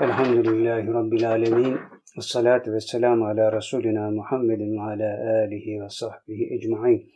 [0.00, 1.74] Elhamdülillahi Rabbil Alemin.
[2.16, 7.12] Ve salatu ve selamu ala Resulina Muhammedin ve ala alihi ve sahbihi ecma'in.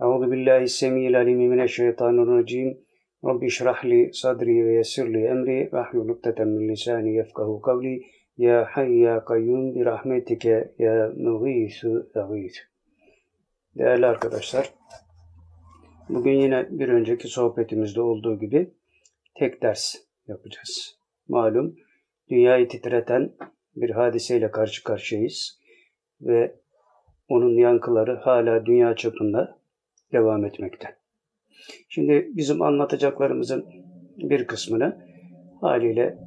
[0.00, 2.78] Euzu billahi semiyil alimi mineşşeytanirracim.
[3.24, 8.02] Rabbi şrah li sadri ve yessir li emri ve ahlul ukdeten min lisani yefkahu kavli.
[8.36, 12.56] Ya hayy ya kayyum bi rahmetike ya mugîsu egîs.
[13.78, 14.70] Değerli arkadaşlar,
[16.08, 18.74] bugün yine bir önceki sohbetimizde olduğu gibi
[19.38, 19.94] tek ders
[20.26, 20.98] yapacağız.
[21.28, 21.76] Malum
[22.30, 23.32] dünyayı titreten
[23.76, 25.60] bir hadiseyle karşı karşıyayız
[26.20, 26.54] ve
[27.28, 29.58] onun yankıları hala dünya çapında
[30.12, 30.96] devam etmekte.
[31.88, 33.66] Şimdi bizim anlatacaklarımızın
[34.16, 35.06] bir kısmını
[35.60, 36.18] haliyle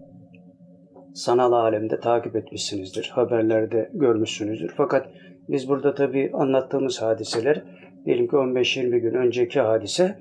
[1.14, 4.74] sanal alemde takip etmişsinizdir, haberlerde görmüşsünüzdür.
[4.78, 5.10] Fakat
[5.50, 7.64] biz burada tabii anlattığımız hadiseler
[8.06, 10.20] diyelim ki 15-20 gün önceki hadise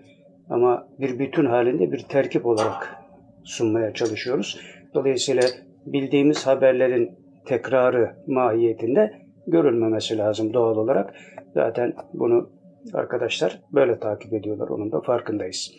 [0.51, 2.97] ama bir bütün halinde bir terkip olarak
[3.45, 4.61] sunmaya çalışıyoruz.
[4.95, 5.43] Dolayısıyla
[5.87, 7.11] bildiğimiz haberlerin
[7.47, 11.15] tekrarı mahiyetinde görülmemesi lazım doğal olarak.
[11.55, 12.51] Zaten bunu
[12.95, 14.69] arkadaşlar böyle takip ediyorlar.
[14.69, 15.73] Onun da farkındayız.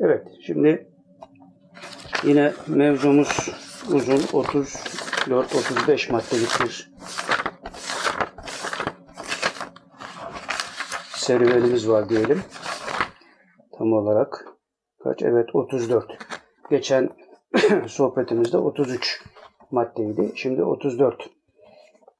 [0.00, 0.88] Evet şimdi
[2.24, 3.48] yine mevzumuz
[3.94, 6.92] uzun 34-35 maddelik bir
[11.14, 12.42] serüvenimiz var diyelim.
[13.78, 14.44] Tam olarak
[15.04, 15.22] kaç?
[15.22, 16.04] Evet 34.
[16.70, 17.10] Geçen
[17.86, 19.22] sohbetimizde 33
[19.70, 20.32] maddeydi.
[20.34, 21.30] Şimdi 34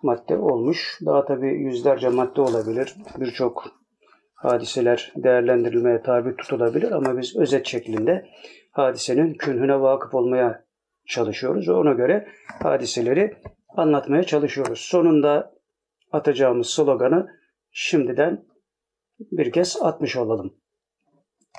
[0.02, 0.98] madde olmuş.
[1.06, 2.96] Daha tabii yüzlerce madde olabilir.
[3.20, 3.64] Birçok
[4.34, 8.26] hadiseler değerlendirilmeye tabi tutulabilir ama biz özet şeklinde
[8.70, 10.66] hadisenin künhüne vakıf olmaya
[11.06, 12.28] çalışıyoruz ona göre
[12.62, 13.36] hadiseleri
[13.68, 14.80] anlatmaya çalışıyoruz.
[14.80, 15.54] Sonunda
[16.12, 17.28] atacağımız sloganı
[17.70, 18.46] şimdiden
[19.20, 20.54] bir kez atmış olalım.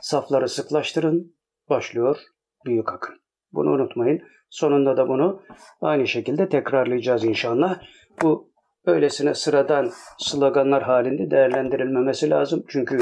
[0.01, 1.35] Safları sıklaştırın,
[1.69, 2.17] başlıyor
[2.65, 3.26] büyük akın.
[3.53, 4.21] Bunu unutmayın.
[4.49, 5.41] Sonunda da bunu
[5.81, 7.81] aynı şekilde tekrarlayacağız inşallah.
[8.21, 8.51] Bu
[8.85, 12.63] öylesine sıradan sloganlar halinde değerlendirilmemesi lazım.
[12.67, 12.97] Çünkü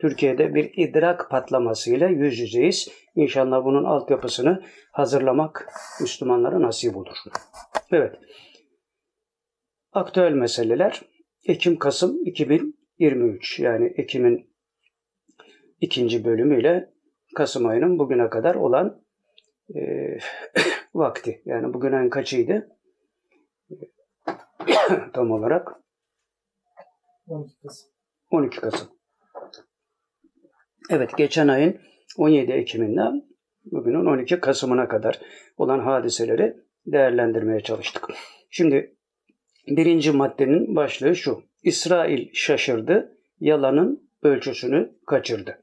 [0.00, 2.88] Türkiye'de bir idrak patlamasıyla yüz yüzeyiz.
[3.14, 4.62] İnşallah bunun altyapısını
[4.92, 5.68] hazırlamak
[6.00, 7.16] Müslümanlara nasip olur.
[7.92, 8.14] Evet.
[9.92, 11.02] Aktüel meseleler
[11.44, 14.50] Ekim-Kasım 2023 yani Ekim'in
[15.80, 16.90] ikinci bölümüyle
[17.36, 19.05] Kasım ayının bugüne kadar olan
[19.74, 19.80] e,
[20.94, 21.42] vakti.
[21.44, 22.68] Yani bugün en kaçıydı?
[25.12, 25.72] Tam olarak
[27.26, 27.88] 12 Kasım.
[28.30, 28.88] 12 Kasım.
[30.90, 31.80] Evet geçen ayın
[32.16, 33.22] 17 Ekim'inden
[33.64, 35.20] bugünün 12 Kasım'ına kadar
[35.56, 36.56] olan hadiseleri
[36.86, 38.08] değerlendirmeye çalıştık.
[38.50, 38.96] Şimdi
[39.66, 41.42] birinci maddenin başlığı şu.
[41.62, 45.62] İsrail şaşırdı, yalanın ölçüsünü kaçırdı.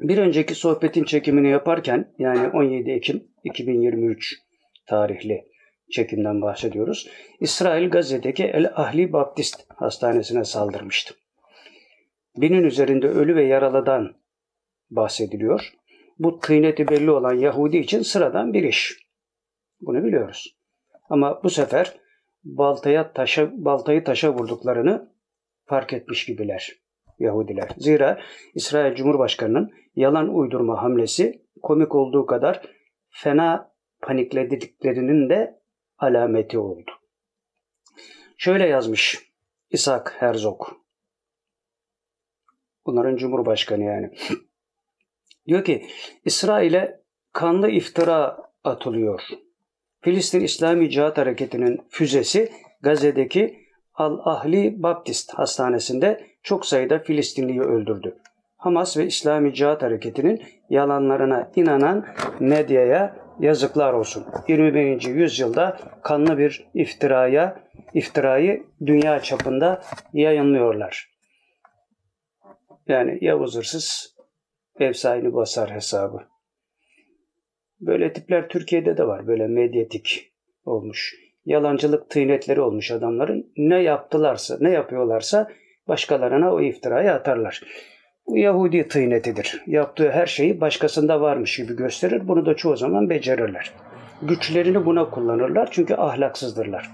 [0.00, 4.38] Bir önceki sohbetin çekimini yaparken yani 17 Ekim 2023
[4.86, 5.44] tarihli
[5.90, 7.08] çekimden bahsediyoruz.
[7.40, 11.14] İsrail Gazze'deki El Ahli Baptist Hastanesi'ne saldırmıştı.
[12.36, 14.16] Binin üzerinde ölü ve yaralıdan
[14.90, 15.72] bahsediliyor.
[16.18, 18.98] Bu tıyneti belli olan Yahudi için sıradan bir iş.
[19.80, 20.56] Bunu biliyoruz.
[21.08, 21.96] Ama bu sefer
[22.44, 25.12] baltaya taşa, baltayı taşa vurduklarını
[25.64, 26.80] fark etmiş gibiler
[27.20, 27.68] Yahudiler.
[27.78, 28.20] Zira
[28.54, 32.62] İsrail Cumhurbaşkanı'nın yalan uydurma hamlesi komik olduğu kadar
[33.10, 33.72] fena
[34.02, 35.60] paniklediklerinin de
[35.98, 36.90] alameti oldu.
[38.38, 39.30] Şöyle yazmış
[39.70, 40.62] İshak Herzog.
[42.86, 44.10] Bunların Cumhurbaşkanı yani.
[45.46, 45.86] Diyor ki
[46.24, 47.00] İsrail'e
[47.32, 49.22] kanlı iftira atılıyor.
[50.00, 53.60] Filistin İslami Cihat Hareketi'nin füzesi Gazze'deki
[53.94, 58.16] Al-Ahli Baptist Hastanesi'nde çok sayıda Filistinliyi öldürdü.
[58.56, 62.06] Hamas ve İslami Cihat Hareketi'nin yalanlarına inanan
[62.40, 64.26] medyaya yazıklar olsun.
[64.48, 65.02] 21.
[65.02, 67.64] yüzyılda kanlı bir iftiraya,
[67.94, 71.10] iftirayı dünya çapında yayınlıyorlar.
[72.86, 74.16] Yani Yavuz hırsız
[74.80, 76.18] ev sahibi basar hesabı.
[77.80, 79.26] Böyle tipler Türkiye'de de var.
[79.26, 80.32] Böyle medyatik
[80.64, 81.14] olmuş.
[81.44, 83.52] Yalancılık tıynetleri olmuş adamların.
[83.56, 85.50] Ne yaptılarsa, ne yapıyorlarsa
[85.90, 87.62] başkalarına o iftirayı atarlar.
[88.26, 89.62] Bu Yahudi tıynetidir.
[89.66, 92.28] Yaptığı her şeyi başkasında varmış gibi gösterir.
[92.28, 93.72] Bunu da çoğu zaman becerirler.
[94.22, 96.90] Güçlerini buna kullanırlar çünkü ahlaksızdırlar.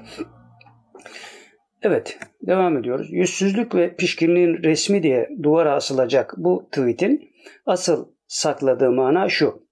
[1.82, 3.08] Evet, devam ediyoruz.
[3.10, 7.31] Yüzsüzlük ve pişkinliğin resmi diye duvara asılacak bu tweetin
[7.66, 9.66] asıl sakladığı mana şu.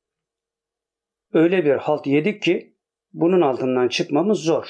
[1.32, 2.76] Öyle bir halt yedik ki
[3.12, 4.67] bunun altından çıkmamız zor.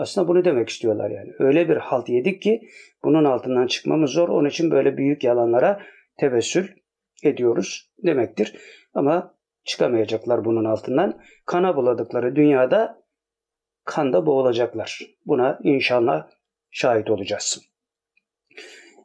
[0.00, 1.32] Aslında bunu demek istiyorlar yani.
[1.38, 2.68] Öyle bir halt yedik ki
[3.04, 4.28] bunun altından çıkmamız zor.
[4.28, 5.82] Onun için böyle büyük yalanlara
[6.16, 6.68] tevessül
[7.22, 8.56] ediyoruz demektir.
[8.94, 11.20] Ama çıkamayacaklar bunun altından.
[11.46, 13.02] Kana buladıkları dünyada
[13.84, 15.00] kanda boğulacaklar.
[15.26, 16.28] Buna inşallah
[16.70, 17.60] şahit olacağız.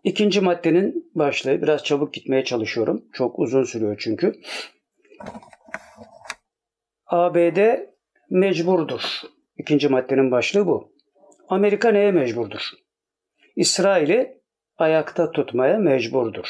[0.03, 3.05] İkinci maddenin başlığı biraz çabuk gitmeye çalışıyorum.
[3.13, 4.33] Çok uzun sürüyor çünkü.
[7.07, 7.59] ABD
[8.29, 9.34] mecburdur.
[9.57, 10.93] İkinci maddenin başlığı bu.
[11.49, 12.61] Amerika neye mecburdur?
[13.55, 14.41] İsrail'i
[14.77, 16.47] ayakta tutmaya mecburdur.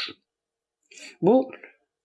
[1.21, 1.51] Bu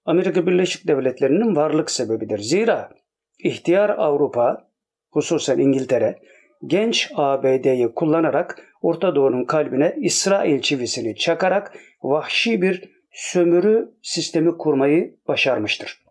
[0.05, 2.39] Amerika Birleşik Devletleri'nin varlık sebebidir.
[2.39, 2.91] Zira
[3.39, 4.69] ihtiyar Avrupa,
[5.11, 6.19] hususen İngiltere,
[6.67, 16.05] genç ABD'yi kullanarak Orta Doğu'nun kalbine İsrail çivisini çakarak vahşi bir sömürü sistemi kurmayı başarmıştır.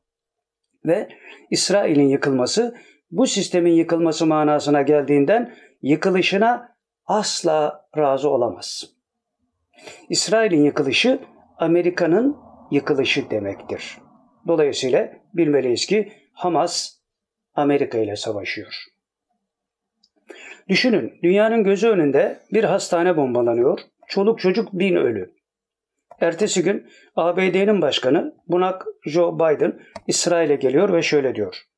[0.85, 1.09] Ve
[1.51, 2.75] İsrail'in yıkılması
[3.11, 6.75] bu sistemin yıkılması manasına geldiğinden yıkılışına
[7.05, 8.83] asla razı olamaz.
[10.09, 11.19] İsrail'in yıkılışı
[11.57, 12.37] Amerika'nın
[12.71, 13.97] yıkılışı demektir.
[14.47, 16.99] Dolayısıyla bilmeliyiz ki Hamas
[17.55, 18.73] Amerika ile savaşıyor.
[20.69, 23.79] Düşünün dünyanın gözü önünde bir hastane bombalanıyor.
[24.07, 25.33] Çoluk çocuk bin ölü.
[26.21, 31.68] Ertesi gün ABD'nin başkanı Bunak Joe Biden İsrail'e geliyor ve şöyle diyor.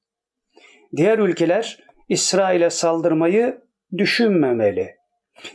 [0.98, 3.62] Diğer ülkeler İsrail'e saldırmayı
[3.98, 4.96] düşünmemeli.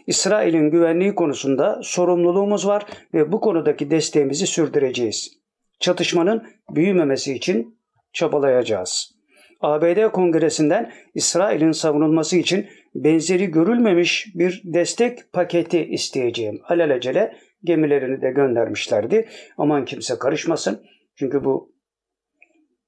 [0.07, 5.33] İsrail'in güvenliği konusunda sorumluluğumuz var ve bu konudaki desteğimizi sürdüreceğiz.
[5.81, 7.79] Çatışmanın büyümemesi için
[8.13, 9.17] çabalayacağız.
[9.61, 16.61] ABD Kongresi'nden İsrail'in savunulması için benzeri görülmemiş bir destek paketi isteyeceğim.
[16.69, 19.29] Alelacele gemilerini de göndermişlerdi.
[19.59, 20.83] Aman kimse karışmasın.
[21.15, 21.76] Çünkü bu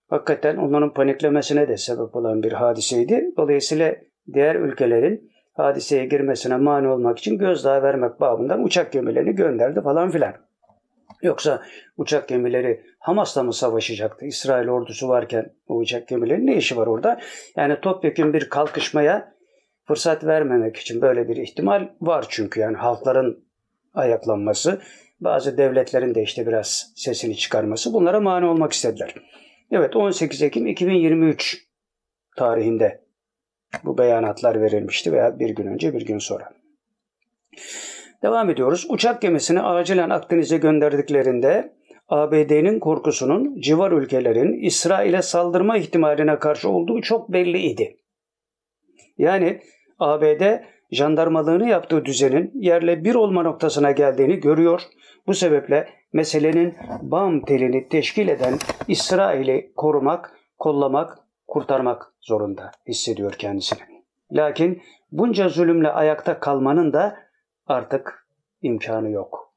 [0.09, 3.33] hakikaten onların paniklemesine de sebep olan bir hadiseydi.
[3.37, 3.95] Dolayısıyla
[4.35, 10.35] diğer ülkelerin hadiseye girmesine mani olmak için gözdağı vermek babından uçak gemilerini gönderdi falan filan.
[11.23, 11.63] Yoksa
[11.97, 14.27] uçak gemileri Hamas'la mı savaşacaktı?
[14.27, 17.21] İsrail ordusu varken o uçak gemilerinin ne işi var orada?
[17.57, 19.35] Yani topyekun bir kalkışmaya
[19.85, 23.45] fırsat vermemek için böyle bir ihtimal var çünkü yani halkların
[23.95, 24.81] ayaklanması,
[25.21, 29.15] bazı devletlerin de işte biraz sesini çıkarması bunlara mani olmak istediler.
[29.71, 31.67] Evet 18 Ekim 2023
[32.37, 33.01] tarihinde
[33.85, 36.51] bu beyanatlar verilmişti veya bir gün önce bir gün sonra.
[38.23, 38.87] Devam ediyoruz.
[38.89, 41.73] Uçak gemisini acilen Akdeniz'e gönderdiklerinde
[42.09, 47.97] ABD'nin korkusunun civar ülkelerin İsrail'e saldırma ihtimaline karşı olduğu çok belliydi.
[49.19, 49.61] Yani
[49.99, 50.43] ABD
[50.91, 54.83] jandarmalığını yaptığı düzenin yerle bir olma noktasına geldiğini görüyor.
[55.29, 58.59] Bu sebeple meselenin bam telini teşkil eden
[58.89, 63.81] İsrail'i korumak, kollamak, kurtarmak zorunda hissediyor kendisini.
[64.33, 64.83] Lakin
[65.13, 67.17] bunca zulümle ayakta kalmanın da
[67.67, 68.27] artık
[68.63, 69.55] imkanı yok.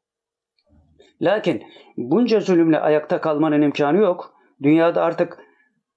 [1.22, 1.64] Lakin
[1.98, 4.34] bunca zulümle ayakta kalmanın imkanı yok.
[4.64, 5.38] Dünyada artık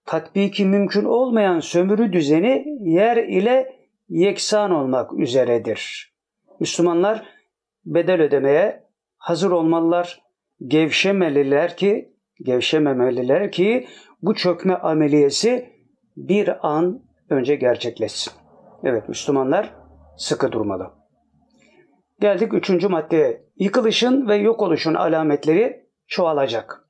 [0.06, 3.76] tatbiki mümkün olmayan sömürü düzeni yer ile
[4.08, 6.12] yeksan olmak üzeredir.
[6.60, 7.26] Müslümanlar
[7.86, 8.83] bedel ödemeye
[9.24, 10.22] hazır olmalılar,
[10.66, 13.86] gevşemeliler ki gevşememeliler ki
[14.22, 15.72] bu çökme ameliyesi
[16.16, 18.32] bir an önce gerçekleşsin.
[18.84, 19.74] Evet Müslümanlar
[20.16, 20.90] sıkı durmalı.
[22.20, 23.44] Geldik üçüncü maddeye.
[23.56, 26.88] Yıkılışın ve yok oluşun alametleri çoğalacak.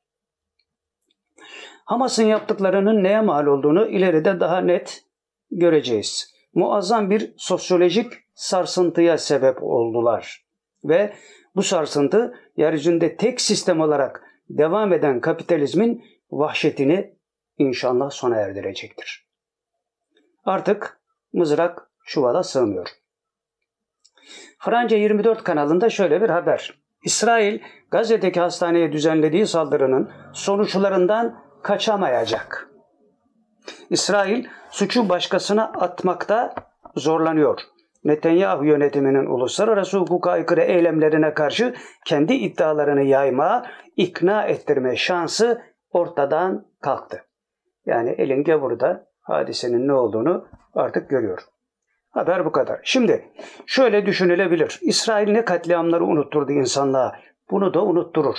[1.84, 5.04] Hamas'ın yaptıklarının neye mal olduğunu ileride daha net
[5.50, 6.34] göreceğiz.
[6.54, 10.44] Muazzam bir sosyolojik sarsıntıya sebep oldular.
[10.84, 11.14] Ve
[11.56, 17.14] bu sarsıntı yeryüzünde tek sistem olarak devam eden kapitalizmin vahşetini
[17.58, 19.26] inşallah sona erdirecektir.
[20.44, 21.00] Artık
[21.32, 22.88] mızrak çuvala sığmıyor.
[24.58, 26.84] Franca 24 kanalında şöyle bir haber.
[27.04, 32.70] İsrail Gazze'deki hastaneye düzenlediği saldırının sonuçlarından kaçamayacak.
[33.90, 36.54] İsrail suçu başkasına atmakta
[36.96, 37.60] zorlanıyor.
[38.04, 47.24] Netanyahu yönetiminin uluslararası hukuka aykırı eylemlerine karşı kendi iddialarını yayma, ikna ettirme şansı ortadan kalktı.
[47.86, 51.40] Yani elin gavurda hadisenin ne olduğunu artık görüyor.
[52.10, 52.80] Haber bu kadar.
[52.82, 53.32] Şimdi
[53.66, 54.78] şöyle düşünülebilir.
[54.82, 57.16] İsrail ne katliamları unutturdu insanlığa.
[57.50, 58.38] Bunu da unutturur.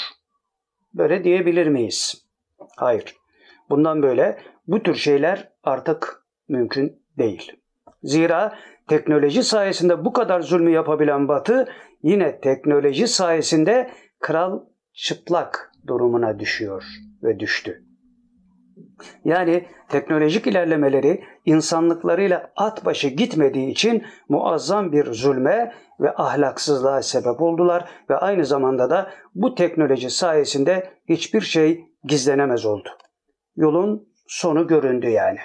[0.93, 2.25] Böyle diyebilir miyiz?
[2.77, 3.15] Hayır.
[3.69, 7.51] Bundan böyle bu tür şeyler artık mümkün değil.
[8.03, 11.67] Zira teknoloji sayesinde bu kadar zulmü yapabilen Batı
[12.03, 14.59] yine teknoloji sayesinde kral
[14.93, 16.83] çıplak durumuna düşüyor
[17.23, 17.85] ve düştü.
[19.25, 27.89] Yani teknolojik ilerlemeleri insanlıklarıyla at başı gitmediği için muazzam bir zulme ve ahlaksızlığa sebep oldular
[28.09, 32.89] ve aynı zamanda da bu teknoloji sayesinde hiçbir şey gizlenemez oldu.
[33.55, 35.39] Yolun sonu göründü yani.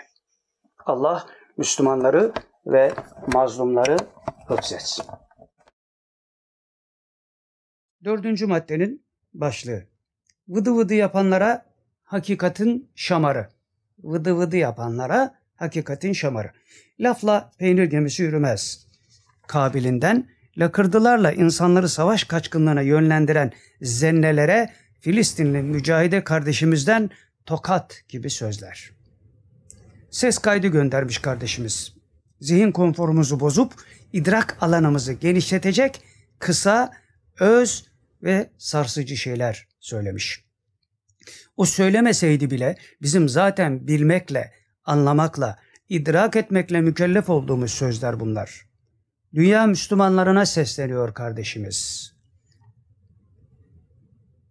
[0.86, 2.32] Allah Müslümanları
[2.66, 2.94] ve
[3.32, 3.96] mazlumları
[4.46, 5.04] hıfzetsin.
[8.04, 9.84] Dördüncü maddenin başlığı.
[10.48, 11.66] Vıdı vıdı yapanlara
[12.04, 13.48] hakikatin şamarı.
[13.98, 16.50] Vıdı vıdı yapanlara hakikatin şamarı.
[17.00, 18.86] Lafla peynir gemisi yürümez.
[19.46, 23.52] Kabilinden lakırdılarla insanları savaş kaçkınlığına yönlendiren
[23.82, 27.10] zennelere Filistinli mücahide kardeşimizden
[27.46, 28.90] tokat gibi sözler.
[30.10, 31.99] Ses kaydı göndermiş kardeşimiz.
[32.40, 33.72] Zihin konforumuzu bozup
[34.12, 36.02] idrak alanımızı genişletecek
[36.38, 36.92] kısa,
[37.40, 37.84] öz
[38.22, 40.44] ve sarsıcı şeyler söylemiş.
[41.56, 44.52] O söylemeseydi bile bizim zaten bilmekle,
[44.84, 48.66] anlamakla, idrak etmekle mükellef olduğumuz sözler bunlar.
[49.34, 52.12] Dünya Müslümanlarına sesleniyor kardeşimiz.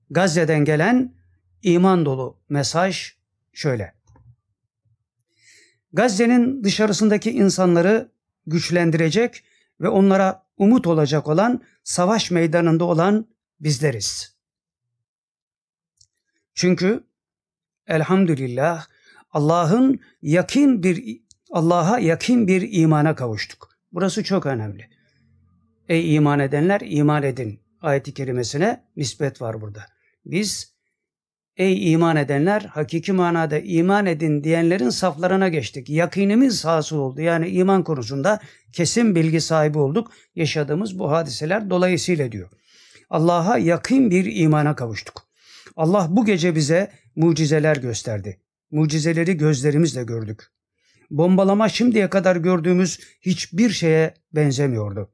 [0.10, 1.14] Gazze'den gelen
[1.64, 3.12] iman dolu mesaj
[3.54, 3.99] şöyle.
[5.94, 8.12] Gazze'nin dışarısındaki insanları
[8.48, 9.44] güçlendirecek
[9.82, 13.28] ve onlara umut olacak olan savaş meydanında olan
[13.60, 14.36] bizleriz.
[16.54, 17.04] Çünkü
[17.88, 18.86] elhamdülillah
[19.32, 23.70] Allah'ın yakin bir Allah'a yakin bir imana kavuştuk.
[23.92, 24.90] Burası çok önemli.
[25.90, 29.86] Ey iman edenler iman edin ayeti kerimesine nispet var burada.
[30.26, 30.74] Biz
[31.60, 35.90] ey iman edenler hakiki manada iman edin diyenlerin saflarına geçtik.
[35.90, 37.22] Yakinimiz hasıl oldu.
[37.22, 38.40] Yani iman konusunda
[38.74, 40.12] kesin bilgi sahibi olduk.
[40.36, 42.50] Yaşadığımız bu hadiseler dolayısıyla diyor.
[43.10, 45.24] Allah'a yakın bir imana kavuştuk.
[45.76, 48.42] Allah bu gece bize mucizeler gösterdi.
[48.72, 50.44] Mucizeleri gözlerimizle gördük.
[51.12, 55.10] Bombalama şimdiye kadar gördüğümüz hiçbir şeye benzemiyordu.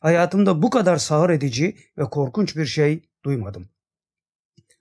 [0.00, 3.68] Hayatımda bu kadar sağır edici ve korkunç bir şey duymadım.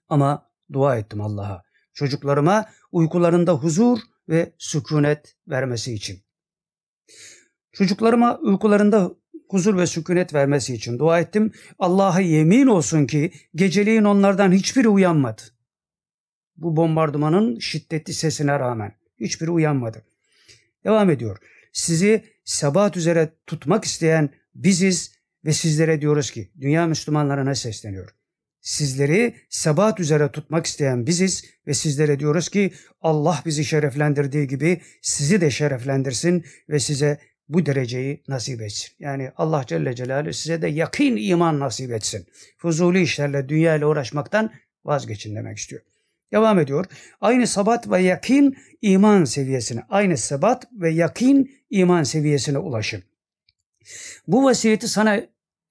[0.10, 1.64] Ama dua ettim Allah'a.
[1.94, 6.20] Çocuklarıma uykularında huzur ve sükunet vermesi için.
[7.72, 9.12] Çocuklarıma uykularında
[9.50, 11.52] huzur ve sükunet vermesi için dua ettim.
[11.80, 15.42] Allah'a yemin olsun ki geceliğin onlardan hiçbiri uyanmadı.
[16.58, 20.06] Bu bombardımanın şiddetli sesine rağmen hiçbiri uyanmadı.
[20.84, 21.38] Devam ediyor.
[21.74, 28.16] Sizi sebat üzere tutmak isteyen biziz ve sizlere diyoruz ki dünya Müslümanlarına sesleniyor.
[28.66, 35.42] Sizleri sebat üzere tutmak isteyen biziz ve sizlere diyoruz ki Allah bizi şereflendirdiği gibi sizi
[35.42, 37.20] de şereflendirsin ve size
[37.50, 38.90] bu dereceyi nasip etsin.
[39.00, 42.26] Yani Allah Celle Celaluhu size de yakın iman nasip etsin.
[42.58, 44.52] Fuzuli işlerle, dünya ile uğraşmaktan
[44.86, 45.82] vazgeçin demek istiyor.
[46.32, 46.86] Devam ediyor.
[47.22, 53.04] Aynı sabat ve yakin iman seviyesine, aynı sabat ve yakin iman seviyesine ulaşın.
[54.28, 55.22] Bu vasiyeti sana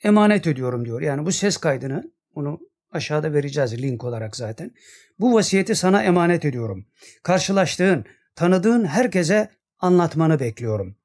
[0.04, 1.02] emanet ediyorum diyor.
[1.02, 2.60] Yani bu ses kaydını, onu
[2.94, 4.70] aşağıda vereceğiz link olarak zaten.
[5.18, 6.86] Bu vasiyeti sana emanet ediyorum.
[7.22, 10.96] Karşılaştığın, tanıdığın herkese anlatmanı bekliyorum.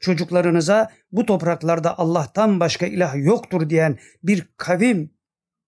[0.00, 5.10] Çocuklarınıza bu topraklarda Allah'tan başka ilah yoktur diyen bir kavim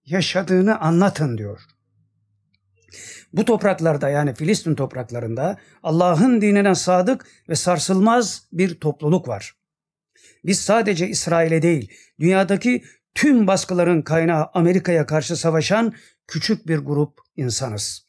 [0.04, 1.60] yaşadığını anlatın diyor.
[3.32, 9.52] Bu topraklarda yani Filistin topraklarında Allah'ın dinine sadık ve sarsılmaz bir topluluk var.
[10.44, 12.84] Biz sadece İsrail'e değil, dünyadaki
[13.16, 15.94] tüm baskıların kaynağı Amerika'ya karşı savaşan
[16.26, 18.06] küçük bir grup insanız.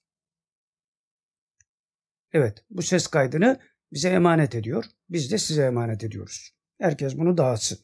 [2.34, 3.60] Evet, bu ses kaydını
[3.94, 4.86] bize emanet ediyor.
[5.10, 6.52] Biz de size emanet ediyoruz.
[6.80, 7.80] Herkes bunu dağıtsın.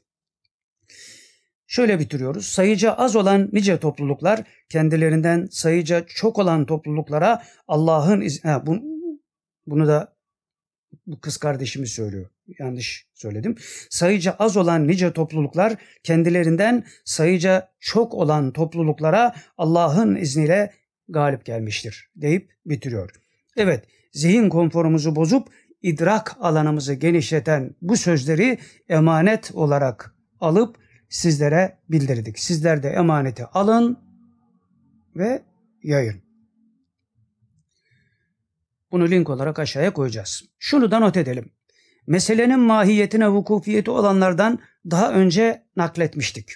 [1.68, 2.46] Şöyle bitiriyoruz.
[2.46, 8.46] Sayıca az olan nice topluluklar kendilerinden sayıca çok olan topluluklara Allah'ın iz...
[8.46, 8.77] ha, bu,
[9.68, 10.18] bunu da
[11.08, 12.30] bu kız kardeşimiz söylüyor.
[12.59, 13.55] Yanlış söyledim.
[13.89, 20.73] Sayıca az olan nice topluluklar kendilerinden sayıca çok olan topluluklara Allah'ın izniyle
[21.09, 23.09] galip gelmiştir deyip bitiriyor.
[23.57, 25.47] Evet, zihin konforumuzu bozup
[25.81, 28.59] idrak alanımızı genişleten bu sözleri
[28.89, 30.77] emanet olarak alıp
[31.09, 32.39] sizlere bildirdik.
[32.39, 34.00] Sizler de emaneti alın
[35.15, 35.43] ve
[35.83, 36.23] yayın.
[38.91, 40.43] Bunu link olarak aşağıya koyacağız.
[40.59, 41.51] Şunu da not edelim.
[42.07, 44.60] Meselenin mahiyetine vukufiyeti olanlardan
[44.91, 46.50] daha önce nakletmiştik.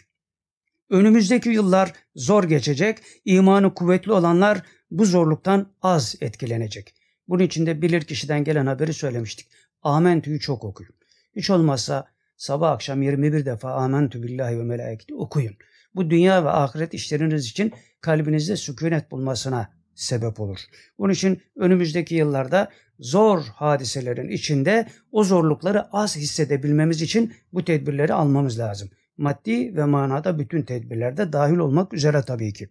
[0.90, 4.62] Önümüzdeki yıllar zor geçecek, imanı kuvvetli olanlar
[4.92, 6.96] bu zorluktan az etkilenecek.
[7.28, 9.48] Bunun için de bilir kişiden gelen haberi söylemiştik.
[9.82, 10.94] Amentü'yü çok okuyun.
[11.36, 15.56] Hiç olmazsa sabah akşam 21 defa amentü billahi ve melaiketi okuyun.
[15.96, 20.60] Bu dünya ve ahiret işleriniz için kalbinizde sükunet bulmasına sebep olur.
[21.00, 28.60] Bunun için önümüzdeki yıllarda zor hadiselerin içinde o zorlukları az hissedebilmemiz için bu tedbirleri almamız
[28.60, 28.90] lazım.
[29.18, 32.70] Maddi ve manada bütün tedbirlerde dahil olmak üzere tabii ki.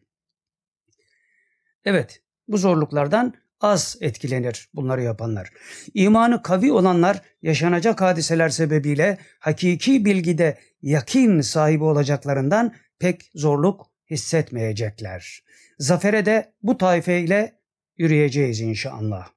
[1.84, 5.50] Evet, bu zorluklardan az etkilenir bunları yapanlar.
[5.94, 15.44] İmanı kavi olanlar yaşanacak hadiseler sebebiyle hakiki bilgide yakin sahibi olacaklarından pek zorluk hissetmeyecekler.
[15.78, 17.58] Zafere de bu taife ile
[17.96, 19.28] yürüyeceğiz inşallah.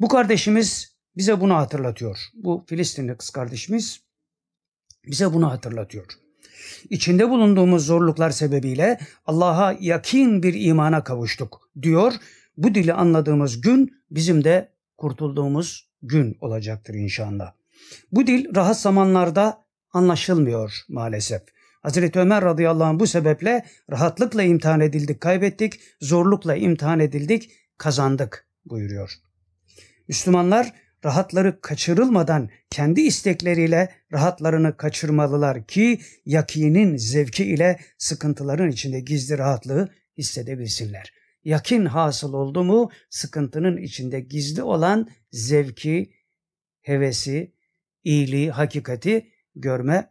[0.00, 2.18] Bu kardeşimiz bize bunu hatırlatıyor.
[2.34, 4.00] Bu Filistinli kız kardeşimiz
[5.06, 6.06] bize bunu hatırlatıyor.
[6.90, 12.12] İçinde bulunduğumuz zorluklar sebebiyle Allah'a yakin bir imana kavuştuk diyor.
[12.56, 17.52] Bu dili anladığımız gün bizim de kurtulduğumuz gün olacaktır inşallah.
[18.12, 21.42] Bu dil rahat zamanlarda anlaşılmıyor maalesef.
[21.82, 29.12] Hazreti Ömer radıyallahu anh bu sebeple rahatlıkla imtihan edildik, kaybettik, zorlukla imtihan edildik, kazandık buyuruyor.
[30.08, 30.72] Müslümanlar
[31.04, 41.12] rahatları kaçırılmadan kendi istekleriyle rahatlarını kaçırmalılar ki yakinin zevki ile sıkıntıların içinde gizli rahatlığı hissedebilsinler.
[41.44, 46.12] Yakin hasıl oldu mu sıkıntının içinde gizli olan zevki,
[46.80, 47.54] hevesi,
[48.04, 50.10] iyiliği, hakikati görme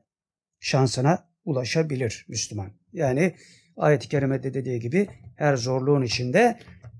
[0.59, 2.71] şansına ulaşabilir Müslüman.
[2.93, 3.35] Yani
[3.77, 6.59] ayet-i kerimede dediği gibi her zorluğun içinde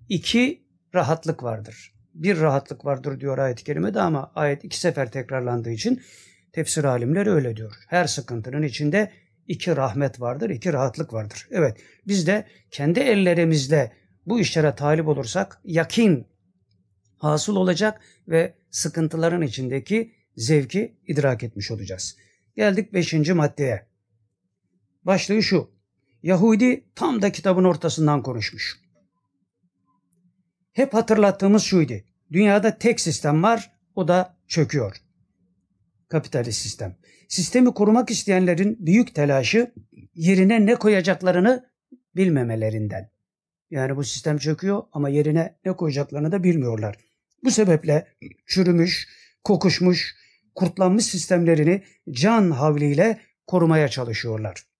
[0.09, 0.63] iki
[0.95, 1.93] rahatlık vardır.
[2.13, 6.01] Bir rahatlık vardır diyor ayet-i kerimede ama ayet iki sefer tekrarlandığı için
[6.53, 7.73] tefsir alimleri öyle diyor.
[7.87, 9.11] Her sıkıntının içinde
[9.47, 11.47] iki rahmet vardır, iki rahatlık vardır.
[11.51, 13.91] Evet biz de kendi ellerimizle
[14.25, 16.27] bu işlere talip olursak yakin
[17.17, 22.17] hasıl olacak ve sıkıntıların içindeki zevki idrak etmiş olacağız.
[22.55, 23.90] Geldik beşinci maddeye.
[25.03, 25.71] Başlığı şu.
[26.23, 28.79] Yahudi tam da kitabın ortasından konuşmuş.
[30.73, 31.93] Hep hatırlattığımız şuydu.
[32.31, 34.97] Dünyada tek sistem var, o da çöküyor.
[36.09, 36.97] Kapitalist sistem.
[37.27, 39.71] Sistemi korumak isteyenlerin büyük telaşı
[40.15, 41.69] yerine ne koyacaklarını
[42.15, 43.11] bilmemelerinden.
[43.69, 46.97] Yani bu sistem çöküyor ama yerine ne koyacaklarını da bilmiyorlar.
[47.43, 48.07] Bu sebeple
[48.45, 49.07] çürümüş,
[49.43, 50.15] kokuşmuş,
[50.55, 54.70] kurtlanmış sistemlerini can havliyle korumaya çalışıyorlar.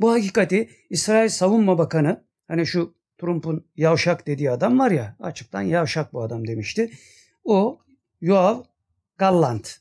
[0.00, 6.12] Bu hakikati İsrail Savunma Bakanı hani şu Trump'un yavşak dediği adam var ya açıktan yavşak
[6.12, 6.92] bu adam demişti.
[7.44, 7.80] O
[8.20, 8.62] Yoav
[9.18, 9.78] Gallant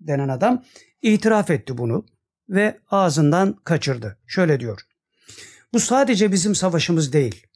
[0.00, 0.64] denen adam
[1.02, 2.06] itiraf etti bunu
[2.48, 4.18] ve ağzından kaçırdı.
[4.26, 4.80] Şöyle diyor.
[5.72, 7.46] Bu sadece bizim savaşımız değil.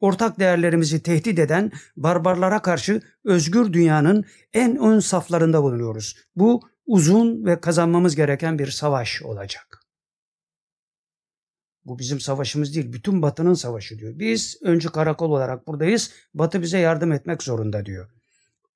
[0.00, 6.16] Ortak değerlerimizi tehdit eden barbarlara karşı özgür dünyanın en ön saflarında bulunuyoruz.
[6.36, 9.85] Bu uzun ve kazanmamız gereken bir savaş olacak.
[11.86, 14.18] Bu bizim savaşımız değil, bütün Batı'nın savaşı diyor.
[14.18, 18.10] Biz öncü karakol olarak buradayız, Batı bize yardım etmek zorunda diyor.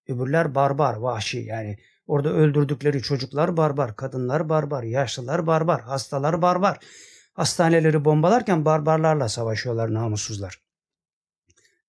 [0.09, 6.79] Öbürler barbar, vahşi yani orada öldürdükleri çocuklar barbar, kadınlar barbar, yaşlılar barbar, hastalar barbar.
[7.33, 10.61] Hastaneleri bombalarken barbarlarla savaşıyorlar namussuzlar.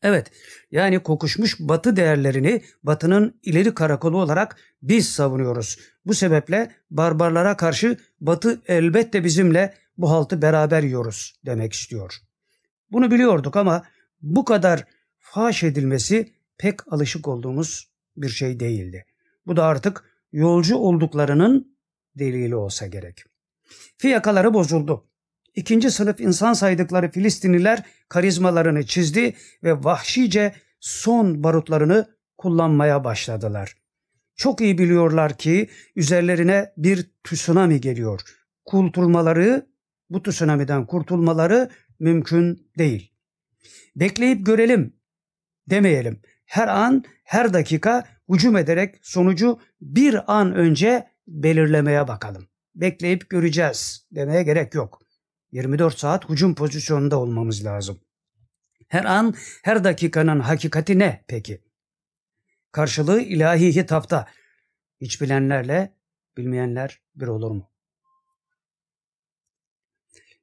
[0.03, 0.31] Evet,
[0.71, 5.79] yani kokuşmuş batı değerlerini batının ileri karakolu olarak biz savunuyoruz.
[6.05, 12.17] Bu sebeple barbarlara karşı batı elbette bizimle bu haltı beraber yiyoruz demek istiyor.
[12.91, 13.83] Bunu biliyorduk ama
[14.21, 14.85] bu kadar
[15.19, 19.05] faş edilmesi pek alışık olduğumuz bir şey değildi.
[19.47, 21.77] Bu da artık yolcu olduklarının
[22.15, 23.23] delili olsa gerek.
[23.97, 25.07] Fiyakaları bozuldu.
[25.55, 33.77] İkinci sınıf insan saydıkları Filistinliler karizmalarını çizdi ve vahşice son barutlarını kullanmaya başladılar.
[34.35, 38.21] Çok iyi biliyorlar ki üzerlerine bir tsunami geliyor.
[38.65, 39.70] Kurtulmaları,
[40.11, 41.69] bu tsunami'den kurtulmaları
[41.99, 43.13] mümkün değil.
[43.95, 44.95] Bekleyip görelim
[45.69, 46.21] demeyelim.
[46.45, 52.47] Her an, her dakika hücum ederek sonucu bir an önce belirlemeye bakalım.
[52.75, 55.01] Bekleyip göreceğiz demeye gerek yok.
[55.51, 58.01] 24 saat hücum pozisyonunda olmamız lazım.
[58.87, 61.61] Her an, her dakikanın hakikati ne peki?
[62.71, 64.27] Karşılığı ilahi hitapta.
[65.01, 65.93] Hiç bilenlerle
[66.37, 67.70] bilmeyenler bir olur mu?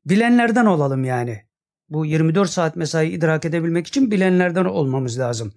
[0.07, 1.49] Bilenlerden olalım yani.
[1.89, 5.53] Bu 24 saat mesai idrak edebilmek için bilenlerden olmamız lazım.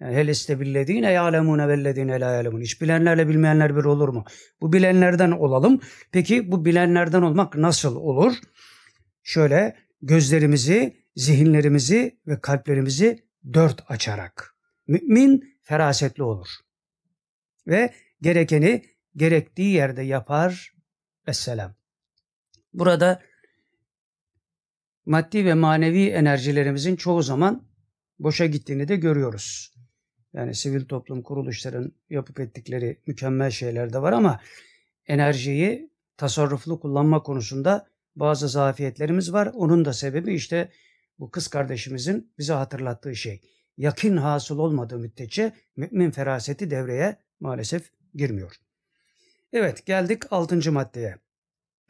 [0.00, 2.60] Yani hel istebillezine ya'lemune vellezine la ya'lemun.
[2.60, 4.24] Hiç bilenlerle bilmeyenler bir olur mu?
[4.60, 5.80] Bu bilenlerden olalım.
[6.12, 8.36] Peki bu bilenlerden olmak nasıl olur?
[9.22, 14.54] Şöyle gözlerimizi, zihinlerimizi ve kalplerimizi dört açarak.
[14.86, 16.48] Mümin ferasetli olur.
[17.66, 18.84] Ve gerekeni
[19.16, 20.72] gerektiği yerde yapar.
[21.26, 21.74] Esselam.
[22.72, 23.22] Burada
[25.06, 27.68] maddi ve manevi enerjilerimizin çoğu zaman
[28.18, 29.74] boşa gittiğini de görüyoruz.
[30.32, 34.40] Yani sivil toplum kuruluşların yapıp ettikleri mükemmel şeyler de var ama
[35.06, 37.86] enerjiyi tasarruflu kullanma konusunda
[38.16, 39.50] bazı zafiyetlerimiz var.
[39.54, 40.68] Onun da sebebi işte
[41.18, 43.40] bu kız kardeşimizin bize hatırlattığı şey.
[43.76, 48.56] yakin hasıl olmadığı müddetçe mümin feraseti devreye maalesef girmiyor.
[49.52, 50.72] Evet geldik 6.
[50.72, 51.16] maddeye.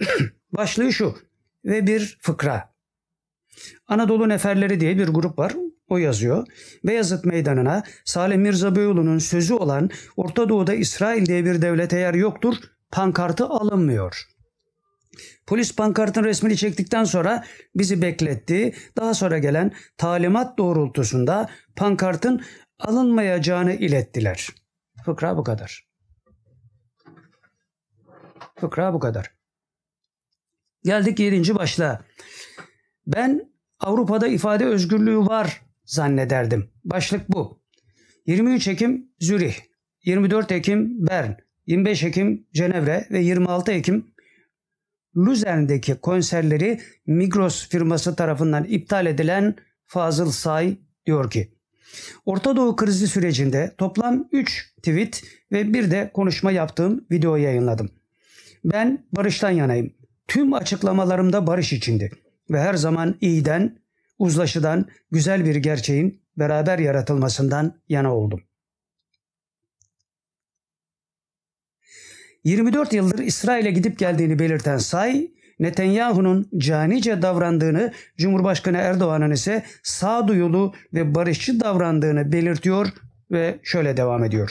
[0.53, 1.19] Başlığı şu
[1.65, 2.72] ve bir fıkra.
[3.89, 5.53] Anadolu Neferleri diye bir grup var.
[5.89, 6.47] O yazıyor.
[6.85, 12.57] Beyazıt Meydanı'na Salim Mirza Beyoğlu'nun sözü olan Orta Doğu'da İsrail diye bir devlet eğer yoktur
[12.91, 14.23] pankartı alınmıyor.
[15.47, 18.75] Polis pankartın resmini çektikten sonra bizi bekletti.
[18.97, 22.43] Daha sonra gelen talimat doğrultusunda pankartın
[22.79, 24.49] alınmayacağını ilettiler.
[25.05, 25.87] Fıkra bu kadar.
[28.61, 29.31] Fıkra bu kadar.
[30.85, 32.05] Geldik yedinci başlığa.
[33.07, 36.71] Ben Avrupa'da ifade özgürlüğü var zannederdim.
[36.85, 37.63] Başlık bu.
[38.27, 39.55] 23 Ekim Zürih,
[40.05, 41.31] 24 Ekim Bern,
[41.67, 44.13] 25 Ekim Cenevre ve 26 Ekim
[45.17, 51.55] Luzern'deki konserleri Migros firması tarafından iptal edilen Fazıl Say diyor ki
[52.27, 57.91] Orta Doğu krizi sürecinde toplam 3 tweet ve bir de konuşma yaptığım video yayınladım.
[58.65, 59.95] Ben barıştan yanayım.
[60.29, 62.11] Tüm açıklamalarımda barış içindi
[62.53, 63.79] ve her zaman iyiden,
[64.19, 68.41] uzlaşıdan, güzel bir gerçeğin beraber yaratılmasından yana oldum.
[72.45, 81.15] 24 yıldır İsrail'e gidip geldiğini belirten Say, Netanyahu'nun canice davrandığını, Cumhurbaşkanı Erdoğan'ın ise sağduyulu ve
[81.15, 82.89] barışçı davrandığını belirtiyor
[83.31, 84.51] ve şöyle devam ediyor.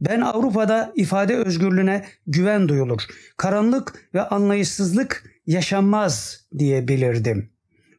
[0.00, 3.02] Ben Avrupa'da ifade özgürlüğüne güven duyulur.
[3.36, 7.50] Karanlık ve anlayışsızlık yaşanmaz diye belirdim.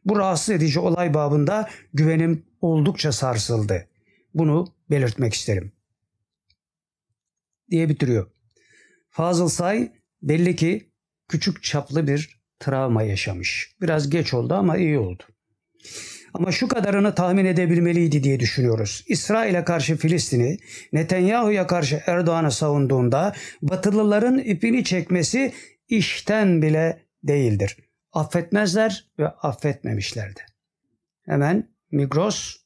[0.04, 3.88] Bu rahatsız edici olay babında güvenim oldukça sarsıldı.
[4.34, 5.72] Bunu belirtmek isterim.
[7.70, 8.30] Diye bitiriyor.
[9.10, 10.90] Fazıl Say belli ki
[11.28, 13.76] küçük çaplı bir travma yaşamış.
[13.80, 15.22] Biraz geç oldu ama iyi oldu.
[16.34, 19.04] Ama şu kadarını tahmin edebilmeliydi diye düşünüyoruz.
[19.08, 20.58] İsrail'e karşı Filistin'i,
[20.92, 25.52] Netanyahu'ya karşı Erdoğan'ı savunduğunda Batılıların ipini çekmesi
[25.88, 27.76] işten bile değildir.
[28.12, 30.40] Affetmezler ve affetmemişlerdi.
[31.22, 32.56] Hemen Migros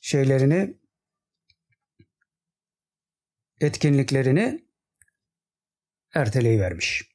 [0.00, 0.74] şeylerini
[3.60, 4.64] etkinliklerini
[6.14, 7.10] erteleyivermiş.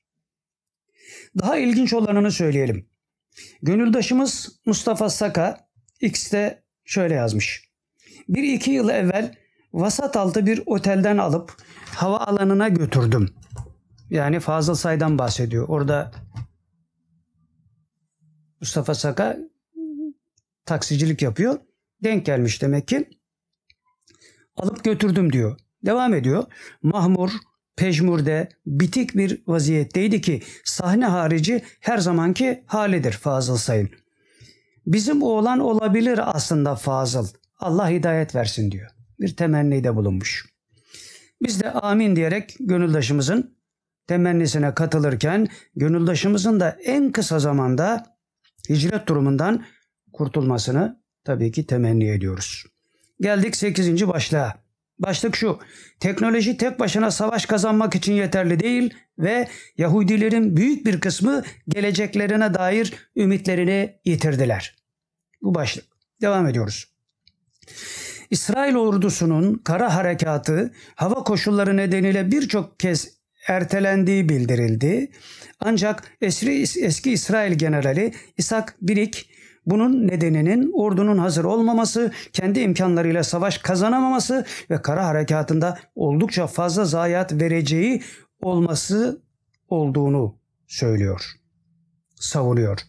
[1.39, 2.89] Daha ilginç olanını söyleyelim.
[3.61, 5.69] Gönüldaşımız Mustafa Saka
[6.01, 7.69] X'te şöyle yazmış.
[8.29, 9.35] Bir iki yıl evvel
[9.73, 13.35] vasat altı bir otelden alıp hava alanına götürdüm.
[14.09, 15.67] Yani Fazıl Say'dan bahsediyor.
[15.67, 16.11] Orada
[18.61, 19.37] Mustafa Saka
[20.65, 21.59] taksicilik yapıyor.
[22.03, 23.09] Denk gelmiş demek ki.
[24.55, 25.59] Alıp götürdüm diyor.
[25.85, 26.43] Devam ediyor.
[26.83, 27.31] Mahmur,
[27.75, 33.89] pejmurde, bitik bir vaziyetteydi ki sahne harici her zamanki halidir Fazıl Sayın.
[34.85, 37.27] Bizim oğlan olabilir aslında Fazıl.
[37.59, 38.89] Allah hidayet versin diyor.
[39.19, 40.45] Bir temennide bulunmuş.
[41.41, 43.54] Biz de amin diyerek gönüldaşımızın
[44.07, 48.17] temennisine katılırken gönüldaşımızın da en kısa zamanda
[48.69, 49.65] hicret durumundan
[50.13, 52.65] kurtulmasını tabii ki temenni ediyoruz.
[53.21, 54.07] Geldik 8.
[54.07, 54.65] başlığa.
[54.99, 55.59] Başlık şu.
[55.99, 62.93] Teknoloji tek başına savaş kazanmak için yeterli değil ve Yahudilerin büyük bir kısmı geleceklerine dair
[63.15, 64.75] ümitlerini yitirdiler.
[65.41, 65.85] Bu başlık.
[66.21, 66.95] Devam ediyoruz.
[68.29, 73.14] İsrail ordusunun kara harekatı hava koşulları nedeniyle birçok kez
[73.47, 75.11] ertelendiği bildirildi.
[75.59, 79.29] Ancak eski, eski İsrail generali İshak Birik
[79.65, 87.33] bunun nedeninin ordunun hazır olmaması, kendi imkanlarıyla savaş kazanamaması ve kara harekatında oldukça fazla zayiat
[87.33, 88.01] vereceği
[88.41, 89.21] olması
[89.69, 91.21] olduğunu söylüyor,
[92.15, 92.79] savunuyor.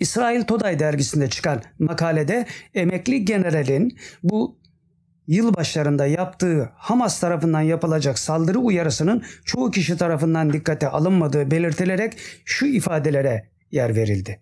[0.00, 4.58] İsrail Today dergisinde çıkan makalede emekli generalin bu
[5.26, 12.66] yıl başlarında yaptığı Hamas tarafından yapılacak saldırı uyarısının çoğu kişi tarafından dikkate alınmadığı belirtilerek şu
[12.66, 14.40] ifadelere yer verildi.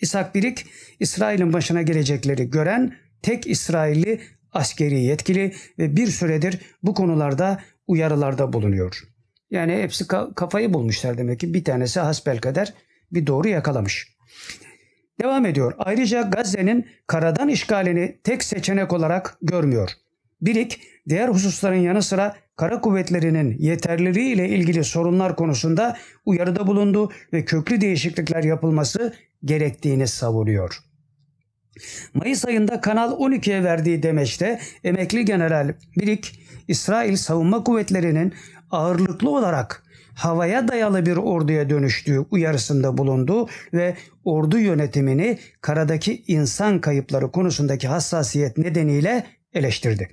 [0.00, 0.66] İshak Birik,
[1.00, 4.20] İsrail'in başına gelecekleri gören tek İsrailli
[4.52, 9.02] askeri yetkili ve bir süredir bu konularda uyarılarda bulunuyor.
[9.50, 12.74] Yani hepsi kafayı bulmuşlar demek ki bir tanesi hasbelkader
[13.12, 14.16] bir doğru yakalamış.
[15.22, 15.74] Devam ediyor.
[15.78, 19.90] Ayrıca Gazze'nin karadan işgalini tek seçenek olarak görmüyor.
[20.40, 27.44] Birik diğer hususların yanı sıra kara kuvvetlerinin yeterliliği ile ilgili sorunlar konusunda uyarıda bulundu ve
[27.44, 30.78] köklü değişiklikler yapılması gerektiğini savunuyor.
[32.14, 38.34] Mayıs ayında Kanal 12'ye verdiği demeçte emekli general Birik, İsrail savunma kuvvetlerinin
[38.70, 39.82] ağırlıklı olarak
[40.14, 48.58] havaya dayalı bir orduya dönüştüğü uyarısında bulundu ve ordu yönetimini karadaki insan kayıpları konusundaki hassasiyet
[48.58, 50.08] nedeniyle eleştirdi.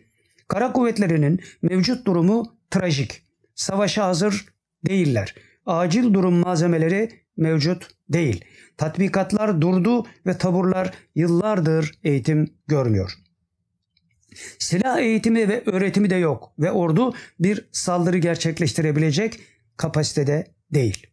[0.47, 3.23] Kara kuvvetlerinin mevcut durumu trajik.
[3.56, 4.45] Savaşa hazır
[4.88, 5.36] değiller.
[5.65, 8.45] Acil durum malzemeleri mevcut değil.
[8.77, 13.13] Tatbikatlar durdu ve taburlar yıllardır eğitim görmüyor.
[14.60, 19.39] Silah eğitimi ve öğretimi de yok ve ordu bir saldırı gerçekleştirebilecek
[19.77, 21.08] kapasitede değil.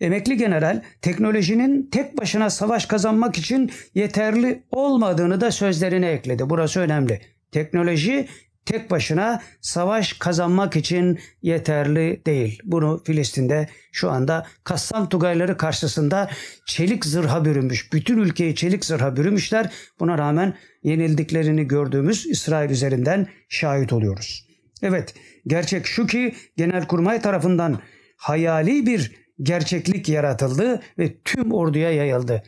[0.00, 6.50] Emekli general teknolojinin tek başına savaş kazanmak için yeterli olmadığını da sözlerine ekledi.
[6.50, 7.20] Burası önemli.
[7.52, 8.28] Teknoloji
[8.68, 12.58] tek başına savaş kazanmak için yeterli değil.
[12.64, 16.30] Bunu Filistin'de şu anda Kassam Tugayları karşısında
[16.66, 17.92] çelik zırha bürünmüş.
[17.92, 19.72] Bütün ülkeyi çelik zırha bürümüşler.
[20.00, 24.48] Buna rağmen yenildiklerini gördüğümüz İsrail üzerinden şahit oluyoruz.
[24.82, 25.14] Evet,
[25.46, 27.80] gerçek şu ki Genelkurmay tarafından
[28.16, 32.42] hayali bir gerçeklik yaratıldı ve tüm orduya yayıldı.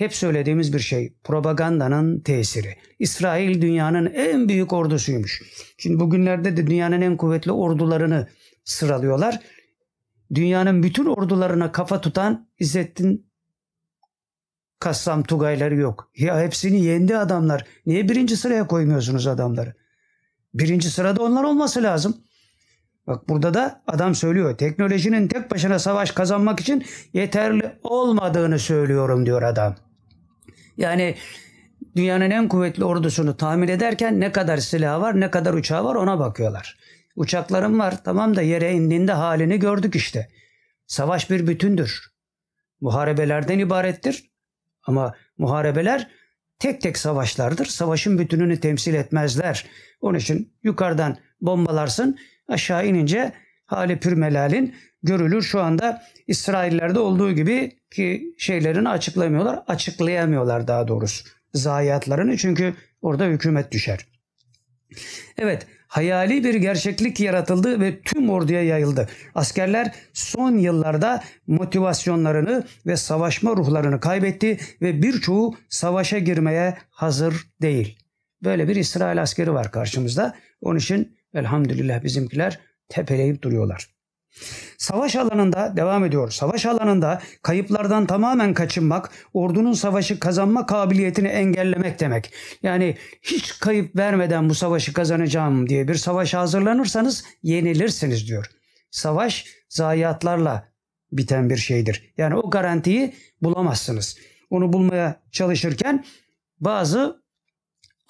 [0.00, 2.76] Hep söylediğimiz bir şey propagandanın tesiri.
[2.98, 5.42] İsrail dünyanın en büyük ordusuymuş.
[5.78, 8.28] Şimdi bugünlerde de dünyanın en kuvvetli ordularını
[8.64, 9.40] sıralıyorlar.
[10.34, 13.30] Dünyanın bütün ordularına kafa tutan İzzettin
[14.78, 16.10] Kassam Tugayları yok.
[16.16, 17.64] Ya hepsini yendi adamlar.
[17.86, 19.74] Niye birinci sıraya koymuyorsunuz adamları?
[20.54, 22.16] Birinci sırada onlar olması lazım.
[23.06, 24.58] Bak burada da adam söylüyor.
[24.58, 29.76] Teknolojinin tek başına savaş kazanmak için yeterli olmadığını söylüyorum diyor adam.
[30.80, 31.14] Yani
[31.96, 36.18] dünyanın en kuvvetli ordusunu tahmin ederken ne kadar silah var, ne kadar uçağı var ona
[36.18, 36.78] bakıyorlar.
[37.16, 40.28] Uçaklarım var tamam da yere indiğinde halini gördük işte.
[40.86, 42.10] Savaş bir bütündür.
[42.80, 44.30] Muharebelerden ibarettir.
[44.82, 46.10] Ama muharebeler
[46.58, 47.66] tek tek savaşlardır.
[47.66, 49.66] Savaşın bütününü temsil etmezler.
[50.00, 53.32] Onun için yukarıdan bombalarsın aşağı inince
[53.66, 55.42] hali pürmelalin görülür.
[55.42, 59.62] Şu anda İsraillerde olduğu gibi ki şeylerini açıklamıyorlar.
[59.68, 61.24] Açıklayamıyorlar daha doğrusu
[61.54, 64.06] zayiatlarını çünkü orada hükümet düşer.
[65.38, 69.08] Evet hayali bir gerçeklik yaratıldı ve tüm orduya yayıldı.
[69.34, 77.98] Askerler son yıllarda motivasyonlarını ve savaşma ruhlarını kaybetti ve birçoğu savaşa girmeye hazır değil.
[78.44, 80.36] Böyle bir İsrail askeri var karşımızda.
[80.60, 83.88] Onun için elhamdülillah bizimkiler tepeleyip duruyorlar.
[84.80, 86.30] Savaş alanında devam ediyor.
[86.30, 92.32] Savaş alanında kayıplardan tamamen kaçınmak, ordunun savaşı kazanma kabiliyetini engellemek demek.
[92.62, 98.46] Yani hiç kayıp vermeden bu savaşı kazanacağım diye bir savaşa hazırlanırsanız yenilirsiniz diyor.
[98.90, 100.68] Savaş zayiatlarla
[101.12, 102.12] biten bir şeydir.
[102.18, 104.18] Yani o garantiyi bulamazsınız.
[104.50, 106.04] Onu bulmaya çalışırken
[106.60, 107.22] bazı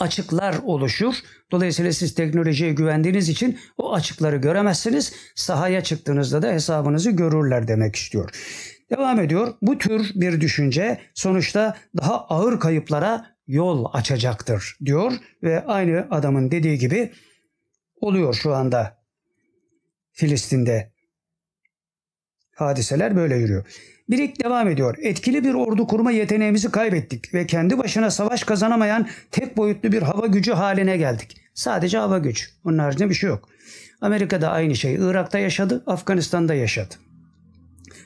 [0.00, 1.14] açıklar oluşur.
[1.50, 5.12] Dolayısıyla siz teknolojiye güvendiğiniz için o açıkları göremezsiniz.
[5.34, 8.30] Sahaya çıktığınızda da hesabınızı görürler demek istiyor.
[8.90, 9.54] Devam ediyor.
[9.62, 16.78] Bu tür bir düşünce sonuçta daha ağır kayıplara yol açacaktır diyor ve aynı adamın dediği
[16.78, 17.12] gibi
[18.00, 18.98] oluyor şu anda
[20.12, 20.92] Filistin'de.
[22.54, 23.66] Hadiseler böyle yürüyor.
[24.10, 24.94] Birik devam ediyor.
[25.02, 30.26] Etkili bir ordu kurma yeteneğimizi kaybettik ve kendi başına savaş kazanamayan tek boyutlu bir hava
[30.26, 31.36] gücü haline geldik.
[31.54, 32.50] Sadece hava güç.
[32.64, 33.48] Onun haricinde bir şey yok.
[34.00, 34.94] Amerika'da aynı şey.
[34.94, 36.94] Irak'ta yaşadı, Afganistan'da yaşadı.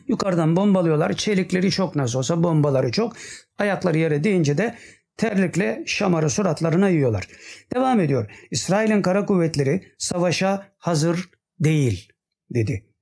[0.08, 1.12] Yukarıdan bombalıyorlar.
[1.12, 3.16] Çelikleri çok nasıl olsa bombaları çok.
[3.58, 4.74] Ayakları yere değince de
[5.16, 7.28] terlikle şamarı suratlarına yiyorlar.
[7.74, 8.30] Devam ediyor.
[8.50, 12.08] İsrail'in kara kuvvetleri savaşa hazır değil
[12.50, 12.93] dedi.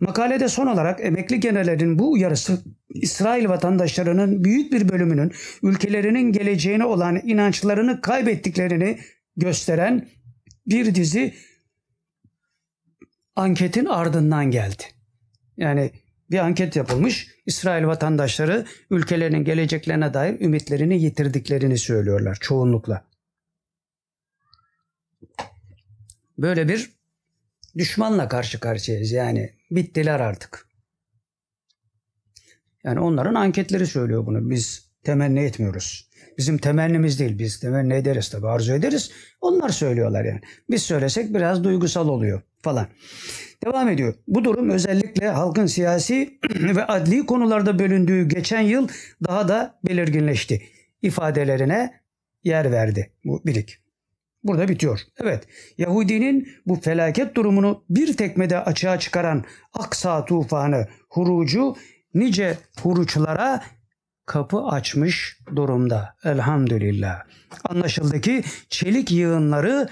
[0.00, 7.20] Makalede son olarak emekli generallerin bu uyarısı İsrail vatandaşlarının büyük bir bölümünün ülkelerinin geleceğine olan
[7.24, 8.98] inançlarını kaybettiklerini
[9.36, 10.08] gösteren
[10.66, 11.34] bir dizi
[13.36, 14.82] anketin ardından geldi.
[15.56, 15.90] Yani
[16.30, 17.28] bir anket yapılmış.
[17.46, 23.04] İsrail vatandaşları ülkelerinin geleceklerine dair ümitlerini yitirdiklerini söylüyorlar çoğunlukla.
[26.38, 26.90] Böyle bir
[27.78, 29.55] düşmanla karşı karşıyayız yani.
[29.70, 30.66] Bittiler artık.
[32.84, 34.50] Yani onların anketleri söylüyor bunu.
[34.50, 36.10] Biz temenni etmiyoruz.
[36.38, 37.38] Bizim temennimiz değil.
[37.38, 39.10] Biz temenni ederiz tabii arzu ederiz.
[39.40, 40.40] Onlar söylüyorlar yani.
[40.70, 42.86] Biz söylesek biraz duygusal oluyor falan.
[43.64, 44.14] Devam ediyor.
[44.28, 48.88] Bu durum özellikle halkın siyasi ve adli konularda bölündüğü geçen yıl
[49.24, 50.62] daha da belirginleşti.
[51.02, 52.00] İfadelerine
[52.44, 53.85] yer verdi bu birik.
[54.46, 55.00] Burada bitiyor.
[55.18, 61.76] Evet, Yahudinin bu felaket durumunu bir tekmede açığa çıkaran Aksa tufanı hurucu
[62.14, 63.62] nice huruçlara
[64.26, 66.16] kapı açmış durumda.
[66.24, 67.22] Elhamdülillah.
[67.64, 69.88] Anlaşıldı ki çelik yığınları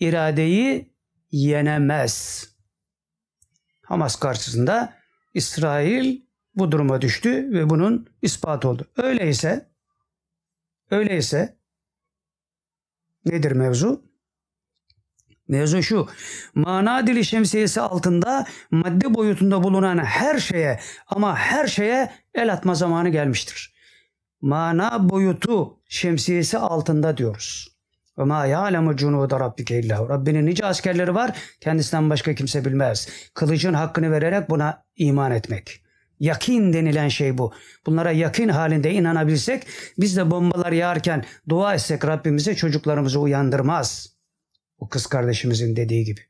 [0.00, 0.94] iradeyi
[1.30, 2.46] yenemez.
[3.82, 4.94] Hamas karşısında
[5.34, 6.20] İsrail
[6.54, 8.90] bu duruma düştü ve bunun ispatı oldu.
[8.96, 9.70] Öyleyse
[10.90, 11.59] öyleyse
[13.24, 14.10] nedir mevzu?
[15.48, 16.08] Mevzu şu.
[16.54, 23.08] Mana dili şemsiyesi altında madde boyutunda bulunan her şeye ama her şeye el atma zamanı
[23.08, 23.74] gelmiştir.
[24.40, 27.76] Mana boyutu şemsiyesi altında diyoruz.
[28.18, 30.08] Ve ma ya'lemu cunuda rabbike illahu.
[30.08, 33.08] Rabbinin nice askerleri var kendisinden başka kimse bilmez.
[33.34, 35.82] Kılıcın hakkını vererek buna iman etmek.
[36.20, 37.52] Yakin denilen şey bu.
[37.86, 39.66] Bunlara yakin halinde inanabilsek
[39.98, 44.14] biz de bombalar yağarken dua etsek Rabbimize çocuklarımızı uyandırmaz.
[44.78, 46.20] O kız kardeşimizin dediği gibi.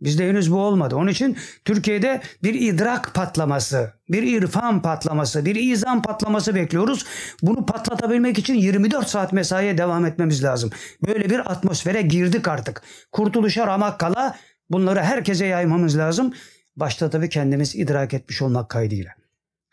[0.00, 0.96] Bizde henüz bu olmadı.
[0.96, 7.06] Onun için Türkiye'de bir idrak patlaması, bir irfan patlaması, bir izan patlaması bekliyoruz.
[7.42, 10.70] Bunu patlatabilmek için 24 saat mesaiye devam etmemiz lazım.
[11.06, 12.82] Böyle bir atmosfere girdik artık.
[13.12, 14.36] Kurtuluşa ramak kala
[14.70, 16.34] bunları herkese yaymamız lazım.
[16.76, 19.12] Başta tabii kendimiz idrak etmiş olmak kaydıyla.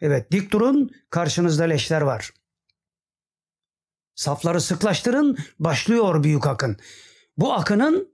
[0.01, 2.31] Evet dik durun karşınızda leşler var.
[4.15, 6.77] Safları sıklaştırın başlıyor büyük akın.
[7.37, 8.13] Bu akının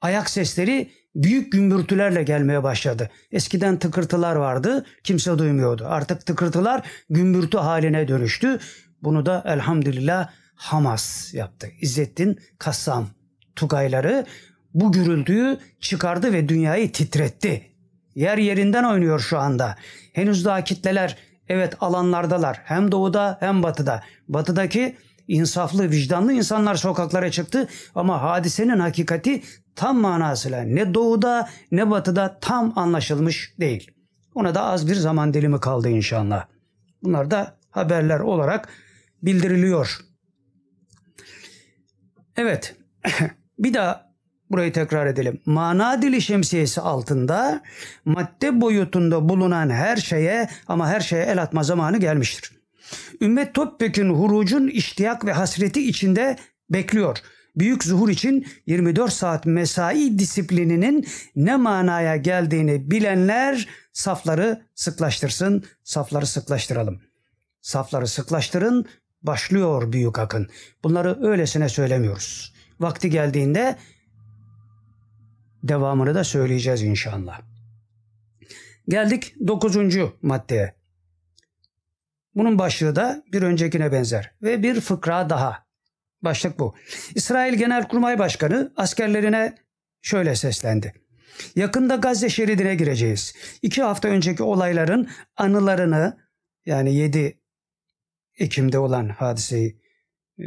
[0.00, 3.10] ayak sesleri büyük gümbürtülerle gelmeye başladı.
[3.32, 5.86] Eskiden tıkırtılar vardı, kimse duymuyordu.
[5.86, 8.58] Artık tıkırtılar gümbürtü haline dönüştü.
[9.02, 11.68] Bunu da elhamdülillah Hamas yaptı.
[11.80, 13.08] İzzettin Kassam
[13.56, 14.26] Tugayları
[14.74, 17.67] bu gürültüyü çıkardı ve dünyayı titretti.
[18.18, 19.76] Yer yerinden oynuyor şu anda.
[20.12, 21.16] Henüz daha kitleler
[21.48, 22.60] evet alanlardalar.
[22.64, 24.02] Hem doğuda hem batıda.
[24.28, 24.96] Batıdaki
[25.28, 29.42] insaflı, vicdanlı insanlar sokaklara çıktı ama hadisenin hakikati
[29.76, 33.90] tam manasıyla ne doğuda ne batıda tam anlaşılmış değil.
[34.34, 36.46] Ona da az bir zaman dilimi kaldı inşallah.
[37.02, 38.68] Bunlar da haberler olarak
[39.22, 40.00] bildiriliyor.
[42.36, 42.76] Evet.
[43.58, 44.07] bir daha
[44.50, 45.40] burayı tekrar edelim.
[45.46, 47.62] Mana dili şemsiyesi altında
[48.04, 52.52] madde boyutunda bulunan her şeye ama her şeye el atma zamanı gelmiştir.
[53.20, 56.36] Ümmet topyekun hurucun iştiyak ve hasreti içinde
[56.70, 57.18] bekliyor.
[57.56, 61.06] Büyük zuhur için 24 saat mesai disiplininin
[61.36, 67.00] ne manaya geldiğini bilenler safları sıklaştırsın, safları sıklaştıralım.
[67.60, 68.86] Safları sıklaştırın,
[69.22, 70.48] başlıyor büyük akın.
[70.84, 72.54] Bunları öylesine söylemiyoruz.
[72.80, 73.76] Vakti geldiğinde
[75.62, 77.40] devamını da söyleyeceğiz inşallah.
[78.88, 80.74] Geldik dokuzuncu maddeye.
[82.34, 85.68] Bunun başlığı da bir öncekine benzer ve bir fıkra daha.
[86.22, 86.74] Başlık bu.
[87.14, 89.58] İsrail Genelkurmay Başkanı askerlerine
[90.02, 90.94] şöyle seslendi.
[91.56, 93.34] Yakında Gazze şeridine gireceğiz.
[93.62, 96.18] İki hafta önceki olayların anılarını
[96.66, 97.40] yani 7
[98.38, 99.80] Ekim'de olan hadiseyi
[100.38, 100.44] e,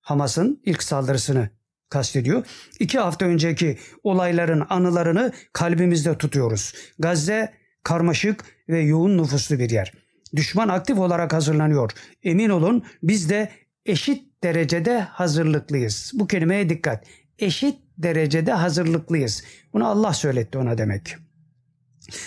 [0.00, 1.50] Hamas'ın ilk saldırısını
[1.88, 2.46] kastediyor.
[2.80, 6.74] İki hafta önceki olayların anılarını kalbimizde tutuyoruz.
[6.98, 9.92] Gazze karmaşık ve yoğun nüfuslu bir yer.
[10.36, 11.90] Düşman aktif olarak hazırlanıyor.
[12.22, 13.50] Emin olun biz de
[13.86, 16.12] eşit derecede hazırlıklıyız.
[16.14, 17.06] Bu kelimeye dikkat.
[17.38, 19.44] Eşit derecede hazırlıklıyız.
[19.72, 21.16] Bunu Allah söyletti ona demek.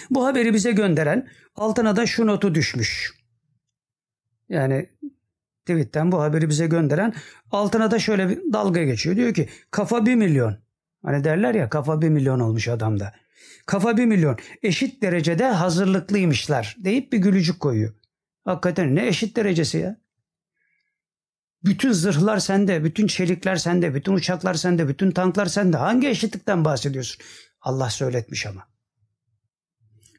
[0.10, 3.14] Bu haberi bize gönderen altına da şu notu düşmüş.
[4.50, 4.90] Yani
[5.66, 7.14] tweetten bu haberi bize gönderen
[7.52, 9.16] altına da şöyle bir dalga geçiyor.
[9.16, 10.58] Diyor ki kafa bir milyon.
[11.04, 13.14] Hani derler ya kafa bir milyon olmuş adamda.
[13.66, 14.38] Kafa bir milyon.
[14.64, 17.94] Eşit derecede hazırlıklıymışlar deyip bir gülücük koyuyor.
[18.46, 19.98] Hakikaten ne eşit derecesi ya?
[21.64, 25.78] Bütün zırhlar sende, bütün çelikler sende, bütün uçaklar sende, bütün tanklar sende.
[25.78, 27.22] Hangi eşitlikten bahsediyorsun?
[27.62, 28.68] Allah söyletmiş ama.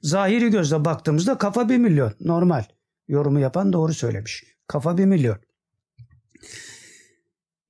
[0.03, 2.15] Zahiri gözle baktığımızda kafa bir milyon.
[2.21, 2.65] Normal.
[3.09, 4.45] Yorumu yapan doğru söylemiş.
[4.71, 5.37] Kafa bir milyon.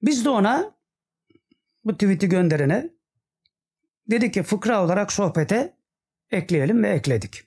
[0.03, 0.75] Biz de ona
[1.85, 2.91] bu tweet'i gönderene
[4.11, 5.77] dedik ki fıkra olarak sohbete
[6.31, 7.43] ekleyelim ve ekledik.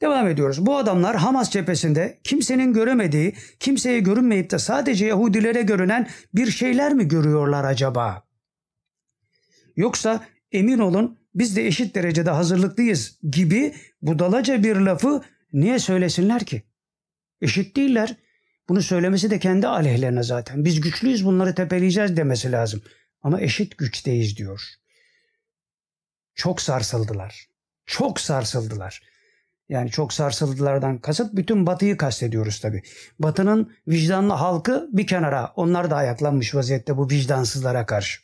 [0.00, 0.66] Devam ediyoruz.
[0.66, 7.08] Bu adamlar Hamas cephesinde kimsenin göremediği, kimseye görünmeyip de sadece Yahudilere görünen bir şeyler mi
[7.08, 8.26] görüyorlar acaba?
[9.76, 15.22] Yoksa emin olun biz de eşit derecede hazırlıklıyız gibi budalaca bir lafı
[15.52, 16.62] niye söylesinler ki?
[17.40, 18.16] Eşit değiller.
[18.70, 20.64] Bunu söylemesi de kendi aleyhlerine zaten.
[20.64, 22.82] Biz güçlüyüz bunları tepeleyeceğiz demesi lazım.
[23.22, 24.62] Ama eşit güçteyiz diyor.
[26.34, 27.48] Çok sarsıldılar.
[27.86, 29.02] Çok sarsıldılar.
[29.68, 32.82] Yani çok sarsıldılardan kasıt bütün batıyı kastediyoruz tabi.
[33.18, 35.52] Batının vicdanlı halkı bir kenara.
[35.56, 38.20] Onlar da ayaklanmış vaziyette bu vicdansızlara karşı.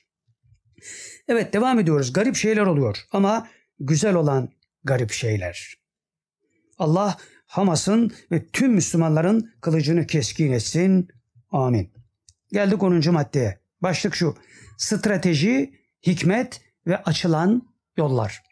[1.29, 2.13] Evet devam ediyoruz.
[2.13, 3.49] Garip şeyler oluyor ama
[3.81, 4.49] güzel olan
[4.85, 5.75] garip şeyler.
[6.79, 7.17] Allah
[7.47, 11.09] Hamas'ın ve tüm Müslümanların kılıcını keskin etsin.
[11.51, 11.93] Amin.
[12.53, 13.13] Geldik 10.
[13.13, 13.59] maddeye.
[13.83, 14.37] Başlık şu.
[14.79, 15.75] Strateji,
[16.07, 17.63] hikmet ve açılan
[17.97, 18.43] yollar.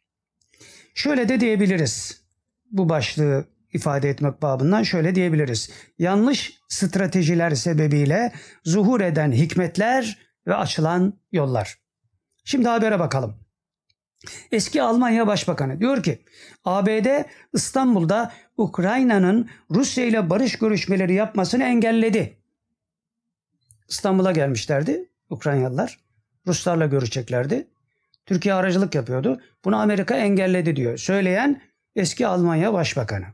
[0.95, 2.25] Şöyle de diyebiliriz.
[2.71, 5.71] Bu başlığı ifade etmek babından şöyle diyebiliriz.
[5.99, 8.33] Yanlış stratejiler sebebiyle
[8.65, 11.79] zuhur eden hikmetler ve açılan yollar.
[12.45, 13.44] Şimdi habere bakalım.
[14.53, 16.19] Eski Almanya Başbakanı diyor ki
[16.65, 17.07] ABD
[17.53, 22.37] İstanbul'da Ukrayna'nın Rusya ile barış görüşmeleri yapmasını engelledi.
[23.89, 25.99] İstanbul'a gelmişlerdi Ukraynalılar.
[26.47, 27.67] Ruslarla görüşeceklerdi.
[28.27, 29.41] Türkiye aracılık yapıyordu.
[29.65, 30.99] Bunu Amerika engelledi diyor.
[30.99, 31.63] Söyleyen
[31.97, 33.27] eski Almanya Başbakanı.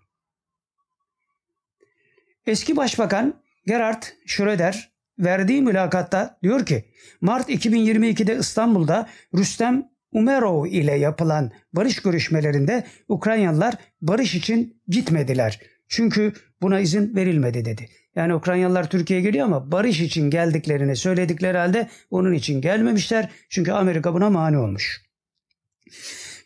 [2.47, 3.34] Eski Başbakan
[3.66, 6.84] Gerhard Schröder verdiği mülakatta diyor ki
[7.20, 15.61] Mart 2022'de İstanbul'da Rüstem Umerov ile yapılan barış görüşmelerinde Ukraynalılar barış için gitmediler.
[15.89, 16.33] Çünkü
[16.63, 17.89] buna izin verilmedi dedi.
[18.17, 23.31] Yani Ukraynalılar Türkiye'ye geliyor ama barış için geldiklerini söyledikleri halde onun için gelmemişler.
[23.49, 25.03] Çünkü Amerika buna mani olmuş.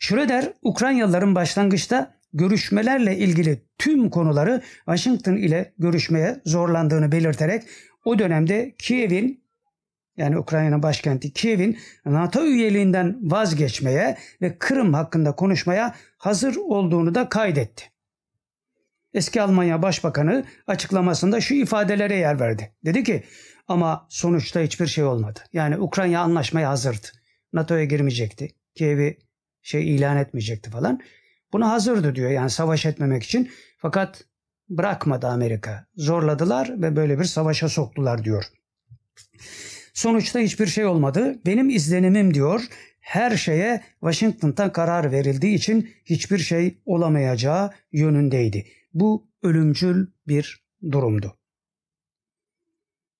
[0.00, 7.62] Schröder Ukraynalıların başlangıçta görüşmelerle ilgili tüm konuları Washington ile görüşmeye zorlandığını belirterek
[8.04, 9.43] o dönemde Kiev'in
[10.16, 17.84] yani Ukrayna başkenti Kiev'in NATO üyeliğinden vazgeçmeye ve Kırım hakkında konuşmaya hazır olduğunu da kaydetti.
[19.14, 22.72] Eski Almanya Başbakanı açıklamasında şu ifadelere yer verdi.
[22.84, 23.24] Dedi ki
[23.68, 25.40] ama sonuçta hiçbir şey olmadı.
[25.52, 27.06] Yani Ukrayna anlaşmaya hazırdı.
[27.52, 28.54] NATO'ya girmeyecekti.
[28.74, 29.18] Kiev'i
[29.62, 31.00] şey ilan etmeyecekti falan.
[31.52, 33.50] Buna hazırdı diyor yani savaş etmemek için.
[33.78, 34.24] Fakat
[34.68, 35.86] bırakmadı Amerika.
[35.96, 38.44] Zorladılar ve böyle bir savaşa soktular diyor.
[39.94, 41.40] Sonuçta hiçbir şey olmadı.
[41.46, 42.66] Benim izlenimim diyor
[43.00, 48.66] her şeye Washington'dan karar verildiği için hiçbir şey olamayacağı yönündeydi.
[48.94, 51.38] Bu ölümcül bir durumdu.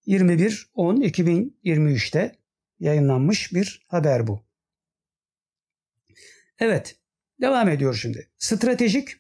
[0.07, 2.37] 21.10.2023'te
[2.81, 4.45] yayınlanmış bir haber bu.
[6.59, 6.99] Evet,
[7.41, 8.31] devam ediyor şimdi.
[8.39, 9.17] Stratejik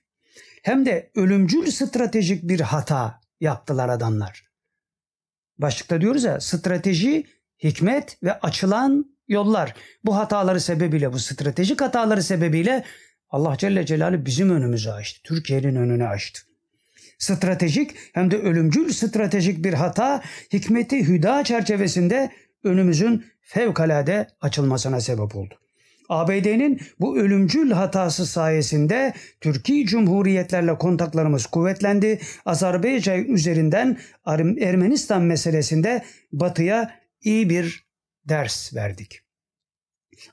[0.62, 4.54] hem de ölümcül stratejik bir hata yaptılar adamlar.
[5.58, 7.26] Başlıkta diyoruz ya strateji,
[7.64, 9.74] hikmet ve açılan yollar.
[10.04, 12.84] Bu hataları sebebiyle, bu stratejik hataları sebebiyle
[13.30, 15.20] Allah Celle Celaluhu bizim önümüzü açtı.
[15.24, 16.40] Türkiye'nin önünü açtı.
[17.18, 22.30] Stratejik hem de ölümcül stratejik bir hata hikmeti hüda çerçevesinde
[22.64, 25.54] önümüzün fevkalade açılmasına sebep oldu.
[26.08, 32.20] ABD'nin bu ölümcül hatası sayesinde Türkiye Cumhuriyetlerle kontaklarımız kuvvetlendi.
[32.46, 33.98] Azerbaycan üzerinden
[34.60, 37.86] Ermenistan meselesinde Batı'ya iyi bir
[38.28, 39.20] ders verdik.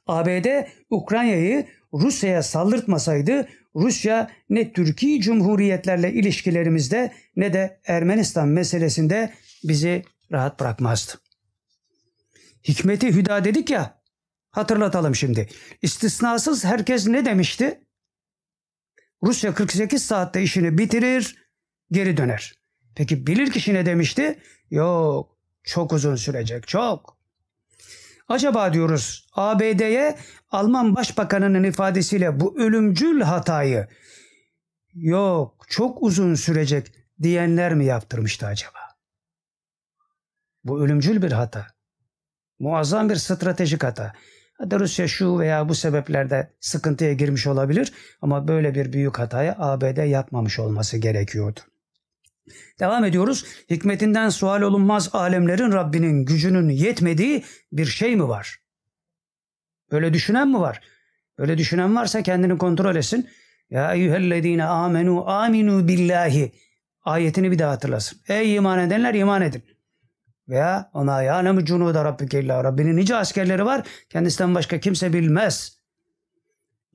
[0.08, 9.34] ABD Ukrayna'yı Rusya'ya saldırtmasaydı Rusya ne Türkiye Cumhuriyetlerle ilişkilerimizde ne de Ermenistan meselesinde
[9.64, 11.12] bizi rahat bırakmazdı.
[12.64, 14.02] Hikmeti hüda dedik ya
[14.52, 15.48] hatırlatalım şimdi.
[15.82, 17.82] İstisnasız herkes ne demişti?
[19.24, 21.36] Rusya 48 saatte işini bitirir,
[21.92, 22.54] geri döner.
[22.96, 24.40] Peki bilir kişi ne demişti?
[24.72, 25.31] Yok,
[25.64, 27.18] çok uzun sürecek, çok.
[28.28, 30.18] Acaba diyoruz ABD'ye
[30.52, 33.88] Alman Başbakanı'nın ifadesiyle bu ölümcül hatayı
[34.94, 38.80] yok çok uzun sürecek diyenler mi yaptırmıştı acaba?
[40.64, 41.68] Bu ölümcül bir hata.
[42.60, 44.14] Muazzam bir stratejik hata.
[44.58, 50.08] Hadi Rusya şu veya bu sebeplerde sıkıntıya girmiş olabilir ama böyle bir büyük hatayı ABD
[50.08, 51.60] yapmamış olması gerekiyordu.
[52.80, 53.46] Devam ediyoruz.
[53.70, 58.58] Hikmetinden sual olunmaz alemlerin Rabbinin gücünün yetmediği bir şey mi var?
[59.92, 60.82] Böyle düşünen mi var?
[61.38, 63.30] Böyle düşünen varsa kendini kontrol etsin.
[63.70, 66.52] Ya eyyühellezine amenu aminu billahi
[67.04, 68.20] ayetini bir daha hatırlasın.
[68.28, 69.64] Ey iman edenler iman edin.
[70.50, 73.88] Veya ona ya'lemu cunuda rabbike illa Rabbinin nice askerleri var.
[74.10, 75.78] Kendisinden başka kimse bilmez.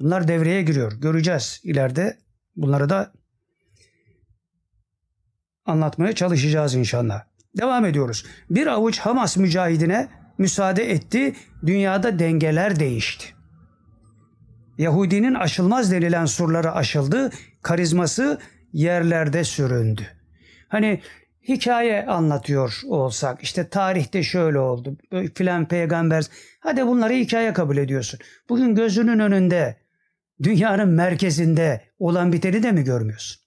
[0.01, 0.93] Bunlar devreye giriyor.
[0.93, 2.19] Göreceğiz ileride.
[2.57, 3.13] Bunları da
[5.67, 7.23] anlatmaya çalışacağız inşallah.
[7.59, 8.25] Devam ediyoruz.
[8.51, 10.09] Bir avuç Hamas mücahidine
[10.39, 11.35] müsaade etti.
[11.67, 13.27] Dünyada dengeler değişti.
[14.79, 17.31] Yahudinin aşılmaz denilen surları aşıldı.
[17.63, 18.39] Karizması
[18.73, 20.03] yerlerde süründü.
[20.69, 21.01] Hani
[21.49, 24.97] hikaye anlatıyor olsak işte tarihte şöyle oldu
[25.35, 26.25] filan peygamber
[26.61, 28.21] hadi bunları hikaye kabul ediyorsun.
[28.49, 29.77] Bugün gözünün önünde
[30.43, 33.46] dünyanın merkezinde olan biteni de mi görmüyorsun?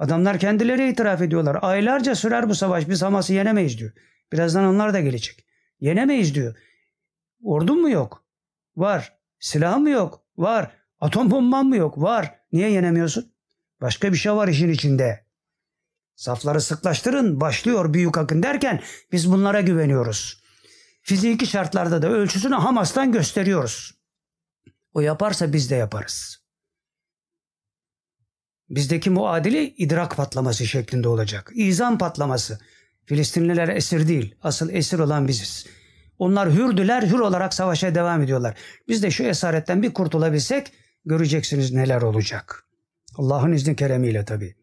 [0.00, 1.58] Adamlar kendileri itiraf ediyorlar.
[1.62, 2.88] Aylarca sürer bu savaş.
[2.88, 3.92] Biz Hamas'ı yenemeyiz diyor.
[4.32, 5.46] Birazdan onlar da gelecek.
[5.80, 6.56] Yenemeyiz diyor.
[7.42, 8.24] Ordun mu yok?
[8.76, 9.18] Var.
[9.38, 10.24] Silah mı yok?
[10.36, 10.70] Var.
[11.00, 11.98] Atom bomban mı yok?
[11.98, 12.34] Var.
[12.52, 13.32] Niye yenemiyorsun?
[13.80, 15.26] Başka bir şey var işin içinde.
[16.14, 18.82] Safları sıklaştırın, başlıyor büyük akın derken
[19.12, 20.42] biz bunlara güveniyoruz.
[21.02, 23.94] Fiziki şartlarda da ölçüsünü Hamas'tan gösteriyoruz.
[24.94, 26.39] O yaparsa biz de yaparız.
[28.70, 31.52] Bizdeki muadili idrak patlaması şeklinde olacak.
[31.54, 32.58] İzan patlaması.
[33.06, 34.34] Filistinliler esir değil.
[34.42, 35.66] Asıl esir olan biziz.
[36.18, 38.54] Onlar hürdüler, hür olarak savaşa devam ediyorlar.
[38.88, 40.72] Biz de şu esaretten bir kurtulabilsek
[41.04, 42.64] göreceksiniz neler olacak.
[43.16, 44.54] Allah'ın izni keremiyle tabii.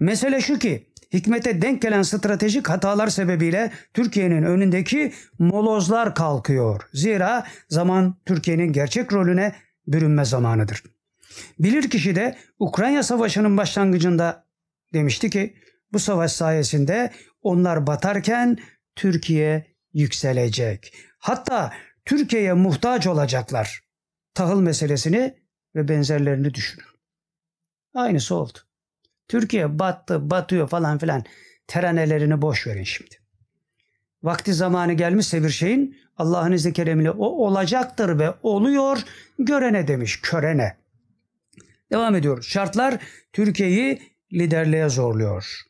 [0.00, 6.88] Mesele şu ki hikmete denk gelen stratejik hatalar sebebiyle Türkiye'nin önündeki molozlar kalkıyor.
[6.92, 9.54] Zira zaman Türkiye'nin gerçek rolüne
[9.86, 10.82] bürünme zamanıdır.
[11.58, 14.46] Bilir kişi de Ukrayna Savaşı'nın başlangıcında
[14.92, 15.54] demişti ki
[15.92, 17.12] bu savaş sayesinde
[17.42, 18.58] onlar batarken
[18.96, 20.94] Türkiye yükselecek.
[21.18, 21.72] Hatta
[22.04, 23.80] Türkiye'ye muhtaç olacaklar.
[24.34, 25.34] Tahıl meselesini
[25.74, 26.86] ve benzerlerini düşünün.
[27.94, 28.58] Aynısı oldu.
[29.28, 31.24] Türkiye battı, batıyor falan filan.
[31.66, 33.14] Teranelerini boş verin şimdi.
[34.22, 38.98] Vakti zamanı gelmişse bir şeyin Allah'ın izni keremiyle o olacaktır ve oluyor
[39.38, 40.76] görene demiş körene.
[41.92, 42.46] Devam ediyoruz.
[42.46, 42.98] Şartlar
[43.32, 45.60] Türkiye'yi liderliğe zorluyor.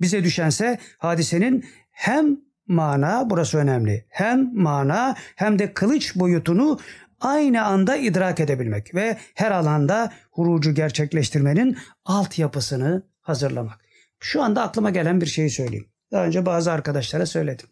[0.00, 2.36] Bize düşense hadisenin hem
[2.66, 4.06] mana burası önemli.
[4.08, 6.78] Hem mana hem de kılıç boyutunu
[7.20, 13.80] aynı anda idrak edebilmek ve her alanda hurucu gerçekleştirmenin altyapısını hazırlamak.
[14.20, 15.88] Şu anda aklıma gelen bir şeyi söyleyeyim.
[16.12, 17.66] Daha önce bazı arkadaşlara söyledim.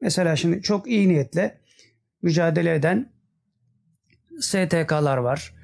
[0.00, 1.60] Mesela şimdi çok iyi niyetle
[2.22, 3.12] mücadele eden
[4.40, 5.61] STK'lar var.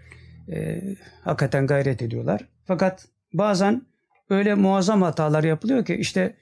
[0.53, 0.83] Ee,
[1.25, 2.49] hakikaten gayret ediyorlar.
[2.65, 3.83] Fakat bazen
[4.31, 6.37] öyle muazzam hatalar yapılıyor ki işte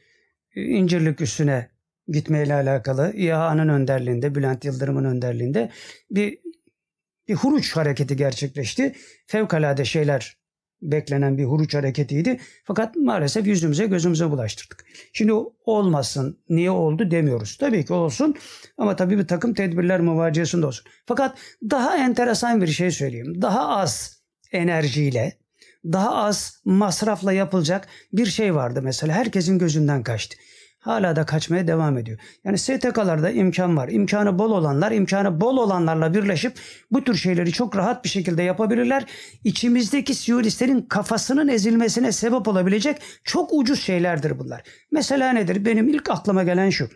[0.57, 1.69] e, incirlik üstüne
[2.09, 5.71] gitmeyle alakalı İHA'nın önderliğinde, Bülent Yıldırım'ın önderliğinde
[6.11, 6.39] bir
[7.29, 8.93] bir huruç hareketi gerçekleşti.
[9.27, 10.37] Fevkalade şeyler
[10.83, 12.41] beklenen bir huruç hareketiydi.
[12.65, 14.85] Fakat maalesef yüzümüze gözümüze bulaştırdık.
[15.13, 15.33] Şimdi
[15.65, 17.57] olmasın, niye oldu demiyoruz.
[17.57, 18.35] Tabii ki olsun
[18.79, 20.87] ama tabii bir takım tedbirler muvaciyesinde olsun.
[21.07, 21.39] Fakat
[21.71, 23.43] daha enteresan bir şey söyleyeyim.
[23.43, 24.23] Daha az
[24.53, 25.39] enerjiyle,
[25.85, 29.15] daha az masrafla yapılacak bir şey vardı mesela.
[29.15, 30.37] Herkesin gözünden kaçtı
[30.87, 32.19] hala da kaçmaya devam ediyor.
[32.45, 33.89] Yani STK'larda imkan var.
[33.89, 36.59] İmkanı bol olanlar, imkanı bol olanlarla birleşip
[36.91, 39.05] bu tür şeyleri çok rahat bir şekilde yapabilirler.
[39.45, 44.63] İçimizdeki Siyonistlerin kafasının ezilmesine sebep olabilecek çok ucuz şeylerdir bunlar.
[44.93, 45.65] Mesela nedir?
[45.65, 46.89] Benim ilk aklıma gelen şu.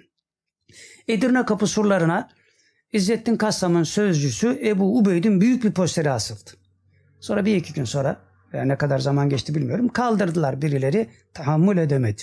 [1.08, 2.28] Edirne kapı surlarına
[2.92, 6.50] İzzettin Kassam'ın sözcüsü Ebu Ubeyd'in büyük bir posteri asıldı.
[7.20, 8.16] Sonra bir iki gün sonra
[8.52, 12.22] yani ne kadar zaman geçti bilmiyorum kaldırdılar birileri tahammül edemedi.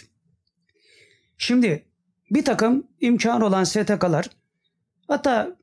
[1.37, 1.85] Şimdi
[2.31, 4.29] bir takım imkan olan STK'lar
[5.07, 5.57] hatta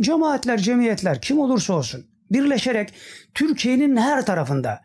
[0.00, 2.94] cemaatler, cemiyetler kim olursa olsun birleşerek
[3.34, 4.80] Türkiye'nin her tarafında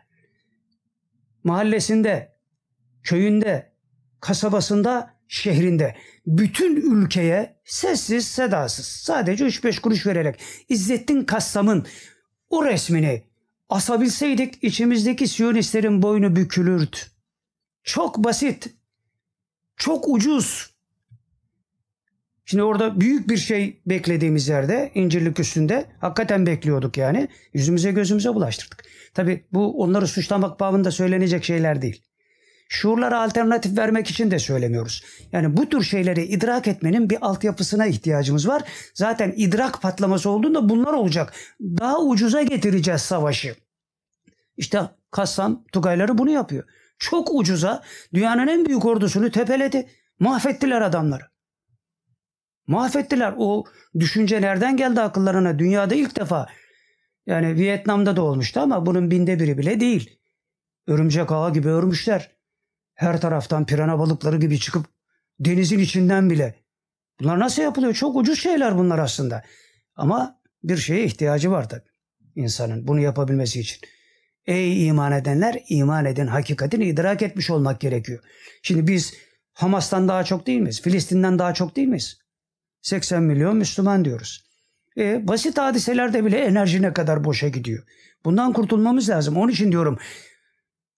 [1.44, 2.36] mahallesinde,
[3.02, 3.72] köyünde,
[4.20, 5.96] kasabasında, şehrinde
[6.26, 11.86] bütün ülkeye sessiz sedasız sadece 3-5 kuruş vererek İzzettin Kassam'ın
[12.50, 13.24] o resmini
[13.68, 16.96] asabilseydik içimizdeki Siyonistlerin boynu bükülürdü.
[17.84, 18.79] Çok basit
[19.80, 20.70] çok ucuz.
[22.44, 27.28] Şimdi orada büyük bir şey beklediğimiz yerde incirlik üstünde hakikaten bekliyorduk yani.
[27.54, 28.84] Yüzümüze gözümüze bulaştırdık.
[29.14, 32.02] Tabi bu onları suçlamak babında söylenecek şeyler değil.
[32.68, 35.04] Şuurlara alternatif vermek için de söylemiyoruz.
[35.32, 38.62] Yani bu tür şeyleri idrak etmenin bir altyapısına ihtiyacımız var.
[38.94, 41.32] Zaten idrak patlaması olduğunda bunlar olacak.
[41.60, 43.54] Daha ucuza getireceğiz savaşı.
[44.56, 46.64] İşte Kassam Tugayları bunu yapıyor
[47.00, 47.82] çok ucuza
[48.14, 49.88] dünyanın en büyük ordusunu tepeledi.
[50.18, 51.22] Mahvettiler adamları.
[52.66, 53.34] Mahvettiler.
[53.38, 53.64] O
[53.98, 55.58] düşünce nereden geldi akıllarına?
[55.58, 56.48] Dünyada ilk defa
[57.26, 60.20] yani Vietnam'da da olmuştu ama bunun binde biri bile değil.
[60.86, 62.30] Örümcek ağı gibi örmüşler.
[62.94, 64.86] Her taraftan pirana balıkları gibi çıkıp
[65.40, 66.54] denizin içinden bile.
[67.20, 67.94] Bunlar nasıl yapılıyor?
[67.94, 69.42] Çok ucuz şeyler bunlar aslında.
[69.94, 71.90] Ama bir şeye ihtiyacı var tabii
[72.34, 73.80] insanın bunu yapabilmesi için.
[74.50, 78.24] Ey iman edenler iman edin hakikatini idrak etmiş olmak gerekiyor.
[78.62, 79.14] Şimdi biz
[79.52, 80.82] Hamas'tan daha çok değil miyiz?
[80.82, 82.18] Filistin'den daha çok değil miyiz?
[82.82, 84.44] 80 milyon Müslüman diyoruz.
[84.96, 87.82] E, basit hadiselerde bile enerji ne kadar boşa gidiyor.
[88.24, 89.36] Bundan kurtulmamız lazım.
[89.36, 89.98] Onun için diyorum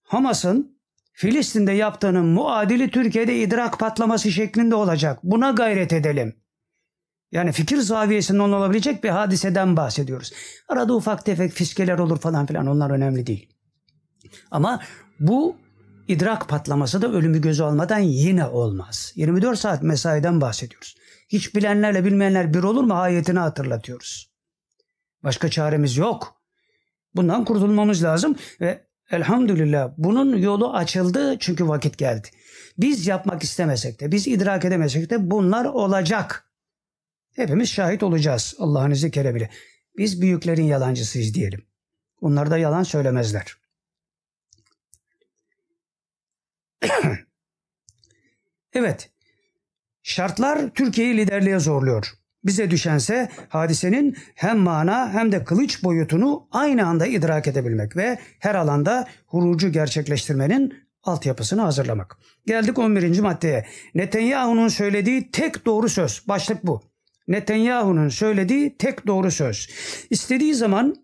[0.03, 0.77] Hamas'ın
[1.11, 5.19] Filistin'de yaptığının muadili Türkiye'de idrak patlaması şeklinde olacak.
[5.23, 6.35] Buna gayret edelim.
[7.33, 10.33] Yani fikir zaviyesinden olabilecek bir hadiseden bahsediyoruz.
[10.67, 13.49] Arada ufak tefek fiskeler olur falan filan onlar önemli değil.
[14.51, 14.81] Ama
[15.19, 15.55] bu
[16.07, 19.13] idrak patlaması da ölümü gözü almadan yine olmaz.
[19.15, 20.95] 24 saat mesaiden bahsediyoruz.
[21.29, 24.33] Hiç bilenlerle bilmeyenler bir olur mu ayetini hatırlatıyoruz.
[25.23, 26.41] Başka çaremiz yok.
[27.15, 32.27] Bundan kurtulmamız lazım ve elhamdülillah bunun yolu açıldı çünkü vakit geldi.
[32.77, 36.52] Biz yapmak istemesek de, biz idrak edemesek de bunlar olacak.
[37.33, 39.49] Hepimiz şahit olacağız Allah'ın izni keremiyle.
[39.97, 41.65] Biz büyüklerin yalancısıyız diyelim.
[42.21, 43.57] Onlar da yalan söylemezler.
[48.73, 49.09] evet,
[50.03, 52.13] şartlar Türkiye'yi liderliğe zorluyor.
[52.43, 58.55] Bize düşense hadisenin hem mana hem de kılıç boyutunu aynı anda idrak edebilmek ve her
[58.55, 60.73] alanda hurucu gerçekleştirmenin
[61.03, 62.17] altyapısını hazırlamak.
[62.45, 63.19] Geldik 11.
[63.19, 63.65] maddeye.
[63.95, 66.27] Netanyahu'nun söylediği tek doğru söz.
[66.27, 66.92] Başlık bu.
[67.27, 69.69] Netanyahu'nun söylediği tek doğru söz.
[70.09, 70.95] İstediği zaman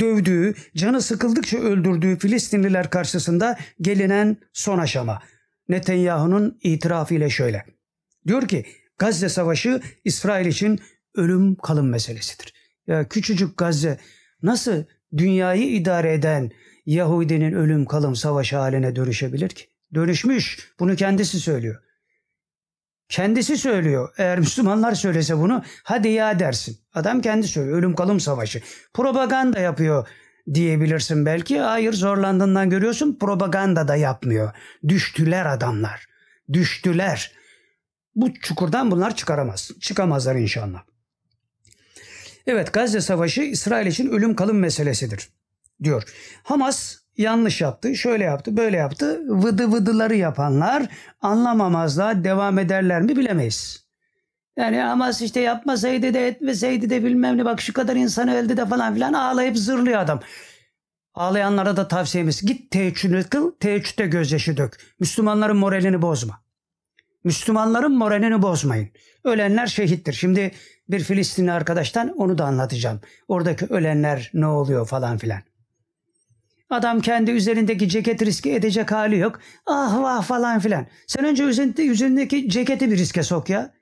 [0.00, 5.22] dövdüğü, canı sıkıldıkça öldürdüğü Filistinliler karşısında gelinen son aşama.
[5.68, 7.64] Netanyahu'nun itirafı ile şöyle.
[8.26, 8.66] Diyor ki
[8.98, 10.80] Gazze Savaşı İsrail için
[11.14, 12.54] ölüm kalım meselesidir.
[12.86, 13.98] Ya küçücük Gazze
[14.42, 14.84] nasıl
[15.16, 16.50] dünyayı idare eden
[16.86, 19.64] Yahudinin ölüm kalım savaşı haline dönüşebilir ki?
[19.94, 20.72] Dönüşmüş.
[20.80, 21.82] Bunu kendisi söylüyor.
[23.10, 24.14] Kendisi söylüyor.
[24.18, 26.78] Eğer Müslümanlar söylese bunu hadi ya dersin.
[26.94, 27.78] Adam kendi söylüyor.
[27.78, 28.62] Ölüm kalım savaşı.
[28.94, 30.08] Propaganda yapıyor
[30.54, 31.58] diyebilirsin belki.
[31.58, 33.18] Hayır zorlandığından görüyorsun.
[33.20, 34.52] Propaganda da yapmıyor.
[34.88, 36.06] Düştüler adamlar.
[36.52, 37.32] Düştüler.
[38.14, 39.70] Bu çukurdan bunlar çıkaramaz.
[39.80, 40.82] Çıkamazlar inşallah.
[42.46, 45.28] Evet Gazze Savaşı İsrail için ölüm kalım meselesidir
[45.82, 46.02] diyor.
[46.42, 49.20] Hamas yanlış yaptı, şöyle yaptı, böyle yaptı.
[49.28, 50.86] Vıdı vıdıları yapanlar
[51.20, 53.90] anlamamazlığa devam ederler mi bilemeyiz.
[54.56, 58.66] Yani Hamas işte yapmasaydı da etmeseydi de bilmem ne bak şu kadar insan öldü de
[58.66, 60.20] falan filan ağlayıp zırlıyor adam.
[61.14, 64.80] Ağlayanlara da tavsiyemiz git teheccüd kıl, teheccüde gözyaşı dök.
[65.00, 66.40] Müslümanların moralini bozma.
[67.24, 68.88] Müslümanların moralini bozmayın.
[69.24, 70.12] Ölenler şehittir.
[70.12, 70.50] Şimdi
[70.88, 73.00] bir Filistinli arkadaştan onu da anlatacağım.
[73.28, 75.40] Oradaki ölenler ne oluyor falan filan.
[76.70, 79.40] Adam kendi üzerindeki ceket riske edecek hali yok.
[79.66, 80.86] Ah vah falan filan.
[81.06, 83.74] Sen önce üzerinde, üzerindeki ceketi bir riske sok ya.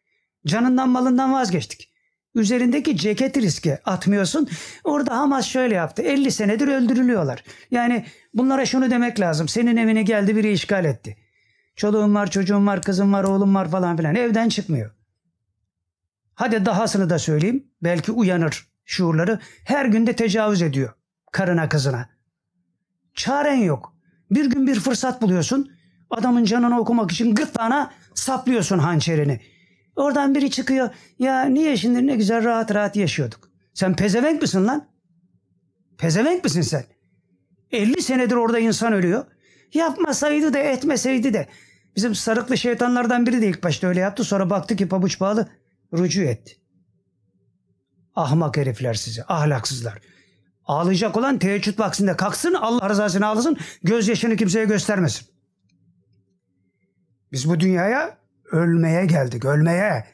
[0.46, 1.92] Canından malından vazgeçtik.
[2.34, 4.48] Üzerindeki ceketi riske atmıyorsun.
[4.84, 6.02] Orada Hamas şöyle yaptı.
[6.02, 7.44] 50 senedir öldürülüyorlar.
[7.70, 9.48] Yani bunlara şunu demek lazım.
[9.48, 11.16] Senin evine geldi biri işgal etti.
[11.76, 14.14] Çoluğum var, çocuğum var, kızım var, oğlum var falan filan.
[14.14, 14.90] Evden çıkmıyor.
[16.34, 17.66] Hadi dahasını da söyleyeyim.
[17.82, 19.38] Belki uyanır şuurları.
[19.64, 20.92] Her günde tecavüz ediyor
[21.32, 22.17] karına kızına.
[23.18, 23.94] Çaren yok.
[24.30, 25.72] Bir gün bir fırsat buluyorsun.
[26.10, 29.40] Adamın canını okumak için gırtlağına saplıyorsun hançerini.
[29.96, 30.90] Oradan biri çıkıyor.
[31.18, 33.50] Ya niye şimdi ne güzel rahat rahat yaşıyorduk.
[33.74, 34.88] Sen pezevenk misin lan?
[35.98, 36.84] Pezevenk misin sen?
[37.72, 39.24] 50 senedir orada insan ölüyor.
[39.74, 41.48] Yapmasaydı da etmeseydi de.
[41.96, 44.24] Bizim sarıklı şeytanlardan biri de ilk başta öyle yaptı.
[44.24, 45.48] Sonra baktı ki pabuç bağlı.
[45.92, 46.56] Rücu etti.
[48.14, 49.24] Ahmak herifler size.
[49.28, 49.98] Ahlaksızlar.
[50.68, 55.26] Ağlayacak olan teheccüd vaktinde kalksın Allah rızasını ağlasın gözyaşını kimseye göstermesin.
[57.32, 58.18] Biz bu dünyaya
[58.52, 60.06] ölmeye geldik ölmeye.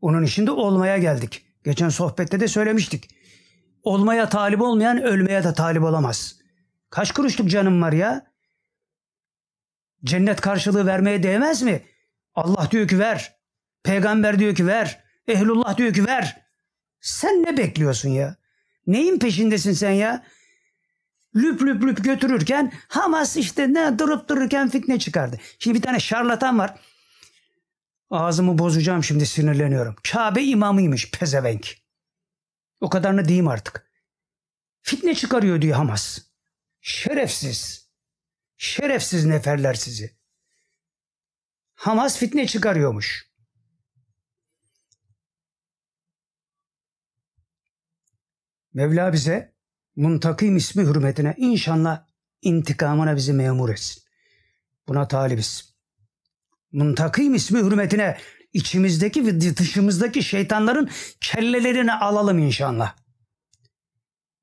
[0.00, 1.46] Onun içinde olmaya geldik.
[1.64, 3.10] Geçen sohbette de söylemiştik.
[3.82, 6.36] Olmaya talip olmayan ölmeye de talip olamaz.
[6.90, 8.26] Kaç kuruşluk canım var ya?
[10.04, 11.82] Cennet karşılığı vermeye değmez mi?
[12.34, 13.36] Allah diyor ki ver.
[13.82, 15.04] Peygamber diyor ki ver.
[15.28, 16.46] Ehlullah diyor ki ver.
[17.00, 18.36] Sen ne bekliyorsun ya?
[18.86, 20.26] Neyin peşindesin sen ya?
[21.36, 25.38] Lüp lüp lüp götürürken Hamas işte ne durup dururken fitne çıkardı.
[25.58, 26.80] Şimdi bir tane şarlatan var.
[28.10, 29.96] Ağzımı bozacağım şimdi sinirleniyorum.
[30.12, 31.76] Kabe imamıymış pezevenk.
[32.80, 33.86] O kadarını diyeyim artık.
[34.82, 36.18] Fitne çıkarıyor diyor Hamas.
[36.80, 37.90] Şerefsiz.
[38.56, 40.16] Şerefsiz neferler sizi.
[41.74, 43.30] Hamas fitne çıkarıyormuş.
[48.76, 49.52] Mevla bize
[49.96, 52.06] muntakim ismi hürmetine inşallah
[52.42, 54.02] intikamına bizi memur etsin.
[54.88, 55.74] Buna talibiz.
[56.72, 58.18] Muntakim ismi hürmetine
[58.52, 62.96] içimizdeki ve dışımızdaki şeytanların kellelerini alalım inşallah.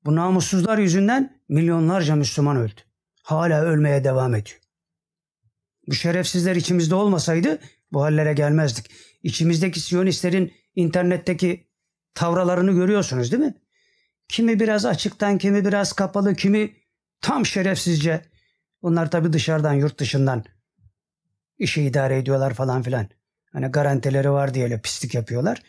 [0.04, 2.80] Bu namussuzlar yüzünden milyonlarca Müslüman öldü.
[3.22, 4.60] Hala ölmeye devam ediyor.
[5.88, 7.58] Bu şerefsizler içimizde olmasaydı
[7.92, 8.90] bu hallere gelmezdik.
[9.22, 11.66] İçimizdeki Siyonistlerin internetteki
[12.14, 13.63] tavralarını görüyorsunuz değil mi?
[14.34, 16.72] Kimi biraz açıktan, kimi biraz kapalı, kimi
[17.20, 18.24] tam şerefsizce.
[18.82, 20.44] Bunlar tabii dışarıdan, yurt dışından
[21.58, 23.08] işi idare ediyorlar falan filan.
[23.52, 25.62] Hani garantileri var diye öyle pislik yapıyorlar.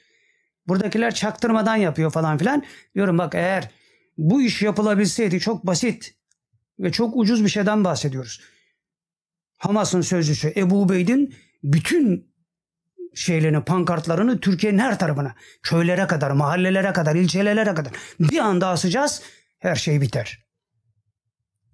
[0.67, 2.63] Buradakiler çaktırmadan yapıyor falan filan.
[2.95, 3.71] Diyorum bak eğer
[4.17, 6.15] bu iş yapılabilseydi çok basit
[6.79, 8.41] ve çok ucuz bir şeyden bahsediyoruz.
[9.57, 12.34] Hamas'ın sözcüsü Ebu Ubeyd'in bütün
[13.15, 19.21] şeylerini, pankartlarını Türkiye'nin her tarafına, köylere kadar, mahallelere kadar, ilçelere kadar bir anda asacağız,
[19.59, 20.45] her şey biter.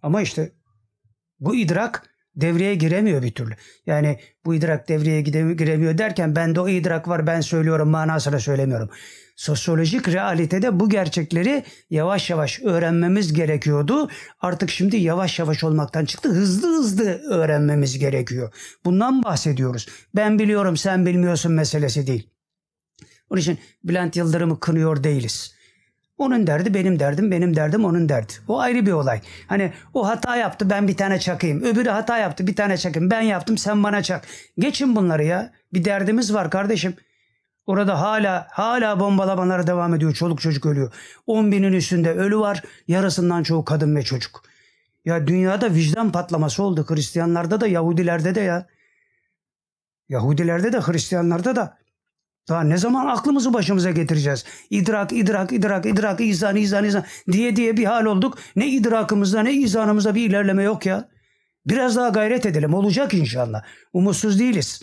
[0.01, 0.51] Ama işte
[1.39, 2.03] bu idrak
[2.35, 3.55] devreye giremiyor bir türlü.
[3.85, 8.89] Yani bu idrak devreye giremiyor derken bende o idrak var ben söylüyorum manasına söylemiyorum.
[9.41, 14.09] Sosyolojik realitede bu gerçekleri yavaş yavaş öğrenmemiz gerekiyordu.
[14.41, 16.29] Artık şimdi yavaş yavaş olmaktan çıktı.
[16.29, 18.53] Hızlı hızlı öğrenmemiz gerekiyor.
[18.85, 19.87] Bundan bahsediyoruz.
[20.15, 22.29] Ben biliyorum sen bilmiyorsun meselesi değil.
[23.29, 25.55] Onun için Bülent Yıldırım'ı kınıyor değiliz.
[26.17, 28.33] Onun derdi benim derdim, benim derdim onun derdi.
[28.47, 29.21] O ayrı bir olay.
[29.47, 31.63] Hani o hata yaptı ben bir tane çakayım.
[31.63, 33.11] Öbürü hata yaptı bir tane çakayım.
[33.11, 34.27] Ben yaptım sen bana çak.
[34.59, 35.53] Geçin bunları ya.
[35.73, 36.95] Bir derdimiz var kardeşim.
[37.65, 40.13] Orada hala hala bombalamalar devam ediyor.
[40.13, 40.93] Çoluk çocuk ölüyor.
[41.27, 42.63] 10 binin üstünde ölü var.
[42.87, 44.43] Yarısından çoğu kadın ve çocuk.
[45.05, 46.85] Ya dünyada vicdan patlaması oldu.
[46.87, 48.67] Hristiyanlarda da Yahudilerde de ya.
[50.09, 51.77] Yahudilerde de Hristiyanlarda da.
[52.49, 54.45] Daha ne zaman aklımızı başımıza getireceğiz?
[54.69, 58.37] İdrak, idrak, idrak, idrak, izan, izan, izan diye diye bir hal olduk.
[58.55, 61.09] Ne idrakımızda ne izanımızda bir ilerleme yok ya.
[61.65, 62.73] Biraz daha gayret edelim.
[62.73, 63.63] Olacak inşallah.
[63.93, 64.81] Umutsuz değiliz.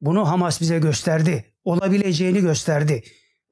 [0.00, 1.49] Bunu Hamas bize gösterdi.
[1.64, 3.02] Olabileceğini gösterdi.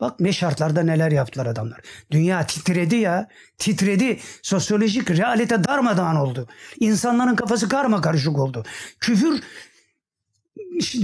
[0.01, 1.81] Bak ne şartlarda neler yaptılar adamlar.
[2.11, 3.29] Dünya titredi ya.
[3.59, 4.19] Titredi.
[4.43, 6.49] Sosyolojik realite darmadağın oldu.
[6.81, 8.65] İnsanların kafası karma karışık oldu.
[9.01, 9.43] Küfür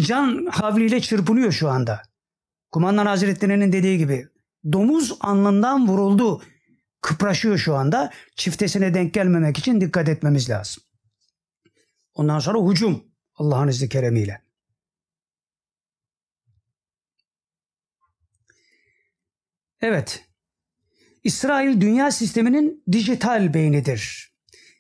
[0.07, 2.03] can havliyle çırpınıyor şu anda.
[2.71, 4.29] Kumandan Hazretleri'nin dediği gibi
[4.73, 6.43] domuz alnından vuruldu.
[7.01, 8.11] Kıpraşıyor şu anda.
[8.37, 10.83] Çiftesine denk gelmemek için dikkat etmemiz lazım.
[12.15, 14.44] Ondan sonra hücum Allah'ın izni keremiyle.
[19.85, 20.25] Evet.
[21.25, 24.33] İsrail dünya sisteminin dijital beynidir.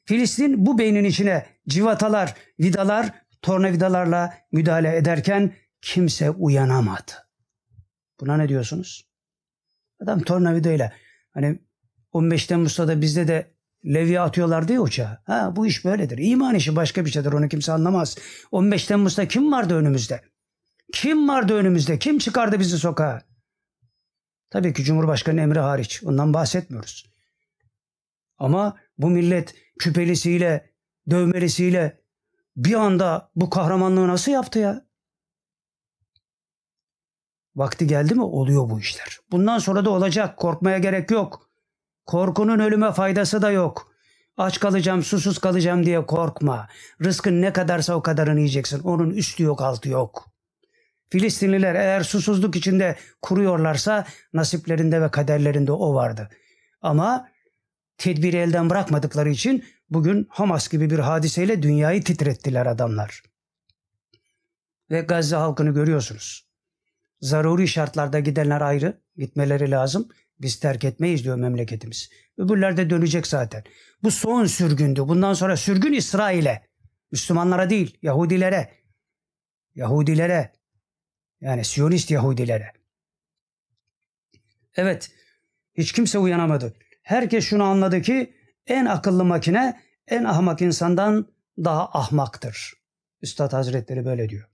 [0.05, 5.53] Filistin bu beynin içine civatalar, vidalar, tornavidalarla müdahale ederken
[5.83, 7.13] kimse uyanamadı.
[8.21, 9.09] Buna ne diyorsunuz?
[10.03, 10.93] Adam tornavidayla
[11.35, 11.59] hani
[12.13, 15.23] 15 Temmuz'da da bizde de levye atıyorlardı ya uçağa.
[15.27, 16.19] Ha bu iş böyledir.
[16.19, 18.17] İman işi başka bir şeydir onu kimse anlamaz.
[18.53, 20.21] 15 Temmuz'da kim vardı önümüzde?
[20.93, 21.99] Kim vardı önümüzde?
[21.99, 23.34] Kim çıkardı bizi sokağa?
[24.55, 26.03] Tabii ki Cumhurbaşkanı emri hariç.
[26.05, 27.07] Ondan bahsetmiyoruz.
[28.39, 30.71] Ama bu millet küpelisiyle,
[31.11, 32.01] dövmelisiyle
[32.57, 34.87] bir anda bu kahramanlığı nasıl yaptı ya?
[37.57, 39.19] Vakti geldi mi oluyor bu işler.
[39.31, 40.37] Bundan sonra da olacak.
[40.37, 41.51] Korkmaya gerek yok.
[42.07, 43.93] Korkunun ölüme faydası da yok.
[44.37, 46.69] Aç kalacağım, susuz kalacağım diye korkma.
[47.05, 48.81] Rızkın ne kadarsa o kadarını yiyeceksin.
[48.83, 50.34] Onun üstü yok, altı yok.
[51.11, 56.29] Filistinliler eğer susuzluk içinde kuruyorlarsa nasiplerinde ve kaderlerinde o vardı.
[56.81, 57.29] Ama
[57.99, 63.23] tedbiri elden bırakmadıkları için bugün Hamas gibi bir hadiseyle dünyayı titrettiler adamlar.
[64.91, 66.49] Ve Gazze halkını görüyorsunuz.
[67.21, 70.09] Zaruri şartlarda gidenler ayrı, gitmeleri lazım.
[70.41, 72.11] Biz terk etmeyiz diyor memleketimiz.
[72.39, 73.65] Öbürler de dönecek zaten.
[74.03, 75.01] Bu son sürgündü.
[75.01, 76.67] Bundan sonra sürgün İsrail'e.
[77.13, 78.71] Müslümanlara değil, Yahudilere.
[79.75, 80.53] Yahudilere.
[81.45, 82.73] Yani Siyonist Yahudilere.
[84.77, 85.11] Evet,
[85.75, 86.75] hiç kimse uyanamadı.
[87.03, 88.35] Herkes şunu anladı ki
[88.67, 91.29] en akıllı makine en ahmak insandan
[91.59, 92.75] daha ahmaktır.
[93.23, 94.49] Üstad Hazretleri böyle diyor.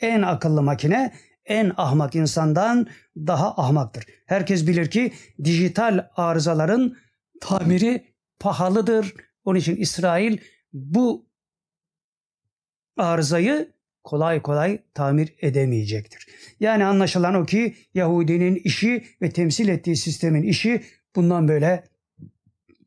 [0.00, 1.14] En akıllı makine
[1.44, 2.86] en ahmak insandan
[3.16, 4.04] daha ahmaktır.
[4.26, 5.12] Herkes bilir ki
[5.44, 6.96] dijital arızaların
[7.40, 9.14] tamiri pahalıdır.
[9.44, 10.38] Onun için İsrail
[10.72, 11.26] bu
[12.96, 13.72] arızayı
[14.04, 16.26] kolay kolay tamir edemeyecektir.
[16.60, 20.84] Yani anlaşılan o ki Yahudinin işi ve temsil ettiği sistemin işi
[21.16, 21.84] bundan böyle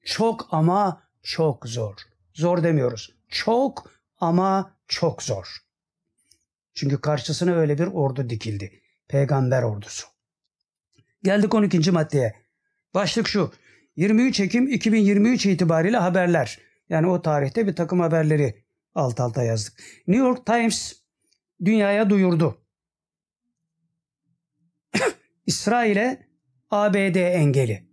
[0.03, 1.95] çok ama çok zor.
[2.33, 3.15] Zor demiyoruz.
[3.29, 5.57] Çok ama çok zor.
[6.73, 8.81] Çünkü karşısına öyle bir ordu dikildi.
[9.07, 10.07] Peygamber ordusu.
[11.23, 11.91] Geldik 12.
[11.91, 12.35] maddeye.
[12.93, 13.51] Başlık şu.
[13.95, 16.59] 23 Ekim 2023 itibariyle haberler.
[16.89, 18.63] Yani o tarihte bir takım haberleri
[18.95, 19.73] alt alta yazdık.
[20.07, 21.04] New York Times
[21.65, 22.61] dünyaya duyurdu.
[25.45, 26.27] İsrail'e
[26.69, 27.89] ABD engeli.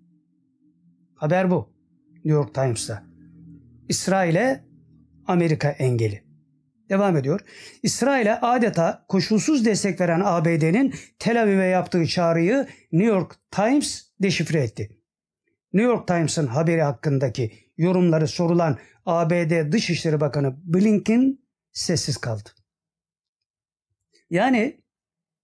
[1.15, 1.73] Haber bu.
[2.15, 3.05] New York Times'ta.
[3.89, 4.65] İsrail'e
[5.27, 6.25] Amerika engeli.
[6.89, 7.41] Devam ediyor.
[7.83, 14.99] İsrail'e adeta koşulsuz destek veren ABD'nin Tel Aviv'e yaptığı çağrıyı New York Times deşifre etti.
[15.73, 21.39] New York Times'ın haberi hakkındaki yorumları sorulan ABD Dışişleri Bakanı Blinken
[21.73, 22.51] sessiz kaldı.
[24.33, 24.80] Yani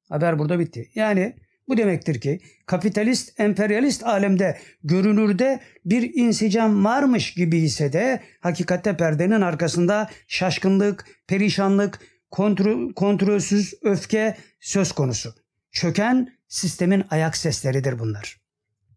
[0.09, 0.91] haber burada bitti.
[0.95, 1.37] Yani
[1.69, 9.41] bu demektir ki kapitalist, emperyalist alemde görünürde bir insicam varmış gibi ise de hakikatte perdenin
[9.41, 15.35] arkasında şaşkınlık, perişanlık, kontrol, kontrolsüz öfke söz konusu.
[15.73, 18.41] Çöken sistemin ayak sesleridir bunlar.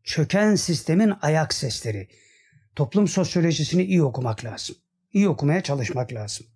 [0.04, 2.08] Çöken sistemin ayak sesleri.
[2.76, 4.76] Toplum sosyolojisini iyi okumak lazım.
[5.14, 6.48] İyi okumaya çalışmak lazım.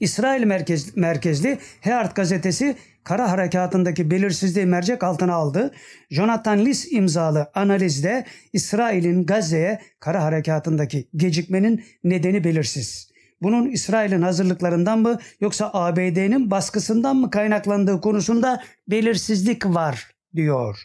[0.00, 5.74] İsrail merkez, merkezli Heart gazetesi kara harekatındaki belirsizliği mercek altına aldı.
[6.10, 13.12] Jonathan Liss imzalı analizde İsrail'in Gazze'ye kara harekatındaki gecikmenin nedeni belirsiz.
[13.42, 20.78] Bunun İsrail'in hazırlıklarından mı yoksa ABD'nin baskısından mı kaynaklandığı konusunda belirsizlik var diyor.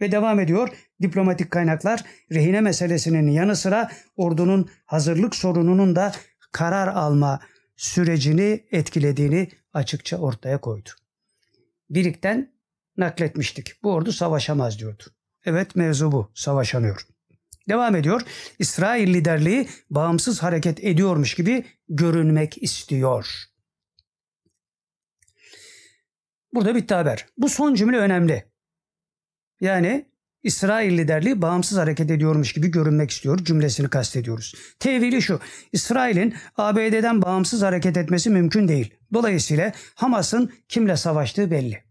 [0.00, 0.68] Ve devam ediyor.
[1.02, 6.12] Diplomatik kaynaklar rehine meselesinin yanı sıra ordunun hazırlık sorununun da
[6.52, 7.40] karar alma
[7.78, 10.90] sürecini etkilediğini açıkça ortaya koydu.
[11.90, 12.52] Birikten
[12.96, 13.82] nakletmiştik.
[13.82, 15.02] Bu ordu savaşamaz diyordu.
[15.44, 16.32] Evet mevzu bu.
[16.34, 17.06] Savaşamıyor.
[17.68, 18.22] Devam ediyor.
[18.58, 23.44] İsrail liderliği bağımsız hareket ediyormuş gibi görünmek istiyor.
[26.54, 27.26] Burada bitti haber.
[27.36, 28.52] Bu son cümle önemli.
[29.60, 30.08] Yani
[30.48, 34.54] İsrail liderliği bağımsız hareket ediyormuş gibi görünmek istiyor cümlesini kastediyoruz.
[34.78, 35.40] Tevili şu,
[35.72, 38.94] İsrail'in ABD'den bağımsız hareket etmesi mümkün değil.
[39.12, 41.84] Dolayısıyla Hamas'ın kimle savaştığı belli.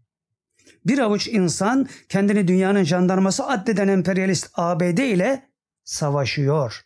[0.86, 5.50] Bir avuç insan kendini dünyanın jandarması addeden emperyalist ABD ile
[5.84, 6.84] savaşıyor.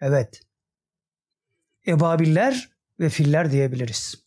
[0.00, 0.42] Evet.
[1.86, 2.70] Ebabiller
[3.00, 4.24] ve filler diyebiliriz.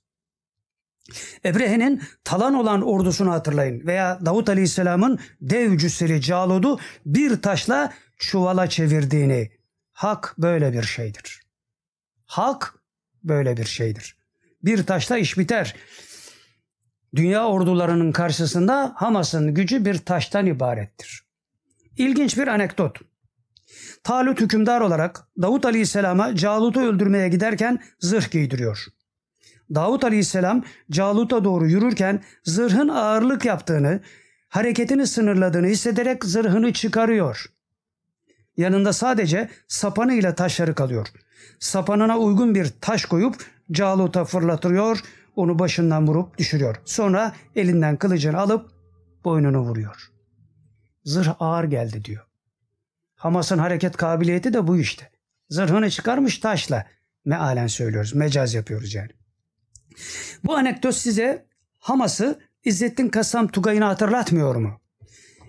[1.46, 9.52] Ebrehe'nin talan olan ordusunu hatırlayın veya Davut Aleyhisselam'ın dev cüsseli Calud'u bir taşla çuvala çevirdiğini.
[9.92, 11.42] Hak böyle bir şeydir.
[12.26, 12.74] Hak
[13.24, 14.18] böyle bir şeydir.
[14.64, 15.76] Bir taşla iş biter.
[17.16, 21.24] Dünya ordularının karşısında Hamas'ın gücü bir taştan ibarettir.
[21.98, 23.00] İlginç bir anekdot.
[24.04, 28.86] Talut hükümdar olarak Davut Aleyhisselam'a Calut'u öldürmeye giderken zırh giydiriyor.
[29.76, 34.00] Davut Aleyhisselam Calut'a doğru yürürken zırhın ağırlık yaptığını,
[34.50, 37.46] hareketini sınırladığını hissederek zırhını çıkarıyor.
[38.58, 41.08] Yanında sadece sapanıyla taşları kalıyor.
[41.60, 43.36] Sapanına uygun bir taş koyup
[43.72, 45.00] Calut'a fırlatıyor,
[45.36, 46.76] onu başından vurup düşürüyor.
[46.86, 48.72] Sonra elinden kılıcını alıp
[49.24, 50.12] boynunu vuruyor.
[51.04, 52.26] Zırh ağır geldi diyor.
[53.16, 55.12] Hamas'ın hareket kabiliyeti de bu işte.
[55.50, 56.86] Zırhını çıkarmış taşla.
[57.26, 58.16] Mealen söylüyoruz.
[58.16, 59.12] Mecaz yapıyoruz yani.
[60.44, 61.46] Bu anekdot size
[61.80, 64.82] Hamas'ı İzzettin Kasam Tugay'ını hatırlatmıyor mu?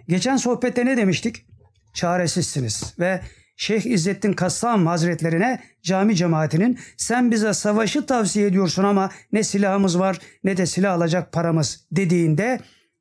[0.09, 1.47] Geçen sohbette ne demiştik?
[1.95, 3.21] Çaresizsiniz ve
[3.57, 10.19] Şeyh İzzettin Kassam Hazretlerine cami cemaatinin sen bize savaşı tavsiye ediyorsun ama ne silahımız var
[10.45, 12.61] ne de silah alacak paramız dediğinde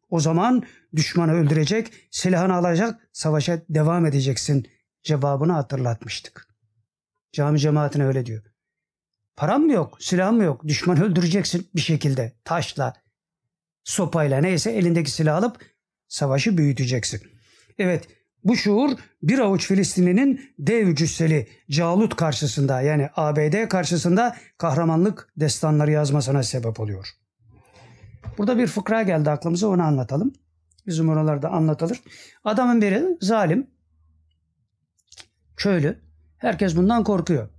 [0.10, 0.64] o zaman
[0.96, 4.68] düşmanı öldürecek, silahını alacak, savaşa devam edeceksin
[5.04, 6.48] cevabını hatırlatmıştık.
[7.32, 8.44] Cami cemaatine öyle diyor.
[9.36, 12.94] Param mı yok, silahım mı yok, düşmanı öldüreceksin bir şekilde, taşla,
[13.84, 15.58] sopayla neyse elindeki silah alıp
[16.08, 17.22] savaşı büyüteceksin.
[17.78, 18.08] Evet
[18.44, 18.90] bu şuur
[19.24, 27.10] bir avuç Filistinlinin dev cüsseli Calut karşısında yani ABD karşısında kahramanlık destanları yazmasına sebep oluyor.
[28.38, 30.34] Burada bir fıkra geldi aklımıza onu anlatalım.
[30.88, 32.02] Bizim oralarda anlatılır.
[32.44, 33.68] Adamın biri zalim,
[35.58, 36.00] köylü.
[36.38, 37.50] Herkes bundan korkuyor.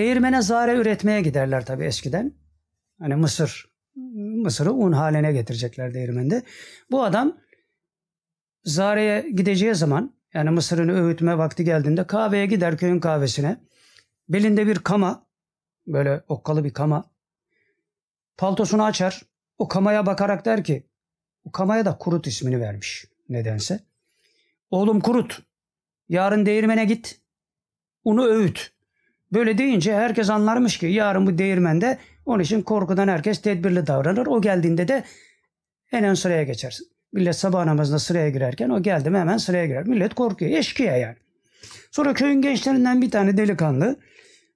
[0.00, 2.34] Değirmene zare üretmeye giderler tabii eskiden.
[2.98, 3.72] Hani Mısır,
[4.44, 6.42] Mısır'ı un haline getirecekler değirmende.
[6.90, 7.40] Bu adam
[8.64, 13.60] Zare'ye gideceği zaman yani Mısır'ın öğütme vakti geldiğinde kahveye gider köyün kahvesine.
[14.28, 15.26] Belinde bir kama,
[15.86, 17.10] böyle okkalı bir kama.
[18.36, 19.22] Paltosunu açar.
[19.58, 20.86] O kamaya bakarak der ki,
[21.44, 23.80] o kamaya da Kurut ismini vermiş nedense.
[24.70, 25.42] Oğlum Kurut,
[26.08, 27.20] yarın değirmene git,
[28.04, 28.79] unu öğüt.
[29.32, 34.26] Böyle deyince herkes anlarmış ki yarın bu değirmende onun için korkudan herkes tedbirli davranır.
[34.26, 35.04] O geldiğinde de
[35.92, 36.86] en ön sıraya geçersin.
[37.12, 39.86] Millet sabah namazında sıraya girerken o geldi mi hemen sıraya girer.
[39.86, 40.50] Millet korkuyor.
[40.50, 41.16] Eşkıya yani.
[41.90, 43.96] Sonra köyün gençlerinden bir tane delikanlı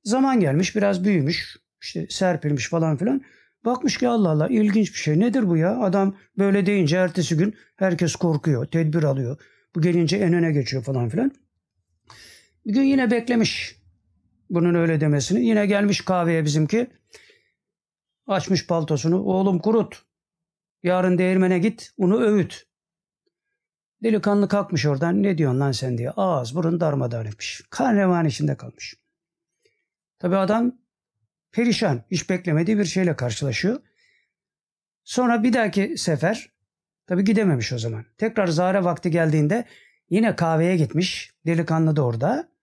[0.04, 3.22] zaman gelmiş biraz büyümüş işte serpilmiş falan filan.
[3.64, 5.20] Bakmış ki Allah Allah ilginç bir şey.
[5.20, 5.80] Nedir bu ya?
[5.80, 8.66] Adam böyle deyince ertesi gün herkes korkuyor.
[8.66, 9.38] Tedbir alıyor.
[9.74, 11.32] Bu gelince en öne geçiyor falan filan.
[12.66, 13.76] Bir gün yine beklemiş
[14.54, 15.46] bunun öyle demesini.
[15.46, 16.90] Yine gelmiş kahveye bizimki.
[18.26, 19.22] Açmış paltosunu.
[19.22, 20.02] Oğlum kurut.
[20.82, 22.66] Yarın değirmene git, unu öğüt.
[24.02, 25.22] Delikanlı kalkmış oradan.
[25.22, 26.10] Ne diyorsun lan sen diye.
[26.10, 27.62] Ağız burun darmadağın etmiş.
[27.70, 28.94] Kan revan içinde kalmış.
[30.18, 30.78] Tabi adam
[31.52, 32.04] perişan.
[32.10, 33.80] Hiç beklemediği bir şeyle karşılaşıyor.
[35.04, 36.52] Sonra bir dahaki sefer
[37.06, 38.04] tabi gidememiş o zaman.
[38.18, 39.64] Tekrar zare vakti geldiğinde
[40.10, 41.34] yine kahveye gitmiş.
[41.46, 42.53] Delikanlı da orada.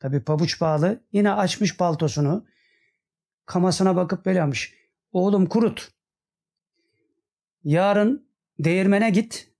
[0.00, 1.00] Tabi pabuç bağlı.
[1.12, 2.46] Yine açmış paltosunu.
[3.46, 4.74] Kamasına bakıp böyle yapmış.
[5.12, 5.92] Oğlum kurut.
[7.64, 8.28] Yarın
[8.58, 9.50] değirmene git.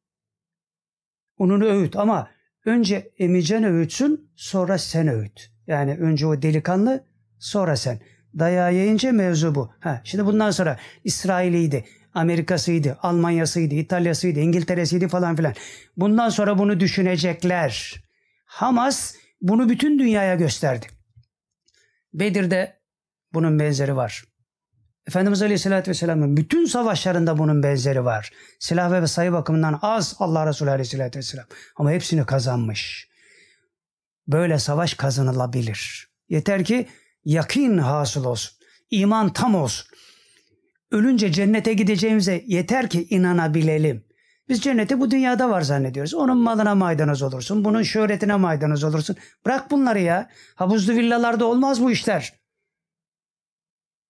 [1.38, 2.30] Ununu öğüt ama
[2.64, 5.50] önce emicen öğütsün sonra sen öğüt.
[5.66, 7.04] Yani önce o delikanlı
[7.38, 8.00] sonra sen.
[8.38, 9.72] Dayağı yiyince mevzu bu.
[9.80, 11.84] Ha, şimdi bundan sonra İsrail'iydi,
[12.14, 15.54] Amerika'sıydı, Almanya'sıydı, İtalya'sıydı, İngiltere'siydi falan filan.
[15.96, 18.02] Bundan sonra bunu düşünecekler.
[18.44, 20.86] Hamas bunu bütün dünyaya gösterdi.
[22.14, 22.80] Bedir'de
[23.32, 24.24] bunun benzeri var.
[25.06, 28.30] Efendimiz Aleyhisselatü Vesselam'ın bütün savaşlarında bunun benzeri var.
[28.58, 31.46] Silah ve sayı bakımından az Allah Resulü Aleyhisselatü Vesselam.
[31.76, 33.08] Ama hepsini kazanmış.
[34.28, 36.10] Böyle savaş kazanılabilir.
[36.28, 36.88] Yeter ki
[37.24, 38.58] yakin hasıl olsun.
[38.90, 39.86] İman tam olsun.
[40.90, 44.04] Ölünce cennete gideceğimize yeter ki inanabilelim.
[44.50, 46.14] Biz cenneti bu dünyada var zannediyoruz.
[46.14, 47.64] Onun malına maydanoz olursun.
[47.64, 49.16] Bunun şöhretine maydanoz olursun.
[49.46, 50.28] Bırak bunları ya.
[50.54, 52.32] Havuzlu villalarda olmaz bu işler.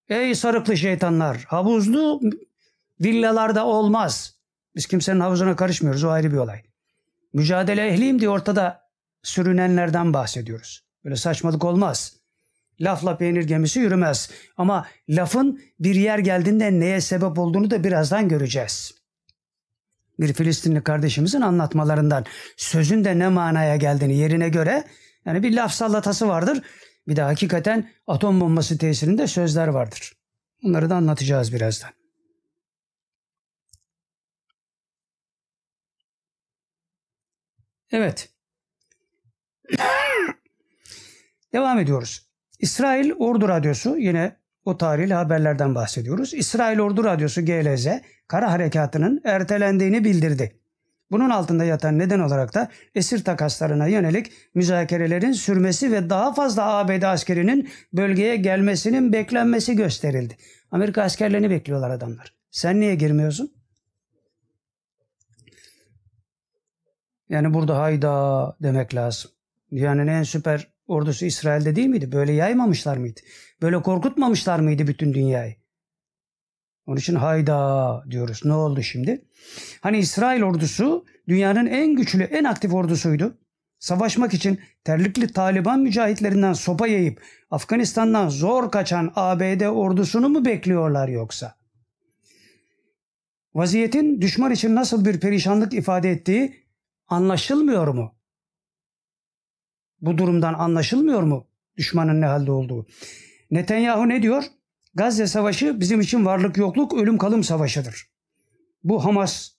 [0.09, 1.45] Ey sarıklı şeytanlar.
[1.49, 2.21] Havuzlu
[3.01, 4.35] villalarda olmaz.
[4.77, 6.05] Biz kimsenin havuzuna karışmıyoruz.
[6.05, 6.63] O ayrı bir olay.
[7.33, 8.83] Mücadele ehliyim diye ortada
[9.23, 10.85] sürünenlerden bahsediyoruz.
[11.05, 12.17] Böyle saçmalık olmaz.
[12.81, 14.31] Lafla peynir gemisi yürümez.
[14.57, 19.00] Ama lafın bir yer geldiğinde neye sebep olduğunu da birazdan göreceğiz.
[20.21, 22.25] Bir Filistinli kardeşimizin anlatmalarından
[22.57, 24.85] sözün de ne manaya geldiğini yerine göre
[25.25, 26.63] yani bir laf sallatası vardır.
[27.09, 30.13] Bir de hakikaten atom bombası tesirinde sözler vardır.
[30.63, 31.91] Bunları da anlatacağız birazdan.
[37.93, 38.29] Evet.
[41.53, 42.31] Devam ediyoruz.
[42.59, 46.35] İsrail Ordu Radyosu yine o tarihli haberlerden bahsediyoruz.
[46.35, 47.89] İsrail Ordu Radyosu GLZ
[48.29, 50.61] kara harekatının ertelendiğini bildirdi.
[51.11, 57.03] Bunun altında yatan neden olarak da esir takaslarına yönelik müzakerelerin sürmesi ve daha fazla ABD
[57.03, 60.37] askerinin bölgeye gelmesinin beklenmesi gösterildi.
[60.71, 62.35] Amerika askerlerini bekliyorlar adamlar.
[62.51, 63.53] Sen niye girmiyorsun?
[67.29, 69.31] Yani burada hayda demek lazım.
[69.73, 72.13] Dünyanın en süper ordusu İsrail'de değil miydi?
[72.13, 73.21] Böyle yaymamışlar mıydı?
[73.63, 75.57] Böyle korkutmamışlar mıydı bütün dünyayı?
[76.87, 78.41] Onun için hayda diyoruz.
[78.45, 79.25] Ne oldu şimdi?
[79.81, 83.39] Hani İsrail ordusu dünyanın en güçlü, en aktif ordusuydu.
[83.79, 91.55] Savaşmak için terlikli Taliban mücahitlerinden sopa yayıp Afganistan'dan zor kaçan ABD ordusunu mu bekliyorlar yoksa?
[93.55, 96.67] Vaziyetin düşman için nasıl bir perişanlık ifade ettiği
[97.09, 98.20] anlaşılmıyor mu?
[100.03, 101.47] Bu durumdan anlaşılmıyor mu
[101.77, 102.87] düşmanın ne halde olduğu?
[103.51, 104.45] Netanyahu ne diyor?
[104.95, 108.11] Gazze Savaşı bizim için varlık yokluk ölüm kalım savaşıdır.
[108.85, 109.51] Bu Hamas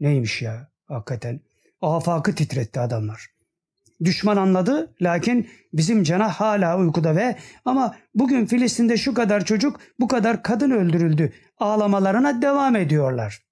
[0.00, 1.40] neymiş ya hakikaten.
[1.82, 3.26] Afakı titretti adamlar.
[4.04, 10.08] Düşman anladı lakin bizim cenah hala uykuda ve ama bugün Filistin'de şu kadar çocuk bu
[10.08, 13.42] kadar kadın öldürüldü ağlamalarına devam ediyorlar.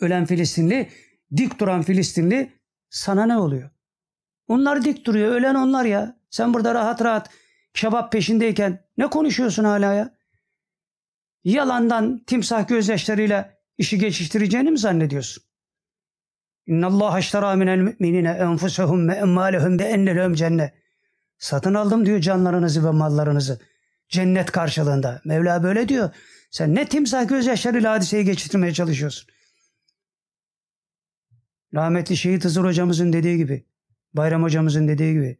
[0.00, 0.88] Ölen Filistinli
[1.36, 2.52] dik duran Filistinli
[2.90, 3.70] sana ne oluyor?
[4.48, 6.16] Onlar dik duruyor ölen onlar ya.
[6.30, 7.30] Sen burada rahat rahat
[7.74, 10.16] kebap peşindeyken ne konuşuyorsun hala ya?
[11.44, 15.44] Yalandan timsah gözyaşlarıyla işi geçiştireceğini mi zannediyorsun?
[16.66, 20.74] İnna Allah aştara minel müminine enfusehum ve emmalehum be enne cennet.
[21.38, 23.60] Satın aldım diyor canlarınızı ve mallarınızı.
[24.08, 25.20] Cennet karşılığında.
[25.24, 26.10] Mevla böyle diyor.
[26.50, 29.28] Sen ne timsah gözyaşlarıyla hadiseyi geçirmeye çalışıyorsun?
[31.74, 33.66] Rahmetli Şehit Hızır hocamızın dediği gibi,
[34.16, 35.38] Bayram hocamızın dediği gibi,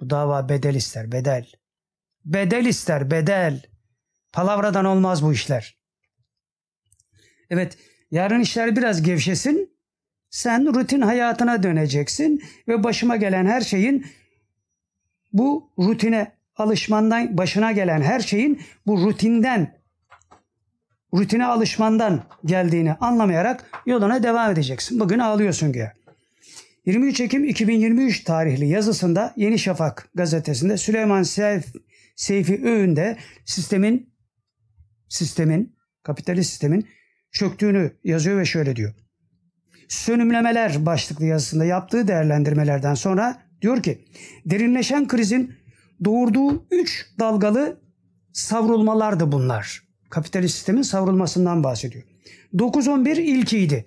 [0.00, 1.46] bu dava bedel ister, bedel.
[2.24, 3.62] Bedel ister, bedel.
[4.32, 5.78] Palavradan olmaz bu işler.
[7.50, 7.78] Evet,
[8.10, 9.76] yarın işler biraz gevşesin.
[10.30, 14.06] Sen rutin hayatına döneceksin ve başıma gelen her şeyin
[15.32, 19.78] bu rutine alışmandan başına gelen her şeyin bu rutinden
[21.14, 25.00] rutine alışmandan geldiğini anlamayarak yoluna devam edeceksin.
[25.00, 25.92] Bugün ağlıyorsun ki.
[26.86, 31.64] 23 Ekim 2023 tarihli yazısında Yeni Şafak gazetesinde Süleyman Seyf,
[32.16, 34.10] Seyfi Öğün'de sistemin
[35.08, 36.88] sistemin kapitalist sistemin
[37.30, 38.94] çöktüğünü yazıyor ve şöyle diyor.
[39.88, 44.04] Sönümlemeler başlıklı yazısında yaptığı değerlendirmelerden sonra diyor ki
[44.44, 45.54] derinleşen krizin
[46.04, 47.80] doğurduğu üç dalgalı
[48.32, 49.82] savrulmalardı bunlar.
[50.10, 52.04] Kapitalist sistemin savrulmasından bahsediyor.
[52.54, 53.84] 9-11 ilkiydi.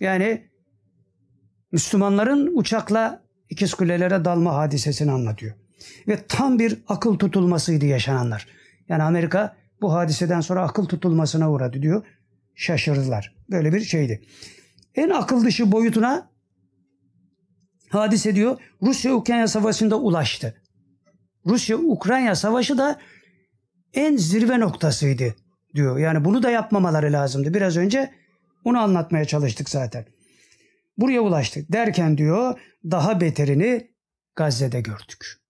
[0.00, 0.49] Yani
[1.72, 5.54] Müslümanların uçakla ikiz kulelere dalma hadisesini anlatıyor.
[6.08, 8.46] Ve tam bir akıl tutulmasıydı yaşananlar.
[8.88, 12.06] Yani Amerika bu hadiseden sonra akıl tutulmasına uğradı diyor.
[12.54, 13.34] Şaşırdılar.
[13.50, 14.22] Böyle bir şeydi.
[14.94, 16.30] En akıl dışı boyutuna
[17.88, 20.62] hadise diyor Rusya-Ukrayna savaşında ulaştı.
[21.46, 22.98] Rusya-Ukrayna savaşı da
[23.94, 25.34] en zirve noktasıydı
[25.74, 25.98] diyor.
[25.98, 27.54] Yani bunu da yapmamaları lazımdı.
[27.54, 28.10] Biraz önce
[28.64, 30.06] onu anlatmaya çalıştık zaten.
[31.00, 33.90] Buraya ulaştık derken diyor daha beterini
[34.36, 35.40] Gazze'de gördük.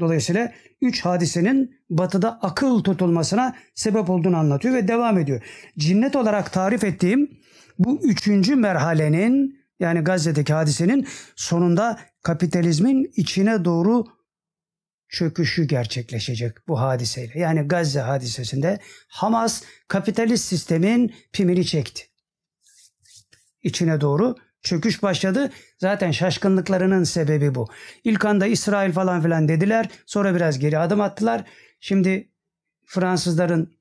[0.00, 5.42] Dolayısıyla üç hadisenin batıda akıl tutulmasına sebep olduğunu anlatıyor ve devam ediyor.
[5.78, 7.40] Cinnet olarak tarif ettiğim
[7.78, 14.04] bu üçüncü merhalenin yani Gazze'deki hadisenin sonunda kapitalizmin içine doğru
[15.08, 17.38] çöküşü gerçekleşecek bu hadiseyle.
[17.38, 22.07] Yani Gazze hadisesinde Hamas kapitalist sistemin pimini çekti.
[23.62, 25.50] İçine doğru çöküş başladı.
[25.78, 27.68] Zaten şaşkınlıklarının sebebi bu.
[28.04, 29.88] İlk anda İsrail falan filan dediler.
[30.06, 31.44] Sonra biraz geri adım attılar.
[31.80, 32.28] Şimdi
[32.84, 33.78] Fransızların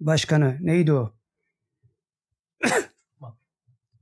[0.00, 1.14] başkanı neydi o?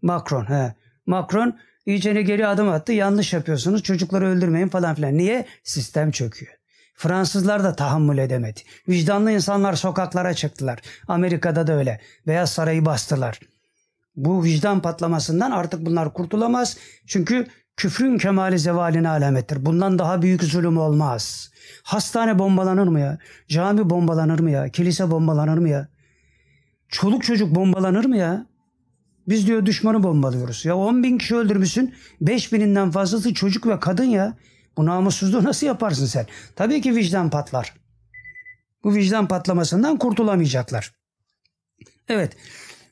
[0.03, 0.45] Macron.
[0.45, 0.75] He.
[1.07, 2.93] Macron iyicene geri adım attı.
[2.93, 3.83] Yanlış yapıyorsunuz.
[3.83, 5.19] Çocukları öldürmeyin falan filan.
[5.19, 5.47] Niye?
[5.65, 6.53] Sistem çöküyor.
[6.95, 8.61] Fransızlar da tahammül edemedi.
[8.89, 10.79] Vicdanlı insanlar sokaklara çıktılar.
[11.09, 12.01] Amerika'da da öyle.
[12.27, 13.41] Beyaz Sarayı bastılar.
[14.17, 16.77] Bu vicdan patlamasından artık bunlar kurtulamaz.
[17.07, 17.47] Çünkü
[17.77, 19.67] küfrün kemali zevaline alamettir.
[19.67, 21.51] Bundan daha büyük zulüm olmaz.
[21.83, 23.19] Hastane bombalanır mı ya?
[23.49, 24.69] Cami bombalanır mı ya?
[24.69, 25.89] Kilise bombalanır mı ya?
[26.89, 28.47] Çoluk çocuk bombalanır mı ya?
[29.29, 30.65] Biz diyor düşmanı bombalıyoruz.
[30.65, 31.95] Ya 10 bin kişi öldürmüşsün.
[32.21, 34.37] 5 bininden fazlası çocuk ve kadın ya.
[34.77, 36.27] Bu namussuzluğu nasıl yaparsın sen?
[36.57, 37.75] Tabii ki vicdan patlar.
[38.85, 40.93] Bu vicdan patlamasından kurtulamayacaklar.
[42.09, 42.37] Evet.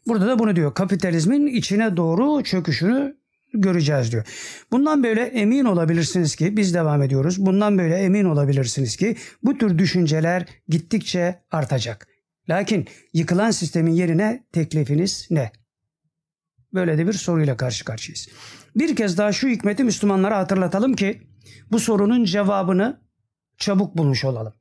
[0.09, 0.75] Burada da bunu diyor.
[0.75, 3.17] Kapitalizmin içine doğru çöküşünü
[3.55, 4.27] göreceğiz diyor.
[4.73, 7.47] Bundan böyle emin olabilirsiniz ki biz devam ediyoruz.
[7.47, 12.09] Bundan böyle emin olabilirsiniz ki bu tür düşünceler gittikçe artacak.
[12.49, 15.53] Lakin yıkılan sistemin yerine teklifiniz ne?
[16.75, 18.29] Böyle de bir soruyla karşı karşıyayız.
[18.77, 21.23] Bir kez daha şu hikmeti Müslümanlara hatırlatalım ki
[21.73, 23.01] bu sorunun cevabını
[23.59, 24.55] çabuk bulmuş olalım.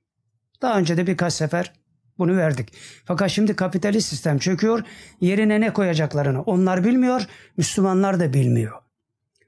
[0.62, 1.74] Daha önce de birkaç sefer
[2.20, 2.74] bunu verdik.
[3.06, 4.84] Fakat şimdi kapitalist sistem çöküyor.
[5.22, 8.74] Yerine ne koyacaklarını onlar bilmiyor, Müslümanlar da bilmiyor.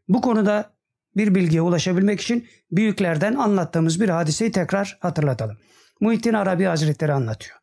[0.09, 0.73] Bu konuda
[1.17, 5.57] bir bilgiye ulaşabilmek için büyüklerden anlattığımız bir hadiseyi tekrar hatırlatalım.
[5.99, 7.57] Muhittin Arabi Hazretleri anlatıyor.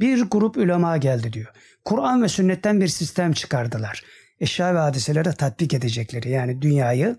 [0.00, 1.52] Bir grup ulema geldi diyor.
[1.84, 4.04] Kur'an ve sünnetten bir sistem çıkardılar.
[4.40, 7.16] Eşya ve hadiselere tatbik edecekleri yani dünyayı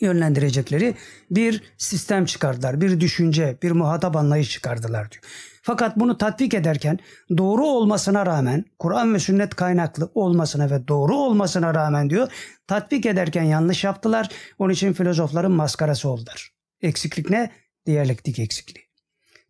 [0.00, 0.94] yönlendirecekleri
[1.30, 2.80] bir sistem çıkardılar.
[2.80, 5.24] Bir düşünce, bir muhatap anlayış çıkardılar diyor.
[5.62, 6.98] Fakat bunu tatbik ederken
[7.38, 12.28] doğru olmasına rağmen, Kur'an ve sünnet kaynaklı olmasına ve doğru olmasına rağmen diyor,
[12.66, 14.28] tatbik ederken yanlış yaptılar.
[14.58, 16.52] Onun için filozofların maskarası oldular.
[16.80, 17.50] Eksiklik ne?
[17.86, 18.86] Diyalektik eksikliği.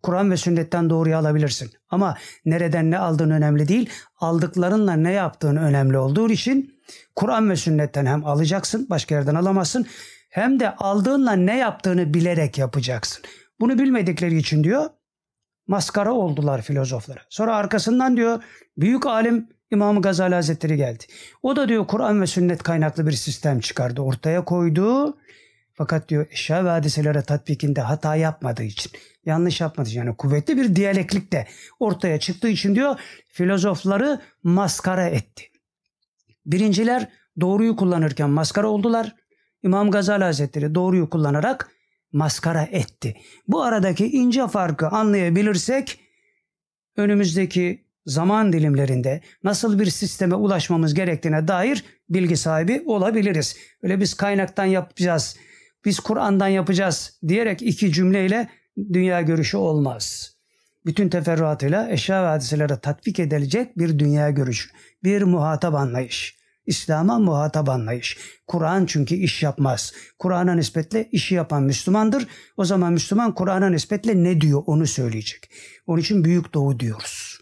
[0.03, 1.71] Kur'an ve sünnetten doğruyu alabilirsin.
[1.91, 3.91] Ama nereden ne aldığın önemli değil,
[4.21, 6.81] aldıklarınla ne yaptığın önemli olduğu için
[7.17, 9.87] Kur'an ve sünnetten hem alacaksın, başka yerden alamazsın,
[10.31, 13.25] hem de aldığınla ne yaptığını bilerek yapacaksın.
[13.61, 14.91] Bunu bilmedikleri için diyor,
[15.67, 17.21] maskara oldular filozoflara.
[17.29, 18.43] Sonra arkasından diyor,
[18.77, 21.05] büyük alim İmam Gazali Hazretleri geldi.
[21.43, 25.17] O da diyor Kur'an ve sünnet kaynaklı bir sistem çıkardı, ortaya koydu.
[25.75, 28.93] Fakat diyor eşya ve hadiselere tatbikinde hata yapmadığı için,
[29.27, 31.47] yanlış yapmadığı için yani kuvvetli bir diyaleklik de
[31.81, 35.45] ortaya çıktığı için diyor filozofları maskara etti.
[36.47, 37.09] Birinciler
[37.41, 39.15] doğruyu kullanırken maskara oldular.
[39.63, 41.71] İmam Gazali Hazretleri doğruyu kullanarak
[42.13, 43.17] maskara etti.
[43.49, 46.01] Bu aradaki ince farkı anlayabilirsek
[46.97, 53.57] önümüzdeki zaman dilimlerinde nasıl bir sisteme ulaşmamız gerektiğine dair bilgi sahibi olabiliriz.
[53.83, 55.37] Öyle biz kaynaktan yapacağız,
[55.85, 58.49] biz Kur'an'dan yapacağız diyerek iki cümleyle
[58.93, 60.33] dünya görüşü olmaz.
[60.87, 64.71] Bütün teferruatıyla eşya ve hadiselere tatbik edilecek bir dünya görüşü,
[65.05, 66.42] bir muhatap anlayış.
[66.67, 68.19] İslam'a muhatap anlayış.
[68.47, 69.93] Kur'an çünkü iş yapmaz.
[70.19, 72.27] Kur'an'a nispetle işi yapan Müslümandır.
[72.57, 75.51] O zaman Müslüman Kur'an'a nispetle ne diyor onu söyleyecek.
[75.87, 77.39] Onun için Büyük Doğu diyoruz.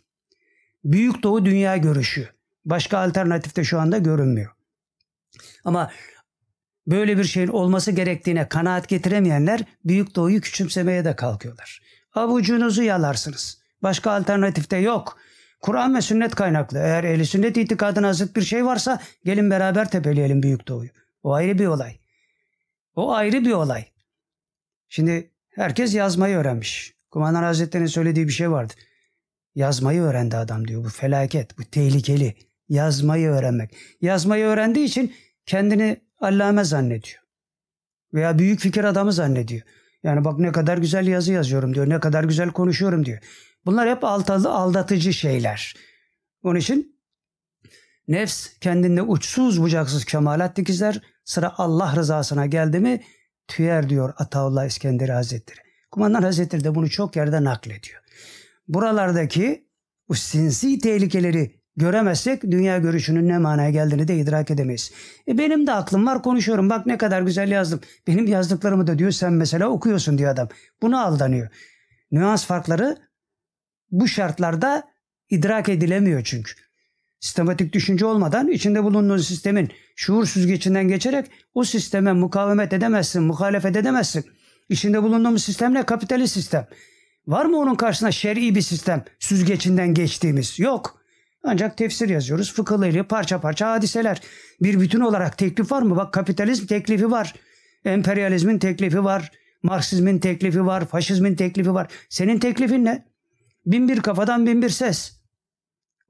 [0.85, 2.29] Büyük Doğu dünya görüşü.
[2.65, 4.51] Başka alternatif de şu anda görünmüyor.
[5.65, 5.91] Ama
[6.87, 11.83] böyle bir şeyin olması gerektiğine kanaat getiremeyenler Büyük Doğu'yu küçümsemeye de kalkıyorlar.
[12.15, 13.61] Avucunuzu yalarsınız.
[13.83, 15.19] Başka alternatif de yok.
[15.61, 16.79] Kur'an ve sünnet kaynaklı.
[16.79, 20.91] Eğer ehli sünnet itikadına zıt bir şey varsa gelin beraber tepeleyelim Büyük Doğu'yu.
[21.23, 21.99] O ayrı bir olay.
[22.97, 23.85] O ayrı bir olay.
[24.89, 26.95] Şimdi herkes yazmayı öğrenmiş.
[27.11, 28.73] Kumandan Hazretleri'nin söylediği bir şey vardı.
[29.55, 30.85] Yazmayı öğrendi adam diyor.
[30.85, 32.37] Bu felaket, bu tehlikeli.
[32.69, 33.77] Yazmayı öğrenmek.
[34.01, 35.15] Yazmayı öğrendiği için
[35.47, 37.21] kendini allame zannediyor.
[38.15, 39.63] Veya büyük fikir adamı zannediyor.
[40.03, 41.89] Yani bak ne kadar güzel yazı yazıyorum diyor.
[41.89, 43.19] Ne kadar güzel konuşuyorum diyor.
[43.67, 45.77] Bunlar hep altalı, aldatıcı şeyler.
[46.43, 47.01] Onun için
[48.09, 51.01] nefs kendinde uçsuz bucaksız kemalat dikizler.
[51.25, 53.01] Sıra Allah rızasına geldi mi
[53.49, 55.59] tüyer diyor Ataullah İskenderi Hazretleri.
[55.91, 58.01] Kumandan Hazretleri de bunu çok yerde naklediyor.
[58.69, 59.69] Buralardaki
[60.09, 64.93] o sinsi tehlikeleri göremezsek dünya görüşünün ne manaya geldiğini de idrak edemeyiz.
[65.29, 66.71] E benim de aklım var konuşuyorum.
[66.71, 67.81] Bak ne kadar güzel yazdım.
[68.07, 70.49] Benim yazdıklarımı da diyor sen mesela okuyorsun diyor adam.
[70.83, 71.49] Buna aldanıyor.
[72.11, 73.10] Nüans farkları
[73.91, 74.89] bu şartlarda
[75.31, 76.53] idrak edilemiyor çünkü.
[77.21, 84.25] Sistematik düşünce olmadan içinde bulunduğun sistemin şuur süzgecinden geçerek o sisteme mukavemet edemezsin, muhalefet edemezsin.
[84.69, 85.83] İçinde bulunduğumuz sistem ne?
[85.83, 86.67] Kapitalist sistem.
[87.27, 90.59] Var mı onun karşısında şer'i bir sistem süzgecinden geçtiğimiz?
[90.59, 91.01] Yok.
[91.45, 92.53] Ancak tefsir yazıyoruz.
[92.53, 94.21] Fıkıhları parça parça hadiseler.
[94.63, 95.97] Bir bütün olarak teklif var mı?
[95.97, 97.35] Bak kapitalizm teklifi var.
[97.85, 99.31] Emperyalizmin teklifi var.
[99.63, 100.87] Marksizmin teklifi var.
[100.87, 101.89] Faşizmin teklifi var.
[102.09, 103.10] Senin teklifin ne?
[103.67, 105.21] Bin bir kafadan bin bir ses.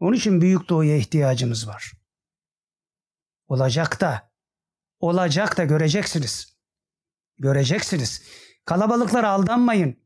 [0.01, 1.93] Onun için büyük doğuya ihtiyacımız var.
[3.49, 4.31] Olacak da.
[5.01, 6.57] Olacak da göreceksiniz.
[7.39, 8.23] Göreceksiniz.
[8.65, 9.97] Kalabalıklara aldanmayın.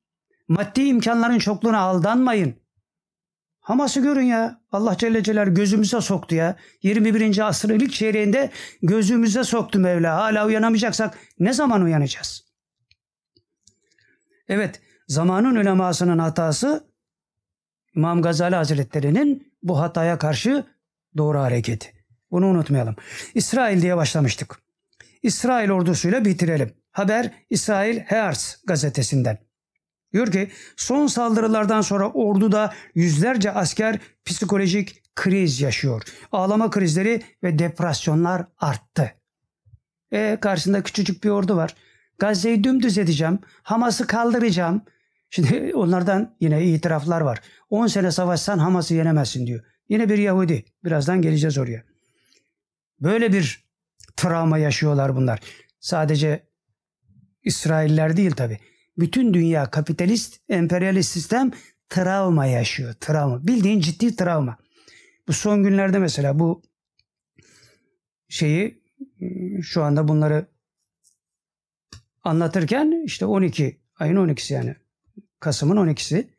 [0.49, 2.65] Maddi imkanların çokluğuna aldanmayın.
[3.61, 4.61] Hamas'ı görün ya.
[4.73, 6.57] Allah Celle Celaluhu gözümüze soktu ya.
[6.83, 7.49] 21.
[7.49, 8.51] asrın ilk çeyreğinde
[8.83, 10.17] gözümüze soktu Mevla.
[10.17, 12.45] Hala uyanamayacaksak ne zaman uyanacağız?
[14.49, 16.94] Evet, zamanın ulemasının hatası
[17.97, 20.65] İmam Gazali Hazretleri'nin bu hataya karşı
[21.17, 21.93] doğru hareketi.
[22.31, 22.97] Bunu unutmayalım.
[23.35, 24.59] İsrail diye başlamıştık.
[25.23, 26.75] İsrail ordusuyla bitirelim.
[26.93, 29.39] Haber İsrail Hearts gazetesinden.
[30.13, 36.03] Diyor ki son saldırılardan sonra orduda yüzlerce asker psikolojik kriz yaşıyor.
[36.33, 39.13] Ağlama krizleri ve depresyonlar arttı.
[40.13, 41.75] E karşısında küçücük bir ordu var.
[42.19, 43.39] Gazze'yi dümdüz edeceğim.
[43.63, 44.83] Hamas'ı kaldıracağım.
[45.31, 47.41] Şimdi onlardan yine itiraflar var.
[47.71, 49.65] 10 sene savaşsan Hamas'ı yenemezsin diyor.
[49.89, 50.65] Yine bir Yahudi.
[50.85, 51.85] Birazdan geleceğiz oraya.
[53.01, 53.65] Böyle bir
[54.17, 55.41] travma yaşıyorlar bunlar.
[55.81, 56.47] Sadece
[57.43, 58.59] İsrailler değil tabi.
[58.99, 61.51] Bütün dünya kapitalist, emperyalist sistem
[61.89, 62.95] travma yaşıyor.
[63.01, 63.47] Travma.
[63.47, 64.59] Bildiğin ciddi travma.
[65.29, 66.63] Bu son günlerde mesela bu
[68.29, 68.83] şeyi
[69.63, 70.47] şu anda bunları
[72.23, 74.77] anlatırken işte 12 ayın 12'si yani
[75.41, 76.34] Kasım'ın 12'si.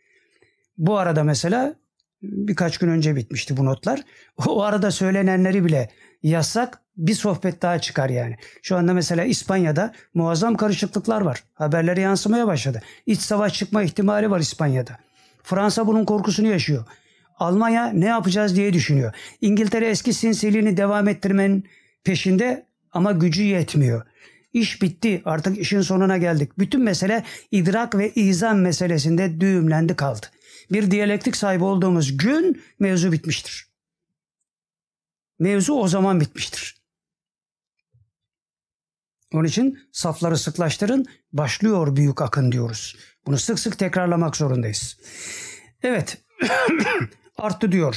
[0.77, 1.75] Bu arada mesela
[2.21, 4.01] birkaç gün önce bitmişti bu notlar.
[4.47, 5.89] O arada söylenenleri bile
[6.23, 8.35] yazsak bir sohbet daha çıkar yani.
[8.61, 11.43] Şu anda mesela İspanya'da muazzam karışıklıklar var.
[11.53, 12.81] Haberlere yansımaya başladı.
[13.05, 14.97] İç savaş çıkma ihtimali var İspanya'da.
[15.43, 16.85] Fransa bunun korkusunu yaşıyor.
[17.39, 19.13] Almanya ne yapacağız diye düşünüyor.
[19.41, 21.65] İngiltere eski sinsiliğini devam ettirmenin
[22.03, 24.05] peşinde ama gücü yetmiyor.
[24.53, 26.59] İş bitti artık işin sonuna geldik.
[26.59, 30.25] Bütün mesele idrak ve izan meselesinde düğümlendi kaldı.
[30.71, 33.67] Bir diyalektik sahibi olduğumuz gün mevzu bitmiştir.
[35.39, 36.85] Mevzu o zaman bitmiştir.
[39.33, 42.95] Onun için safları sıklaştırın, başlıyor büyük akın diyoruz.
[43.27, 44.97] Bunu sık sık tekrarlamak zorundayız.
[45.83, 46.17] Evet,
[47.37, 47.95] arttı diyor.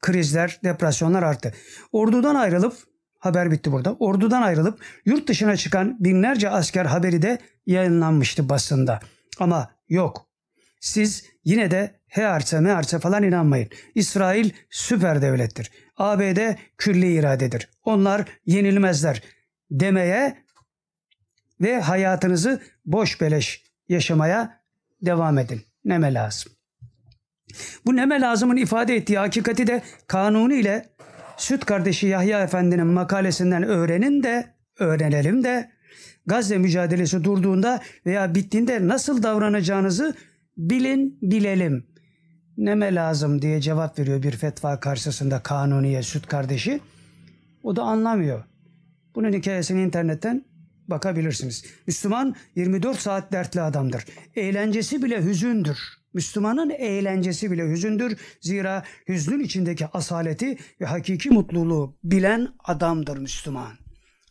[0.00, 1.54] Krizler, depresyonlar arttı.
[1.92, 2.76] Ordudan ayrılıp,
[3.18, 3.94] haber bitti burada.
[3.94, 9.00] Ordudan ayrılıp yurt dışına çıkan binlerce asker haberi de yayınlanmıştı basında.
[9.38, 10.23] Ama yok.
[10.84, 13.68] Siz yine de Hearts'e mearts'e falan inanmayın.
[13.94, 15.70] İsrail süper devlettir.
[15.96, 17.68] ABD külli iradedir.
[17.84, 19.22] Onlar yenilmezler
[19.70, 20.38] demeye
[21.60, 24.60] ve hayatınızı boş beleş yaşamaya
[25.02, 25.62] devam edin.
[25.84, 26.52] Neme lazım.
[27.86, 30.88] Bu neme lazımın ifade ettiği hakikati de kanunu ile
[31.36, 35.70] süt kardeşi Yahya Efendi'nin makalesinden öğrenin de öğrenelim de
[36.26, 40.14] Gazze mücadelesi durduğunda veya bittiğinde nasıl davranacağınızı
[40.56, 41.86] bilin bilelim.
[42.56, 46.80] Neme lazım diye cevap veriyor bir fetva karşısında kanuniye süt kardeşi.
[47.62, 48.44] O da anlamıyor.
[49.14, 50.44] Bunun hikayesini internetten
[50.88, 51.64] bakabilirsiniz.
[51.86, 54.04] Müslüman 24 saat dertli adamdır.
[54.36, 55.78] Eğlencesi bile hüzündür.
[56.14, 58.16] Müslümanın eğlencesi bile hüzündür.
[58.40, 63.83] Zira hüznün içindeki asaleti ve hakiki mutluluğu bilen adamdır Müslüman.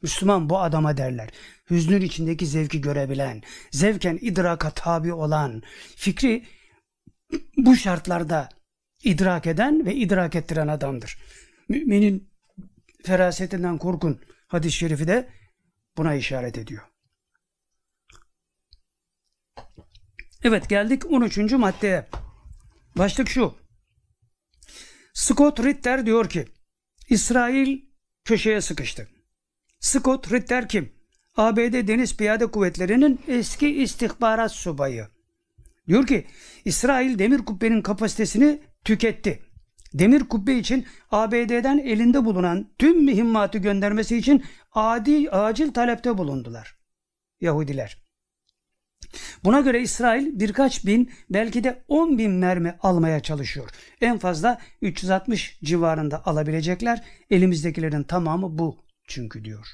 [0.04, 1.30] Müslüman bu adama derler.
[1.70, 5.64] Hüznün içindeki zevki görebilen, zevken idraka tabi olan,
[5.96, 6.46] fikri
[7.58, 8.50] bu şartlarda
[9.04, 11.18] idrak eden ve idrak ettiren adamdır.
[11.70, 12.30] Müminin
[13.04, 15.30] ferasetinden korkun hadis-i şerifi de
[15.98, 16.84] buna işaret ediyor.
[20.44, 21.38] Evet geldik 13.
[21.38, 22.08] maddeye.
[22.98, 23.56] Başlık şu.
[25.14, 26.46] Scott Ritter diyor ki
[27.10, 27.82] İsrail
[28.26, 29.13] köşeye sıkıştı.
[29.84, 30.90] Scott Ritter kim?
[31.38, 35.08] ABD Deniz Piyade Kuvvetleri'nin eski istihbarat subayı.
[35.88, 36.28] Diyor ki
[36.66, 39.44] İsrail demir kubbenin kapasitesini tüketti.
[39.94, 46.78] Demir kubbe için ABD'den elinde bulunan tüm mühimmatı göndermesi için adi acil talepte bulundular.
[47.42, 48.04] Yahudiler.
[49.44, 53.70] Buna göre İsrail birkaç bin belki de 10 bin mermi almaya çalışıyor.
[54.02, 57.04] En fazla 360 civarında alabilecekler.
[57.30, 59.68] Elimizdekilerin tamamı bu çünkü diyor.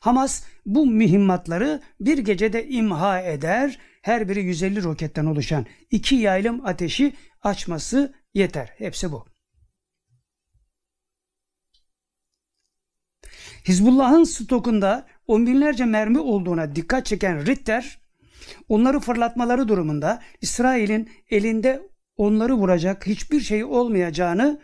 [0.00, 3.78] Hamas bu mühimmatları bir gecede imha eder.
[4.02, 7.12] Her biri 150 roketten oluşan iki yaylım ateşi
[7.42, 8.74] açması yeter.
[8.78, 9.26] Hepsi bu.
[13.68, 17.98] Hizbullah'ın stokunda on binlerce mermi olduğuna dikkat çeken Ritter,
[18.68, 21.82] onları fırlatmaları durumunda İsrail'in elinde
[22.16, 24.60] onları vuracak hiçbir şey olmayacağını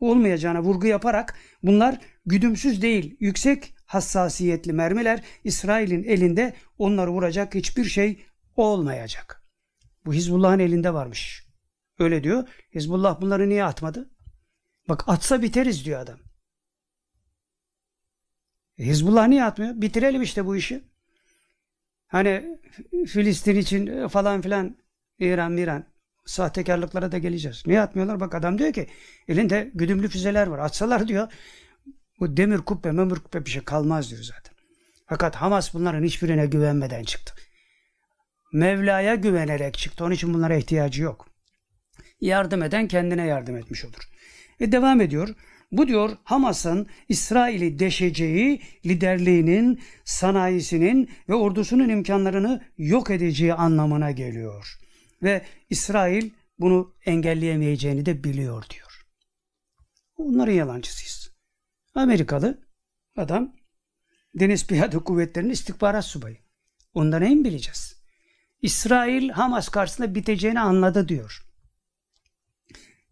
[0.00, 8.26] olmayacağına vurgu yaparak bunlar güdümsüz değil, yüksek hassasiyetli mermiler İsrail'in elinde onları vuracak hiçbir şey
[8.56, 9.42] olmayacak.
[10.04, 11.46] Bu Hizbullah'ın elinde varmış.
[11.98, 12.48] Öyle diyor.
[12.74, 14.10] Hizbullah bunları niye atmadı?
[14.88, 16.18] Bak atsa biteriz diyor adam.
[18.78, 19.80] E, Hizbullah niye atmıyor?
[19.80, 20.84] Bitirelim işte bu işi.
[22.06, 22.60] Hani
[23.06, 24.76] Filistin için falan filan
[25.18, 25.95] İran, İran
[26.26, 27.62] sahtekarlıklara da geleceğiz.
[27.66, 28.20] Niye atmıyorlar?
[28.20, 28.86] Bak adam diyor ki
[29.28, 30.58] elinde güdümlü füzeler var.
[30.58, 31.32] Atsalar diyor
[32.20, 34.54] bu demir kubbe, memur kubbe bir şey kalmaz diyor zaten.
[35.06, 37.34] Fakat Hamas bunların hiçbirine güvenmeden çıktı.
[38.52, 40.04] Mevla'ya güvenerek çıktı.
[40.04, 41.26] Onun için bunlara ihtiyacı yok.
[42.20, 44.08] Yardım eden kendine yardım etmiş olur.
[44.60, 45.34] Ve devam ediyor.
[45.72, 54.78] Bu diyor Hamas'ın İsrail'i deşeceği, liderliğinin, sanayisinin ve ordusunun imkanlarını yok edeceği anlamına geliyor.
[55.22, 59.06] Ve İsrail bunu engelleyemeyeceğini de biliyor diyor.
[60.16, 61.30] Onların yalancısıyız.
[61.94, 62.66] Amerikalı
[63.16, 63.56] adam
[64.34, 66.36] Deniz Piyade Kuvvetleri'nin istihbarat subayı.
[66.94, 67.96] Ondan neyin bileceğiz?
[68.62, 71.46] İsrail Hamas karşısında biteceğini anladı diyor.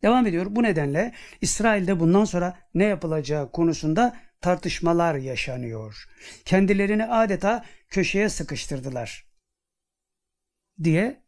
[0.03, 0.47] Devam ediyor.
[0.51, 6.09] Bu nedenle İsrail'de bundan sonra ne yapılacağı konusunda tartışmalar yaşanıyor.
[6.45, 9.27] Kendilerini adeta köşeye sıkıştırdılar
[10.83, 11.24] diye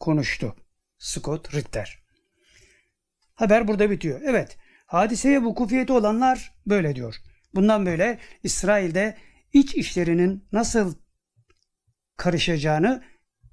[0.00, 0.56] konuştu
[0.98, 1.98] Scott Ritter.
[3.34, 4.20] Haber burada bitiyor.
[4.24, 7.16] Evet, hadiseye vukufiyeti olanlar böyle diyor.
[7.54, 9.16] Bundan böyle İsrail'de
[9.52, 10.94] iç işlerinin nasıl
[12.16, 13.04] karışacağını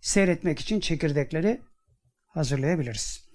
[0.01, 1.61] seyretmek için çekirdekleri
[2.25, 3.27] hazırlayabiliriz.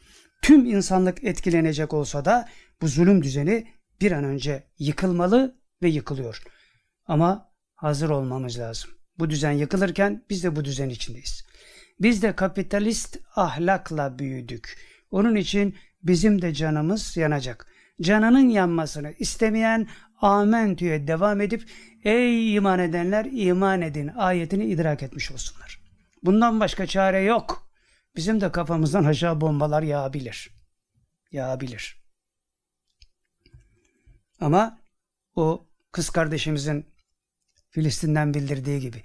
[0.42, 2.48] Tüm insanlık etkilenecek olsa da
[2.80, 3.66] bu zulüm düzeni
[4.00, 6.42] bir an önce yıkılmalı ve yıkılıyor.
[7.06, 8.90] Ama hazır olmamız lazım.
[9.18, 11.51] Bu düzen yıkılırken biz de bu düzen içindeyiz.
[12.00, 14.78] Biz de kapitalist ahlakla büyüdük.
[15.10, 17.66] Onun için bizim de canımız yanacak.
[18.00, 19.88] Canının yanmasını istemeyen
[20.20, 21.70] amen diye devam edip
[22.04, 25.80] ey iman edenler iman edin ayetini idrak etmiş olsunlar.
[26.22, 27.70] Bundan başka çare yok.
[28.16, 30.50] Bizim de kafamızdan aşağı bombalar yağabilir.
[31.32, 32.02] Yağabilir.
[34.40, 34.80] Ama
[35.34, 36.86] o kız kardeşimizin
[37.70, 39.02] Filistin'den bildirdiği gibi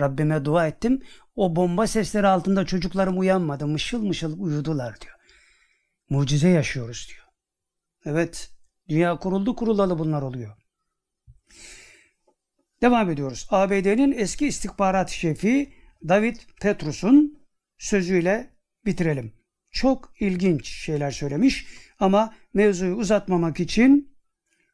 [0.00, 1.02] Rabbime dua ettim.
[1.36, 3.66] O bomba sesleri altında çocuklarım uyanmadı.
[3.66, 5.14] Mışıl mışıl uyudular diyor.
[6.10, 7.26] Mucize yaşıyoruz diyor.
[8.04, 8.50] Evet.
[8.88, 10.56] Dünya kuruldu kurulalı bunlar oluyor.
[12.82, 13.46] Devam ediyoruz.
[13.50, 15.74] ABD'nin eski istihbarat şefi
[16.08, 17.38] David Petrus'un
[17.78, 18.50] sözüyle
[18.84, 19.32] bitirelim.
[19.70, 21.66] Çok ilginç şeyler söylemiş
[21.98, 24.18] ama mevzuyu uzatmamak için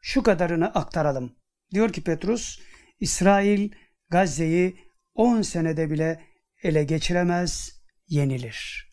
[0.00, 1.36] şu kadarını aktaralım.
[1.70, 2.60] Diyor ki Petrus,
[3.00, 3.70] İsrail
[4.10, 4.76] Gazze'yi
[5.14, 6.20] 10 senede bile
[6.62, 8.88] ele geçiremez, yenilir.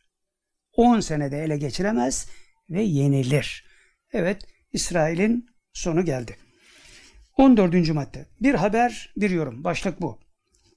[0.73, 2.27] 10 senede ele geçiremez
[2.69, 3.65] ve yenilir.
[4.13, 4.41] Evet,
[4.73, 6.37] İsrail'in sonu geldi.
[7.37, 7.89] 14.
[7.89, 8.25] madde.
[8.41, 9.63] Bir haber, bir yorum.
[9.63, 10.19] Başlık bu.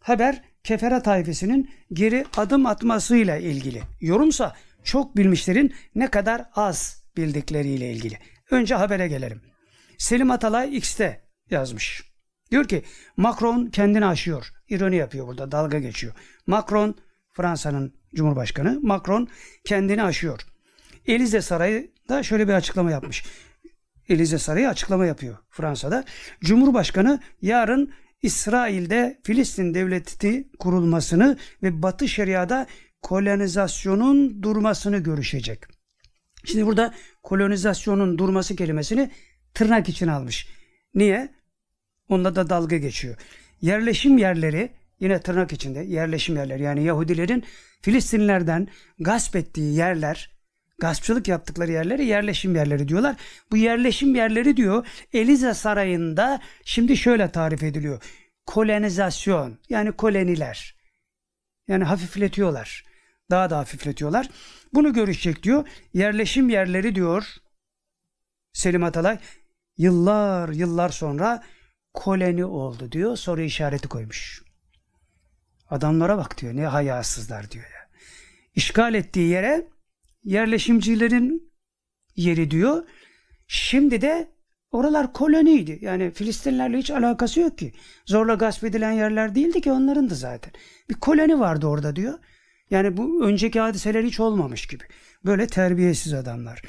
[0.00, 3.82] Haber kefere tayfesinin geri adım atmasıyla ilgili.
[4.00, 8.18] Yorumsa çok bilmişlerin ne kadar az bildikleriyle ilgili.
[8.50, 9.42] Önce habere gelelim.
[9.98, 12.14] Selim Atalay X'te yazmış.
[12.55, 12.82] Diyor ki
[13.16, 14.52] Macron kendini aşıyor.
[14.68, 16.14] İroni yapıyor burada dalga geçiyor.
[16.47, 16.97] Macron
[17.32, 19.28] Fransa'nın Cumhurbaşkanı Macron
[19.64, 20.40] kendini aşıyor.
[21.06, 23.24] Elize Sarayı da şöyle bir açıklama yapmış.
[24.09, 26.05] Elize Sarayı açıklama yapıyor Fransa'da.
[26.40, 32.66] Cumhurbaşkanı yarın İsrail'de Filistin devleti kurulmasını ve Batı Şeria'da
[33.02, 35.64] kolonizasyonun durmasını görüşecek.
[36.44, 39.10] Şimdi burada kolonizasyonun durması kelimesini
[39.55, 40.48] tırnak için almış.
[40.94, 41.43] Niye?
[42.09, 43.16] Onunla da dalga geçiyor.
[43.60, 44.70] Yerleşim yerleri
[45.01, 47.44] yine tırnak içinde yerleşim yerleri yani Yahudilerin
[47.82, 48.68] Filistinlerden
[48.98, 50.31] gasp ettiği yerler
[50.78, 53.16] gaspçılık yaptıkları yerleri yerleşim yerleri diyorlar.
[53.51, 58.02] Bu yerleşim yerleri diyor Elize Sarayı'nda şimdi şöyle tarif ediliyor.
[58.47, 60.76] Kolonizasyon yani koloniler.
[61.68, 62.85] Yani hafifletiyorlar.
[63.31, 64.28] Daha da hafifletiyorlar.
[64.74, 65.68] Bunu görüşecek diyor.
[65.94, 67.26] Yerleşim yerleri diyor
[68.52, 69.18] Selim Atalay
[69.78, 71.43] yıllar yıllar sonra
[71.94, 73.16] koloni oldu diyor.
[73.16, 74.42] Soru işareti koymuş.
[75.70, 76.56] Adamlara bak diyor.
[76.56, 77.88] Ne hayasızlar diyor ya.
[78.54, 79.68] İşgal ettiği yere
[80.24, 81.52] yerleşimcilerin
[82.16, 82.88] yeri diyor.
[83.46, 84.28] Şimdi de
[84.70, 85.78] oralar koloniydi.
[85.80, 87.72] Yani Filistinlerle hiç alakası yok ki.
[88.06, 90.52] Zorla gasp edilen yerler değildi ki onların da zaten.
[90.90, 92.18] Bir koloni vardı orada diyor.
[92.70, 94.84] Yani bu önceki hadiseler hiç olmamış gibi.
[95.24, 96.62] Böyle terbiyesiz adamlar.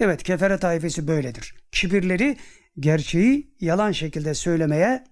[0.00, 1.54] Evet kefere taifesi böyledir.
[1.72, 2.36] Kibirleri
[2.78, 5.04] gerçeği yalan şekilde söylemeye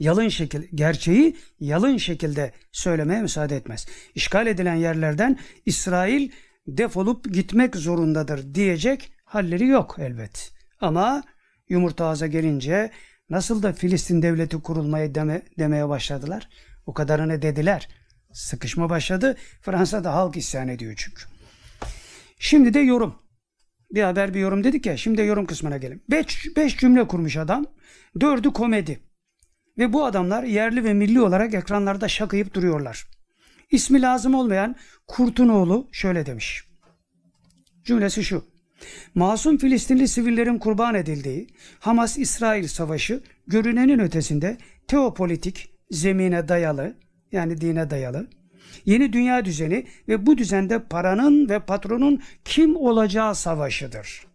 [0.00, 3.86] yalın şekil gerçeği yalın şekilde söylemeye müsaade etmez.
[4.14, 6.30] İşgal edilen yerlerden İsrail
[6.66, 10.52] defolup gitmek zorundadır diyecek halleri yok elbet.
[10.80, 11.22] Ama
[11.68, 12.90] yumurta ağza gelince
[13.30, 16.48] nasıl da Filistin devleti kurulmayı deme, demeye başladılar.
[16.86, 17.88] O kadarını dediler.
[18.32, 19.36] Sıkışma başladı.
[19.62, 21.22] Fransa'da halk isyan ediyor çünkü.
[22.38, 23.25] Şimdi de yorum.
[23.90, 24.96] Bir haber bir yorum dedik ya.
[24.96, 26.02] Şimdi yorum kısmına gelin.
[26.10, 27.66] Beş, beş cümle kurmuş adam.
[28.20, 29.00] Dördü komedi.
[29.78, 33.06] Ve bu adamlar yerli ve milli olarak ekranlarda şakayıp duruyorlar.
[33.70, 34.76] İsmi lazım olmayan
[35.06, 36.64] Kurtunoğlu şöyle demiş.
[37.84, 38.44] Cümlesi şu.
[39.14, 41.46] Masum Filistinli sivillerin kurban edildiği
[41.78, 44.58] Hamas-İsrail savaşı görünenin ötesinde
[44.88, 46.96] teopolitik zemine dayalı
[47.32, 48.28] yani dine dayalı
[48.84, 54.26] yeni dünya düzeni ve bu düzende paranın ve patronun kim olacağı savaşıdır.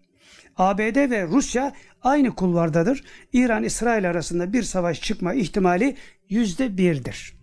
[0.58, 3.04] ABD ve Rusya aynı kulvardadır.
[3.34, 5.98] İran-İsrail arasında bir savaş çıkma ihtimali
[6.30, 7.34] yüzde birdir.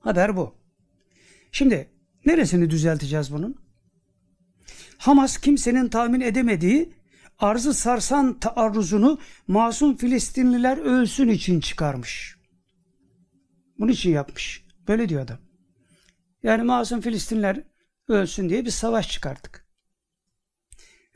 [0.00, 0.54] Haber bu.
[1.52, 1.88] Şimdi
[2.26, 3.56] neresini düzelteceğiz bunun?
[4.98, 6.92] Hamas kimsenin tahmin edemediği
[7.38, 9.18] arzı sarsan taarruzunu
[9.48, 12.36] masum Filistinliler ölsün için çıkarmış.
[13.78, 14.64] Bunun için yapmış.
[14.88, 15.38] Böyle diyor adam.
[16.44, 17.64] Yani masum Filistinler
[18.08, 19.66] ölsün diye bir savaş çıkarttık.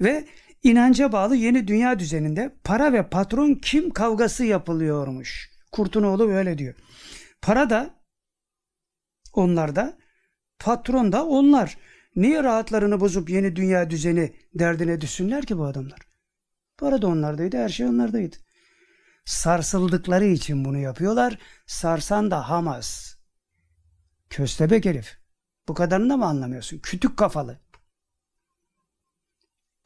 [0.01, 0.29] Ve
[0.63, 5.51] inanca bağlı yeni dünya düzeninde para ve patron kim kavgası yapılıyormuş.
[5.73, 6.75] Kurtunoğlu böyle diyor.
[7.43, 7.95] Para da
[9.33, 9.99] onlarda,
[10.59, 11.79] patron da onlar.
[12.17, 16.01] Niye rahatlarını bozup yeni dünya düzeni derdine düşsünler ki bu adamlar?
[16.79, 18.37] Para da onlardaydı, her şey onlardaydı.
[19.25, 21.39] Sarsıldıkları için bunu yapıyorlar.
[21.67, 23.17] Sarsan da Hamas.
[24.31, 25.18] Köstebek herif.
[25.69, 26.79] Bu kadarını da mı anlamıyorsun?
[26.79, 27.59] Kütük kafalı.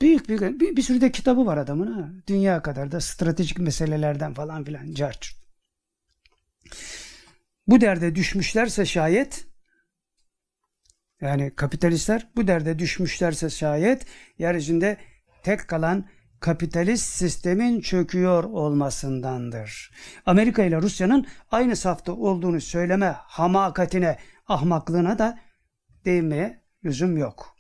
[0.03, 2.11] Büyük bir, bir, bir sürü de kitabı var adamın ha.
[2.27, 4.93] Dünya kadar da stratejik meselelerden falan filan.
[4.93, 5.37] Carç.
[7.67, 9.47] Bu derde düşmüşlerse şayet
[11.21, 14.07] yani kapitalistler bu derde düşmüşlerse şayet
[14.39, 14.97] yeryüzünde
[15.43, 16.09] tek kalan
[16.41, 19.91] kapitalist sistemin çöküyor olmasındandır.
[20.27, 24.19] Amerika ile Rusya'nın aynı safta olduğunu söyleme hamakatine,
[24.49, 25.39] ahmaklığına da
[26.05, 27.57] değinmeye lüzum yok.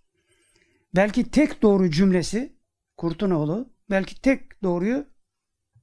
[0.94, 2.52] Belki tek doğru cümlesi
[2.97, 5.06] Kurtunoğlu belki tek doğruyu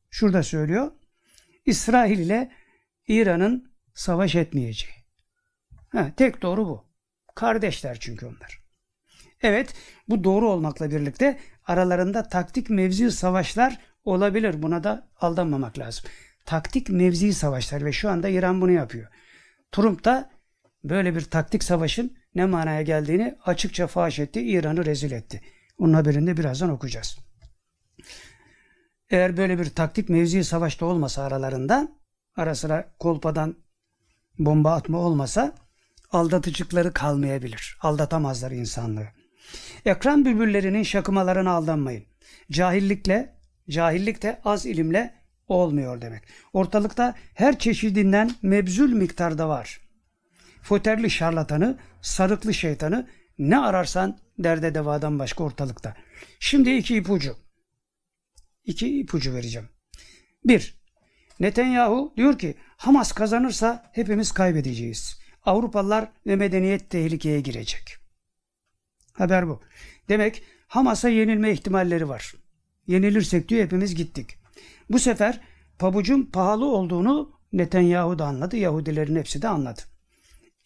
[0.10, 0.92] şurada söylüyor.
[1.66, 2.52] İsrail ile
[3.08, 4.94] İran'ın savaş etmeyeceği.
[5.90, 6.86] Ha, tek doğru bu.
[7.36, 8.60] Kardeşler çünkü onlar.
[9.42, 9.74] Evet
[10.10, 14.62] bu doğru olmakla birlikte aralarında taktik mevzi savaşlar olabilir.
[14.62, 16.06] Buna da aldanmamak lazım.
[16.46, 19.08] Taktik mevzi savaşlar ve şu anda İran bunu yapıyor.
[19.72, 20.32] Trump da
[20.84, 24.42] böyle bir taktik savaşın ne manaya geldiğini açıkça faş etti.
[24.42, 25.42] İran'ı rezil etti.
[25.78, 27.18] Onun haberini birazdan okuyacağız.
[29.10, 31.92] Eğer böyle bir taktik mevzi savaşta olmasa aralarında
[32.36, 33.56] ara sıra kolpadan
[34.40, 35.56] bomba atma olmasa
[36.12, 37.78] aldatıcıkları kalmayabilir.
[37.82, 39.08] Aldatamazlar insanlığı.
[39.86, 42.04] Ekran bülbüllerinin şakımalarına aldanmayın.
[42.52, 43.36] Cahillikle,
[43.70, 45.14] cahillik de az ilimle
[45.48, 46.24] olmuyor demek.
[46.54, 49.89] Ortalıkta her çeşidinden mebzül miktarda var.
[50.62, 53.08] Foterli şarlatanı, sarıklı şeytanı
[53.38, 55.96] ne ararsan derde devadan başka ortalıkta.
[56.40, 57.36] Şimdi iki ipucu.
[58.64, 59.70] İki ipucu vereceğim.
[60.46, 60.80] Bir,
[61.40, 65.20] Netanyahu diyor ki Hamas kazanırsa hepimiz kaybedeceğiz.
[65.46, 67.98] Avrupalılar ve medeniyet tehlikeye girecek.
[69.14, 69.62] Haber bu.
[70.10, 72.34] Demek Hamas'a yenilme ihtimalleri var.
[72.88, 74.38] Yenilirsek diyor hepimiz gittik.
[74.90, 75.42] Bu sefer
[75.80, 78.58] pabucun pahalı olduğunu Netanyahu da anladı.
[78.58, 79.82] Yahudilerin hepsi de anladı.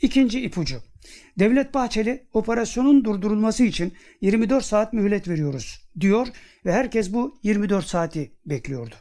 [0.04, 0.82] İkinci ipucu.
[1.40, 6.28] Devlet Bahçeli operasyonun durdurulması için 24 saat mühlet veriyoruz diyor
[6.66, 8.96] ve herkes bu 24 saati bekliyordu.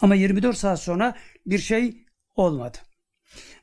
[0.00, 1.14] Ama 24 saat sonra
[1.46, 2.04] bir şey
[2.36, 2.78] olmadı.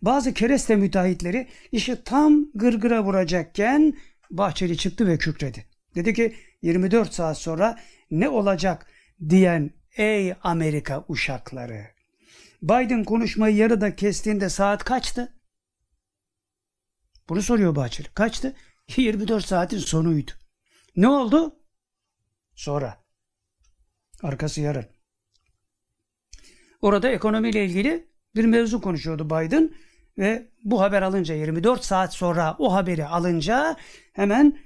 [0.01, 3.93] Bazı kereste müteahhitleri işi tam gırgıra vuracakken
[4.31, 5.65] Bahçeli çıktı ve kükredi.
[5.95, 7.79] Dedi ki 24 saat sonra
[8.11, 8.87] ne olacak
[9.29, 11.87] diyen ey Amerika uşakları.
[12.61, 15.36] Biden konuşmayı yarıda kestiğinde saat kaçtı?
[17.29, 18.07] Bunu soruyor Bahçeli.
[18.13, 18.55] Kaçtı?
[18.97, 20.31] 24 saatin sonuydu.
[20.95, 21.59] Ne oldu?
[22.55, 23.03] Sonra.
[24.23, 24.85] Arkası yarın.
[26.81, 29.73] Orada ekonomiyle ilgili bir mevzu konuşuyordu Biden
[30.17, 33.75] Ve bu haber alınca 24 saat sonra o haberi alınca
[34.13, 34.59] hemen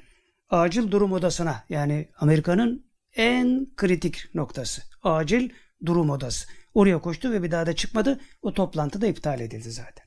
[0.50, 5.50] acil durum odasına yani Amerika'nın en kritik noktası acil
[5.86, 6.48] durum odası.
[6.74, 8.20] Oraya koştu ve bir daha da çıkmadı.
[8.42, 10.06] O toplantı da iptal edildi zaten.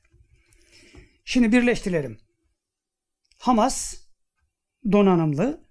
[1.25, 2.17] Şimdi birleştirelim.
[3.45, 3.95] Hamas
[4.91, 5.61] donanımlı,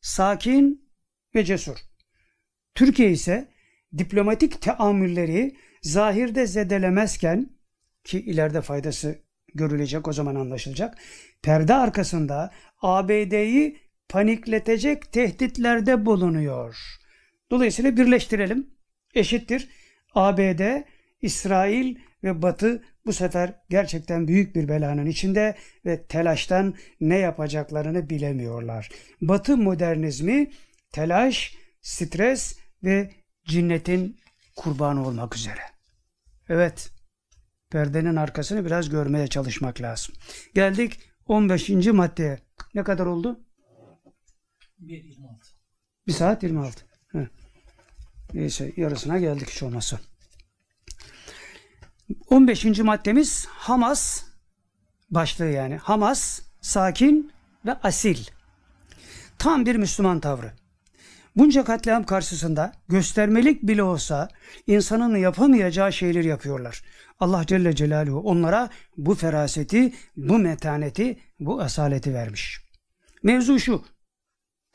[0.00, 0.90] sakin
[1.34, 1.76] ve cesur.
[2.74, 3.48] Türkiye ise
[3.98, 7.50] diplomatik teamülleri zahirde zedelemezken
[8.04, 9.18] ki ileride faydası
[9.54, 10.98] görülecek o zaman anlaşılacak.
[11.42, 12.50] Perde arkasında
[12.82, 13.78] ABD'yi
[14.08, 16.76] panikletecek tehditlerde bulunuyor.
[17.50, 18.70] Dolayısıyla birleştirelim.
[19.14, 19.68] Eşittir.
[20.14, 20.82] ABD,
[21.22, 25.56] İsrail ve Batı bu sefer gerçekten büyük bir belanın içinde
[25.86, 28.90] ve telaştan ne yapacaklarını bilemiyorlar.
[29.20, 30.50] Batı modernizmi
[30.92, 33.10] telaş, stres ve
[33.44, 34.20] cinnetin
[34.56, 35.60] kurbanı olmak üzere.
[36.48, 36.90] Evet,
[37.70, 40.14] perdenin arkasını biraz görmeye çalışmak lazım.
[40.54, 41.68] Geldik 15.
[41.86, 42.38] maddeye.
[42.74, 43.40] Ne kadar oldu?
[44.80, 45.54] 1.26.
[46.06, 46.84] 1 saat 26.
[47.12, 47.26] Heh.
[48.34, 50.00] Neyse yarısına geldik hiç olmazsa.
[52.30, 52.78] 15.
[52.78, 54.24] maddemiz Hamas
[55.10, 55.76] başlığı yani.
[55.76, 57.32] Hamas sakin
[57.66, 58.18] ve asil.
[59.38, 60.52] Tam bir Müslüman tavrı.
[61.36, 64.28] Bunca katliam karşısında göstermelik bile olsa
[64.66, 66.82] insanın yapamayacağı şeyler yapıyorlar.
[67.20, 72.60] Allah Celle Celaluhu onlara bu feraseti, bu metaneti, bu asaleti vermiş.
[73.22, 73.84] Mevzu şu.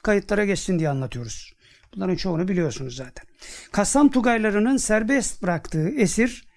[0.03, 1.53] Kayıtlara geçsin diye anlatıyoruz.
[1.95, 3.25] Bunların çoğunu biliyorsunuz zaten.
[3.71, 6.48] Kassam Tugaylarının serbest bıraktığı esir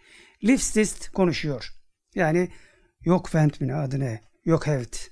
[0.44, 1.69] Lifstist konuşuyor.
[2.14, 2.48] Yani
[3.05, 4.20] yok fent mi adı ne?
[4.44, 5.10] Yok evet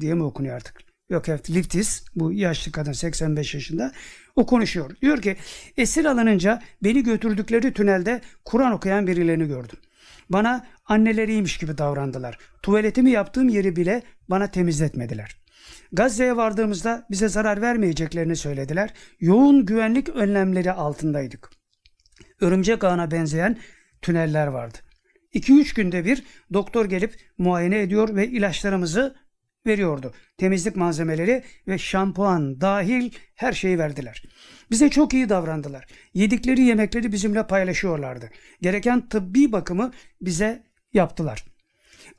[0.00, 0.86] diye mi okunuyor artık?
[1.10, 3.92] Yok evet Liftis bu yaşlı kadın 85 yaşında
[4.36, 4.96] o konuşuyor.
[5.02, 5.36] Diyor ki
[5.76, 9.78] esir alınınca beni götürdükleri tünelde Kur'an okuyan birilerini gördüm.
[10.30, 12.38] Bana anneleriymiş gibi davrandılar.
[12.62, 15.36] Tuvaletimi yaptığım yeri bile bana temizletmediler.
[15.92, 18.94] Gazze'ye vardığımızda bize zarar vermeyeceklerini söylediler.
[19.20, 21.50] Yoğun güvenlik önlemleri altındaydık.
[22.40, 23.58] Örümcek ağına benzeyen
[24.02, 24.78] tüneller vardı.
[25.34, 29.16] 2-3 günde bir doktor gelip muayene ediyor ve ilaçlarımızı
[29.66, 30.14] veriyordu.
[30.38, 34.22] Temizlik malzemeleri ve şampuan dahil her şeyi verdiler.
[34.70, 35.86] Bize çok iyi davrandılar.
[36.14, 38.30] Yedikleri yemekleri bizimle paylaşıyorlardı.
[38.62, 39.90] Gereken tıbbi bakımı
[40.20, 40.62] bize
[40.92, 41.44] yaptılar.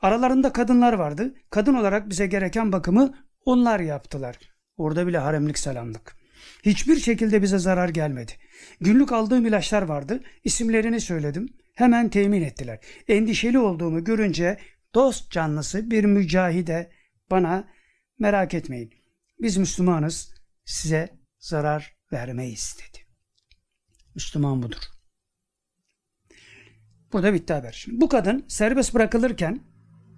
[0.00, 1.34] Aralarında kadınlar vardı.
[1.50, 3.14] Kadın olarak bize gereken bakımı
[3.44, 4.38] onlar yaptılar.
[4.76, 6.16] Orada bile haremlik selamlık.
[6.62, 8.32] Hiçbir şekilde bize zarar gelmedi.
[8.80, 10.22] Günlük aldığım ilaçlar vardı.
[10.44, 11.48] İsimlerini söyledim.
[11.74, 12.78] Hemen temin ettiler.
[13.08, 14.58] Endişeli olduğumu görünce
[14.94, 16.90] dost canlısı bir mücahide
[17.30, 17.68] bana
[18.18, 18.94] merak etmeyin.
[19.40, 20.34] Biz Müslümanız.
[20.64, 22.98] Size zarar vermeyiz dedi.
[24.14, 24.82] Müslüman budur.
[27.12, 27.72] Burada bitti haber.
[27.72, 29.60] Şimdi bu kadın serbest bırakılırken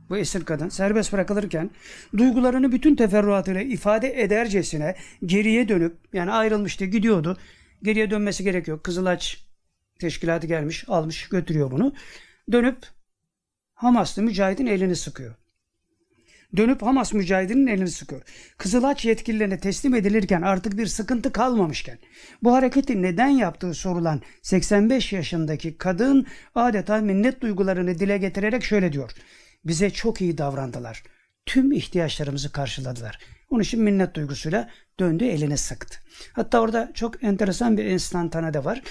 [0.09, 1.71] bu esir kadın serbest bırakılırken
[2.17, 4.95] duygularını bütün teferruatıyla ifade edercesine
[5.27, 7.37] geriye dönüp yani ayrılmıştı gidiyordu.
[7.83, 8.83] Geriye dönmesi gerekiyor.
[8.83, 9.45] Kızılaç
[10.01, 11.95] teşkilatı gelmiş almış götürüyor bunu.
[12.53, 12.79] Dönüp
[13.75, 15.35] Hamaslı mücahidin elini sıkıyor.
[16.57, 18.23] Dönüp Hamas mücahidinin elini sıkıyor.
[18.59, 21.99] Kızılaç yetkililerine teslim edilirken artık bir sıkıntı kalmamışken
[22.43, 29.11] bu hareketi neden yaptığı sorulan 85 yaşındaki kadın adeta minnet duygularını dile getirerek şöyle diyor.
[29.65, 31.03] Bize çok iyi davrandılar.
[31.47, 33.19] Tüm ihtiyaçlarımızı karşıladılar.
[33.51, 34.71] Onun için minnet duygusuyla
[35.01, 35.99] döndü elini sıktı.
[36.33, 38.83] Hatta orada çok enteresan bir enstantane de var.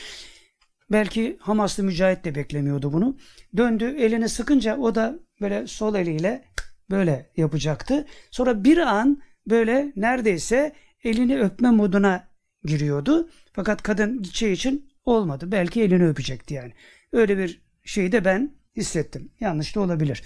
[0.92, 3.18] Belki Hamaslı mücahit de beklemiyordu bunu.
[3.58, 6.44] Döndü elini sıkınca o da böyle sol eliyle
[6.92, 8.06] böyle yapacaktı.
[8.32, 10.74] Sonra bir an böyle neredeyse
[11.04, 12.28] elini öpme moduna
[12.64, 13.30] giriyordu.
[13.54, 15.52] Fakat kadın gideceği için olmadı.
[15.52, 16.74] Belki elini öpecekti yani.
[17.14, 19.32] Öyle bir şeyi de ben hissettim.
[19.40, 20.24] Yanlış da olabilir.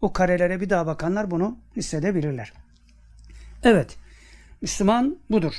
[0.00, 2.52] O karelere bir daha bakanlar bunu hissedebilirler.
[3.64, 3.96] Evet.
[4.60, 5.54] Müslüman budur.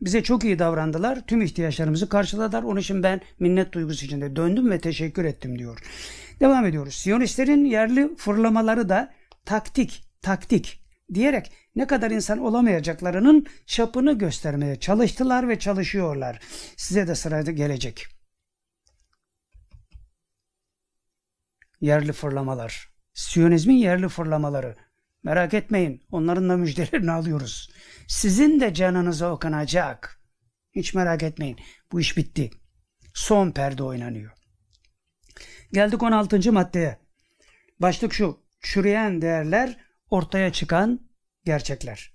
[0.00, 1.26] Bize çok iyi davrandılar.
[1.26, 2.62] Tüm ihtiyaçlarımızı karşıladılar.
[2.62, 5.78] Onun için ben minnet duygusu içinde döndüm ve teşekkür ettim diyor.
[6.40, 6.94] Devam ediyoruz.
[6.94, 9.14] Siyonistlerin yerli fırlamaları da
[9.44, 10.80] taktik, taktik
[11.14, 16.40] diyerek ne kadar insan olamayacaklarının çapını göstermeye çalıştılar ve çalışıyorlar.
[16.76, 18.06] Size de sırada gelecek.
[21.80, 22.88] Yerli fırlamalar.
[23.14, 24.76] Siyonizmin yerli fırlamaları.
[25.26, 26.02] Merak etmeyin.
[26.10, 27.70] Onların da müjdelerini alıyoruz.
[28.08, 30.20] Sizin de canınıza okunacak.
[30.72, 31.56] Hiç merak etmeyin.
[31.92, 32.50] Bu iş bitti.
[33.14, 34.32] Son perde oynanıyor.
[35.72, 36.52] Geldik 16.
[36.52, 36.98] maddeye.
[37.80, 38.40] Başlık şu.
[38.60, 39.76] Çürüyen değerler
[40.10, 41.00] ortaya çıkan
[41.44, 42.14] gerçekler.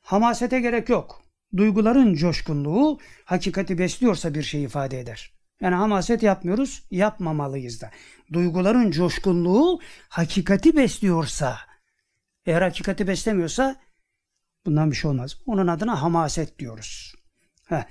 [0.00, 1.22] Hamasete gerek yok.
[1.56, 5.32] Duyguların coşkunluğu hakikati besliyorsa bir şey ifade eder.
[5.60, 7.90] Yani hamaset yapmıyoruz, yapmamalıyız da.
[8.32, 11.71] Duyguların coşkunluğu hakikati besliyorsa,
[12.46, 13.76] eğer hakikati beslemiyorsa
[14.66, 15.36] bundan bir şey olmaz.
[15.46, 17.14] Onun adına hamaset diyoruz.
[17.66, 17.84] Heh.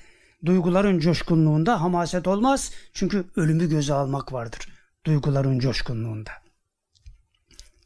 [0.46, 2.72] Duyguların coşkunluğunda hamaset olmaz.
[2.94, 4.70] Çünkü ölümü göze almak vardır.
[5.06, 6.32] Duyguların coşkunluğunda.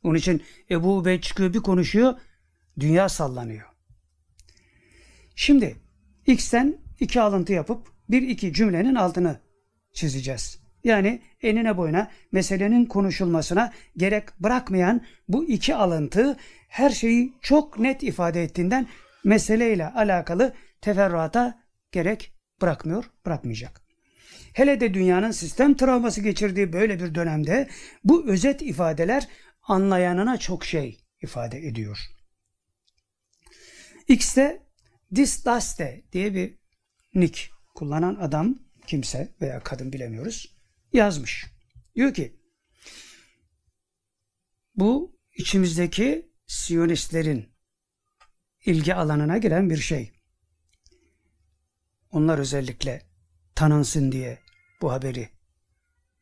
[0.04, 2.14] Onun için Ebu Ubey çıkıyor bir konuşuyor.
[2.80, 3.66] Dünya sallanıyor.
[5.36, 5.78] Şimdi
[6.28, 9.40] X'ten iki alıntı yapıp bir iki cümlenin altını
[9.94, 10.65] çizeceğiz.
[10.86, 16.38] Yani enine boyuna meselenin konuşulmasına gerek bırakmayan bu iki alıntı
[16.68, 18.88] her şeyi çok net ifade ettiğinden
[19.24, 23.82] meseleyle alakalı teferruata gerek bırakmıyor, bırakmayacak.
[24.54, 27.70] Hele de dünyanın sistem travması geçirdiği böyle bir dönemde
[28.04, 29.28] bu özet ifadeler
[29.62, 32.00] anlayanına çok şey ifade ediyor.
[34.08, 34.62] X'te
[35.16, 36.58] Disdaste diye bir
[37.16, 37.42] nick
[37.76, 40.55] kullanan adam, kimse veya kadın bilemiyoruz,
[40.96, 41.46] yazmış.
[41.96, 42.40] Diyor ki,
[44.76, 47.50] bu içimizdeki Siyonistlerin
[48.66, 50.12] ilgi alanına giren bir şey.
[52.12, 53.02] Onlar özellikle
[53.56, 54.40] tanınsın diye
[54.82, 55.30] bu haberi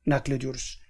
[0.06, 0.82] naklediyoruz.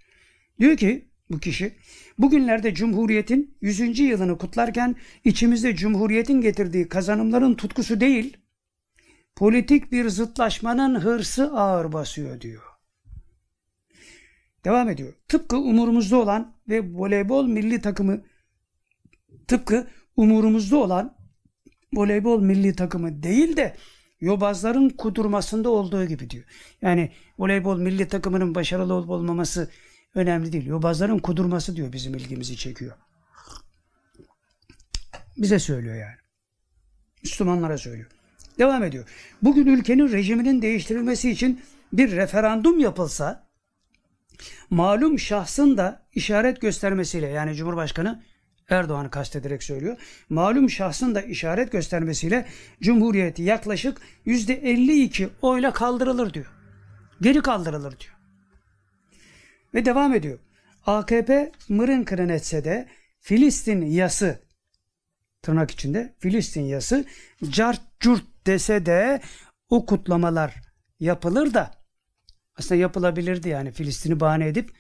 [0.60, 1.78] Diyor ki bu kişi
[2.18, 4.00] bugünlerde Cumhuriyet'in 100.
[4.00, 8.38] yılını kutlarken içimizde Cumhuriyet'in getirdiği kazanımların tutkusu değil,
[9.36, 12.73] politik bir zıtlaşmanın hırsı ağır basıyor diyor.
[14.66, 15.14] Devam ediyor.
[15.28, 18.22] Tıpkı umurumuzda olan ve voleybol milli takımı
[19.48, 19.88] tıpkı
[20.18, 21.18] umurumuzda olan
[21.94, 23.76] voleybol milli takımı değil de
[24.22, 26.44] yobazların kudurmasında olduğu gibi diyor.
[26.82, 29.70] Yani voleybol milli takımının başarılı olup olmaması
[30.16, 30.66] önemli değil.
[30.66, 32.94] Yobazların kudurması diyor bizim ilgimizi çekiyor.
[35.38, 36.16] Bize söylüyor yani.
[37.24, 38.10] Müslümanlara söylüyor.
[38.60, 39.08] Devam ediyor.
[39.42, 41.62] Bugün ülkenin rejiminin değiştirilmesi için
[41.94, 43.43] bir referandum yapılsa
[44.70, 48.24] malum şahsın da işaret göstermesiyle yani Cumhurbaşkanı
[48.70, 49.98] Erdoğan'ı kastederek söylüyor.
[50.30, 52.46] Malum şahsın da işaret göstermesiyle
[52.82, 56.46] Cumhuriyeti yaklaşık %52 oyla kaldırılır diyor.
[57.22, 58.14] Geri kaldırılır diyor.
[59.74, 60.40] Ve devam ediyor.
[60.86, 62.88] AKP mırın kırın etse de
[63.20, 64.40] Filistin yası
[65.42, 67.06] tırnak içinde Filistin yası
[67.50, 69.22] cart curt dese de
[69.70, 70.62] o kutlamalar
[71.00, 71.83] yapılır da
[72.60, 74.72] aslında yapılabilirdi yani Filistin'i bahane edip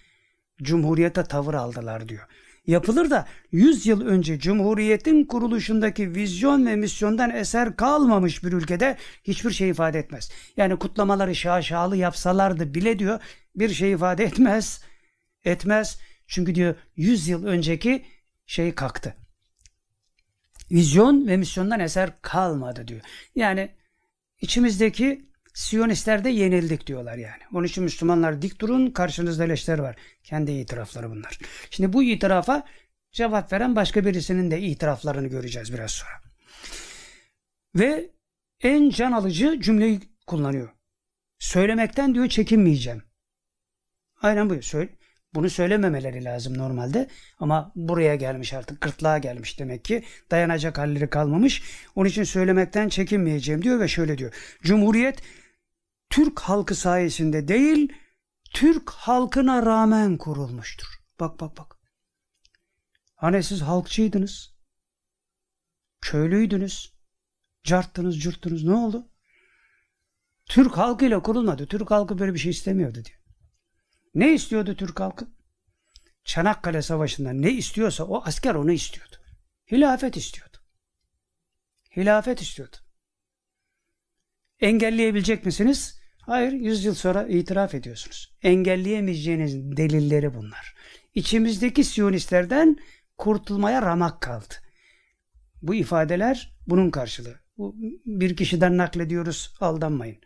[0.62, 2.28] Cumhuriyete tavır aldılar diyor.
[2.68, 9.52] Yapılır da 100 yıl önce Cumhuriyet'in kuruluşundaki vizyon ve misyondan eser kalmamış bir ülkede hiçbir
[9.52, 10.32] şey ifade etmez.
[10.58, 13.20] Yani kutlamaları şaşalı yapsalardı bile diyor
[13.56, 14.82] bir şey ifade etmez.
[15.46, 16.00] Etmez.
[16.28, 18.06] Çünkü diyor 100 yıl önceki
[18.46, 19.16] şey kalktı.
[20.72, 23.02] Vizyon ve misyondan eser kalmadı diyor.
[23.36, 23.70] Yani
[24.42, 27.42] içimizdeki Siyonistler de yenildik diyorlar yani.
[27.54, 29.96] Onun için Müslümanlar dik durun karşınızda leşler var.
[30.24, 31.40] Kendi itirafları bunlar.
[31.70, 32.64] Şimdi bu itirafa
[33.12, 36.22] cevap veren başka birisinin de itiraflarını göreceğiz biraz sonra.
[37.76, 38.10] Ve
[38.62, 40.70] en can alıcı cümleyi kullanıyor.
[41.40, 43.04] Söylemekten diyor çekinmeyeceğim.
[44.22, 44.56] Aynen bu.
[45.34, 47.08] Bunu söylememeleri lazım normalde.
[47.40, 50.04] Ama buraya gelmiş artık gırtlağa gelmiş demek ki.
[50.32, 51.64] Dayanacak halleri kalmamış.
[51.96, 54.34] Onun için söylemekten çekinmeyeceğim diyor ve şöyle diyor.
[54.64, 55.22] Cumhuriyet
[56.14, 57.94] Türk halkı sayesinde değil,
[58.54, 60.88] Türk halkına rağmen kurulmuştur.
[61.20, 61.78] Bak bak bak.
[63.16, 64.56] Hani siz halkçıydınız,
[66.02, 66.94] köylüydünüz,
[67.64, 69.12] carttınız, cürttünüz ne oldu?
[70.46, 71.68] Türk halkıyla kurulmadı.
[71.68, 73.20] Türk halkı böyle bir şey istemiyordu diyor.
[74.16, 75.28] Ne istiyordu Türk halkı?
[76.24, 79.16] Çanakkale Savaşı'nda ne istiyorsa o asker onu istiyordu.
[79.72, 80.58] Hilafet istiyordu.
[81.98, 82.76] Hilafet istiyordu.
[84.60, 86.03] Engelleyebilecek misiniz?
[86.26, 88.34] Hayır, yüz yıl sonra itiraf ediyorsunuz.
[88.44, 90.76] Engelleyemeyeceğiniz delilleri bunlar.
[91.16, 92.78] İçimizdeki Siyonistlerden
[93.18, 94.54] kurtulmaya ramak kaldı.
[95.62, 97.40] Bu ifadeler bunun karşılığı.
[97.58, 97.76] Bu
[98.06, 100.18] bir kişiden naklediyoruz, aldanmayın.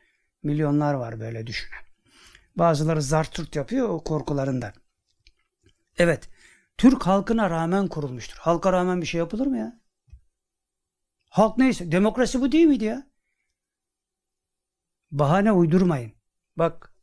[0.44, 1.80] Milyonlar var böyle düşünen.
[2.56, 4.74] Bazıları zartürt yapıyor o korkularından.
[5.98, 6.30] Evet,
[6.78, 8.38] Türk halkına rağmen kurulmuştur.
[8.38, 9.80] Halka rağmen bir şey yapılır mı ya?
[11.30, 13.07] Halk neyse, demokrasi bu değil miydi ya?
[15.12, 16.12] Bahane uydurmayın.
[16.56, 16.94] Bak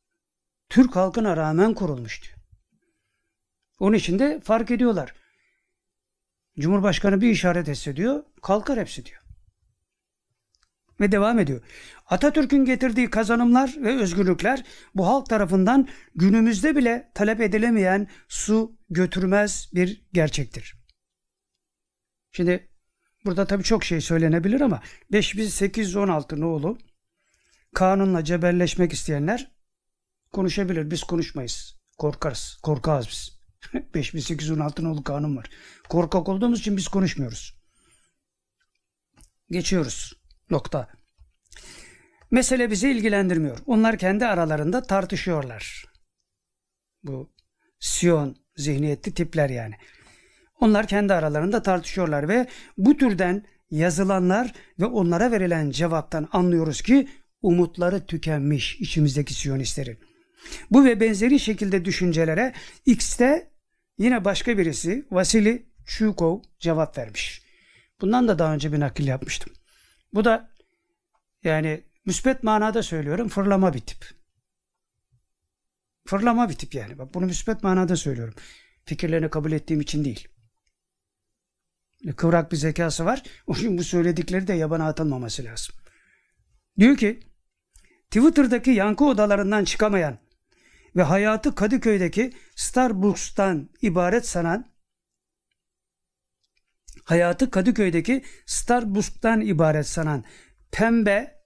[0.69, 2.29] Türk halkına rağmen kurulmuştu.
[3.79, 5.15] Onun için de fark ediyorlar.
[6.59, 9.21] Cumhurbaşkanı bir işaret etse diyor, kalkar hepsi diyor.
[11.01, 11.61] Ve devam ediyor.
[12.07, 14.65] Atatürk'ün getirdiği kazanımlar ve özgürlükler
[14.95, 20.75] bu halk tarafından günümüzde bile talep edilemeyen su götürmez bir gerçektir.
[22.33, 22.69] Şimdi
[23.25, 24.83] burada tabii çok şey söylenebilir ama
[25.13, 26.79] 5816 nolu
[27.75, 29.51] kanunla cebelleşmek isteyenler
[30.33, 30.91] konuşabilir.
[30.91, 31.77] Biz konuşmayız.
[31.99, 32.59] Korkarız.
[32.63, 33.39] Korkağız biz.
[33.95, 35.51] 5816 nolu kanun var.
[35.89, 37.55] Korkak olduğumuz için biz konuşmuyoruz.
[39.51, 40.13] Geçiyoruz.
[40.51, 40.89] Nokta.
[42.31, 43.59] Mesele bizi ilgilendirmiyor.
[43.67, 45.85] Onlar kendi aralarında tartışıyorlar.
[47.03, 47.35] Bu
[47.81, 49.75] Siyon zihniyetli tipler yani.
[50.61, 52.47] Onlar kendi aralarında tartışıyorlar ve
[52.79, 57.09] bu türden yazılanlar ve onlara verilen cevaptan anlıyoruz ki
[57.45, 59.99] umutları tükenmiş içimizdeki Siyonistlerin.
[60.71, 62.53] Bu ve benzeri şekilde düşüncelere
[62.87, 63.51] X'te
[63.99, 67.43] yine başka birisi Vasili Chukov cevap vermiş.
[68.01, 69.53] Bundan da daha önce bir nakil yapmıştım.
[70.15, 70.51] Bu da
[71.45, 74.11] yani müspet manada söylüyorum fırlama bir tip.
[76.07, 76.99] Fırlama bir tip yani.
[76.99, 78.35] Bak bunu müspet manada söylüyorum.
[78.85, 80.29] Fikirlerini kabul ettiğim için değil.
[82.17, 83.23] Kıvrak bir zekası var.
[83.47, 85.75] O yüzden bu söyledikleri de yabana atılmaması lazım.
[86.79, 87.21] Diyor ki
[88.15, 90.19] Twitter'daki yankı odalarından çıkamayan
[90.97, 94.73] ve hayatı Kadıköy'deki Starbucks'tan ibaret sanan
[97.05, 100.25] hayatı Kadıköy'deki Starbucks'tan ibaret sanan
[100.71, 101.45] pembe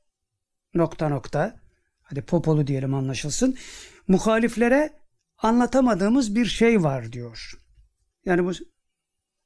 [0.74, 1.60] nokta nokta
[2.02, 3.56] hadi popolu diyelim anlaşılsın
[4.08, 4.90] muhaliflere
[5.38, 7.52] anlatamadığımız bir şey var diyor.
[8.24, 8.52] Yani bu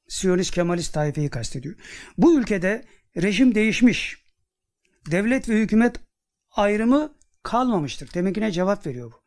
[0.07, 1.75] Siyonist Kemalist taifeyi kastediyor.
[2.17, 2.85] Bu ülkede
[3.17, 4.23] rejim değişmiş.
[5.11, 5.99] Devlet ve hükümet
[6.55, 7.13] ayrımı
[7.43, 8.13] kalmamıştır.
[8.13, 9.23] Deminkine cevap veriyor bu.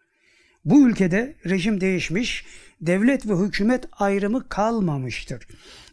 [0.65, 2.47] Bu ülkede rejim değişmiş,
[2.81, 5.47] devlet ve hükümet ayrımı kalmamıştır.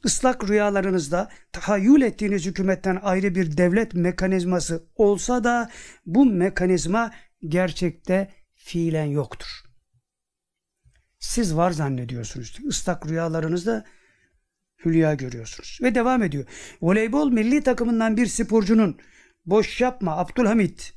[0.03, 5.69] Islak rüyalarınızda tahayyül ettiğiniz hükümetten ayrı bir devlet mekanizması olsa da
[6.05, 7.11] bu mekanizma
[7.47, 9.63] gerçekte fiilen yoktur.
[11.19, 12.59] Siz var zannediyorsunuz.
[12.69, 13.85] Islak rüyalarınızda
[14.85, 15.79] hülya görüyorsunuz.
[15.81, 16.45] Ve devam ediyor.
[16.81, 18.97] Voleybol milli takımından bir sporcunun
[19.45, 20.93] boş yapma Abdülhamit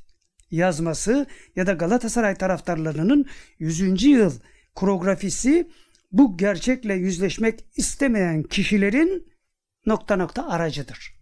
[0.51, 1.25] yazması
[1.55, 3.25] ya da Galatasaray taraftarlarının
[3.59, 4.03] 100.
[4.03, 4.33] yıl
[4.75, 5.67] koreografisi
[6.11, 9.27] bu gerçekle yüzleşmek istemeyen kişilerin
[9.85, 11.17] nokta nokta aracıdır.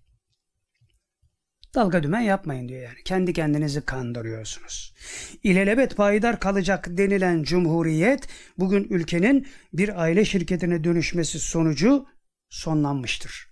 [1.75, 3.03] Dalga dümen yapmayın diyor yani.
[3.05, 4.93] Kendi kendinizi kandırıyorsunuz.
[5.43, 8.27] İlelebet payidar kalacak denilen cumhuriyet
[8.57, 12.05] bugün ülkenin bir aile şirketine dönüşmesi sonucu
[12.49, 13.47] sonlanmıştır.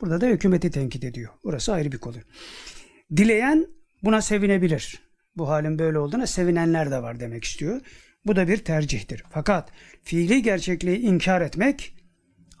[0.00, 1.32] Burada da hükümeti tenkit ediyor.
[1.44, 2.16] Burası ayrı bir konu.
[3.16, 3.66] Dileyen
[4.02, 5.02] buna sevinebilir.
[5.36, 7.80] Bu halin böyle olduğuna sevinenler de var demek istiyor.
[8.26, 9.24] Bu da bir tercihtir.
[9.30, 9.70] Fakat
[10.02, 11.94] fiili gerçekliği inkar etmek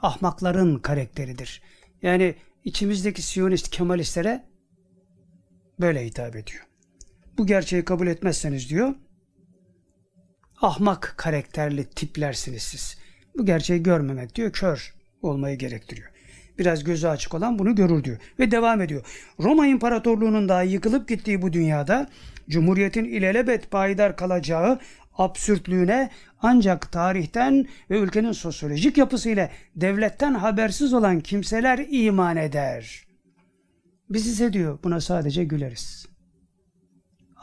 [0.02, 1.62] ahmakların karakteridir.
[2.02, 2.34] Yani
[2.64, 4.44] içimizdeki Siyonist Kemalistlere
[5.80, 6.66] böyle hitap ediyor.
[7.38, 8.94] Bu gerçeği kabul etmezseniz diyor,
[10.60, 12.98] ahmak karakterli tiplersiniz siz.
[13.36, 16.10] Bu gerçeği görmemek diyor, kör olmayı gerektiriyor.
[16.60, 18.16] Biraz gözü açık olan bunu görür diyor.
[18.38, 19.02] Ve devam ediyor.
[19.40, 22.06] Roma İmparatorluğu'nun daha yıkılıp gittiği bu dünyada
[22.48, 24.78] Cumhuriyet'in ilelebet payidar kalacağı
[25.18, 26.10] absürtlüğüne
[26.42, 33.06] ancak tarihten ve ülkenin sosyolojik yapısıyla devletten habersiz olan kimseler iman eder.
[34.10, 36.06] Biz ise diyor buna sadece güleriz.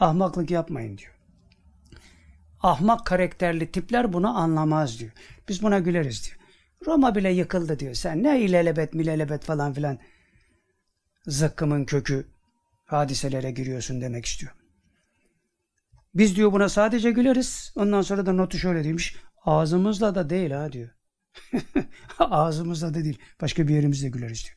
[0.00, 1.14] Ahmaklık yapmayın diyor.
[2.60, 5.12] Ahmak karakterli tipler bunu anlamaz diyor.
[5.48, 6.37] Biz buna güleriz diyor.
[6.86, 7.94] Roma bile yıkıldı diyor.
[7.94, 9.98] Sen ne ilelebet milelebet falan filan
[11.26, 12.26] zıkkımın kökü
[12.84, 14.52] hadiselere giriyorsun demek istiyor.
[16.14, 17.72] Biz diyor buna sadece güleriz.
[17.76, 19.16] Ondan sonra da notu şöyle demiş.
[19.44, 20.88] Ağzımızla da değil ha diyor.
[22.18, 23.18] Ağzımızla da değil.
[23.40, 24.56] Başka bir yerimizde güleriz diyor.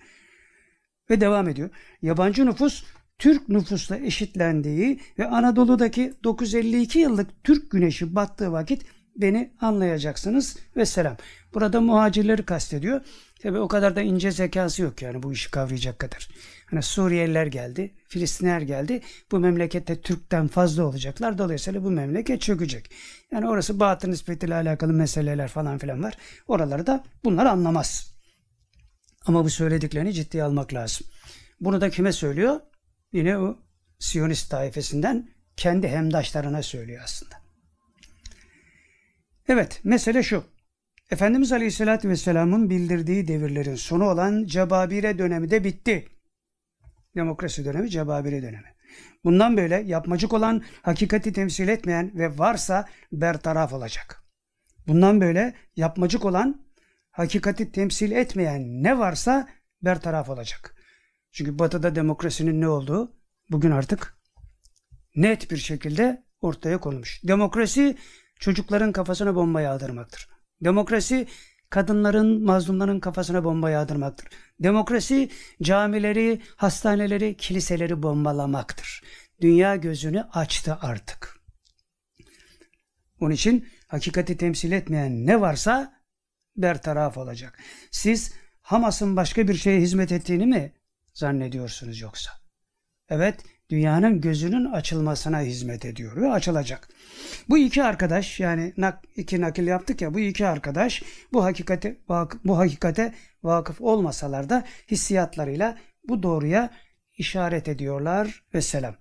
[1.09, 1.69] Ve devam ediyor.
[2.01, 2.83] Yabancı nüfus
[3.19, 8.85] Türk nüfusla eşitlendiği ve Anadolu'daki 952 yıllık Türk güneşi battığı vakit
[9.15, 11.17] beni anlayacaksınız ve selam.
[11.53, 13.01] Burada muhacirleri kastediyor.
[13.41, 16.29] Tabi o kadar da ince zekası yok yani bu işi kavrayacak kadar.
[16.65, 19.01] Hani Suriyeliler geldi, Filistinler geldi.
[19.31, 21.37] Bu memlekette Türk'ten fazla olacaklar.
[21.37, 22.91] Dolayısıyla bu memleket çökecek.
[23.31, 26.17] Yani orası batı nispetiyle alakalı meseleler falan filan var.
[26.47, 28.13] Oraları da bunlar anlamaz.
[29.25, 31.07] Ama bu söylediklerini ciddiye almak lazım.
[31.59, 32.59] Bunu da kime söylüyor?
[33.13, 33.57] Yine o
[33.99, 37.40] Siyonist taifesinden kendi hemdaşlarına söylüyor aslında.
[39.51, 40.43] Evet, mesele şu.
[41.09, 46.07] Efendimiz Aleyhisselatü Vesselam'ın bildirdiği devirlerin sonu olan Cebabire dönemi de bitti.
[47.15, 48.73] Demokrasi dönemi Cebabire dönemi.
[49.23, 54.23] Bundan böyle yapmacık olan, hakikati temsil etmeyen ve varsa bertaraf olacak.
[54.87, 56.65] Bundan böyle yapmacık olan,
[57.11, 59.49] hakikati temsil etmeyen ne varsa
[59.81, 60.75] bertaraf olacak.
[61.31, 63.15] Çünkü batıda demokrasinin ne olduğu
[63.49, 64.17] bugün artık
[65.15, 67.21] net bir şekilde ortaya konulmuş.
[67.23, 67.97] Demokrasi
[68.41, 70.29] çocukların kafasına bomba yağdırmaktır.
[70.61, 71.27] Demokrasi
[71.69, 74.27] kadınların, mazlumların kafasına bomba yağdırmaktır.
[74.59, 75.29] Demokrasi
[75.61, 79.03] camileri, hastaneleri, kiliseleri bombalamaktır.
[79.41, 81.39] Dünya gözünü açtı artık.
[83.19, 86.01] Onun için hakikati temsil etmeyen ne varsa
[86.57, 87.59] bertaraf olacak.
[87.91, 90.73] Siz Hamas'ın başka bir şeye hizmet ettiğini mi
[91.13, 92.31] zannediyorsunuz yoksa?
[93.09, 96.89] Evet, dünyanın gözünün açılmasına hizmet ediyor ve açılacak.
[97.49, 101.03] Bu iki arkadaş yani nak, iki nakil yaptık ya bu iki arkadaş
[101.33, 101.97] bu hakikate
[102.45, 105.77] bu hakikate vakıf olmasalar da hissiyatlarıyla
[106.07, 106.69] bu doğruya
[107.17, 108.95] işaret ediyorlar ve selam.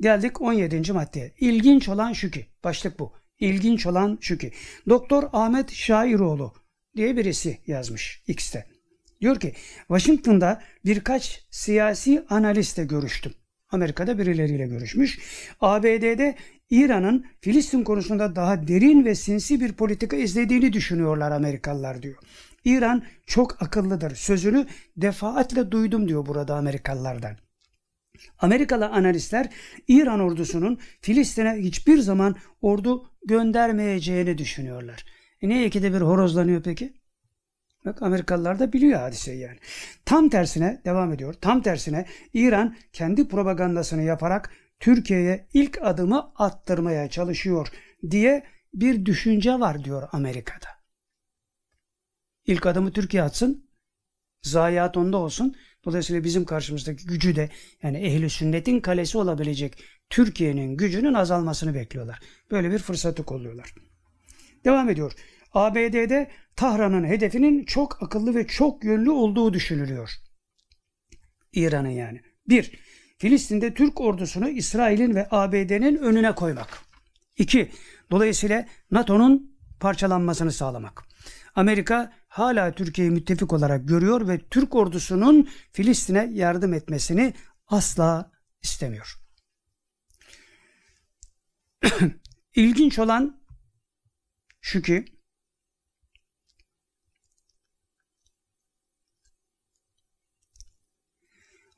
[0.00, 0.92] Geldik 17.
[0.92, 1.34] maddeye.
[1.40, 3.12] İlginç olan şu ki, başlık bu.
[3.40, 4.52] İlginç olan şu ki,
[4.88, 6.54] Doktor Ahmet Şairoğlu
[6.96, 8.66] diye birisi yazmış X'te.
[9.20, 9.54] Diyor ki,
[9.88, 13.32] Washington'da birkaç siyasi analistle görüştüm.
[13.74, 15.18] Amerika'da birileriyle görüşmüş.
[15.60, 16.34] ABD'de
[16.70, 22.16] İran'ın Filistin konusunda daha derin ve sinsi bir politika izlediğini düşünüyorlar Amerikalılar diyor.
[22.64, 24.14] İran çok akıllıdır.
[24.14, 27.36] Sözünü defaatle duydum diyor burada Amerikalılardan.
[28.38, 29.52] Amerikalı analistler
[29.88, 35.04] İran ordusunun Filistin'e hiçbir zaman ordu göndermeyeceğini düşünüyorlar.
[35.42, 36.92] E niye ikide bir horozlanıyor peki?
[38.00, 39.58] Amerikalılar da biliyor hadiseyi yani.
[40.04, 41.34] Tam tersine devam ediyor.
[41.34, 44.50] Tam tersine İran kendi propagandasını yaparak
[44.80, 47.68] Türkiye'ye ilk adımı attırmaya çalışıyor
[48.10, 48.44] diye
[48.74, 50.68] bir düşünce var diyor Amerika'da.
[52.46, 53.70] İlk adımı Türkiye atsın,
[54.42, 55.54] zayiat onda olsun.
[55.84, 57.50] Dolayısıyla bizim karşımızdaki gücü de
[57.82, 62.20] yani ehli sünnetin kalesi olabilecek Türkiye'nin gücünün azalmasını bekliyorlar.
[62.50, 63.74] Böyle bir fırsatı kolluyorlar.
[64.64, 65.12] Devam ediyor.
[65.54, 70.10] ABD'de Tahran'ın hedefinin çok akıllı ve çok yönlü olduğu düşünülüyor.
[71.52, 72.22] İran'ın yani.
[72.48, 72.78] 1.
[73.18, 76.78] Filistin'de Türk ordusunu İsrail'in ve ABD'nin önüne koymak.
[77.36, 77.70] 2.
[78.10, 81.04] Dolayısıyla NATO'nun parçalanmasını sağlamak.
[81.54, 87.34] Amerika hala Türkiye'yi müttefik olarak görüyor ve Türk ordusunun Filistin'e yardım etmesini
[87.66, 88.32] asla
[88.62, 89.14] istemiyor.
[92.54, 93.44] İlginç olan
[94.60, 95.13] şu ki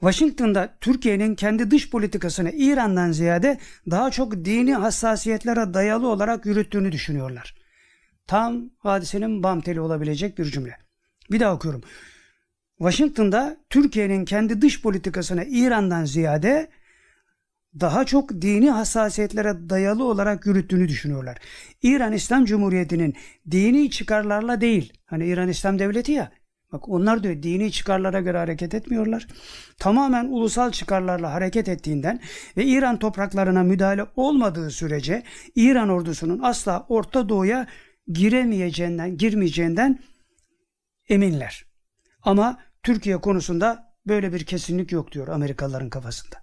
[0.00, 3.58] Washington'da Türkiye'nin kendi dış politikasını İran'dan ziyade
[3.90, 7.54] daha çok dini hassasiyetlere dayalı olarak yürüttüğünü düşünüyorlar.
[8.26, 10.76] Tam hadisenin bam teli olabilecek bir cümle.
[11.30, 11.82] Bir daha okuyorum.
[12.78, 16.70] Washington'da Türkiye'nin kendi dış politikasını İran'dan ziyade
[17.80, 21.38] daha çok dini hassasiyetlere dayalı olarak yürüttüğünü düşünüyorlar.
[21.82, 23.14] İran İslam Cumhuriyeti'nin
[23.50, 26.32] dini çıkarlarla değil, hani İran İslam Devleti ya,
[26.76, 29.26] bak onlar diyor dini çıkarlara göre hareket etmiyorlar.
[29.78, 32.20] Tamamen ulusal çıkarlarla hareket ettiğinden
[32.56, 35.22] ve İran topraklarına müdahale olmadığı sürece
[35.54, 37.66] İran ordusunun asla Orta Doğu'ya
[38.08, 39.98] giremeyeceğinden, girmeyeceğinden
[41.08, 41.64] eminler.
[42.22, 46.36] Ama Türkiye konusunda böyle bir kesinlik yok diyor Amerikalıların kafasında.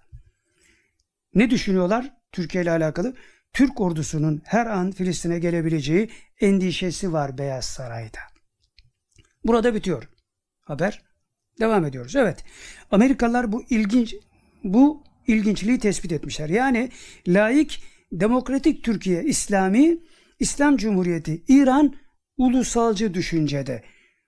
[1.34, 3.14] Ne düşünüyorlar Türkiye ile alakalı?
[3.52, 8.18] Türk ordusunun her an Filistin'e gelebileceği endişesi var Beyaz Saray'da.
[9.44, 10.08] Burada bitiyor
[10.64, 11.02] haber.
[11.60, 12.16] Devam ediyoruz.
[12.16, 12.44] Evet.
[12.90, 14.14] Amerikalılar bu ilginç
[14.64, 16.48] bu ilginçliği tespit etmişler.
[16.48, 16.90] Yani
[17.28, 17.82] laik
[18.12, 19.98] demokratik Türkiye İslami
[20.40, 21.94] İslam Cumhuriyeti İran
[22.36, 23.82] ulusalcı düşüncede.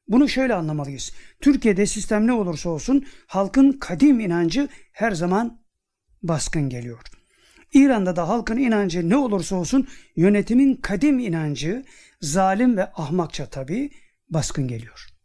[0.08, 1.12] Bunu şöyle anlamalıyız.
[1.40, 5.60] Türkiye'de sistem ne olursa olsun halkın kadim inancı her zaman
[6.22, 7.00] baskın geliyor.
[7.74, 11.84] İran'da da halkın inancı ne olursa olsun yönetimin kadim inancı
[12.20, 13.90] zalim ve ahmakça tabii
[14.30, 15.15] baskın geliyor.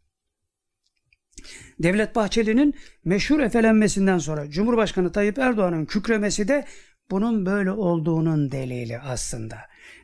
[1.78, 2.74] Devlet Bahçeli'nin
[3.04, 6.64] meşhur efelenmesinden sonra Cumhurbaşkanı Tayyip Erdoğan'ın kükremesi de
[7.10, 9.56] bunun böyle olduğunun delili aslında.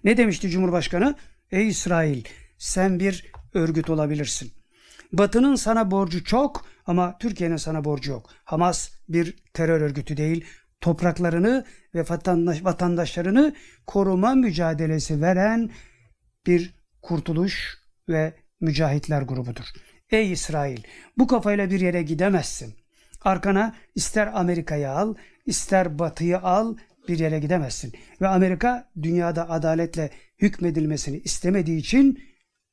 [0.04, 1.14] Ne demişti Cumhurbaşkanı?
[1.50, 2.24] Ey İsrail
[2.58, 4.52] sen bir örgüt olabilirsin.
[5.12, 8.30] Batı'nın sana borcu çok ama Türkiye'nin sana borcu yok.
[8.44, 10.44] Hamas bir terör örgütü değil,
[10.80, 12.04] topraklarını ve
[12.64, 13.54] vatandaşlarını
[13.86, 15.70] koruma mücadelesi veren
[16.46, 17.78] bir kurtuluş
[18.08, 19.64] ve mücahitler grubudur.
[20.10, 20.82] Ey İsrail
[21.18, 22.74] bu kafayla bir yere gidemezsin.
[23.20, 25.14] Arkana ister Amerika'yı al,
[25.46, 26.76] ister Batı'yı al,
[27.08, 27.92] bir yere gidemezsin.
[28.20, 32.24] Ve Amerika dünyada adaletle hükmedilmesini istemediği için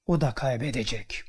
[0.06, 1.24] o da kaybedecek.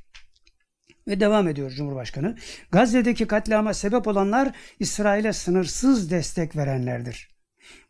[1.09, 2.37] Ve devam ediyor Cumhurbaşkanı.
[2.73, 7.29] Gazze'deki katliama sebep olanlar İsrail'e sınırsız destek verenlerdir.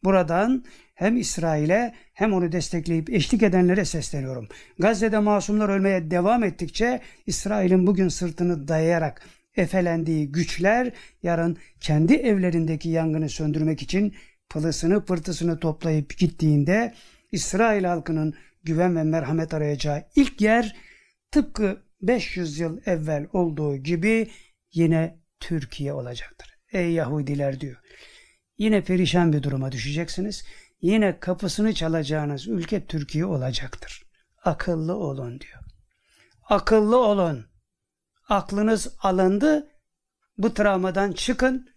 [0.04, 0.64] Buradan
[0.96, 4.48] hem İsrail'e hem onu destekleyip eşlik edenlere sesleniyorum.
[4.78, 9.22] Gazze'de masumlar ölmeye devam ettikçe İsrail'in bugün sırtını dayayarak
[9.56, 10.92] efelendiği güçler
[11.22, 14.14] yarın kendi evlerindeki yangını söndürmek için
[14.48, 16.94] pılısını pırtısını toplayıp gittiğinde
[17.32, 20.76] İsrail halkının güven ve merhamet arayacağı ilk yer
[21.30, 24.30] tıpkı 500 yıl evvel olduğu gibi
[24.72, 26.58] yine Türkiye olacaktır.
[26.72, 27.76] Ey Yahudiler diyor.
[28.58, 30.44] Yine perişan bir duruma düşeceksiniz.
[30.80, 34.06] Yine kapısını çalacağınız ülke Türkiye olacaktır.
[34.44, 35.62] Akıllı olun diyor.
[36.42, 37.46] Akıllı olun.
[38.28, 39.68] Aklınız alındı.
[40.38, 41.68] Bu travmadan çıkın.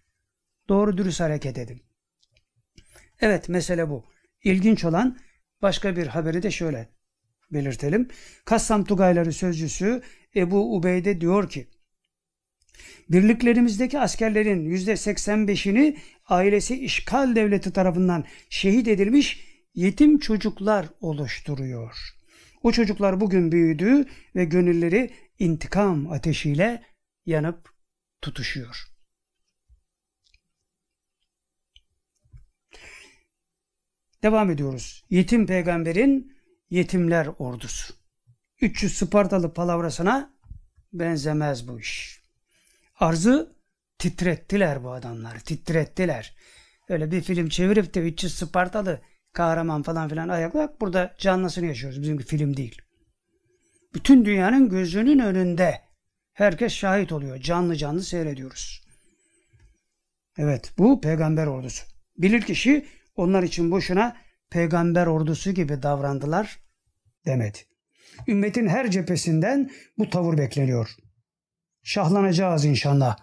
[0.70, 1.82] Doğru dürüst hareket edin.
[3.20, 4.06] Evet mesele bu.
[4.44, 5.20] İlginç olan
[5.62, 6.90] başka bir haberi de şöyle
[7.52, 8.08] belirtelim.
[8.46, 10.02] Kassam Tugayları sözcüsü
[10.36, 11.70] Ebu Ubeyde diyor ki
[13.10, 19.46] Birliklerimizdeki askerlerin %85'ini ailesi işgal devleti tarafından şehit edilmiş
[19.76, 21.98] yetim çocuklar oluşturuyor.
[22.64, 24.06] O çocuklar bugün büyüdü
[24.36, 26.84] ve gönülleri intikam ateşiyle
[27.26, 27.70] yanıp
[28.22, 28.90] tutuşuyor.
[34.24, 35.06] Devam ediyoruz.
[35.10, 36.38] Yetim peygamberin
[36.70, 37.94] yetimler ordusu.
[38.62, 40.34] 300 Spartalı palavrasına
[40.94, 42.19] benzemez bu iş.
[43.00, 43.56] Arzı
[43.98, 45.40] titrettiler bu adamlar.
[45.40, 46.36] Titrettiler.
[46.90, 49.02] Öyle bir film çevirip de 300 Spartalı
[49.34, 50.70] kahraman falan filan ayaklar.
[50.82, 52.02] Burada canlısını yaşıyoruz.
[52.02, 52.82] Bizim bir film değil.
[53.94, 55.82] Bütün dünyanın gözünün önünde
[56.34, 57.38] herkes şahit oluyor.
[57.38, 58.82] Canlı canlı seyrediyoruz.
[60.38, 61.86] Evet bu peygamber ordusu.
[62.18, 62.86] Bilir kişi
[63.16, 64.18] onlar için boşuna
[64.50, 66.60] peygamber ordusu gibi davrandılar
[67.26, 67.58] demedi.
[68.28, 70.96] Ümmetin her cephesinden bu tavır bekleniyor.
[71.90, 73.18] Şahlanacağız inşallah.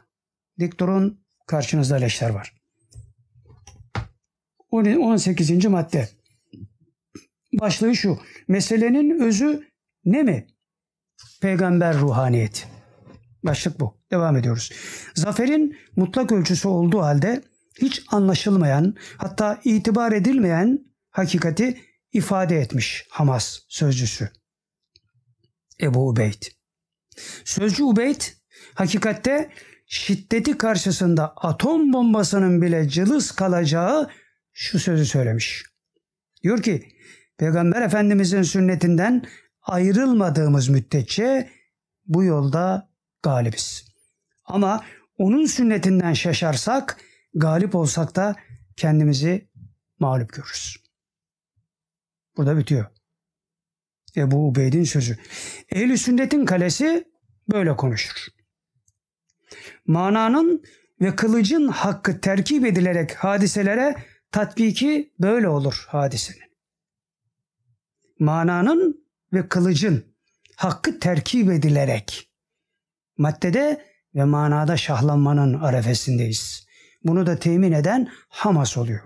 [0.61, 2.55] Dik durun karşınızda leşler var.
[4.71, 5.67] 18.
[5.67, 6.09] madde.
[7.61, 8.21] Başlığı şu.
[8.49, 9.69] Meselenin özü
[10.05, 10.47] ne mi?
[11.41, 12.65] Peygamber ruhaniyeti.
[13.43, 14.01] Başlık bu.
[14.11, 14.73] Devam ediyoruz.
[15.15, 17.43] Zaferin mutlak ölçüsü olduğu halde
[17.81, 20.79] hiç anlaşılmayan hatta itibar edilmeyen
[21.11, 21.81] hakikati
[22.13, 24.31] ifade etmiş Hamas sözcüsü.
[25.81, 26.43] Ebu Ubeyd.
[27.45, 28.36] Sözcü Ubeyd
[28.77, 29.51] hakikatte
[29.87, 34.11] şiddeti karşısında atom bombasının bile cılız kalacağı
[34.53, 35.65] şu sözü söylemiş.
[36.43, 36.89] Diyor ki
[37.39, 39.25] Peygamber Efendimizin sünnetinden
[39.63, 41.51] ayrılmadığımız müddetçe
[42.07, 42.91] bu yolda
[43.23, 43.85] galibiz.
[44.45, 44.85] Ama
[45.19, 47.01] onun sünnetinden şaşarsak,
[47.35, 48.37] galip olsak da
[48.77, 49.49] kendimizi
[49.99, 50.77] mağlup görürüz.
[52.37, 52.87] Burada bitiyor.
[54.17, 55.19] Ebu Ubeyd'in sözü.
[55.71, 57.05] Ehl-i sünnetin kalesi
[57.53, 58.36] böyle konuşur.
[59.87, 60.63] Mananın
[61.01, 63.97] ve kılıcın hakkı terkip edilerek hadiselere
[64.33, 66.47] tatbiki böyle olur hadisenin.
[68.19, 70.05] Mananın ve kılıcın
[70.57, 72.31] hakkı terkip edilerek
[73.19, 73.85] maddede
[74.15, 76.67] ve manada şahlanmanın arefesindeyiz.
[77.05, 79.01] Bunu da temin eden Hamas oluyor.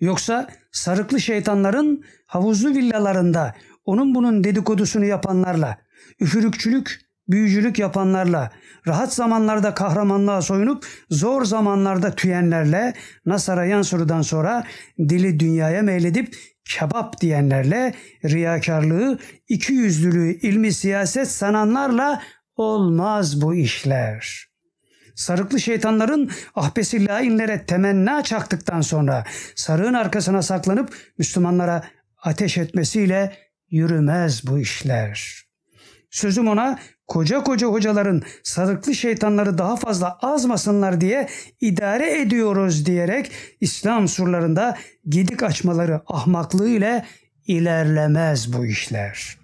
[0.00, 3.54] Yoksa sarıklı şeytanların havuzlu villalarında
[3.84, 5.78] onun bunun dedikodusunu yapanlarla,
[6.20, 8.50] üfürükçülük, büyücülük yapanlarla,
[8.86, 12.94] rahat zamanlarda kahramanlığa soyunup zor zamanlarda tüyenlerle,
[13.26, 14.64] Nasara Yansur'dan sonra
[14.98, 17.94] dili dünyaya meyledip kebap diyenlerle,
[18.24, 22.22] riyakarlığı, ikiyüzlülüğü, ilmi siyaset sananlarla
[22.56, 24.46] olmaz bu işler.
[25.14, 29.24] Sarıklı şeytanların ahbesi lainlere temenna çaktıktan sonra
[29.54, 31.82] sarığın arkasına saklanıp Müslümanlara
[32.22, 33.36] ateş etmesiyle
[33.70, 35.46] yürümez bu işler.
[36.10, 41.28] Sözüm ona koca koca hocaların sarıklı şeytanları daha fazla azmasınlar diye
[41.60, 47.04] idare ediyoruz diyerek İslam surlarında gidik açmaları ahmaklığı ile
[47.46, 49.38] ilerlemez bu işler.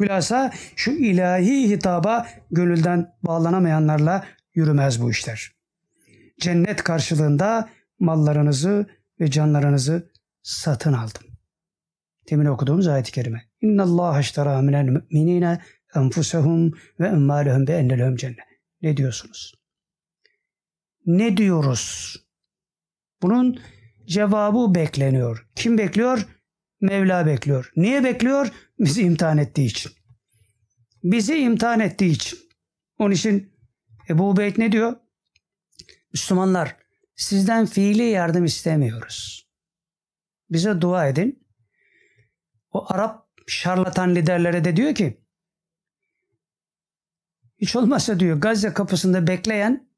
[0.00, 4.24] Hülasa şu ilahi hitaba gönülden bağlanamayanlarla
[4.54, 5.52] yürümez bu işler.
[6.40, 7.68] Cennet karşılığında
[8.00, 8.86] mallarınızı
[9.20, 10.10] ve canlarınızı
[10.42, 11.22] satın aldım.
[12.30, 13.42] Demin okuduğumuz ayet-i kerime.
[13.60, 15.60] İnna Allah iştara minel müminine
[15.94, 18.38] enfusehum ve emmalehum be ennelehum cennet.
[18.82, 19.54] Ne diyorsunuz?
[21.06, 22.16] Ne diyoruz?
[23.22, 23.60] Bunun
[24.06, 25.48] cevabı bekleniyor.
[25.56, 26.26] Kim bekliyor?
[26.80, 27.72] Mevla bekliyor.
[27.76, 28.52] Niye bekliyor?
[28.78, 29.92] Bizi imtihan ettiği için.
[31.04, 32.38] Bizi imtihan ettiği için.
[32.98, 33.52] Onun için
[34.08, 34.96] Ebu Ubeyd ne diyor?
[36.12, 36.76] Müslümanlar
[37.16, 39.48] sizden fiili yardım istemiyoruz.
[40.50, 41.46] Bize dua edin.
[42.70, 45.20] O Arap şarlatan liderlere de diyor ki
[47.58, 49.88] hiç olmazsa diyor Gazze kapısında bekleyen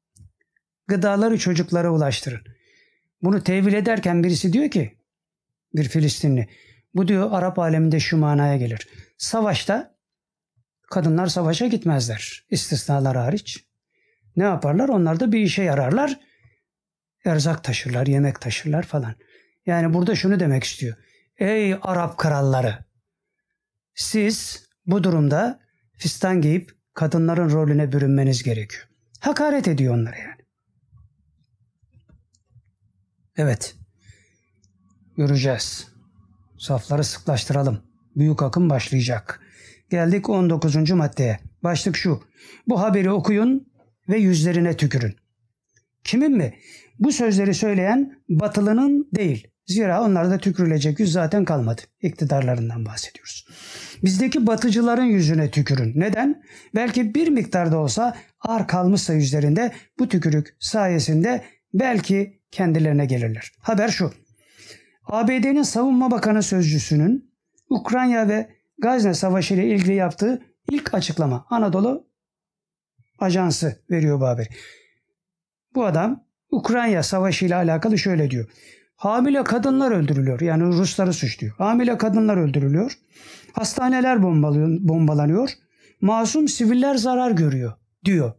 [0.87, 2.41] gıdaları çocuklara ulaştırın.
[3.21, 4.97] Bunu tevil ederken birisi diyor ki
[5.75, 6.49] bir Filistinli
[6.93, 8.87] bu diyor Arap aleminde şu manaya gelir.
[9.17, 9.95] Savaşta
[10.91, 13.65] kadınlar savaşa gitmezler istisnalar hariç.
[14.35, 14.89] Ne yaparlar?
[14.89, 16.19] Onlar da bir işe yararlar.
[17.25, 19.15] Erzak taşırlar, yemek taşırlar falan.
[19.65, 20.95] Yani burada şunu demek istiyor.
[21.37, 22.85] Ey Arap kralları!
[23.95, 25.59] Siz bu durumda
[25.97, 28.87] fistan giyip kadınların rolüne bürünmeniz gerekiyor.
[29.19, 30.41] Hakaret ediyor onlara yani.
[33.37, 33.75] Evet.
[35.17, 35.87] göreceğiz.
[36.57, 37.83] Safları sıklaştıralım.
[38.15, 39.41] Büyük akım başlayacak.
[39.89, 40.91] Geldik 19.
[40.91, 41.39] maddeye.
[41.63, 42.23] Başlık şu.
[42.67, 43.71] Bu haberi okuyun
[44.09, 45.15] ve yüzlerine tükürün.
[46.03, 46.53] Kimin mi?
[46.99, 49.50] Bu sözleri söyleyen batılının değil.
[49.71, 51.81] Zira onlarda tükürülecek yüz zaten kalmadı.
[52.01, 53.47] İktidarlarından bahsediyoruz.
[54.03, 55.93] Bizdeki batıcıların yüzüne tükürün.
[55.95, 56.43] Neden?
[56.75, 61.43] Belki bir miktarda olsa ağır kalmışsa yüzlerinde bu tükürük sayesinde
[61.73, 63.51] belki kendilerine gelirler.
[63.59, 64.13] Haber şu.
[65.05, 67.31] ABD'nin savunma bakanı sözcüsünün
[67.69, 68.49] Ukrayna ve
[68.81, 72.11] Gazze Savaşı ile ilgili yaptığı ilk açıklama Anadolu
[73.19, 74.47] Ajansı veriyor bu haberi.
[75.75, 78.49] Bu adam Ukrayna Savaşı ile alakalı şöyle diyor.
[79.01, 80.41] Hamile kadınlar öldürülüyor.
[80.41, 81.53] Yani Rusları suçluyor.
[81.57, 82.97] Hamile kadınlar öldürülüyor.
[83.53, 84.23] Hastaneler
[84.87, 85.49] bombalanıyor.
[86.01, 87.73] Masum siviller zarar görüyor
[88.05, 88.33] diyor.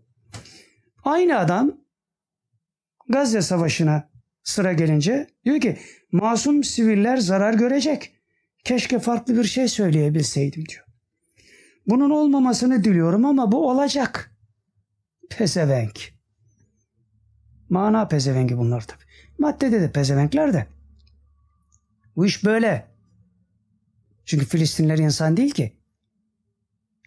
[1.05, 1.73] Aynı adam
[3.09, 4.11] Gazze Savaşı'na
[4.43, 5.79] sıra gelince diyor ki
[6.13, 8.13] masum siviller zarar görecek.
[8.65, 10.85] Keşke farklı bir şey söyleyebilseydim diyor.
[11.87, 14.37] Bunun olmamasını diliyorum ama bu olacak.
[15.31, 16.13] Pezevenk.
[17.69, 19.03] Mana pezevengi bunlar tabi.
[19.43, 20.67] Maddede de pezevenkler de.
[22.17, 22.89] Bu iş böyle.
[24.25, 25.77] Çünkü Filistinler insan değil ki.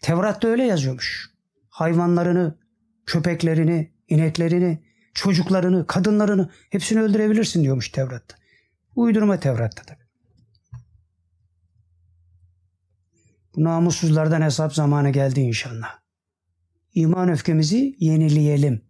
[0.01, 1.31] Tevrat'ta öyle yazıyormuş.
[1.69, 2.57] Hayvanlarını,
[3.05, 4.83] köpeklerini, ineklerini,
[5.13, 8.35] çocuklarını, kadınlarını hepsini öldürebilirsin diyormuş Tevrat'ta.
[8.95, 9.99] Uydurma Tevrat'ta tabi.
[13.55, 15.99] Bu namussuzlardan hesap zamanı geldi inşallah.
[16.93, 18.81] İman öfkemizi yenileyelim.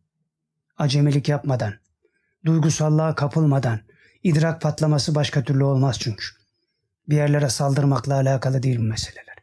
[0.77, 1.73] Acemilik yapmadan,
[2.45, 3.79] duygusallığa kapılmadan,
[4.23, 6.25] idrak patlaması başka türlü olmaz çünkü.
[7.09, 9.35] Bir yerlere saldırmakla alakalı değil bu meseleler.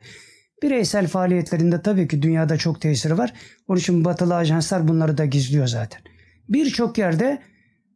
[0.62, 3.32] Bireysel faaliyetlerinde tabii ki dünyada çok tesiri var.
[3.68, 6.00] Onun için batılı ajanslar bunları da gizliyor zaten.
[6.48, 7.42] Birçok yerde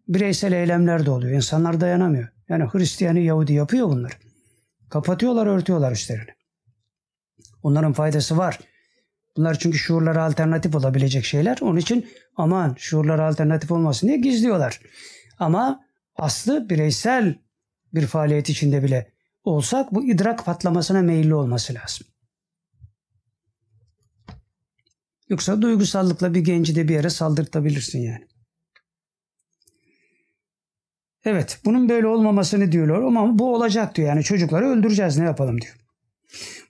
[0.08, 1.32] bireysel eylemler de oluyor.
[1.32, 2.28] İnsanlar dayanamıyor.
[2.48, 4.12] Yani Hristiyanı Yahudi yapıyor bunları.
[4.90, 6.30] Kapatıyorlar, örtüyorlar üstlerini.
[7.62, 8.60] Onların faydası var.
[9.36, 11.58] Bunlar çünkü şuurlara alternatif olabilecek şeyler.
[11.60, 14.80] Onun için aman şuurlara alternatif olmasın diye gizliyorlar.
[15.38, 15.80] Ama
[16.16, 17.38] aslı bireysel
[17.94, 19.12] bir faaliyet içinde bile
[19.44, 22.06] olsak bu idrak patlamasına meyilli olması lazım.
[25.28, 28.26] Yoksa duygusallıkla bir genci de bir yere saldırtabilirsin yani.
[31.24, 34.08] Evet bunun böyle olmamasını diyorlar ama bu olacak diyor.
[34.08, 35.85] Yani çocukları öldüreceğiz ne yapalım diyor.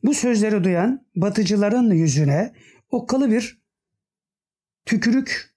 [0.03, 2.53] Bu sözleri duyan batıcıların yüzüne
[2.91, 3.59] okkalı bir
[4.87, 5.55] tükürük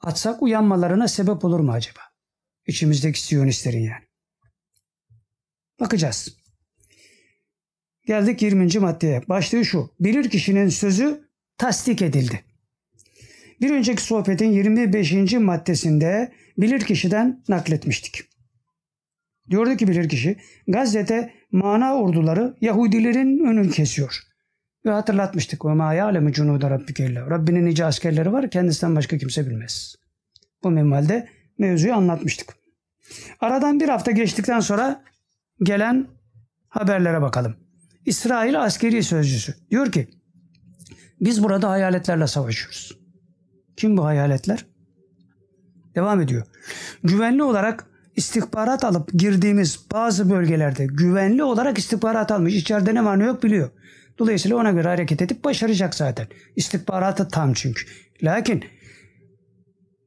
[0.00, 2.00] atsak uyanmalarına sebep olur mu acaba?
[2.66, 4.04] İçimizdeki siyonistlerin yani.
[5.80, 6.36] Bakacağız.
[8.06, 8.78] Geldik 20.
[8.78, 9.28] maddeye.
[9.28, 9.90] Başlığı şu.
[10.00, 11.28] Bilir kişinin sözü
[11.58, 12.44] tasdik edildi.
[13.60, 15.32] Bir önceki sohbetin 25.
[15.32, 18.24] maddesinde bilir kişiden nakletmiştik.
[19.50, 20.36] Diyordu ki bilir kişi
[20.68, 24.22] Gazze'de mana orduları Yahudilerin önünü kesiyor.
[24.84, 25.64] Ve hatırlatmıştık.
[25.64, 28.50] Ve ma ya'lemu cunuda rabbike Rabbinin nice askerleri var.
[28.50, 29.96] Kendisinden başka kimse bilmez.
[30.62, 32.56] Bu minvalde mevzuyu anlatmıştık.
[33.40, 35.04] Aradan bir hafta geçtikten sonra
[35.62, 36.06] gelen
[36.68, 37.56] haberlere bakalım.
[38.06, 40.08] İsrail askeri sözcüsü diyor ki
[41.20, 42.98] biz burada hayaletlerle savaşıyoruz.
[43.76, 44.66] Kim bu hayaletler?
[45.94, 46.46] Devam ediyor.
[47.04, 47.86] Güvenli olarak
[48.18, 52.54] istihbarat alıp girdiğimiz bazı bölgelerde güvenli olarak istihbarat almış.
[52.54, 53.70] İçeride ne var ne yok biliyor.
[54.18, 56.26] Dolayısıyla ona göre hareket edip başaracak zaten.
[56.56, 57.82] İstihbaratı tam çünkü.
[58.22, 58.64] Lakin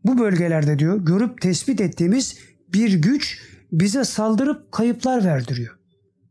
[0.03, 2.37] bu bölgelerde diyor görüp tespit ettiğimiz
[2.73, 5.77] bir güç bize saldırıp kayıplar verdiriyor.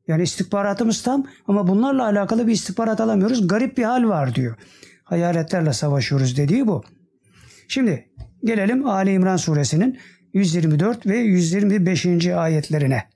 [0.09, 3.49] Yani istihbaratımız tam ama bunlarla alakalı bir istihbarat alamıyoruz.
[3.49, 4.57] Garip bir hal var diyor.
[5.05, 6.85] Hayaletlerle savaşıyoruz dediği bu.
[7.69, 8.09] Şimdi
[8.45, 9.99] gelelim Ali İmran suresinin
[10.33, 12.27] 124 ve 125.
[12.27, 13.09] ayetlerine.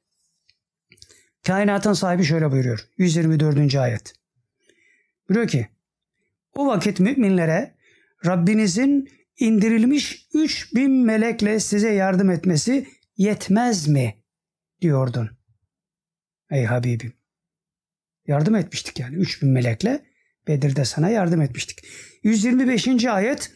[1.46, 2.88] Kainatın sahibi şöyle buyuruyor.
[2.98, 3.74] 124.
[3.74, 4.14] ayet.
[5.28, 5.68] Buyuruyor ki
[6.54, 7.74] o vakit müminlere
[8.26, 9.08] Rabbinizin
[9.38, 14.14] indirilmiş 3000 melekle size yardım etmesi yetmez mi
[14.80, 15.30] diyordun.
[16.50, 17.12] Ey Habibim.
[18.26, 20.04] Yardım etmiştik yani 3000 melekle
[20.48, 21.86] Bedir'de sana yardım etmiştik.
[22.22, 23.04] 125.
[23.04, 23.52] ayet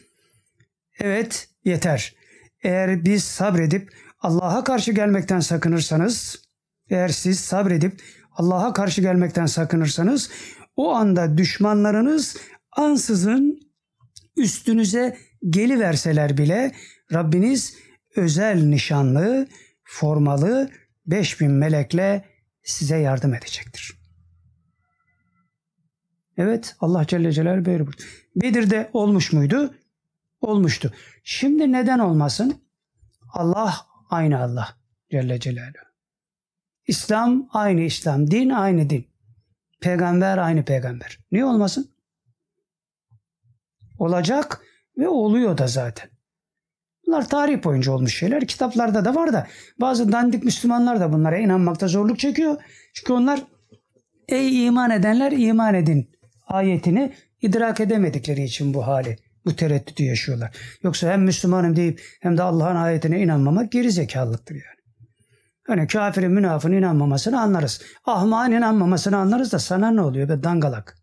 [0.99, 2.18] evet yeter.
[2.63, 6.43] Eğer biz sabredip Allah'a karşı gelmekten sakınırsanız,
[6.89, 10.29] eğer siz sabredip Allah'a karşı gelmekten sakınırsanız
[10.75, 12.37] o anda düşmanlarınız
[12.71, 13.59] ansızın
[14.37, 15.17] üstünüze
[15.49, 16.71] geliverseler bile
[17.13, 17.77] Rabbiniz
[18.15, 19.47] özel nişanlı,
[19.83, 20.69] formalı
[21.05, 22.25] 5000 melekle
[22.63, 23.99] size yardım edecektir.
[26.37, 28.01] Evet Allah Celle Celaluhu böyle buyurdu.
[28.35, 29.73] Bedir'de olmuş muydu?
[30.41, 30.93] Olmuştu.
[31.31, 32.61] Şimdi neden olmasın?
[33.33, 33.75] Allah
[34.09, 34.67] aynı Allah
[35.11, 35.85] Celle Celaluhu.
[36.87, 39.07] İslam aynı İslam, din aynı din.
[39.81, 41.19] Peygamber aynı peygamber.
[41.31, 41.91] Niye olmasın?
[43.99, 44.61] Olacak
[44.97, 46.09] ve oluyor da zaten.
[47.07, 48.47] Bunlar tarih boyunca olmuş şeyler.
[48.47, 49.47] Kitaplarda da var da
[49.79, 52.61] bazı dandik Müslümanlar da bunlara inanmakta zorluk çekiyor.
[52.93, 53.43] Çünkü onlar
[54.27, 56.11] ey iman edenler iman edin
[56.47, 59.17] ayetini idrak edemedikleri için bu hali,
[59.49, 60.57] bu tereddütü yaşıyorlar.
[60.83, 64.79] Yoksa hem Müslümanım deyip hem de Allah'ın ayetine inanmamak geri zekalılıktır yani.
[65.67, 67.81] Hani kafirin münafın inanmamasını anlarız.
[68.05, 70.97] Ahmağın inanmamasını anlarız da sana ne oluyor be dangalak?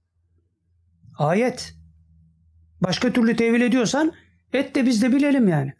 [1.18, 1.74] Ayet.
[2.80, 4.12] Başka türlü tevil ediyorsan
[4.52, 5.72] et de biz de bilelim yani.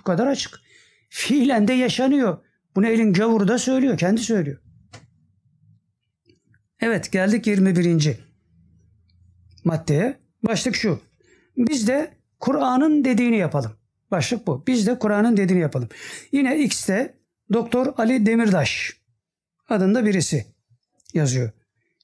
[0.00, 0.60] Bu kadar açık.
[1.08, 2.38] Fiilen de yaşanıyor.
[2.76, 3.98] Bunu elin gavuru da söylüyor.
[3.98, 4.58] Kendi söylüyor.
[6.80, 8.18] Evet geldik 21.
[9.64, 10.20] maddeye.
[10.42, 11.00] Başlık şu.
[11.56, 12.10] Biz de
[12.40, 13.72] Kur'an'ın dediğini yapalım.
[14.10, 14.64] Başlık bu.
[14.66, 15.88] Biz de Kur'an'ın dediğini yapalım.
[16.32, 17.14] Yine X'te
[17.52, 18.92] Doktor Ali Demirdaş
[19.68, 20.46] adında birisi
[21.14, 21.50] yazıyor.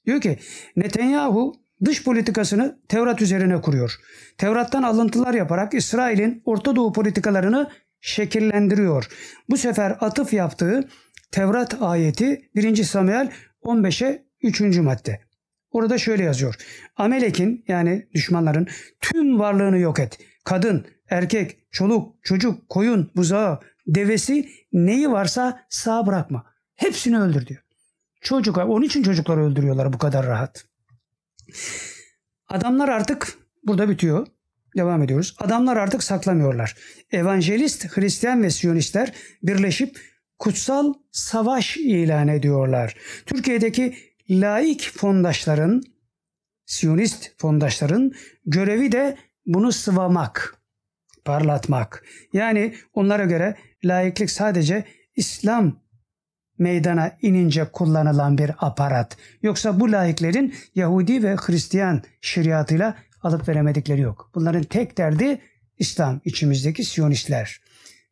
[0.05, 0.39] Diyor ki
[0.75, 1.55] Netanyahu
[1.85, 3.99] dış politikasını Tevrat üzerine kuruyor.
[4.37, 7.69] Tevrat'tan alıntılar yaparak İsrail'in Orta Doğu politikalarını
[8.01, 9.07] şekillendiriyor.
[9.49, 10.89] Bu sefer atıf yaptığı
[11.31, 12.83] Tevrat ayeti 1.
[12.83, 13.31] Samuel
[13.63, 14.61] 15'e 3.
[14.61, 15.28] madde.
[15.71, 16.55] Orada şöyle yazıyor.
[16.97, 18.67] Amelek'in yani düşmanların
[19.01, 20.17] tüm varlığını yok et.
[20.43, 26.45] Kadın, erkek, çoluk, çocuk, koyun, buzağı, devesi neyi varsa sağ bırakma.
[26.75, 27.61] Hepsini öldür diyor.
[28.21, 30.65] Çocuklar, onun için çocukları öldürüyorlar bu kadar rahat.
[32.47, 33.33] Adamlar artık
[33.63, 34.27] burada bitiyor.
[34.77, 35.35] Devam ediyoruz.
[35.39, 36.75] Adamlar artık saklamıyorlar.
[37.11, 39.13] Evangelist, Hristiyan ve Siyonistler
[39.43, 39.99] birleşip
[40.39, 42.95] kutsal savaş ilan ediyorlar.
[43.25, 43.95] Türkiye'deki
[44.29, 45.83] laik fondaşların,
[46.65, 48.11] Siyonist fondaşların
[48.45, 50.57] görevi de bunu sıvamak,
[51.25, 52.05] parlatmak.
[52.33, 54.85] Yani onlara göre laiklik sadece
[55.15, 55.79] İslam
[56.57, 59.17] meydana inince kullanılan bir aparat.
[59.41, 64.31] Yoksa bu laiklerin Yahudi ve Hristiyan şeriatıyla alıp veremedikleri yok.
[64.35, 65.41] Bunların tek derdi
[65.77, 67.61] İslam, içimizdeki Siyonistler.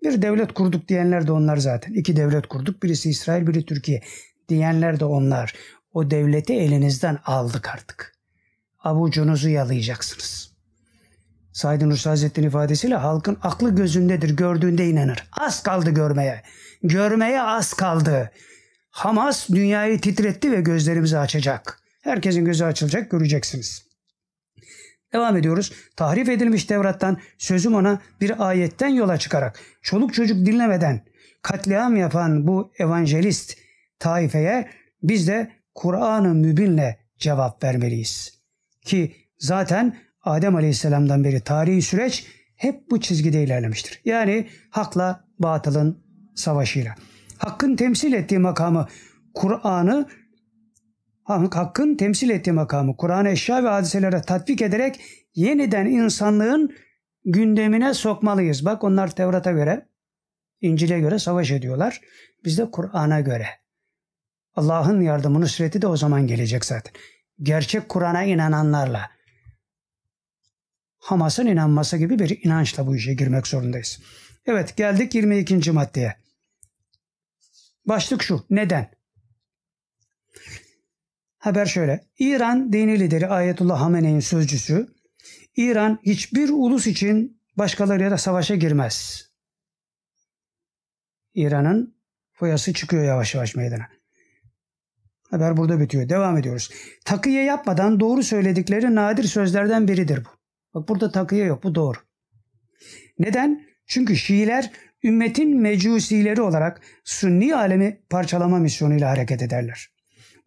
[0.03, 1.94] Bir devlet kurduk diyenler de onlar zaten.
[1.94, 2.84] İki devlet kurduk.
[2.84, 4.03] Birisi İsrail, biri Türkiye
[4.49, 5.53] diyenler de onlar.
[5.97, 8.13] O devleti elinizden aldık artık.
[8.79, 10.51] Avucunuzu yalayacaksınız.
[11.53, 15.29] Said Nursi Hazretleri'nin ifadesiyle halkın aklı gözündedir, gördüğünde inanır.
[15.31, 16.43] Az kaldı görmeye.
[16.83, 18.31] Görmeye az kaldı.
[18.89, 21.79] Hamas dünyayı titretti ve gözlerimizi açacak.
[22.03, 23.87] Herkesin gözü açılacak, göreceksiniz.
[25.13, 25.73] Devam ediyoruz.
[25.95, 31.05] Tahrif edilmiş Tevrat'tan sözüm ona bir ayetten yola çıkarak çoluk çocuk dinlemeden
[31.41, 33.57] katliam yapan bu evangelist
[33.99, 34.69] taifeye
[35.03, 38.41] biz de Kur'an-ı Mübin'le cevap vermeliyiz.
[38.81, 44.01] Ki zaten Adem Aleyhisselam'dan beri tarihi süreç hep bu çizgide ilerlemiştir.
[44.05, 46.03] Yani hakla batılın
[46.35, 46.95] savaşıyla.
[47.37, 48.87] Hakkın temsil ettiği makamı
[49.33, 50.07] Kur'an'ı
[51.23, 54.99] Hakkın temsil ettiği makamı Kur'an eşya ve hadiselere tatbik ederek
[55.35, 56.75] yeniden insanlığın
[57.25, 58.65] gündemine sokmalıyız.
[58.65, 59.87] Bak onlar Tevrat'a göre,
[60.61, 62.01] İncil'e göre savaş ediyorlar.
[62.45, 63.47] Biz de Kur'an'a göre.
[64.57, 66.93] Allah'ın yardımı, nusreti de o zaman gelecek zaten.
[67.41, 69.11] Gerçek Kur'an'a inananlarla.
[70.97, 73.99] Hamas'ın inanması gibi bir inançla bu işe girmek zorundayız.
[74.45, 75.71] Evet geldik 22.
[75.71, 76.15] maddeye.
[77.85, 78.45] Başlık şu.
[78.49, 78.91] Neden?
[81.38, 82.07] Haber şöyle.
[82.19, 84.88] İran dini lideri Ayetullah Hamene'nin sözcüsü
[85.55, 89.27] İran hiçbir ulus için başkalarıyla savaşa girmez.
[91.34, 91.97] İran'ın
[92.34, 93.96] foyası çıkıyor yavaş yavaş meydana.
[95.29, 96.09] Haber burada bitiyor.
[96.09, 96.69] Devam ediyoruz.
[97.05, 100.29] Takıya yapmadan doğru söyledikleri nadir sözlerden biridir bu.
[100.73, 101.63] Bak burada takıya yok.
[101.63, 101.97] Bu doğru.
[103.19, 103.67] Neden?
[103.85, 104.71] Çünkü Şiiler
[105.03, 109.87] ümmetin mecusileri olarak Sünni alemi parçalama misyonuyla hareket ederler.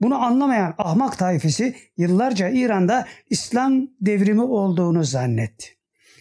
[0.01, 5.67] Bunu anlamayan ahmak taifesi yıllarca İran'da İslam devrimi olduğunu zannetti.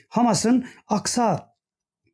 [0.10, 1.56] Hamas'ın Aksa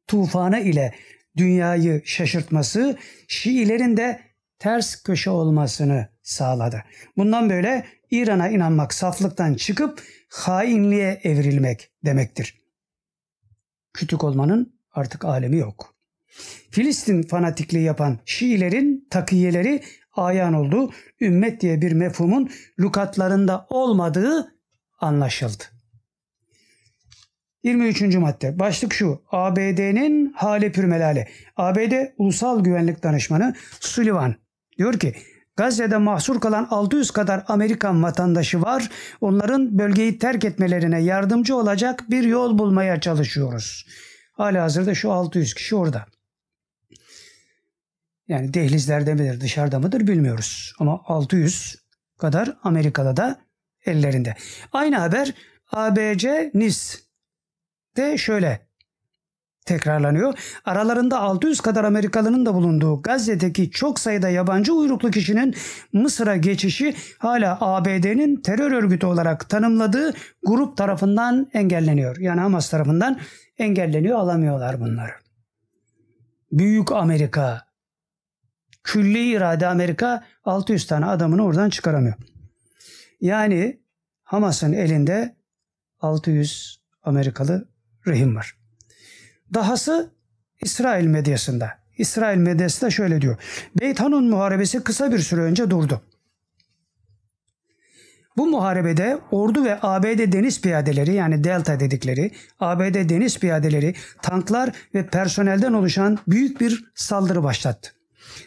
[0.07, 0.95] tufanı ile
[1.37, 2.97] dünyayı şaşırtması
[3.27, 4.19] Şiilerin de
[4.59, 6.83] ters köşe olmasını sağladı.
[7.17, 12.61] Bundan böyle İran'a inanmak saflıktan çıkıp hainliğe evrilmek demektir.
[13.93, 15.95] Kütük olmanın artık alemi yok.
[16.71, 19.83] Filistin fanatikliği yapan Şiilerin takiyeleri
[20.13, 20.91] ayan oldu.
[21.21, 24.55] Ümmet diye bir mefhumun lukatlarında olmadığı
[24.99, 25.63] anlaşıldı.
[27.63, 28.01] 23.
[28.01, 28.59] madde.
[28.59, 29.21] Başlık şu.
[29.31, 31.27] ABD'nin hali pürmelali.
[31.57, 34.35] ABD Ulusal Güvenlik Danışmanı Sullivan
[34.77, 35.13] diyor ki
[35.55, 38.89] Gazze'de mahsur kalan 600 kadar Amerikan vatandaşı var.
[39.21, 43.85] Onların bölgeyi terk etmelerine yardımcı olacak bir yol bulmaya çalışıyoruz.
[44.31, 46.05] Hala hazırda şu 600 kişi orada.
[48.27, 50.73] Yani dehlizlerde midir dışarıda mıdır bilmiyoruz.
[50.79, 51.75] Ama 600
[52.17, 53.41] kadar Amerika'da da
[53.85, 54.35] ellerinde.
[54.71, 55.33] Aynı haber
[55.71, 57.03] ABC Nis
[57.97, 58.64] de şöyle
[59.65, 60.33] tekrarlanıyor.
[60.65, 65.55] Aralarında 600 kadar Amerikalının da bulunduğu Gazze'deki çok sayıda yabancı uyruklu kişinin
[65.93, 70.13] Mısır'a geçişi hala ABD'nin terör örgütü olarak tanımladığı
[70.43, 72.17] grup tarafından engelleniyor.
[72.17, 73.19] Yani Hamas tarafından
[73.57, 75.11] engelleniyor alamıyorlar bunları.
[76.51, 77.61] Büyük Amerika,
[78.83, 82.15] külli irade Amerika 600 tane adamını oradan çıkaramıyor.
[83.21, 83.79] Yani
[84.23, 85.35] Hamas'ın elinde
[85.99, 87.69] 600 Amerikalı
[88.07, 88.64] rehin var.
[89.53, 90.11] Dahası
[90.61, 91.71] İsrail medyasında.
[91.97, 93.37] İsrail medyası da şöyle diyor.
[93.79, 96.01] Beyt Hanun muharebesi kısa bir süre önce durdu.
[98.37, 105.07] Bu muharebede ordu ve ABD deniz piyadeleri yani Delta dedikleri ABD deniz piyadeleri, tanklar ve
[105.07, 107.91] personelden oluşan büyük bir saldırı başlattı.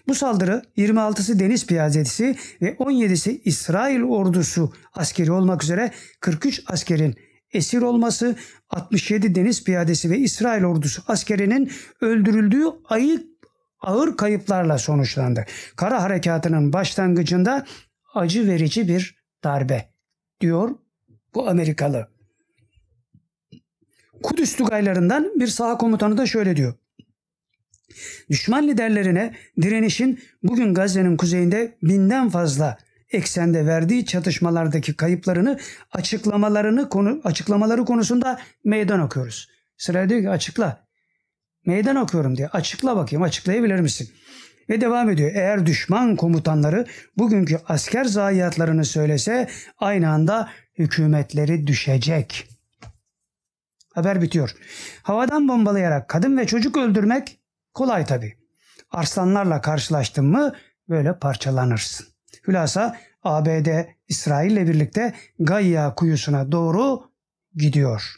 [0.08, 7.16] Bu saldırı 26'sı deniz piyadesi ve 17'si İsrail ordusu askeri olmak üzere 43 askerin
[7.52, 8.36] esir olması,
[8.70, 13.26] 67 deniz piyadesi ve İsrail ordusu askerinin öldürüldüğü ayıp
[13.80, 15.44] ağır kayıplarla sonuçlandı.
[15.76, 17.66] Kara harekatının başlangıcında
[18.14, 19.92] acı verici bir darbe
[20.40, 20.70] diyor
[21.34, 22.08] bu Amerikalı.
[24.22, 26.74] Kudüs Tugaylarından bir saha komutanı da şöyle diyor.
[28.30, 32.78] Düşman liderlerine direnişin bugün Gazze'nin kuzeyinde binden fazla
[33.10, 35.58] eksende verdiği çatışmalardaki kayıplarını
[35.92, 39.48] açıklamalarını konu açıklamaları konusunda meydan okuyoruz.
[39.76, 40.88] Sıra diyor ki açıkla.
[41.66, 42.48] Meydan okuyorum diye.
[42.48, 44.10] Açıkla bakayım açıklayabilir misin?
[44.68, 45.30] Ve devam ediyor.
[45.34, 46.86] Eğer düşman komutanları
[47.16, 49.48] bugünkü asker zayiatlarını söylese
[49.78, 52.48] aynı anda hükümetleri düşecek.
[53.94, 54.54] Haber bitiyor.
[55.02, 57.40] Havadan bombalayarak kadın ve çocuk öldürmek
[57.74, 58.38] kolay tabii.
[58.90, 60.54] Arslanlarla karşılaştın mı
[60.88, 62.06] böyle parçalanırsın.
[62.48, 63.68] Hülasa ABD
[64.08, 67.10] İsrail ile birlikte Gayya kuyusuna doğru
[67.54, 68.14] gidiyor.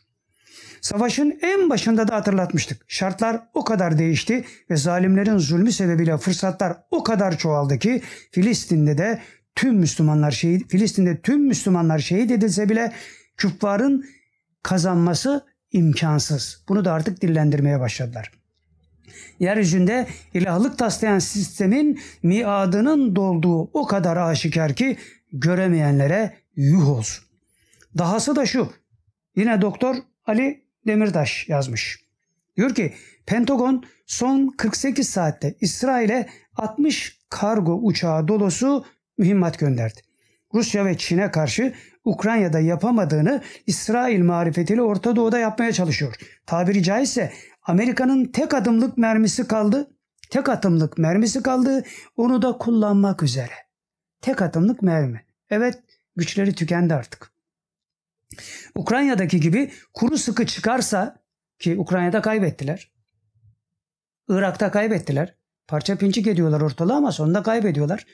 [0.80, 2.82] Savaşın en başında da hatırlatmıştık.
[2.88, 9.22] Şartlar o kadar değişti ve zalimlerin zulmü sebebiyle fırsatlar o kadar çoğaldı ki Filistin'de de
[9.54, 12.92] tüm Müslümanlar şehit Filistin'de tüm Müslümanlar şehit edilse bile
[13.36, 14.04] küffarın
[14.62, 16.64] kazanması imkansız.
[16.68, 18.39] Bunu da artık dillendirmeye başladılar.
[19.40, 24.96] Yeryüzünde ilahlık taslayan sistemin miadının dolduğu o kadar aşikar ki
[25.32, 27.24] göremeyenlere yuh olsun.
[27.98, 28.72] Dahası da şu.
[29.36, 29.96] Yine doktor
[30.26, 31.98] Ali Demirtaş yazmış.
[32.56, 32.94] Diyor ki
[33.26, 38.84] Pentagon son 48 saatte İsrail'e 60 kargo uçağı dolusu
[39.18, 40.00] mühimmat gönderdi.
[40.54, 46.14] Rusya ve Çin'e karşı Ukrayna'da yapamadığını İsrail marifetiyle Orta Doğu'da yapmaya çalışıyor.
[46.46, 47.32] Tabiri caizse
[47.70, 49.90] Amerika'nın tek adımlık mermisi kaldı.
[50.30, 51.84] Tek atımlık mermisi kaldı.
[52.16, 53.54] Onu da kullanmak üzere.
[54.20, 55.24] Tek atımlık mermi.
[55.50, 55.78] Evet
[56.16, 57.32] güçleri tükendi artık.
[58.74, 61.22] Ukrayna'daki gibi kuru sıkı çıkarsa
[61.58, 62.90] ki Ukrayna'da kaybettiler.
[64.28, 65.34] Irak'ta kaybettiler.
[65.68, 68.06] Parça pinçik ediyorlar ortalığı ama sonunda kaybediyorlar.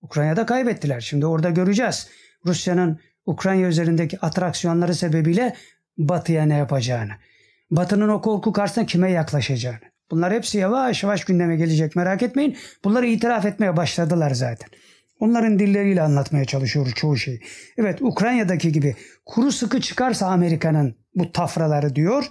[0.00, 1.00] Ukrayna'da kaybettiler.
[1.00, 2.08] Şimdi orada göreceğiz.
[2.46, 5.56] Rusya'nın Ukrayna üzerindeki atraksiyonları sebebiyle
[5.98, 7.12] Batı'ya ne yapacağını.
[7.72, 9.78] Batı'nın o korku karşısında kime yaklaşacağını.
[10.10, 12.56] Bunlar hepsi yavaş yavaş gündeme gelecek merak etmeyin.
[12.84, 14.68] Bunları itiraf etmeye başladılar zaten.
[15.20, 17.40] Onların dilleriyle anlatmaya çalışıyoruz çoğu şeyi.
[17.78, 18.96] Evet Ukrayna'daki gibi
[19.26, 22.24] kuru sıkı çıkarsa Amerika'nın bu tafraları diyor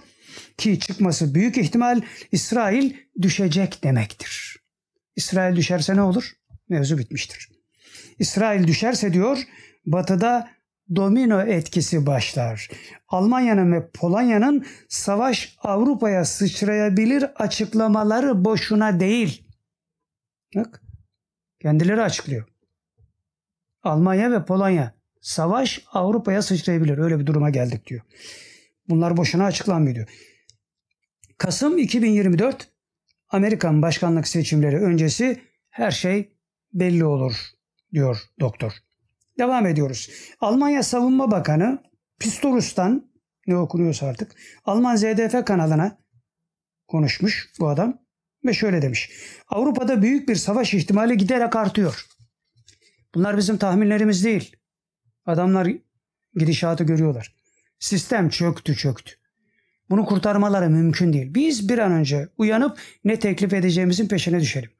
[0.58, 2.00] ki çıkması büyük ihtimal
[2.32, 2.92] İsrail
[3.22, 4.56] düşecek demektir.
[5.16, 6.32] İsrail düşerse ne olur?
[6.68, 7.48] Mevzu bitmiştir.
[8.18, 9.38] İsrail düşerse diyor
[9.86, 10.48] batıda
[10.96, 12.70] domino etkisi başlar.
[13.08, 19.48] Almanya'nın ve Polonya'nın savaş Avrupa'ya sıçrayabilir açıklamaları boşuna değil.
[20.56, 20.82] Bak
[21.62, 22.48] kendileri açıklıyor.
[23.82, 26.98] Almanya ve Polonya savaş Avrupa'ya sıçrayabilir.
[26.98, 28.02] Öyle bir duruma geldik diyor.
[28.88, 30.08] Bunlar boşuna açıklanmıyor diyor.
[31.38, 32.68] Kasım 2024
[33.28, 36.36] Amerikan başkanlık seçimleri öncesi her şey
[36.72, 37.34] belli olur
[37.92, 38.72] diyor doktor.
[39.42, 40.10] Devam ediyoruz.
[40.40, 41.82] Almanya Savunma Bakanı
[42.18, 43.12] Pistorius'tan
[43.46, 45.98] ne okunuyorsa artık Alman ZDF kanalına
[46.88, 47.98] konuşmuş bu adam
[48.44, 49.10] ve şöyle demiş.
[49.48, 52.06] Avrupa'da büyük bir savaş ihtimali giderek artıyor.
[53.14, 54.56] Bunlar bizim tahminlerimiz değil.
[55.26, 55.68] Adamlar
[56.34, 57.34] gidişatı görüyorlar.
[57.78, 59.12] Sistem çöktü çöktü.
[59.90, 61.34] Bunu kurtarmaları mümkün değil.
[61.34, 64.70] Biz bir an önce uyanıp ne teklif edeceğimizin peşine düşelim.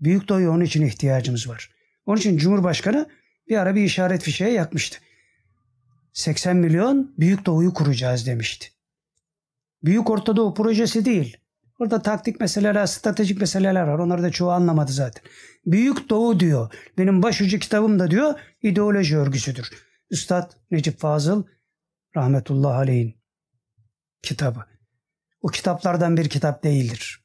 [0.00, 1.71] Büyük Doğu'ya onun için ihtiyacımız var.
[2.06, 3.08] Onun için Cumhurbaşkanı
[3.48, 4.98] bir ara bir işaret fişeği yakmıştı.
[6.12, 8.68] 80 milyon Büyük Doğu'yu kuracağız demişti.
[9.84, 11.36] Büyük Orta Doğu projesi değil.
[11.78, 13.98] Orada taktik meseleler, stratejik meseleler var.
[13.98, 15.22] Onları da çoğu anlamadı zaten.
[15.66, 16.74] Büyük Doğu diyor.
[16.98, 19.70] Benim başucu kitabım da diyor ideoloji örgüsüdür.
[20.10, 21.44] Üstad Necip Fazıl
[22.16, 23.14] rahmetullah aleyhin
[24.22, 24.64] kitabı.
[25.40, 27.24] O kitaplardan bir kitap değildir.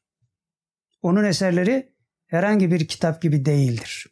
[1.02, 1.92] Onun eserleri
[2.26, 4.06] herhangi bir kitap gibi değildir.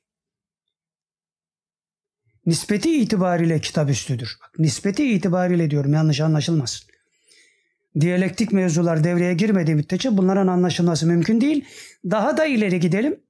[2.47, 4.37] Nispeti itibariyle kitap üstüdür.
[4.43, 6.87] Bak, nispeti itibariyle diyorum yanlış anlaşılmasın.
[8.01, 11.65] Diyalektik mevzular devreye girmediği müddetçe bunların anlaşılması mümkün değil.
[12.05, 13.21] Daha da ileri gidelim.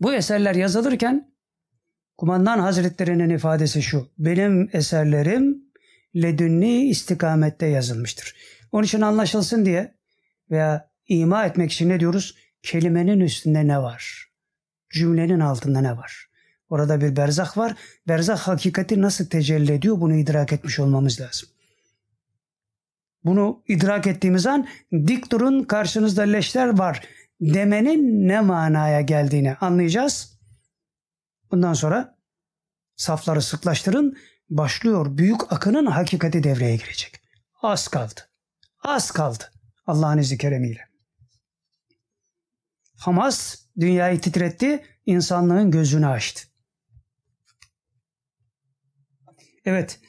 [0.00, 1.32] Bu eserler yazılırken
[2.18, 4.08] kumandan hazretlerinin ifadesi şu.
[4.18, 5.64] Benim eserlerim
[6.16, 8.34] ledünni istikamette yazılmıştır.
[8.72, 9.94] Onun için anlaşılsın diye
[10.50, 12.36] veya ima etmek için ne diyoruz?
[12.62, 14.28] Kelimenin üstünde ne var?
[14.90, 16.31] Cümlenin altında ne var?
[16.72, 17.74] Orada bir berzah var.
[18.08, 21.48] Berzah hakikati nasıl tecelli ediyor bunu idrak etmiş olmamız lazım.
[23.24, 27.08] Bunu idrak ettiğimiz an dik durun karşınızda leşler var
[27.40, 30.38] demenin ne manaya geldiğini anlayacağız.
[31.50, 32.18] Bundan sonra
[32.96, 34.16] safları sıklaştırın
[34.50, 35.18] başlıyor.
[35.18, 37.20] Büyük akının hakikati devreye girecek.
[37.62, 38.20] Az kaldı.
[38.84, 39.44] Az kaldı.
[39.86, 40.88] Allah'ın izni keremiyle.
[42.96, 46.51] Hamas dünyayı titretti, insanlığın gözünü açtı.
[49.64, 50.00] Evet.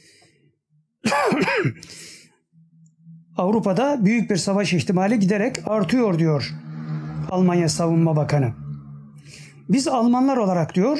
[3.37, 6.53] Avrupa'da büyük bir savaş ihtimali giderek artıyor diyor
[7.31, 8.53] Almanya Savunma Bakanı.
[9.69, 10.99] Biz Almanlar olarak diyor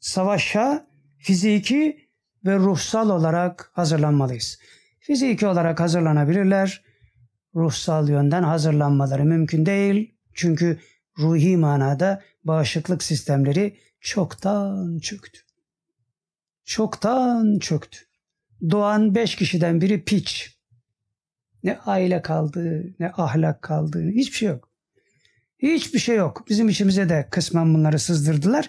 [0.00, 0.86] savaşa
[1.18, 2.08] fiziki
[2.44, 4.58] ve ruhsal olarak hazırlanmalıyız.
[5.00, 6.84] Fiziki olarak hazırlanabilirler.
[7.54, 10.14] Ruhsal yönden hazırlanmaları mümkün değil.
[10.34, 10.80] Çünkü
[11.18, 15.43] ruhi manada bağışıklık sistemleri çoktan çöktü.
[16.64, 17.98] Çoktan çöktü.
[18.70, 20.58] Doğan beş kişiden biri piç.
[21.62, 24.70] Ne aile kaldı, ne ahlak kaldı, hiçbir şey yok.
[25.58, 26.44] Hiçbir şey yok.
[26.48, 28.68] Bizim içimize de kısmen bunları sızdırdılar.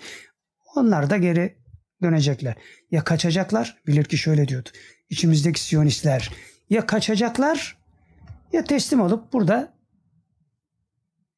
[0.76, 1.57] Onlar da geri
[2.01, 2.55] dönecekler.
[2.91, 4.69] Ya kaçacaklar, bilir ki şöyle diyordu.
[5.09, 6.31] İçimizdeki siyonistler
[6.69, 7.77] ya kaçacaklar
[8.53, 9.73] ya teslim olup burada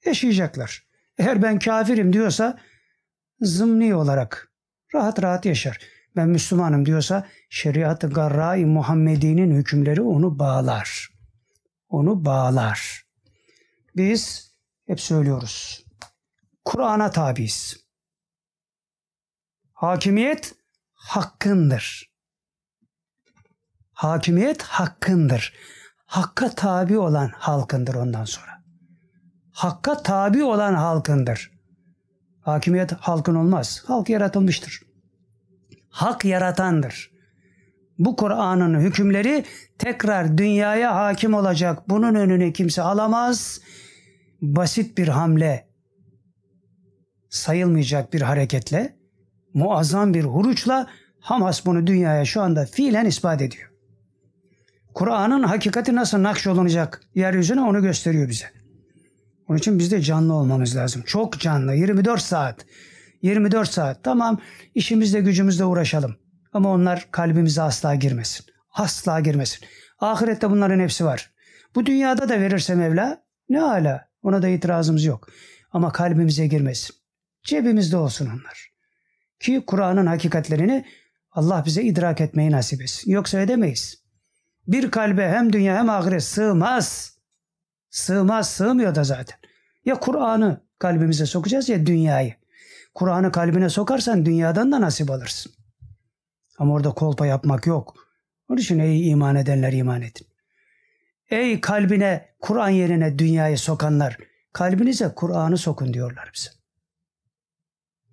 [0.05, 0.87] yaşayacaklar.
[1.17, 2.59] Eğer ben kafirim diyorsa
[3.41, 4.51] zımni olarak
[4.95, 5.96] rahat rahat yaşar.
[6.17, 11.09] Ben Müslümanım diyorsa şeriat-ı garra-i Muhammedi'nin hükümleri onu bağlar.
[11.89, 13.03] Onu bağlar.
[13.95, 14.51] Biz
[14.87, 15.85] hep söylüyoruz.
[16.65, 17.77] Kur'an'a tabiiz.
[19.73, 20.55] Hakimiyet
[20.93, 22.11] hakkındır.
[23.91, 25.53] Hakimiyet hakkındır.
[26.05, 28.63] Hakka tabi olan halkındır ondan sonra.
[29.51, 31.51] Hakka tabi olan halkındır.
[32.41, 33.83] Hakimiyet halkın olmaz.
[33.87, 34.86] Halk yaratılmıştır.
[35.97, 37.11] Hak yaratandır.
[37.99, 39.45] Bu Kur'an'ın hükümleri
[39.77, 41.89] tekrar dünyaya hakim olacak.
[41.89, 43.61] Bunun önünü kimse alamaz.
[44.41, 45.67] Basit bir hamle,
[47.29, 48.95] sayılmayacak bir hareketle,
[49.53, 50.87] muazzam bir huruçla
[51.19, 53.71] Hamas bunu dünyaya şu anda fiilen ispat ediyor.
[54.93, 58.45] Kur'an'ın hakikati nasıl nakşolunacak yeryüzüne onu gösteriyor bize.
[59.47, 61.03] Onun için biz de canlı olmamız lazım.
[61.05, 61.75] Çok canlı.
[61.75, 62.65] 24 saat.
[63.21, 64.03] 24 saat.
[64.03, 64.41] Tamam
[64.75, 66.15] işimizle gücümüzle uğraşalım.
[66.53, 68.45] Ama onlar kalbimize asla girmesin.
[68.73, 69.59] Asla girmesin.
[69.99, 71.31] Ahirette bunların hepsi var.
[71.75, 74.07] Bu dünyada da verirse Mevla ne ala.
[74.23, 75.29] Ona da itirazımız yok.
[75.71, 76.95] Ama kalbimize girmesin.
[77.43, 78.71] Cebimizde olsun onlar.
[79.39, 80.85] Ki Kur'an'ın hakikatlerini
[81.31, 83.11] Allah bize idrak etmeyi nasip etsin.
[83.11, 84.03] Yoksa edemeyiz.
[84.67, 87.17] Bir kalbe hem dünya hem ahiret sığmaz.
[87.89, 89.37] Sığmaz, sığmıyor da zaten.
[89.85, 92.33] Ya Kur'an'ı kalbimize sokacağız ya dünyayı.
[92.97, 95.51] Kur'an'ı kalbine sokarsan dünyadan da nasip alırsın.
[96.57, 97.95] Ama orada kolpa yapmak yok.
[98.49, 100.27] Onun için ey iman edenler iman edin.
[101.29, 104.17] Ey kalbine Kur'an yerine dünyayı sokanlar
[104.53, 106.49] kalbinize Kur'an'ı sokun diyorlar bize.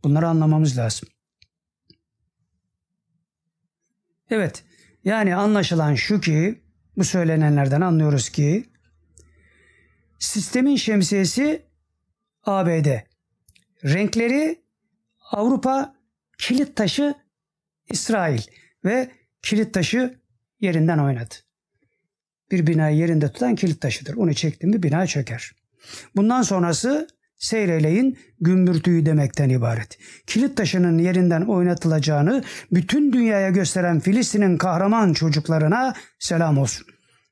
[0.04, 1.08] Bunları anlamamız lazım.
[4.30, 4.64] Evet
[5.04, 6.62] yani anlaşılan şu ki
[6.96, 8.70] bu söylenenlerden anlıyoruz ki
[10.18, 11.66] sistemin şemsiyesi
[12.42, 12.86] ABD.
[13.84, 14.63] Renkleri
[15.34, 15.94] Avrupa,
[16.38, 17.14] kilit taşı
[17.90, 18.42] İsrail
[18.84, 19.10] ve
[19.42, 20.14] kilit taşı
[20.60, 21.34] yerinden oynadı.
[22.50, 24.14] Bir binayı yerinde tutan kilit taşıdır.
[24.16, 25.52] Onu çekti mi bina çöker.
[26.16, 29.98] Bundan sonrası seyreleyin gümbürtüyü demekten ibaret.
[30.26, 36.86] Kilit taşının yerinden oynatılacağını bütün dünyaya gösteren Filistin'in kahraman çocuklarına selam olsun.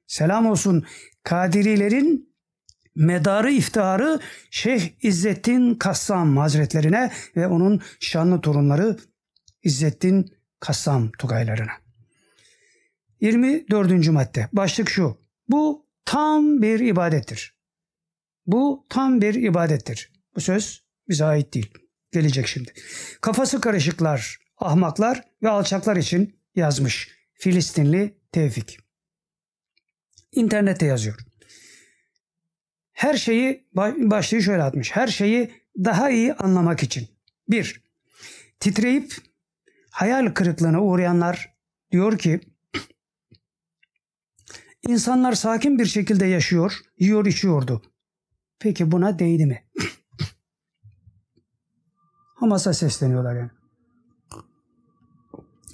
[0.07, 0.85] Selam olsun
[1.23, 2.31] Kadirilerin
[2.94, 4.20] medarı iftiharı
[4.51, 8.98] Şeyh İzzettin Kassam Hazretlerine ve onun şanlı torunları
[9.62, 11.73] İzzettin Kassam Tugaylarına.
[13.20, 14.09] 24.
[14.09, 14.48] madde.
[14.52, 15.19] Başlık şu.
[15.48, 17.55] Bu tam bir ibadettir.
[18.47, 20.12] Bu tam bir ibadettir.
[20.36, 21.74] Bu söz bize ait değil.
[22.12, 22.73] Gelecek şimdi.
[23.20, 28.78] Kafası karışıklar, ahmaklar ve alçaklar için yazmış Filistinli Tevfik.
[30.32, 31.31] İnternette yazıyor.
[33.03, 34.97] Her şeyi başlığı şöyle atmış.
[34.97, 35.53] Her şeyi
[35.85, 37.09] daha iyi anlamak için.
[37.49, 37.83] Bir,
[38.61, 39.15] titreyip
[39.91, 41.55] hayal kırıklığına uğrayanlar
[41.93, 42.41] diyor ki
[44.89, 47.83] insanlar sakin bir şekilde yaşıyor, yiyor içiyordu.
[48.59, 49.65] Peki buna değdi mi?
[52.35, 53.51] Hamas'a sesleniyorlar yani.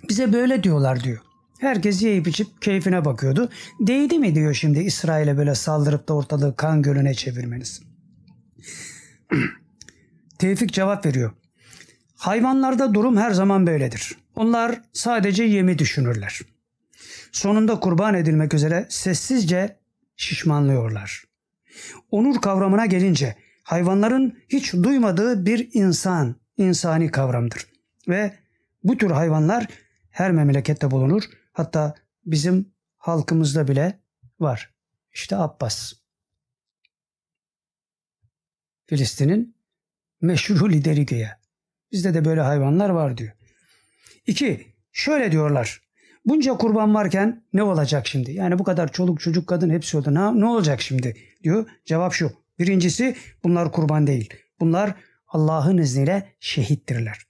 [0.08, 1.27] Bize böyle diyorlar diyor.
[1.58, 3.50] Herkes yiyip içip keyfine bakıyordu.
[3.80, 7.82] Değdi mi diyor şimdi İsrail'e böyle saldırıp da ortalığı kan gölüne çevirmeniz.
[10.38, 11.32] Tevfik cevap veriyor.
[12.16, 14.16] Hayvanlarda durum her zaman böyledir.
[14.36, 16.40] Onlar sadece yemi düşünürler.
[17.32, 19.76] Sonunda kurban edilmek üzere sessizce
[20.16, 21.24] şişmanlıyorlar.
[22.10, 27.66] Onur kavramına gelince hayvanların hiç duymadığı bir insan, insani kavramdır.
[28.08, 28.32] Ve
[28.84, 29.66] bu tür hayvanlar
[30.10, 31.22] her memlekette bulunur.
[31.58, 31.94] Hatta
[32.26, 34.00] bizim halkımızda bile
[34.40, 34.74] var.
[35.12, 35.92] İşte Abbas.
[38.86, 39.56] Filistin'in
[40.20, 41.40] meşhur lideri güya.
[41.92, 43.32] Bizde de böyle hayvanlar var diyor.
[44.26, 45.80] İki, şöyle diyorlar.
[46.24, 48.32] Bunca kurban varken ne olacak şimdi?
[48.32, 50.14] Yani bu kadar çoluk çocuk kadın hepsi oldu.
[50.14, 51.16] Ne, ne olacak şimdi?
[51.42, 51.70] diyor.
[51.84, 52.32] Cevap şu.
[52.58, 54.34] Birincisi bunlar kurban değil.
[54.60, 54.94] Bunlar
[55.28, 57.27] Allah'ın izniyle şehittirler.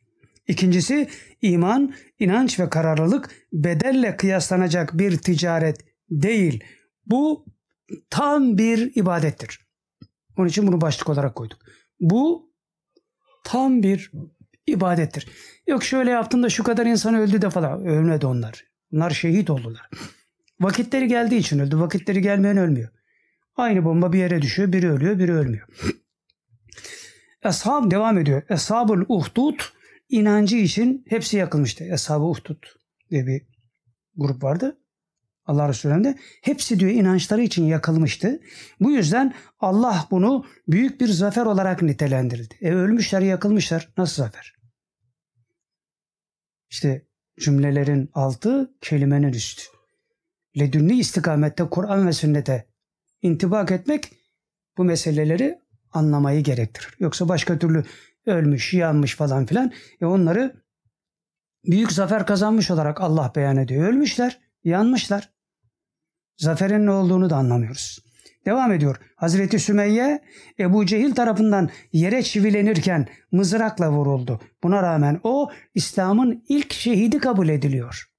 [0.49, 1.09] İkincisi
[1.43, 6.65] iman, inanç ve kararlılık bedelle kıyaslanacak bir ticaret değil.
[7.07, 7.45] Bu
[8.11, 9.61] tam bir ibadettir.
[10.37, 11.59] Onun için bunu başlık olarak koyduk.
[12.01, 12.53] Bu
[13.45, 14.13] tam bir
[14.67, 15.29] ibadettir.
[15.67, 17.85] Yok şöyle yaptın da şu kadar insan öldü de falan.
[17.85, 18.65] Ölmedi onlar.
[18.93, 19.91] Bunlar şehit oldular.
[20.61, 21.79] Vakitleri geldiği için öldü.
[21.79, 22.89] Vakitleri gelmeyen ölmüyor.
[23.57, 24.73] Aynı bomba bir yere düşüyor.
[24.73, 25.69] Biri ölüyor, biri ölmüyor.
[27.45, 28.43] Eshab devam ediyor.
[28.51, 29.61] Eshabul uhdud
[30.09, 31.85] inancı için hepsi yakılmıştı.
[31.85, 32.63] Eshab-ı Uhdud
[33.11, 33.43] diye bir
[34.17, 34.79] grup vardı.
[35.47, 38.41] Allah Resulü'nde hepsi diyor inançları için yakılmıştı.
[38.81, 42.55] Bu yüzden Allah bunu büyük bir zafer olarak nitelendirdi.
[42.61, 43.89] E ölmüşler, yakılmışlar.
[43.97, 44.55] Nasıl zafer?
[46.71, 47.07] İşte
[47.41, 49.63] cümlelerin altı kelimenin üstü.
[50.59, 52.67] Ledünni istikamette Kur'an ve sünnete
[53.23, 54.13] intibak etmek
[54.79, 55.59] bu meseleleri
[55.93, 56.97] anlamayı gerektirir.
[56.99, 57.85] Yoksa başka türlü
[58.29, 59.73] ölmüş, yanmış falan filan.
[60.01, 60.63] E onları
[61.65, 63.89] büyük zafer kazanmış olarak Allah beyan ediyor.
[63.89, 65.31] Ölmüşler, yanmışlar.
[66.37, 67.99] Zaferin ne olduğunu da anlamıyoruz.
[68.47, 68.97] Devam ediyor.
[69.17, 70.25] Hazreti Sümeyye
[70.59, 74.41] Ebu Cehil tarafından yere çivilenirken mızrakla vuruldu.
[74.63, 78.11] Buna rağmen o İslam'ın ilk şehidi kabul ediliyor.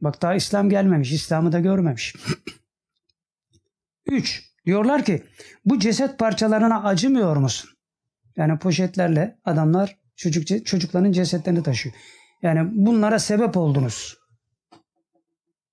[0.00, 2.14] Bak daha İslam gelmemiş, İslam'ı da görmemiş.
[4.06, 4.42] 3.
[4.66, 5.22] Diyorlar ki
[5.64, 7.70] bu ceset parçalarına acımıyor musun?
[8.36, 11.94] Yani poşetlerle adamlar çocuk çocukların cesetlerini taşıyor.
[12.42, 14.18] Yani bunlara sebep oldunuz.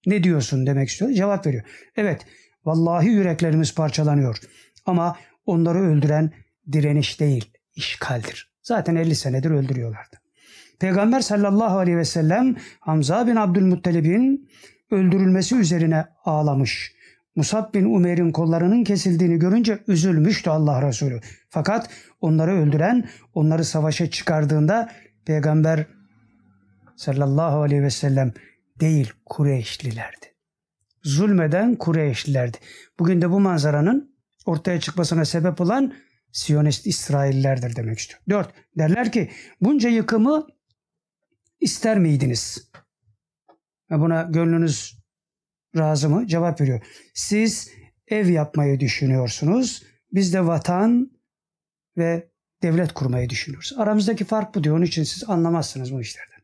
[0.06, 1.12] Ne diyorsun demek istiyor.
[1.12, 1.64] Cevap veriyor.
[1.96, 2.26] Evet
[2.66, 4.38] vallahi yüreklerimiz parçalanıyor.
[4.86, 6.32] Ama onları öldüren
[6.72, 8.54] direniş değil işgaldir.
[8.62, 10.18] Zaten 50 senedir öldürüyorlardı.
[10.80, 14.50] Peygamber sallallahu aleyhi ve sellem Hamza bin Abdülmuttalib'in
[14.92, 16.94] öldürülmesi üzerine ağlamış.
[17.36, 21.22] Musab bin Umer'in kollarının kesildiğini görünce üzülmüştü Allah Resulü.
[21.54, 21.90] Fakat
[22.22, 24.92] onları öldüren, onları savaşa çıkardığında
[25.26, 25.86] Peygamber
[26.96, 28.34] sallallahu aleyhi ve sellem
[28.80, 30.26] değil Kureyşlilerdi.
[31.04, 32.58] Zulmeden Kureyşlilerdi.
[33.00, 34.16] Bugün de bu manzaranın
[34.46, 35.94] ortaya çıkmasına sebep olan
[36.32, 38.22] Siyonist İsraillerdir demek istiyor.
[38.30, 39.32] Dört, derler ki
[39.62, 40.48] bunca yıkımı
[41.60, 42.72] ister miydiniz?
[43.90, 45.00] Buna gönlünüz
[45.78, 46.28] razı mı?
[46.28, 46.82] Cevap veriyor.
[47.14, 47.72] Siz
[48.08, 49.84] ev yapmayı düşünüyorsunuz.
[50.12, 51.13] Biz de vatan
[51.98, 52.28] ve
[52.64, 53.74] devlet kurmayı düşünüyoruz.
[53.78, 54.78] Aramızdaki fark bu diyor.
[54.78, 56.40] Onun için siz anlamazsınız bu işlerden.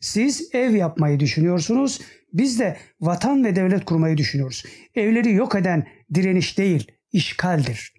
[0.00, 2.00] Siz ev yapmayı düşünüyorsunuz.
[2.32, 4.64] Biz de vatan ve devlet kurmayı düşünüyoruz.
[4.94, 7.92] Evleri yok eden direniş değil, işgaldir.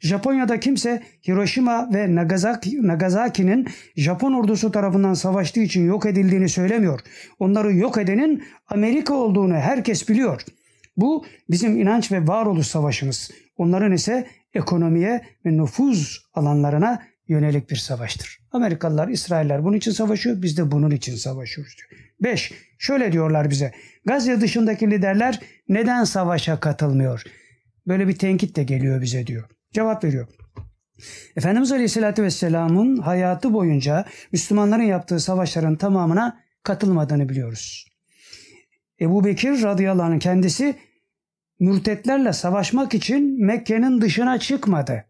[0.00, 7.00] Japonya'da kimse Hiroşima ve Nagasaki, Nagasaki'nin Japon ordusu tarafından savaştığı için yok edildiğini söylemiyor.
[7.38, 10.42] Onları yok edenin Amerika olduğunu herkes biliyor.
[10.96, 13.30] Bu bizim inanç ve varoluş savaşımız.
[13.56, 18.38] Onların ise ekonomiye ve nüfuz alanlarına yönelik bir savaştır.
[18.52, 22.02] Amerikalılar, İsrailler bunun için savaşıyor, biz de bunun için savaşıyoruz diyor.
[22.22, 22.52] 5.
[22.78, 23.72] Şöyle diyorlar bize.
[24.04, 27.22] Gazze dışındaki liderler neden savaşa katılmıyor?
[27.86, 29.48] Böyle bir tenkit de geliyor bize diyor.
[29.72, 30.28] Cevap veriyor.
[31.36, 37.86] Efendimiz Aleyhisselatü Vesselam'ın hayatı boyunca Müslümanların yaptığı savaşların tamamına katılmadığını biliyoruz.
[39.00, 40.74] Ebu Bekir radıyallahu anh kendisi
[41.60, 45.04] mürtetlerle savaşmak için Mekke'nin dışına çıkmadı.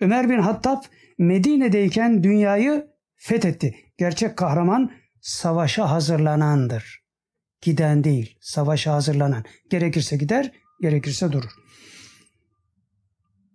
[0.00, 0.82] Ömer bin Hattab
[1.18, 2.86] Medine'deyken dünyayı
[3.16, 3.74] fethetti.
[3.98, 7.02] Gerçek kahraman savaşa hazırlanandır.
[7.60, 9.44] Giden değil, savaşa hazırlanan.
[9.70, 11.50] Gerekirse gider, gerekirse durur.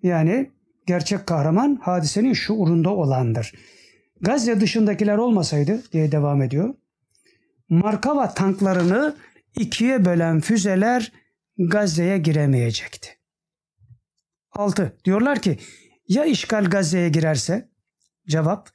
[0.04, 0.52] Yani
[0.88, 3.54] gerçek kahraman hadisenin şuurunda olandır.
[4.22, 6.74] Gazze dışındakiler olmasaydı diye devam ediyor.
[7.70, 9.16] Markava tanklarını
[9.56, 11.12] ikiye bölen füzeler
[11.70, 13.10] Gazze'ye giremeyecekti.
[14.52, 14.98] 6.
[15.06, 15.60] Diyorlar ki
[16.08, 17.70] ya işgal Gazze'ye girerse?
[18.28, 18.70] Cevap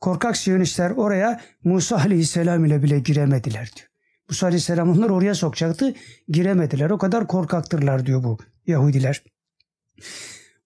[0.00, 3.88] korkak Siyonistler oraya Musa Aleyhisselam ile bile giremediler diyor.
[4.28, 5.94] Musa Aleyhisselam onları oraya sokacaktı
[6.28, 6.90] giremediler.
[6.90, 9.22] O kadar korkaktırlar diyor bu Yahudiler.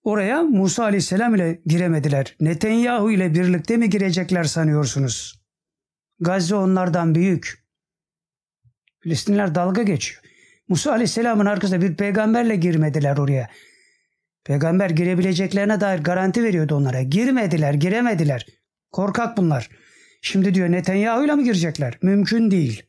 [0.03, 2.35] Oraya Musa Aleyhisselam ile giremediler.
[2.39, 5.41] Netanyahu ile birlikte mi girecekler sanıyorsunuz?
[6.19, 7.65] Gazze onlardan büyük.
[8.99, 10.20] Filistinler dalga geçiyor.
[10.71, 13.49] Musa Aleyhisselam'ın arkasında bir peygamberle girmediler oraya.
[14.43, 17.01] Peygamber girebileceklerine dair garanti veriyordu onlara.
[17.01, 18.45] Girmediler, giremediler.
[18.91, 19.69] Korkak bunlar.
[20.21, 21.97] Şimdi diyor Netanyahu ile mi girecekler?
[22.01, 22.83] Mümkün değil.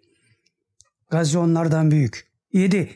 [1.10, 2.26] Gazze onlardan büyük.
[2.52, 2.90] 7.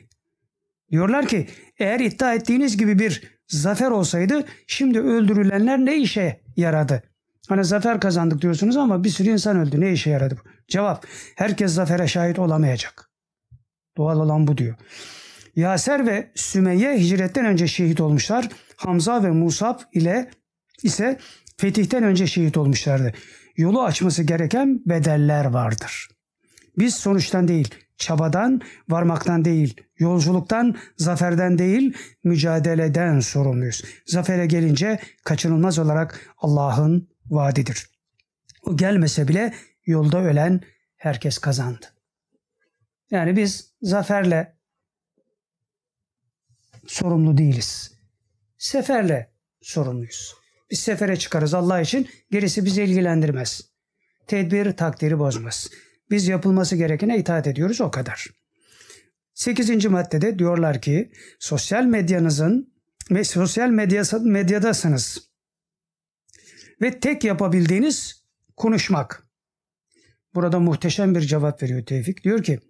[0.91, 1.49] Diyorlar ki
[1.79, 7.03] eğer iddia ettiğiniz gibi bir zafer olsaydı şimdi öldürülenler ne işe yaradı?
[7.49, 9.81] Hani zafer kazandık diyorsunuz ama bir sürü insan öldü.
[9.81, 10.49] Ne işe yaradı bu?
[10.69, 13.16] Cevap herkes zafere şahit olamayacak.
[13.97, 14.75] Doğal olan bu diyor.
[15.57, 18.49] Yaser ve Sümeyye hicretten önce şehit olmuşlar.
[18.77, 20.31] Hamza ve Musab ile
[20.83, 21.19] ise
[21.57, 23.13] fetihten önce şehit olmuşlardı.
[23.57, 26.09] Yolu açması gereken bedeller vardır.
[26.79, 33.85] Biz sonuçtan değil, çabadan, varmaktan değil, yolculuktan, zaferden değil, mücadeleden sorumluyuz.
[34.07, 37.91] Zafere gelince kaçınılmaz olarak Allah'ın vaadidir.
[38.63, 39.55] O gelmese bile
[39.87, 40.61] yolda ölen
[40.97, 41.96] herkes kazandı.
[43.11, 44.57] Yani biz zaferle
[46.87, 47.93] sorumlu değiliz.
[48.59, 49.31] Seferle
[49.63, 50.35] sorumluyuz.
[50.71, 53.61] Biz sefere çıkarız Allah için gerisi bizi ilgilendirmez.
[54.27, 55.69] Tedbir takdiri bozmaz.
[56.11, 58.27] Biz yapılması gerekene itaat ediyoruz o kadar.
[59.35, 62.75] Sekizinci maddede diyorlar ki sosyal medyanızın
[63.11, 65.31] ve sosyal medyası, medyadasınız.
[66.81, 68.25] Ve tek yapabildiğiniz
[68.57, 69.26] konuşmak.
[70.37, 72.25] Burada muhteşem bir cevap veriyor Tevfik.
[72.25, 72.61] Diyor ki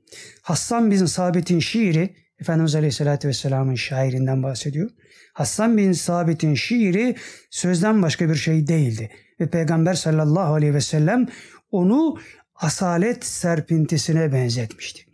[0.42, 4.90] Hassan bin Sabit'in şiiri Efendimiz Aleyhisselatü Vesselam'ın şairinden bahsediyor.
[5.32, 7.16] Hassan bin Sabit'in şiiri
[7.50, 9.10] sözden başka bir şey değildi.
[9.40, 11.28] Ve Peygamber sallallahu aleyhi ve sellem
[11.70, 12.18] onu
[12.54, 15.06] asalet serpintisine benzetmişti.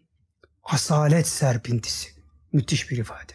[0.63, 2.09] Asalet serpintisi.
[2.53, 3.33] Müthiş bir ifade.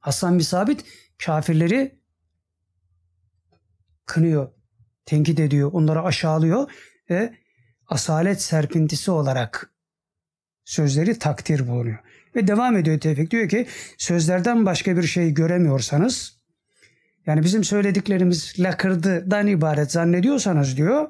[0.00, 0.84] Hassan bin Sabit
[1.26, 2.00] kafirleri
[4.06, 4.48] kınıyor,
[5.06, 6.70] tenkit ediyor, onları aşağılıyor
[7.10, 7.45] ve
[7.88, 9.70] asalet serpintisi olarak
[10.64, 11.98] sözleri takdir bulunuyor.
[12.36, 13.66] Ve devam ediyor Tevfik diyor ki
[13.98, 16.36] sözlerden başka bir şey göremiyorsanız
[17.26, 21.08] yani bizim söylediklerimiz lakırdıdan ibaret zannediyorsanız diyor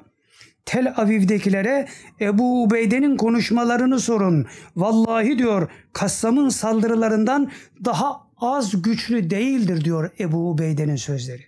[0.65, 1.87] Tel Aviv'dekilere
[2.21, 4.47] Ebu Ubeyde'nin konuşmalarını sorun.
[4.75, 7.51] Vallahi diyor Kassam'ın saldırılarından
[7.85, 11.43] daha az güçlü değildir diyor Ebu Ubeyde'nin sözleri.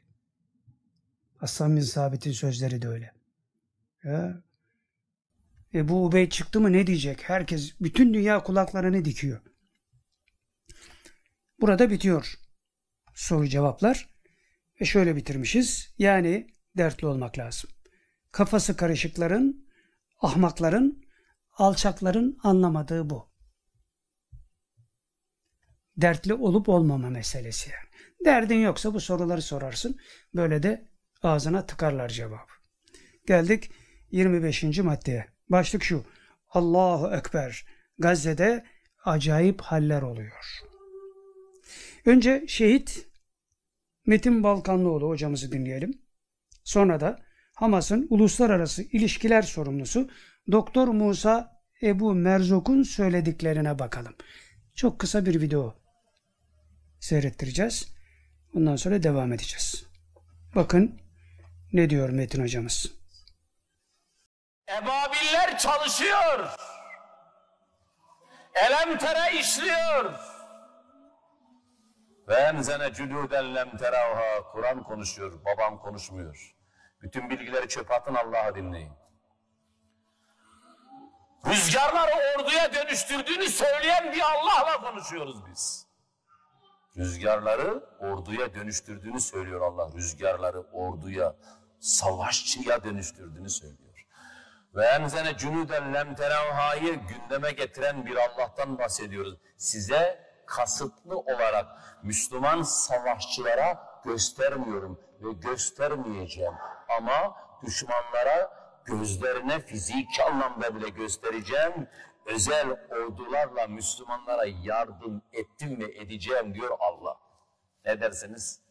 [1.37, 3.11] Hasan bin Sabit'in sözleri de öyle.
[4.03, 4.41] Ya.
[5.73, 7.29] Ebu Ubeyd çıktı mı ne diyecek?
[7.29, 9.41] Herkes, bütün dünya kulaklarını dikiyor.
[11.61, 12.39] Burada bitiyor
[13.19, 14.09] soru cevaplar.
[14.81, 15.95] Ve şöyle bitirmişiz.
[15.97, 17.69] Yani dertli olmak lazım.
[18.31, 19.67] Kafası karışıkların,
[20.19, 21.03] ahmakların,
[21.51, 23.29] alçakların anlamadığı bu.
[25.97, 27.89] Dertli olup olmama meselesi yani.
[28.25, 29.97] Derdin yoksa bu soruları sorarsın.
[30.35, 30.89] Böyle de
[31.23, 32.51] ağzına tıkarlar cevabı.
[33.27, 33.71] Geldik
[34.11, 34.79] 25.
[34.79, 35.38] maddeye.
[35.49, 36.03] Başlık şu.
[36.49, 37.65] Allahu Ekber.
[37.99, 38.65] Gazze'de
[39.05, 40.45] acayip haller oluyor.
[42.05, 43.07] Önce şehit
[44.05, 46.01] Metin Balkanlıoğlu hocamızı dinleyelim.
[46.63, 47.19] Sonra da
[47.55, 50.09] Hamas'ın uluslararası ilişkiler sorumlusu
[50.51, 54.15] Doktor Musa Ebu Merzuk'un söylediklerine bakalım.
[54.75, 55.75] Çok kısa bir video
[56.99, 57.87] seyrettireceğiz.
[58.53, 59.83] Ondan sonra devam edeceğiz.
[60.55, 60.99] Bakın
[61.73, 62.98] ne diyor Metin hocamız.
[64.77, 66.55] Ebabiller çalışıyor.
[68.53, 70.13] Elemtere işliyor.
[72.27, 74.51] Ve enzene cülüden lem teravha.
[74.51, 76.55] Kur'an konuşuyor, babam konuşmuyor.
[77.01, 78.93] Bütün bilgileri çöpe atın Allah'a dinleyin.
[81.45, 85.87] Rüzgarları orduya dönüştürdüğünü söyleyen bir Allah'la konuşuyoruz biz.
[86.97, 89.91] Rüzgarları orduya dönüştürdüğünü söylüyor Allah.
[89.95, 91.35] Rüzgarları orduya,
[91.79, 93.88] savaşçıya dönüştürdüğünü söylüyor.
[94.75, 99.37] Ve enzene cünüden lem teravhayı gündeme getiren bir Allah'tan bahsediyoruz.
[99.57, 101.65] Size kasıtlı olarak
[102.03, 106.53] Müslüman savaşçılara göstermiyorum ve göstermeyeceğim.
[106.97, 111.87] Ama düşmanlara gözlerine fiziki anlamda bile göstereceğim.
[112.25, 117.17] Özel ordularla Müslümanlara yardım ettim ve edeceğim diyor Allah.
[117.85, 118.68] Ne dersiniz?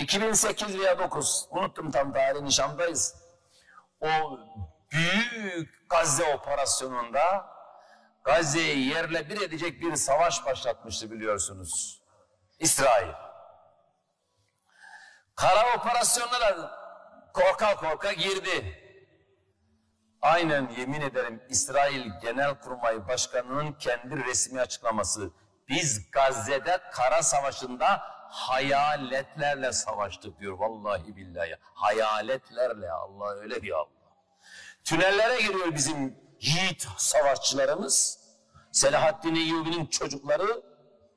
[0.00, 3.14] 2008 veya 9 unuttum tam tarihi nişandayız.
[4.00, 4.08] O
[4.92, 7.50] büyük Gazze operasyonunda
[8.24, 12.02] Gazze'yi yerle bir edecek bir savaş başlatmıştı biliyorsunuz.
[12.58, 13.12] İsrail.
[15.36, 16.70] Kara operasyonuna da
[17.32, 18.76] korka korka girdi.
[20.22, 25.30] Aynen yemin ederim İsrail Genelkurmay Başkanı'nın kendi resmi açıklaması.
[25.68, 31.56] Biz Gazze'de kara savaşında hayaletlerle savaştık diyor vallahi billahi.
[31.74, 33.88] Hayaletlerle Allah öyle bir Allah.
[34.84, 38.20] Tünellere giriyor bizim yiğit savaşçılarımız.
[38.72, 40.62] Selahaddin Eyyubi'nin çocukları,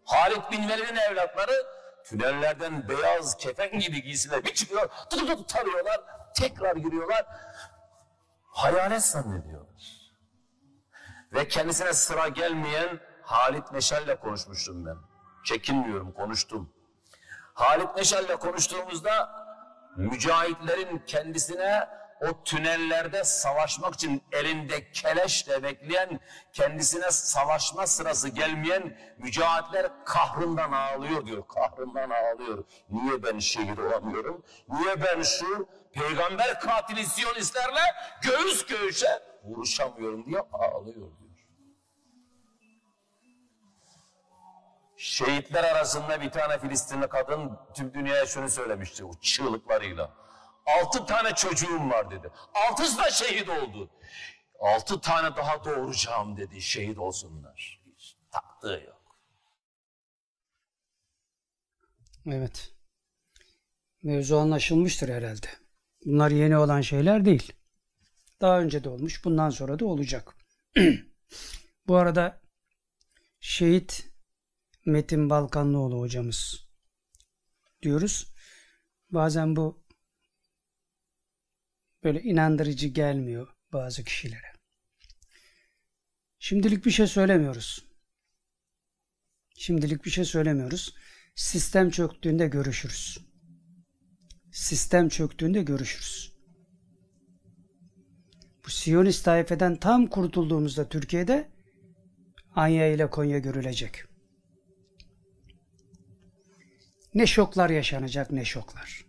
[0.06, 1.66] Halit bin Velid'in evlatları
[2.06, 6.02] tünellerden beyaz kefen gibi giysiler bir çıkıyor, tut tut tarıyorlar,
[6.36, 7.26] tekrar giriyorlar.
[8.44, 10.12] Hayalet zannediyorlar.
[11.34, 14.98] Ve kendisine sıra gelmeyen Halit Meşal'le konuşmuştum ben.
[15.44, 16.74] Çekinmiyorum, konuştum.
[17.54, 19.30] Halit Meşal'le konuştuğumuzda
[19.96, 21.88] mücahitlerin kendisine
[22.22, 26.20] o tünellerde savaşmak için elinde keleşle bekleyen,
[26.54, 31.48] kendisine savaşma sırası gelmeyen mücahitler kahrından ağlıyor diyor.
[31.48, 32.64] Kahrından ağlıyor.
[32.90, 34.44] Niye ben şehit olamıyorum?
[34.70, 37.82] Niye ben şu peygamber katili siyonistlerle
[38.22, 41.23] göğüs göğüse vuruşamıyorum diye ağlıyor diyor.
[45.04, 50.14] Şehitler arasında bir tane Filistinli kadın tüm dünyaya şunu söylemişti o çığlıklarıyla.
[50.66, 52.32] Altı tane çocuğum var dedi.
[52.54, 53.90] Altısı da şehit oldu.
[54.60, 57.82] Altı tane daha doğuracağım dedi şehit olsunlar.
[57.86, 59.18] Hiç taktığı yok.
[62.26, 62.74] Evet.
[64.04, 65.48] Mevzu anlaşılmıştır herhalde.
[66.06, 67.54] Bunlar yeni olan şeyler değil.
[68.42, 70.36] Daha önce de olmuş, bundan sonra da olacak.
[71.88, 72.42] Bu arada
[73.40, 74.13] şehit
[74.86, 76.68] Metin Balkanlıoğlu hocamız
[77.82, 78.34] diyoruz.
[79.10, 79.84] Bazen bu
[82.04, 84.54] böyle inandırıcı gelmiyor bazı kişilere.
[86.40, 87.86] Şimdilik bir şey söylemiyoruz.
[89.56, 90.96] Şimdilik bir şey söylemiyoruz.
[91.36, 93.18] Sistem çöktüğünde görüşürüz.
[94.52, 96.34] Sistem çöktüğünde görüşürüz.
[98.66, 101.52] Bu Siyonist tayfeden tam kurtulduğumuzda Türkiye'de
[102.56, 104.13] Anya ile Konya görülecek.
[107.16, 109.06] Ne şoklar yaşanacak ne şoklar.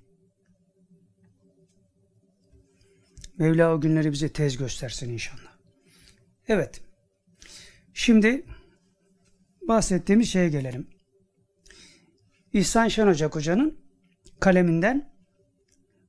[3.39, 5.59] Mevla o günleri bize tez göstersin inşallah.
[6.49, 6.81] Evet.
[7.95, 8.47] Şimdi
[9.69, 10.87] bahsettiğimiz şeye gelelim.
[12.53, 13.79] İhsan Şen Ocak Hoca'nın
[14.41, 15.15] kaleminden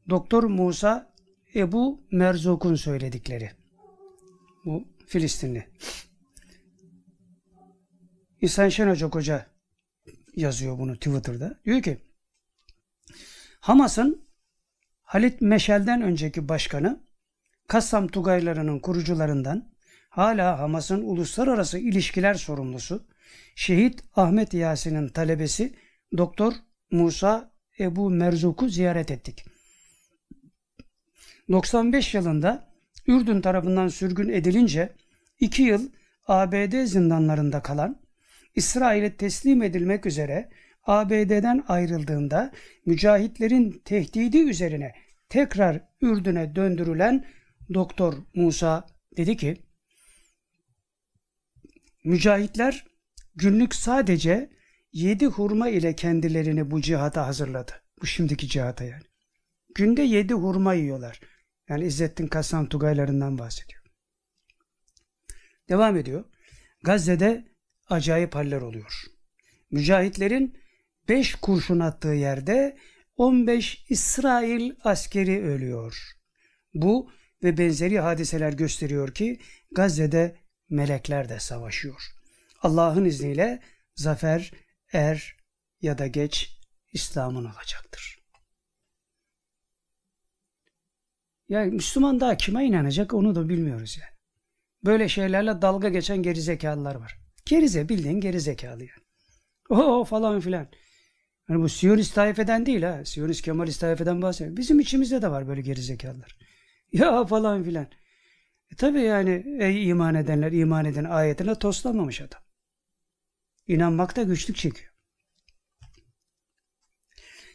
[0.10, 1.14] Doktor Musa
[1.56, 3.52] Ebu Merzuk'un söyledikleri.
[4.66, 5.68] Bu Filistinli.
[8.42, 9.55] İhsan Şen Ocak Hoca
[10.36, 11.60] yazıyor bunu Twitter'da.
[11.66, 11.98] Diyor ki
[13.60, 14.28] Hamas'ın
[15.02, 17.04] Halit Meşel'den önceki başkanı
[17.68, 19.72] Kassam Tugaylarının kurucularından
[20.10, 23.08] hala Hamas'ın uluslararası ilişkiler sorumlusu
[23.56, 25.76] Şehit Ahmet Yasin'in talebesi
[26.18, 26.54] Doktor
[26.92, 29.46] Musa Ebu Merzuk'u ziyaret ettik.
[31.50, 32.76] 95 yılında
[33.08, 34.96] Ürdün tarafından sürgün edilince
[35.40, 35.90] 2 yıl
[36.28, 38.05] ABD zindanlarında kalan
[38.56, 40.50] İsrail'e teslim edilmek üzere
[40.84, 42.52] ABD'den ayrıldığında
[42.86, 44.94] mücahitlerin tehdidi üzerine
[45.30, 47.26] tekrar Ürdün'e döndürülen
[47.74, 49.58] Doktor Musa dedi ki
[52.04, 52.86] mücahitler
[53.36, 54.50] günlük sadece
[54.92, 57.72] yedi hurma ile kendilerini bu cihata hazırladı.
[58.02, 59.04] Bu şimdiki cihata yani.
[59.76, 61.20] Günde yedi hurma yiyorlar.
[61.70, 63.82] Yani İzzettin Kasam Tugaylarından bahsediyor.
[65.70, 66.26] Devam ediyor.
[66.84, 67.55] Gazze'de
[67.90, 69.04] acayip haller oluyor.
[69.72, 70.58] Mücahitlerin
[71.10, 72.78] 5 kurşun attığı yerde
[73.18, 75.98] 15 İsrail askeri ölüyor.
[76.74, 77.12] Bu
[77.44, 79.40] ve benzeri hadiseler gösteriyor ki
[79.72, 80.36] Gazze'de
[80.70, 82.02] melekler de savaşıyor.
[82.62, 83.64] Allah'ın izniyle
[83.96, 84.52] zafer
[84.94, 85.38] er
[85.82, 86.60] ya da geç
[86.94, 88.20] İslam'ın olacaktır.
[91.50, 94.16] Ya Müslüman daha kime inanacak onu da bilmiyoruz yani.
[94.86, 97.25] Böyle şeylerle dalga geçen gerizekalılar var.
[97.46, 99.06] Gerize bildiğin gerizekalı yani.
[99.70, 100.68] O falan filan.
[101.50, 103.06] Yani bu Siyonist tayfeden değil ha.
[103.06, 104.58] Siyonist Kemalist tayfeden bahsediyor.
[104.58, 106.38] Bizim içimizde de var böyle gerizekalılar.
[106.92, 107.88] Ya falan filan.
[108.72, 112.42] E tabi yani ey iman edenler iman eden ayetine toslamamış adam.
[113.68, 114.94] İnanmakta güçlük çekiyor.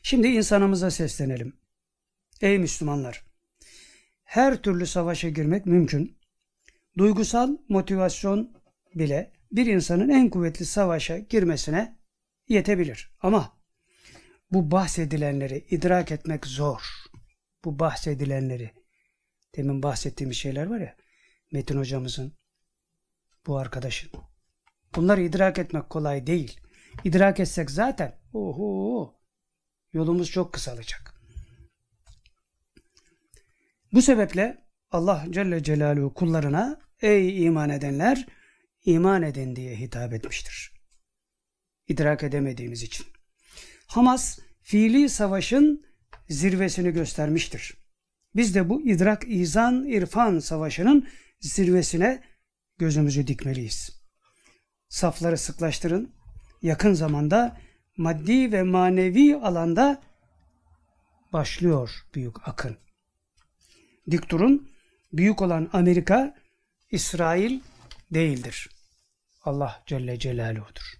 [0.02, 1.56] Şimdi insanımıza seslenelim.
[2.40, 3.24] Ey Müslümanlar!
[4.24, 6.18] Her türlü savaşa girmek mümkün.
[6.98, 8.52] Duygusal motivasyon
[8.94, 11.98] bile bir insanın en kuvvetli savaşa girmesine
[12.48, 13.10] yetebilir.
[13.20, 13.60] Ama
[14.50, 16.82] bu bahsedilenleri idrak etmek zor.
[17.64, 18.70] Bu bahsedilenleri.
[19.56, 20.96] Demin bahsettiğimiz şeyler var ya.
[21.52, 22.32] Metin hocamızın,
[23.46, 24.10] bu arkadaşın.
[24.96, 26.60] Bunları idrak etmek kolay değil.
[27.04, 29.20] İdrak etsek zaten oho,
[29.92, 31.20] yolumuz çok kısalacak.
[33.92, 38.26] Bu sebeple Allah Celle Celaluhu kullarına ey iman edenler
[38.84, 40.72] iman edin diye hitap etmiştir.
[41.88, 43.06] İdrak edemediğimiz için.
[43.86, 45.86] Hamas fiili savaşın
[46.28, 47.74] zirvesini göstermiştir.
[48.36, 51.08] Biz de bu idrak, izan, irfan savaşının
[51.40, 52.22] zirvesine
[52.78, 54.02] gözümüzü dikmeliyiz.
[54.88, 56.12] Safları sıklaştırın.
[56.62, 57.60] Yakın zamanda
[57.96, 60.02] maddi ve manevi alanda
[61.32, 62.76] başlıyor büyük akın.
[64.10, 64.70] Dik durun.
[65.12, 66.34] Büyük olan Amerika,
[66.90, 67.60] İsrail
[68.10, 68.68] değildir.
[69.42, 70.94] Allah Celle Celaluhu'dur.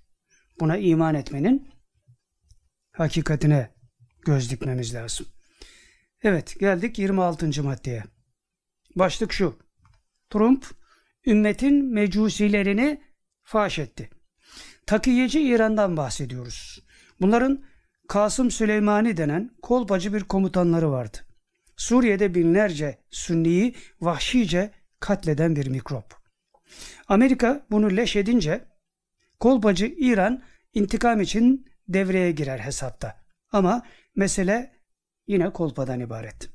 [0.60, 1.70] Buna iman etmenin
[2.92, 3.70] hakikatine
[4.26, 5.26] göz dikmemiz lazım.
[6.22, 7.62] Evet geldik 26.
[7.62, 8.05] maddeye.
[8.97, 9.58] Başlık şu.
[10.30, 10.66] Trump
[11.26, 13.02] ümmetin mecusilerini
[13.42, 14.10] faş etti.
[14.86, 16.84] Takiyeci İran'dan bahsediyoruz.
[17.20, 17.64] Bunların
[18.08, 21.18] Kasım Süleymani denen kolpacı bir komutanları vardı.
[21.76, 26.19] Suriye'de binlerce Sünniyi vahşice katleden bir mikrop.
[27.08, 28.65] Amerika bunu leş edince
[29.40, 30.42] kolpacı İran
[30.74, 33.16] intikam için devreye girer hesapta.
[33.52, 33.82] Ama
[34.16, 34.73] mesele
[35.26, 36.50] yine kolpadan ibaret.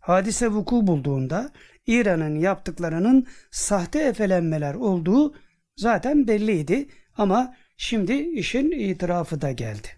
[0.00, 1.52] Hadise vuku bulduğunda
[1.86, 5.34] İran'ın yaptıklarının sahte efelenmeler olduğu
[5.76, 9.88] zaten belliydi ama şimdi işin itirafı da geldi.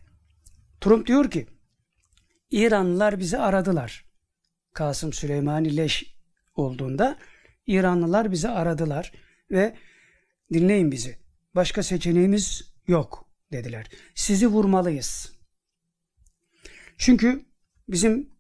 [0.81, 1.47] Trump diyor ki
[2.51, 4.05] İranlılar bizi aradılar.
[4.73, 6.15] Kasım Süleymani leş
[6.55, 7.17] olduğunda
[7.67, 9.13] İranlılar bizi aradılar
[9.55, 9.75] ve
[10.53, 11.19] dinleyin bizi.
[11.55, 13.91] Başka seçeneğimiz yok dediler.
[14.15, 15.33] Sizi vurmalıyız.
[16.99, 17.45] Çünkü
[17.89, 18.31] bizim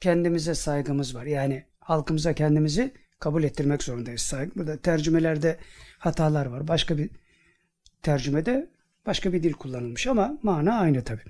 [0.00, 1.24] kendimize saygımız var.
[1.24, 4.20] Yani halkımıza kendimizi kabul ettirmek zorundayız.
[4.20, 4.54] Saygı.
[4.54, 5.58] Burada tercümelerde
[5.98, 6.68] hatalar var.
[6.68, 7.10] Başka bir
[8.02, 8.70] tercümede
[9.06, 11.20] başka bir dil kullanılmış ama mana aynı tabi.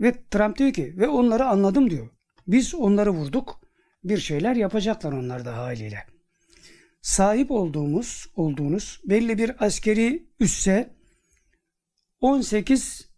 [0.00, 2.08] Ve Trump diyor ki ve onları anladım diyor.
[2.46, 3.60] Biz onları vurduk.
[4.04, 6.17] Bir şeyler yapacaklar onlar da haliyle.
[7.00, 10.90] Sahip olduğumuz, olduğunuz belli bir askeri üsse
[12.20, 13.08] 18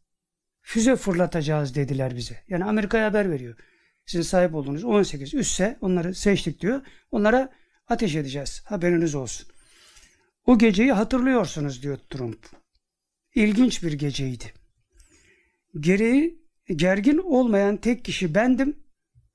[0.63, 2.45] füze fırlatacağız dediler bize.
[2.49, 3.57] Yani Amerika'ya haber veriyor.
[4.07, 6.83] Sizin sahip olduğunuz 18 üsse onları seçtik diyor.
[7.11, 7.53] Onlara
[7.89, 8.63] ateş edeceğiz.
[8.65, 9.47] Haberiniz olsun.
[10.47, 12.47] O geceyi hatırlıyorsunuz diyor Trump.
[13.35, 14.53] İlginç bir geceydi.
[15.81, 16.45] Gereği
[16.77, 18.77] gergin olmayan tek kişi bendim.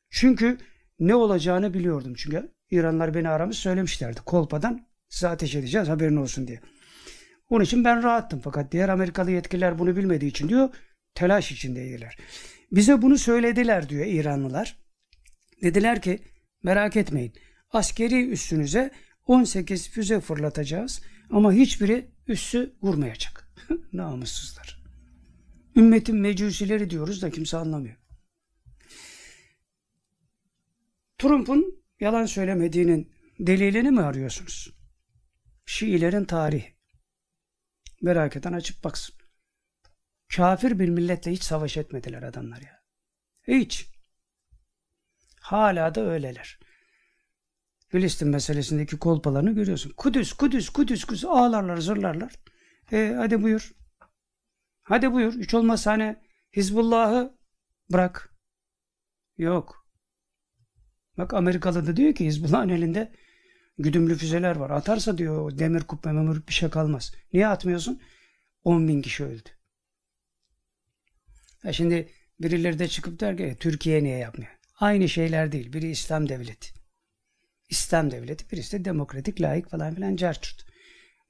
[0.10, 0.58] Çünkü
[1.00, 2.14] ne olacağını biliyordum.
[2.18, 4.22] Çünkü İranlar beni aramış söylemişlerdi.
[4.26, 6.62] Kolpadan size ateş edeceğiz haberin olsun diye.
[7.50, 8.40] Onun için ben rahattım.
[8.44, 10.70] Fakat diğer Amerikalı yetkililer bunu bilmediği için diyor
[11.14, 12.18] telaş içindeydiler.
[12.72, 14.78] Bize bunu söylediler diyor İranlılar.
[15.62, 16.20] Dediler ki
[16.64, 17.34] merak etmeyin
[17.72, 18.92] askeri üssünüze
[19.28, 23.52] 18 füze fırlatacağız ama hiçbiri üssü vurmayacak.
[23.94, 24.84] Namussuzlar.
[25.76, 27.96] Ümmetin mecusileri diyoruz da kimse anlamıyor.
[31.18, 34.76] Trump'un yalan söylemediğinin delilini mi arıyorsunuz?
[35.66, 36.76] Şiilerin tarihi.
[38.02, 39.16] Merak eden açıp baksın.
[40.36, 42.84] Kafir bir milletle hiç savaş etmediler adamlar ya.
[43.48, 43.88] Hiç.
[45.42, 46.60] Hala da öyleler.
[47.88, 49.94] Filistin meselesindeki kolpalarını görüyorsun.
[49.98, 52.34] Kudüs, Kudüs, Kudüs, Kudüs ağlarlar, zırlarlar.
[52.92, 53.72] E, hadi buyur.
[54.84, 55.40] Hadi buyur.
[55.40, 56.16] Hiç olmazsa hani
[56.56, 57.38] Hizbullah'ı
[57.92, 58.34] bırak.
[59.38, 59.85] Yok.
[61.18, 63.12] Bak Amerikalı da diyor ki Hizbullah'ın elinde
[63.78, 64.70] güdümlü füzeler var.
[64.70, 67.14] Atarsa diyor demir kubbe memur bir şey kalmaz.
[67.34, 68.02] Niye atmıyorsun?
[68.64, 69.50] 10 bin kişi öldü.
[71.64, 74.52] Ya şimdi birileri de çıkıp der ki Türkiye niye yapmıyor?
[74.80, 75.74] Aynı şeyler değil.
[75.74, 76.70] Biri İslam devleti.
[77.70, 80.66] İslam devleti, birisi de demokratik, layık falan filan carçurt.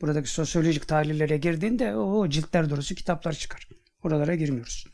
[0.02, 3.70] Buradaki sosyolojik tahlillere girdiğinde o ciltler dolusu kitaplar çıkar.
[4.04, 4.88] Oralara girmiyoruz.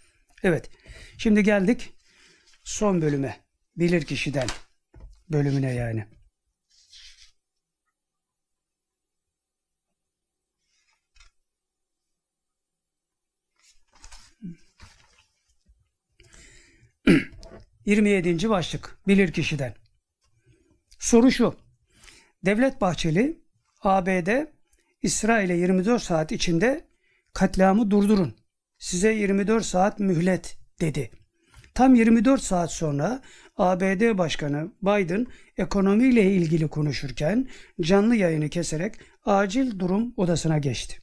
[0.43, 0.69] Evet.
[1.17, 1.93] Şimdi geldik
[2.63, 3.37] son bölüme.
[3.77, 4.47] Bilir kişiden
[5.31, 6.05] bölümüne yani.
[17.85, 18.49] 27.
[18.49, 19.75] başlık bilir kişiden.
[20.99, 21.55] Soru şu.
[22.45, 23.41] Devlet Bahçeli
[23.81, 24.45] ABD
[25.01, 26.87] İsrail'e 24 saat içinde
[27.33, 28.35] katliamı durdurun.
[28.77, 31.11] Size 24 saat mühlet dedi.
[31.81, 33.21] Tam 24 saat sonra
[33.57, 35.27] ABD Başkanı Biden
[35.57, 37.47] ekonomiyle ilgili konuşurken
[37.81, 38.95] canlı yayını keserek
[39.25, 40.97] acil durum odasına geçti.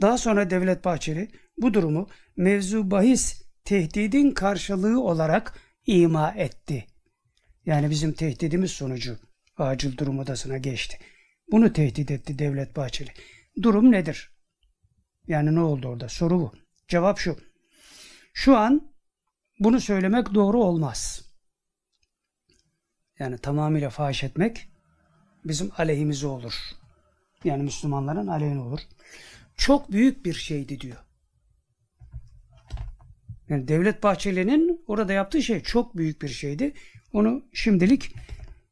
[0.00, 1.28] Daha sonra Devlet Bahçeli
[1.58, 6.86] bu durumu mevzu bahis tehdidin karşılığı olarak ima etti.
[7.64, 9.18] Yani bizim tehdidimiz sonucu
[9.56, 10.98] acil durum odasına geçti.
[11.50, 13.10] Bunu tehdit etti Devlet Bahçeli.
[13.62, 14.30] Durum nedir?
[15.26, 16.08] Yani ne oldu orada?
[16.08, 16.52] Soru bu.
[16.88, 17.36] Cevap şu.
[18.34, 18.95] Şu an
[19.60, 21.22] bunu söylemek doğru olmaz.
[23.18, 24.68] Yani tamamıyla fahiş etmek
[25.44, 26.54] bizim aleyhimize olur.
[27.44, 28.80] Yani Müslümanların aleyhine olur.
[29.56, 30.96] Çok büyük bir şeydi diyor.
[33.48, 36.74] Yani Devlet Bahçeli'nin orada yaptığı şey çok büyük bir şeydi.
[37.12, 38.14] Onu şimdilik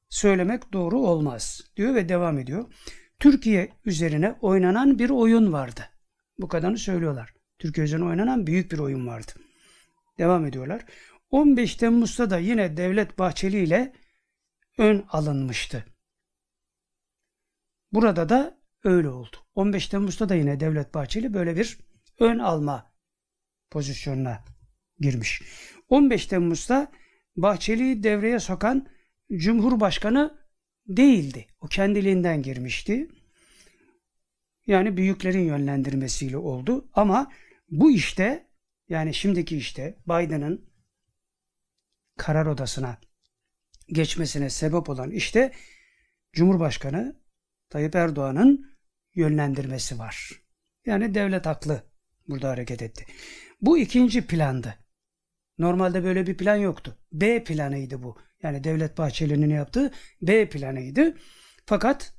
[0.09, 2.65] söylemek doğru olmaz diyor ve devam ediyor.
[3.19, 5.81] Türkiye üzerine oynanan bir oyun vardı.
[6.39, 7.35] Bu kadarını söylüyorlar.
[7.59, 9.33] Türkiye üzerine oynanan büyük bir oyun vardı.
[10.19, 10.85] Devam ediyorlar.
[11.31, 13.93] 15 Temmuz'da da yine Devlet Bahçeli ile
[14.79, 15.85] ön alınmıştı.
[17.93, 19.37] Burada da öyle oldu.
[19.55, 21.79] 15 Temmuz'da da yine Devlet Bahçeli böyle bir
[22.19, 22.93] ön alma
[23.71, 24.45] pozisyonuna
[25.01, 25.43] girmiş.
[25.89, 26.93] 15 Temmuz'da
[27.37, 28.89] Bahçeli'yi devreye sokan
[29.37, 30.39] Cumhurbaşkanı
[30.87, 31.47] değildi.
[31.61, 33.09] O kendiliğinden girmişti.
[34.67, 36.91] Yani büyüklerin yönlendirmesiyle oldu.
[36.93, 37.33] Ama
[37.69, 38.44] bu işte
[38.89, 40.71] yani şimdiki işte Biden'ın
[42.17, 42.99] karar odasına
[43.89, 45.53] geçmesine sebep olan işte
[46.33, 47.21] Cumhurbaşkanı
[47.71, 48.77] Tayyip Erdoğan'ın
[49.15, 50.43] yönlendirmesi var.
[50.87, 51.83] Yani devlet haklı
[52.29, 53.07] burada hareket etti.
[53.61, 54.75] Bu ikinci plandı.
[55.59, 56.99] Normalde böyle bir plan yoktu.
[57.13, 58.19] B planıydı bu.
[58.43, 61.17] Yani Devlet Bahçeli'nin yaptığı B planıydı.
[61.67, 62.15] Fakat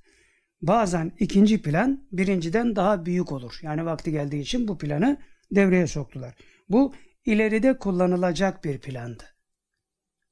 [0.61, 3.59] bazen ikinci plan birinciden daha büyük olur.
[3.61, 5.17] Yani vakti geldiği için bu planı
[5.51, 6.35] devreye soktular.
[6.69, 6.95] Bu
[7.25, 9.23] ileride kullanılacak bir plandı.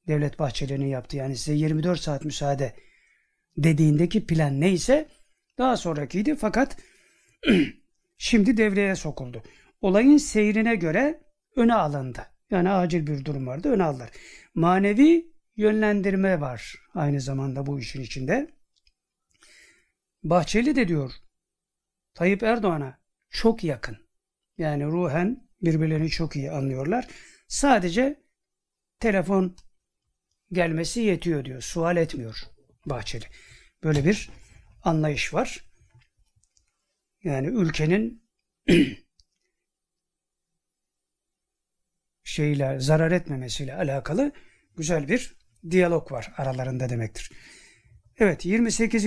[0.08, 2.76] Devlet Bahçeli'nin yaptığı yani size 24 saat müsaade
[3.56, 5.08] dediğindeki plan neyse
[5.58, 6.76] daha sonrakiydi fakat
[8.18, 9.42] şimdi devreye sokuldu.
[9.80, 11.20] Olayın seyrine göre
[11.56, 12.26] öne alındı.
[12.50, 14.10] Yani acil bir durum vardı öne aldılar.
[14.54, 18.50] Manevi yönlendirme var aynı zamanda bu işin içinde.
[20.22, 21.12] Bahçeli de diyor
[22.14, 22.98] Tayyip Erdoğan'a
[23.30, 23.96] çok yakın.
[24.58, 27.08] Yani ruhen birbirlerini çok iyi anlıyorlar.
[27.48, 28.22] Sadece
[29.00, 29.56] telefon
[30.52, 31.62] gelmesi yetiyor diyor.
[31.62, 32.42] Sual etmiyor
[32.86, 33.24] Bahçeli.
[33.82, 34.30] Böyle bir
[34.82, 35.64] anlayış var.
[37.22, 38.24] Yani ülkenin
[42.24, 44.32] şeyle zarar etmemesiyle alakalı
[44.76, 45.36] güzel bir
[45.70, 47.32] diyalog var aralarında demektir.
[48.18, 49.06] Evet 28.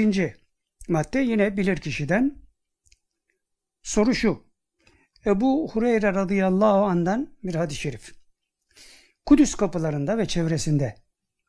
[0.88, 2.42] madde yine bilir kişiden
[3.84, 4.47] soru şu.
[5.27, 8.15] Ebu Hureyre radıyallahu andan bir hadis-i şerif.
[9.25, 10.95] Kudüs kapılarında ve çevresinde,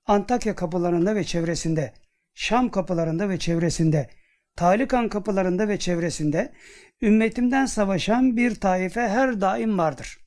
[0.07, 1.93] Antakya kapılarında ve çevresinde,
[2.35, 4.11] Şam kapılarında ve çevresinde,
[4.57, 6.53] Talikan kapılarında ve çevresinde
[7.03, 10.19] ümmetimden savaşan bir taife her daim vardır.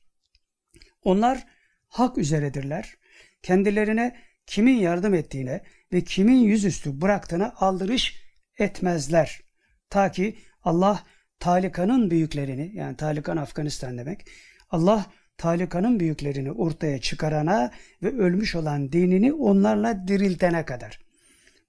[1.02, 1.46] Onlar
[1.88, 2.94] hak üzeredirler.
[3.42, 4.16] Kendilerine
[4.46, 5.60] kimin yardım ettiğine
[5.92, 8.22] ve kimin yüzüstü bıraktığına aldırış
[8.58, 9.40] etmezler.
[9.90, 11.04] Ta ki Allah
[11.42, 14.26] Talikan'ın büyüklerini yani Talikan Afganistan demek.
[14.70, 15.06] Allah
[15.36, 17.72] Talikan'ın büyüklerini ortaya çıkarana
[18.02, 21.00] ve ölmüş olan dinini onlarla diriltene kadar.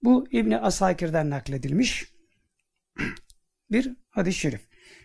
[0.04, 2.14] Bu İbni Asakir'den nakledilmiş
[3.72, 4.62] bir hadis-i şerif.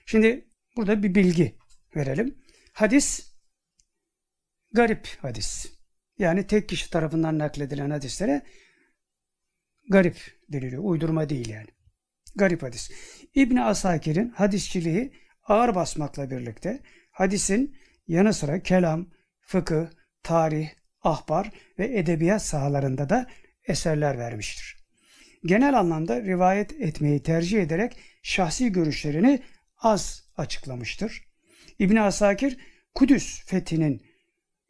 [0.06, 1.56] Şimdi burada bir bilgi
[1.96, 2.38] verelim.
[2.72, 3.32] Hadis
[4.72, 5.66] garip hadis.
[6.18, 8.42] Yani tek kişi tarafından nakledilen hadislere
[9.90, 10.16] garip
[10.48, 10.84] deniliyor.
[10.84, 11.68] Uydurma değil yani.
[12.36, 12.90] Garip hadis.
[13.38, 15.12] İbni Asakir'in hadisçiliği
[15.44, 17.76] ağır basmakla birlikte hadisin
[18.08, 19.06] yanı sıra kelam,
[19.40, 19.86] fıkıh,
[20.22, 20.68] tarih,
[21.02, 23.26] ahbar ve edebiyat sahalarında da
[23.68, 24.76] eserler vermiştir.
[25.44, 29.40] Genel anlamda rivayet etmeyi tercih ederek şahsi görüşlerini
[29.78, 31.24] az açıklamıştır.
[31.78, 32.56] İbn Asakir
[32.94, 34.02] Kudüs fethinin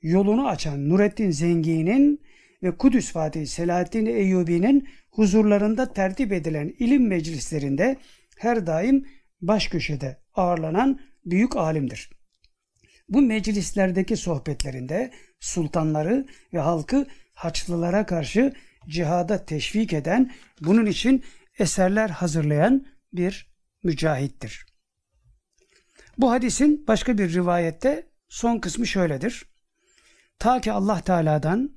[0.03, 2.23] yolunu açan Nureddin Zengi'nin
[2.63, 7.97] ve Kudüs Fatih Selahaddin Eyyubi'nin huzurlarında tertip edilen ilim meclislerinde
[8.39, 9.07] her daim
[9.41, 12.11] baş köşede ağırlanan büyük alimdir.
[13.09, 15.11] Bu meclislerdeki sohbetlerinde
[15.41, 17.07] sultanları ve halkı
[17.39, 18.53] Haçlılara karşı
[18.89, 21.25] cihada teşvik eden, bunun için
[21.59, 23.47] eserler hazırlayan bir
[23.83, 24.67] mücahittir.
[26.19, 29.47] Bu hadisin başka bir rivayette son kısmı şöyledir.
[30.39, 31.77] Ta ki Allah Teala'dan,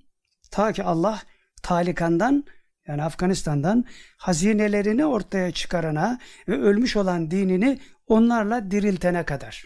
[0.52, 1.22] ta ki Allah
[1.64, 2.44] talikandan
[2.92, 3.86] yani Afganistan'dan
[4.18, 9.66] hazinelerini ortaya çıkarana ve ölmüş olan dinini onlarla diriltene kadar.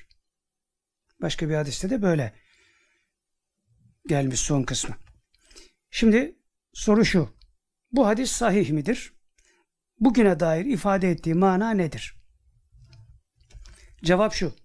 [1.22, 2.34] Başka bir hadiste de böyle
[4.08, 4.95] gelmiş son kısmı.
[5.92, 6.40] Şimdi
[6.74, 7.30] soru şu.
[7.92, 9.14] Bu hadis sahih midir?
[10.00, 12.16] Bugüne dair ifade ettiği mana nedir?
[14.04, 14.56] Cevap şu.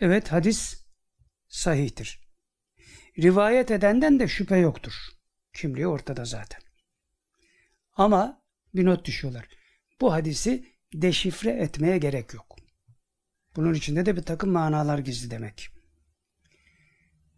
[0.00, 0.86] Evet hadis
[1.48, 2.26] sahihtir.
[3.18, 4.92] Rivayet edenden de şüphe yoktur.
[5.52, 6.65] Kimliği ortada zaten.
[7.96, 8.42] Ama
[8.74, 9.48] bir not düşüyorlar.
[10.00, 12.56] Bu hadisi deşifre etmeye gerek yok.
[13.56, 15.68] Bunun içinde de bir takım manalar gizli demek.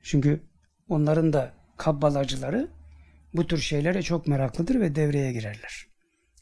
[0.03, 0.43] Çünkü
[0.89, 2.69] onların da kabbalacıları
[3.35, 5.87] bu tür şeylere çok meraklıdır ve devreye girerler.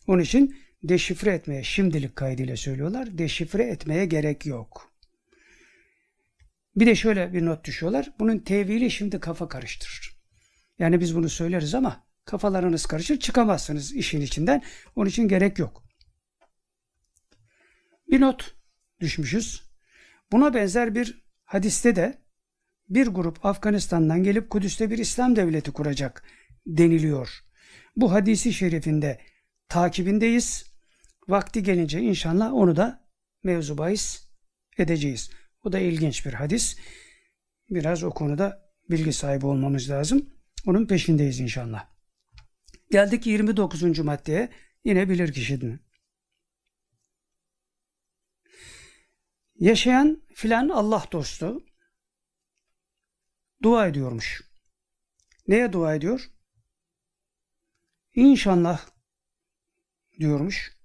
[0.06, 3.18] Onun için deşifre etmeye şimdilik kaydıyla söylüyorlar.
[3.18, 4.92] Deşifre etmeye gerek yok.
[6.76, 8.12] Bir de şöyle bir not düşüyorlar.
[8.18, 10.16] Bunun tevili şimdi kafa karıştırır.
[10.78, 14.62] Yani biz bunu söyleriz ama kafalarınız karışır çıkamazsınız işin içinden.
[14.96, 15.84] Onun için gerek yok.
[18.10, 18.54] Bir not
[19.00, 19.62] düşmüşüz.
[20.32, 22.18] Buna benzer bir hadiste de
[22.88, 26.24] bir grup Afganistan'dan gelip Kudüs'te bir İslam devleti kuracak
[26.66, 27.40] deniliyor.
[27.96, 29.20] Bu hadisi şerifinde
[29.68, 30.76] takibindeyiz.
[31.28, 33.08] Vakti gelince inşallah onu da
[33.42, 34.28] mevzu bahis
[34.78, 35.30] edeceğiz.
[35.64, 36.76] Bu da ilginç bir hadis.
[37.70, 40.30] Biraz o konuda bilgi sahibi olmamız lazım.
[40.66, 41.95] Onun peşindeyiz inşallah.
[42.90, 43.98] Geldik 29.
[43.98, 44.52] maddeye.
[44.84, 45.86] Yine bilir kişinin.
[49.54, 51.64] Yaşayan filan Allah dostu
[53.62, 54.42] dua ediyormuş.
[55.48, 56.30] Neye dua ediyor?
[58.14, 58.88] İnşallah
[60.18, 60.76] diyormuş.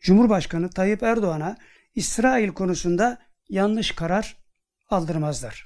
[0.00, 1.58] Cumhurbaşkanı Tayyip Erdoğan'a
[1.94, 4.36] İsrail konusunda yanlış karar
[4.88, 5.64] aldırmazlar.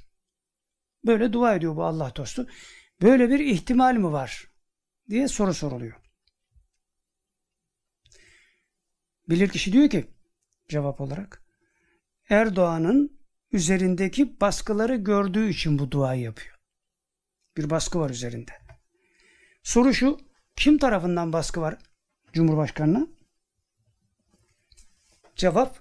[1.07, 2.49] Böyle dua ediyor bu Allah dostu.
[3.03, 4.55] Böyle bir ihtimal mi var?
[5.11, 6.01] diye soru soruluyor.
[9.29, 10.11] Bilir kişi diyor ki
[10.69, 11.43] cevap olarak
[12.29, 13.21] Erdoğan'ın
[13.53, 16.59] üzerindeki baskıları gördüğü için bu duayı yapıyor.
[17.57, 18.53] Bir baskı var üzerinde.
[19.63, 20.21] Soru şu,
[20.57, 21.79] kim tarafından baskı var
[22.33, 23.07] Cumhurbaşkanı'na?
[25.37, 25.79] Cevap,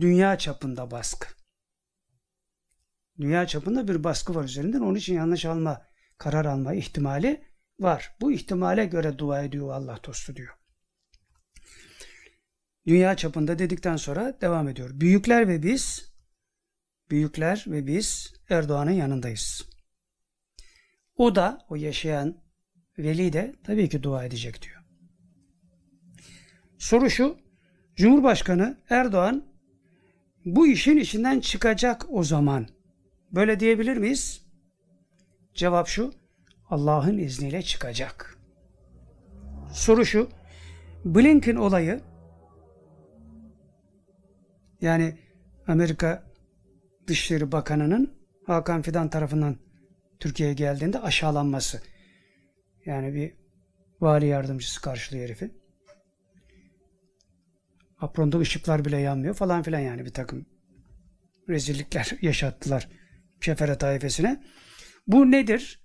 [0.00, 1.28] dünya çapında baskı.
[3.20, 4.80] Dünya çapında bir baskı var üzerinden.
[4.80, 5.86] Onun için yanlış alma,
[6.20, 7.44] karar alma ihtimali
[7.80, 8.16] var.
[8.20, 10.54] Bu ihtimale göre dua ediyor Allah dostu diyor.
[12.86, 14.90] Dünya çapında dedikten sonra devam ediyor.
[14.92, 16.12] Büyükler ve biz,
[17.10, 19.68] büyükler ve biz Erdoğan'ın yanındayız.
[21.16, 22.36] O da, o yaşayan
[22.98, 24.82] veli de tabii ki dua edecek diyor.
[26.78, 27.38] Soru şu,
[27.96, 29.44] Cumhurbaşkanı Erdoğan
[30.44, 32.68] bu işin içinden çıkacak o zaman.
[33.32, 34.39] Böyle diyebilir miyiz?
[35.54, 36.12] Cevap şu,
[36.70, 38.38] Allah'ın izniyle çıkacak.
[39.72, 40.28] Soru şu,
[41.04, 42.00] Blinken olayı
[44.80, 45.18] yani
[45.66, 46.30] Amerika
[47.06, 48.14] Dışişleri Bakanı'nın
[48.46, 49.56] Hakan Fidan tarafından
[50.20, 51.82] Türkiye'ye geldiğinde aşağılanması.
[52.86, 53.32] Yani bir
[54.00, 55.50] vali yardımcısı karşılıyor herifi.
[57.98, 60.46] Apronda ışıklar bile yanmıyor falan filan yani bir takım
[61.48, 62.88] rezillikler yaşattılar
[63.40, 64.42] Şefere taifesine.
[65.06, 65.80] Bu nedir?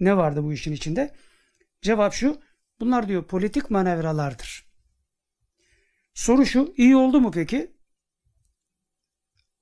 [0.00, 1.14] Ne vardı bu işin içinde?
[1.82, 2.42] Cevap şu.
[2.80, 4.66] Bunlar diyor politik manevralardır.
[6.14, 6.74] Soru şu.
[6.76, 7.76] iyi oldu mu peki?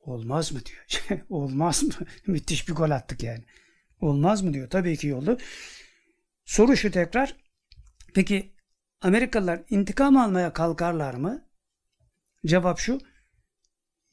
[0.00, 1.20] Olmaz mı diyor.
[1.28, 1.92] Olmaz mı?
[2.26, 3.44] Müthiş bir gol attık yani.
[4.00, 4.70] Olmaz mı diyor.
[4.70, 5.38] Tabii ki iyi oldu.
[6.44, 7.36] Soru şu tekrar.
[8.14, 8.54] Peki
[9.00, 11.48] Amerikalılar intikam almaya kalkarlar mı?
[12.46, 13.00] Cevap şu.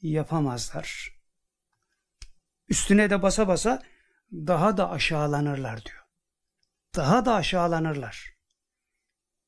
[0.00, 1.18] Yapamazlar.
[2.68, 3.82] Üstüne de basa basa
[4.32, 6.04] daha da aşağılanırlar diyor.
[6.96, 8.38] Daha da aşağılanırlar.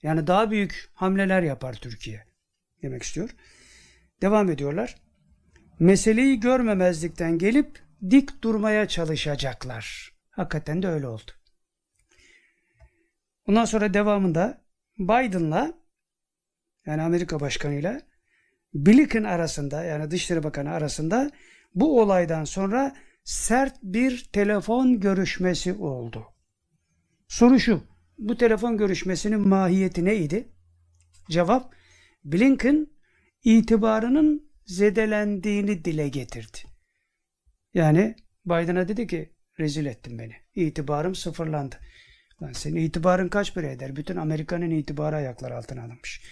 [0.02, 2.26] Yani daha büyük hamleler yapar Türkiye
[2.82, 3.30] demek istiyor.
[4.22, 4.96] Devam ediyorlar.
[5.78, 10.12] Meseleyi görmemezlikten gelip dik durmaya çalışacaklar.
[10.30, 11.30] Hakikaten de öyle oldu.
[13.46, 14.64] Ondan sonra devamında
[14.98, 15.74] Biden'la
[16.86, 18.00] yani Amerika Başkanı ile
[18.74, 21.30] Blinken arasında yani Dışişleri Bakanı arasında
[21.74, 22.96] bu olaydan sonra
[23.30, 26.26] sert bir telefon görüşmesi oldu.
[27.28, 27.82] Soru şu.
[28.18, 30.48] Bu telefon görüşmesinin mahiyeti neydi?
[31.28, 31.74] Cevap
[32.24, 32.86] Blinken
[33.44, 36.58] itibarının zedelendiğini dile getirdi.
[37.74, 40.34] Yani Biden'a dedi ki rezil ettin beni.
[40.54, 41.76] İtibarım sıfırlandı.
[42.42, 43.96] Lan senin itibarın kaç para eder?
[43.96, 46.22] Bütün Amerika'nın itibarı ayaklar altına alınmış.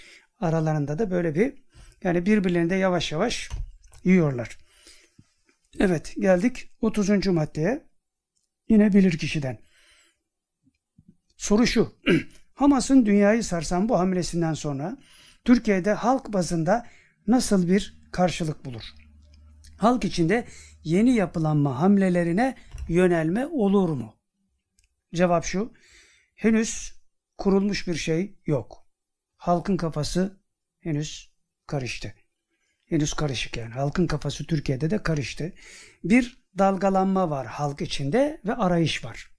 [0.40, 1.54] Aralarında da böyle bir
[2.02, 3.50] yani birbirlerini de yavaş yavaş
[4.04, 4.67] yiyorlar.
[5.78, 7.26] Evet geldik 30.
[7.26, 7.88] maddeye.
[8.68, 9.58] Yine bilir kişiden.
[11.36, 11.92] Soru şu.
[12.54, 14.98] Hamas'ın dünyayı sarsan bu hamlesinden sonra
[15.44, 16.86] Türkiye'de halk bazında
[17.26, 18.82] nasıl bir karşılık bulur?
[19.76, 20.44] Halk içinde
[20.84, 22.56] yeni yapılanma hamlelerine
[22.88, 24.14] yönelme olur mu?
[25.14, 25.72] Cevap şu.
[26.34, 26.94] Henüz
[27.38, 28.86] kurulmuş bir şey yok.
[29.36, 30.40] Halkın kafası
[30.80, 31.32] henüz
[31.66, 32.14] karıştı.
[32.88, 33.74] Henüz karışık yani.
[33.74, 35.52] Halkın kafası Türkiye'de de karıştı.
[36.04, 39.30] Bir dalgalanma var halk içinde ve arayış var.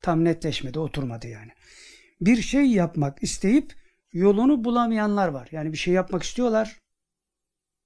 [0.00, 1.52] Tam netleşmedi, oturmadı yani.
[2.20, 3.74] Bir şey yapmak isteyip
[4.12, 5.48] yolunu bulamayanlar var.
[5.52, 6.76] Yani bir şey yapmak istiyorlar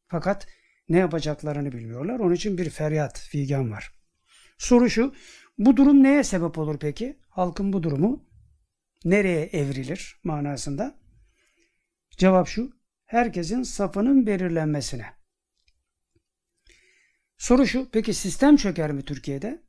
[0.08, 0.46] fakat
[0.88, 2.20] ne yapacaklarını bilmiyorlar.
[2.20, 3.92] Onun için bir feryat, figan var.
[4.58, 5.14] Soru şu,
[5.58, 7.18] bu durum neye sebep olur peki?
[7.28, 8.24] Halkın bu durumu
[9.04, 10.98] nereye evrilir manasında?
[12.10, 12.70] Cevap şu,
[13.12, 15.06] herkesin safının belirlenmesine.
[17.38, 19.62] Soru şu, peki sistem çöker mi Türkiye'de?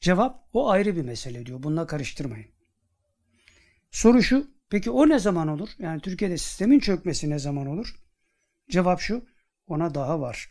[0.00, 1.62] Cevap, o ayrı bir mesele diyor.
[1.62, 2.46] Bununla karıştırmayın.
[3.90, 5.68] Soru şu, peki o ne zaman olur?
[5.78, 7.94] Yani Türkiye'de sistemin çökmesi ne zaman olur?
[8.70, 9.26] Cevap şu,
[9.66, 10.48] ona daha var.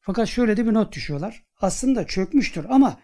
[0.00, 1.44] Fakat şöyle de bir not düşüyorlar.
[1.60, 3.00] Aslında çökmüştür ama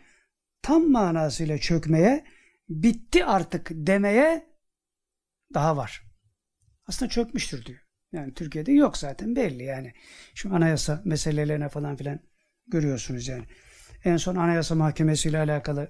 [0.63, 2.25] tam manasıyla çökmeye,
[2.69, 4.57] bitti artık demeye
[5.55, 6.10] daha var.
[6.91, 7.79] Aslında çökmüştür diyor.
[8.13, 9.93] Yani Türkiye'de yok zaten belli yani.
[10.35, 12.21] Şu anayasa meselelerine falan filan
[12.67, 13.45] görüyorsunuz yani.
[14.05, 15.89] En son anayasa mahkemesi ile alakalı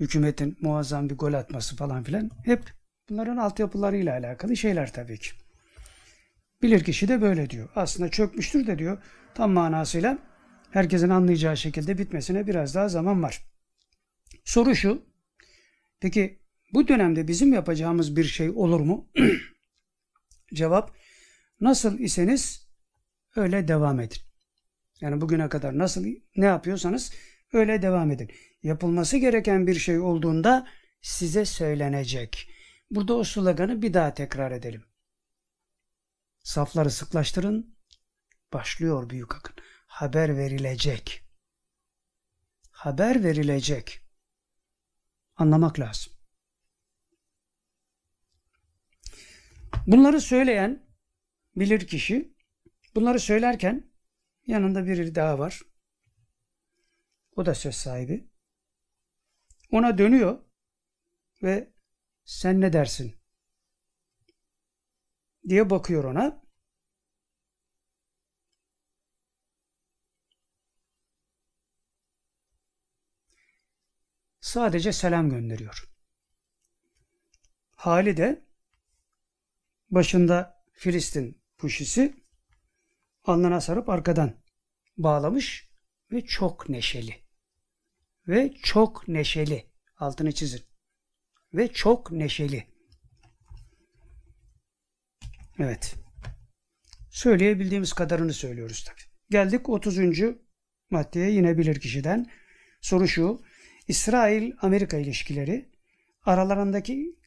[0.00, 2.62] hükümetin muazzam bir gol atması falan filan hep
[3.08, 5.30] bunların altyapılarıyla alakalı şeyler tabii ki.
[6.62, 7.68] Bilirkişi de böyle diyor.
[7.74, 9.02] Aslında çökmüştür de diyor.
[9.34, 10.18] Tam manasıyla
[10.70, 13.44] herkesin anlayacağı şekilde bitmesine biraz daha zaman var.
[14.44, 15.02] Soru şu.
[16.00, 16.38] Peki
[16.74, 19.10] bu dönemde bizim yapacağımız bir şey olur mu?
[20.54, 20.96] Cevap
[21.60, 22.68] nasıl iseniz
[23.36, 24.18] öyle devam edin.
[25.00, 26.06] Yani bugüne kadar nasıl
[26.36, 27.12] ne yapıyorsanız
[27.52, 28.30] öyle devam edin.
[28.62, 30.68] Yapılması gereken bir şey olduğunda
[31.00, 32.50] size söylenecek.
[32.90, 34.84] Burada o sloganı bir daha tekrar edelim.
[36.42, 37.76] Safları sıklaştırın.
[38.52, 39.56] Başlıyor büyük akın.
[39.86, 41.22] Haber verilecek.
[42.70, 44.00] Haber verilecek.
[45.36, 46.13] Anlamak lazım.
[49.86, 50.86] Bunları söyleyen
[51.56, 52.34] bilir kişi
[52.94, 53.90] bunları söylerken
[54.46, 55.60] yanında biri daha var.
[57.36, 58.28] O da söz sahibi.
[59.70, 60.44] Ona dönüyor
[61.42, 61.72] ve
[62.24, 63.16] sen ne dersin
[65.48, 66.44] diye bakıyor ona.
[74.40, 75.84] Sadece selam gönderiyor.
[77.76, 78.44] Hali de
[79.90, 82.14] başında Filistin puşisi
[83.24, 84.42] alnına sarıp arkadan
[84.96, 85.70] bağlamış
[86.12, 87.14] ve çok neşeli.
[88.28, 89.66] Ve çok neşeli.
[89.96, 90.60] Altını çizin.
[91.54, 92.66] Ve çok neşeli.
[95.58, 95.94] Evet.
[97.10, 99.00] Söyleyebildiğimiz kadarını söylüyoruz tabi.
[99.30, 99.98] Geldik 30.
[100.90, 102.30] maddeye yine bilir kişiden.
[102.80, 103.42] Soru şu.
[103.88, 105.70] İsrail-Amerika ilişkileri
[106.22, 107.18] aralarındaki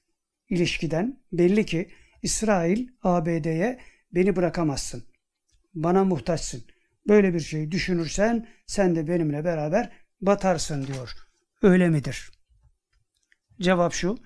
[0.50, 1.90] ilişkiden belli ki
[2.22, 3.80] İsrail ABD'ye
[4.12, 5.04] beni bırakamazsın.
[5.74, 6.64] Bana muhtaçsın.
[7.08, 11.14] Böyle bir şey düşünürsen sen de benimle beraber batarsın diyor.
[11.62, 12.32] Öyle midir?
[13.62, 14.18] Cevap şu.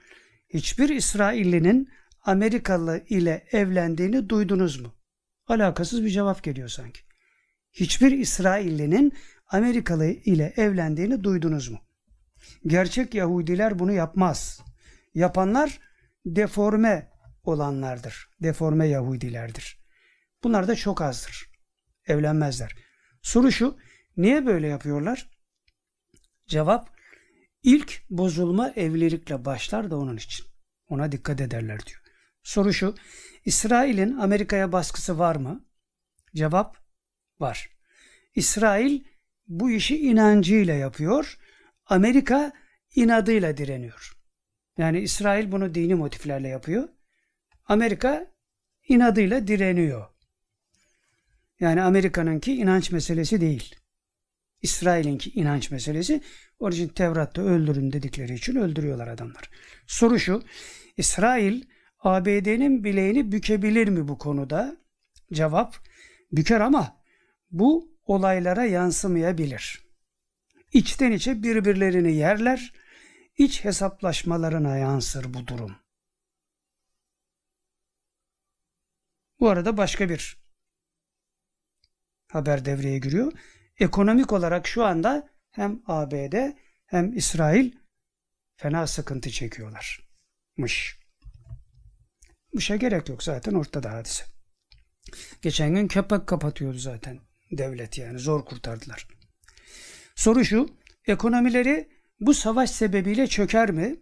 [0.49, 1.89] Hiçbir İsraillinin
[2.21, 4.95] Amerikalı ile evlendiğini duydunuz mu?
[5.47, 7.01] Alakasız bir cevap geliyor sanki.
[7.71, 9.13] Hiçbir İsraillinin
[9.47, 11.79] Amerikalı ile evlendiğini duydunuz mu?
[12.67, 14.61] Gerçek Yahudiler bunu yapmaz.
[15.15, 15.79] Yapanlar
[16.25, 17.09] deforme
[17.43, 18.29] olanlardır.
[18.43, 19.81] Deforme Yahudilerdir.
[20.43, 21.51] Bunlar da çok azdır.
[22.07, 22.75] Evlenmezler.
[23.21, 23.77] Soru şu,
[24.17, 25.29] niye böyle yapıyorlar?
[26.47, 26.89] Cevap,
[27.63, 30.45] ilk bozulma evlilikle başlar da onun için.
[30.87, 32.01] Ona dikkat ederler diyor.
[32.43, 32.95] Soru şu,
[33.45, 35.65] İsrail'in Amerika'ya baskısı var mı?
[36.35, 36.77] Cevap,
[37.39, 37.69] var.
[38.35, 39.03] İsrail
[39.47, 41.37] bu işi inancıyla yapıyor.
[41.85, 42.53] Amerika
[42.95, 44.11] inadıyla direniyor.
[44.77, 46.89] Yani İsrail bunu dini motiflerle yapıyor.
[47.71, 48.27] Amerika
[48.87, 50.07] inadıyla direniyor.
[51.59, 53.75] Yani Amerika'nınki inanç meselesi değil.
[54.61, 56.21] İsrail'inki inanç meselesi.
[56.59, 59.49] Onun için Tevrat'ta öldürün dedikleri için öldürüyorlar adamlar.
[59.87, 60.43] Soru şu.
[60.97, 61.63] İsrail
[61.99, 64.77] ABD'nin bileğini bükebilir mi bu konuda?
[65.33, 65.75] Cevap
[66.31, 66.97] büker ama
[67.51, 69.85] bu olaylara yansımayabilir.
[70.73, 72.73] İçten içe birbirlerini yerler,
[73.37, 75.80] iç hesaplaşmalarına yansır bu durum.
[79.41, 80.37] Bu arada başka bir
[82.31, 83.31] haber devreye giriyor.
[83.79, 86.33] Ekonomik olarak şu anda hem ABD
[86.85, 87.71] hem İsrail
[88.55, 90.99] fena sıkıntı çekiyorlarmış.
[92.53, 94.23] Bu şey gerek yok zaten ortada hadise.
[95.41, 97.19] Geçen gün köpek kapatıyordu zaten
[97.51, 99.07] devlet yani zor kurtardılar.
[100.15, 100.69] Soru şu,
[101.07, 101.89] ekonomileri
[102.19, 103.99] bu savaş sebebiyle çöker mi?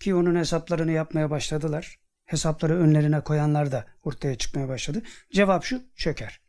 [0.00, 2.01] Ki onun hesaplarını yapmaya başladılar.
[2.32, 5.02] Hesapları önlerine koyanlar da ortaya çıkmaya başladı.
[5.32, 6.40] Cevap şu, çöker.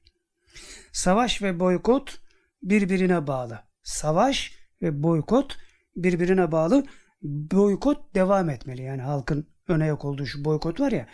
[0.92, 2.20] Savaş ve boykot
[2.62, 3.60] birbirine bağlı.
[3.84, 5.58] Savaş ve boykot
[5.96, 6.86] birbirine bağlı.
[7.22, 8.82] Boykot devam etmeli.
[8.82, 11.08] Yani halkın öne yok olduğu şu boykot var ya.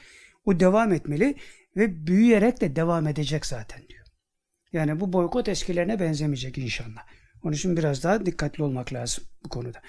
[0.46, 1.36] O devam etmeli
[1.76, 4.06] ve büyüyerek de devam edecek zaten diyor.
[4.74, 7.06] Yani bu boykot eskilerine benzemeyecek inşallah.
[7.44, 9.82] Onun için biraz daha dikkatli olmak lazım bu konuda.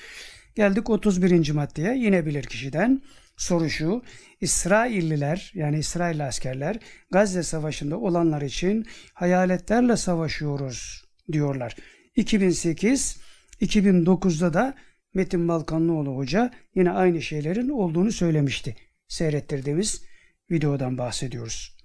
[0.55, 1.51] Geldik 31.
[1.51, 1.97] maddeye.
[1.97, 3.03] Yine bilir kişiden.
[3.41, 4.03] Soru şu.
[4.41, 6.79] İsrailliler yani İsrail askerler
[7.11, 11.77] Gazze Savaşı'nda olanlar için hayaletlerle savaşıyoruz diyorlar.
[12.17, 13.21] 2008
[13.61, 14.75] 2009'da da
[15.15, 18.77] Metin Balkanlıoğlu Hoca yine aynı şeylerin olduğunu söylemişti.
[19.09, 20.03] Seyrettirdiğimiz
[20.51, 21.77] videodan bahsediyoruz.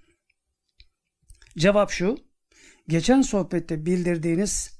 [1.58, 2.17] Cevap şu.
[2.88, 4.80] Geçen sohbette bildirdiğiniz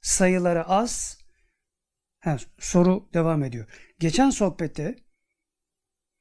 [0.00, 1.23] sayıları az.
[2.24, 3.66] Ha, soru devam ediyor.
[3.98, 4.96] Geçen sohbette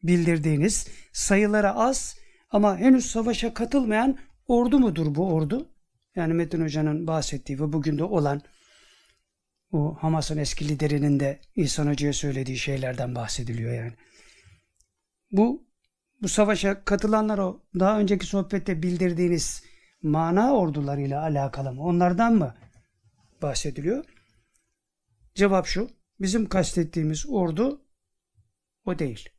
[0.03, 2.17] bildirdiğiniz sayıları az
[2.49, 4.17] ama henüz savaşa katılmayan
[4.47, 5.69] ordu mudur bu ordu?
[6.15, 8.41] Yani Metin Hoca'nın bahsettiği ve bugün de olan
[9.71, 13.93] o Hamas'ın eski liderinin de İhsan Hoca'ya söylediği şeylerden bahsediliyor yani.
[15.31, 15.67] Bu
[16.21, 19.63] bu savaşa katılanlar o daha önceki sohbette bildirdiğiniz
[20.01, 21.83] mana ordularıyla alakalı mı?
[21.83, 22.55] Onlardan mı
[23.41, 24.12] bahsediliyor?
[25.35, 25.89] Cevap şu.
[26.19, 27.85] Bizim kastettiğimiz ordu
[28.85, 29.29] o değil.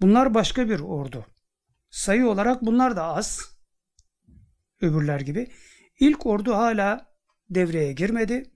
[0.00, 1.26] Bunlar başka bir ordu.
[1.90, 3.58] Sayı olarak bunlar da az.
[4.80, 5.52] Öbürler gibi.
[6.00, 7.14] İlk ordu hala
[7.50, 8.50] devreye girmedi.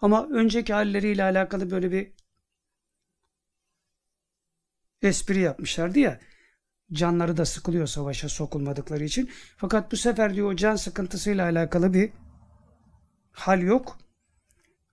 [0.00, 2.12] Ama önceki halleriyle alakalı böyle bir
[5.02, 6.20] espri yapmışlardı ya.
[6.92, 9.30] Canları da sıkılıyor savaşa sokulmadıkları için.
[9.56, 12.12] Fakat bu sefer diyor o can sıkıntısıyla alakalı bir
[13.32, 14.03] hal yok.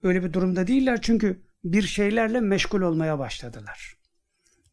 [0.04, 3.98] Öyle bir durumda değiller çünkü bir şeylerle meşgul olmaya başladılar.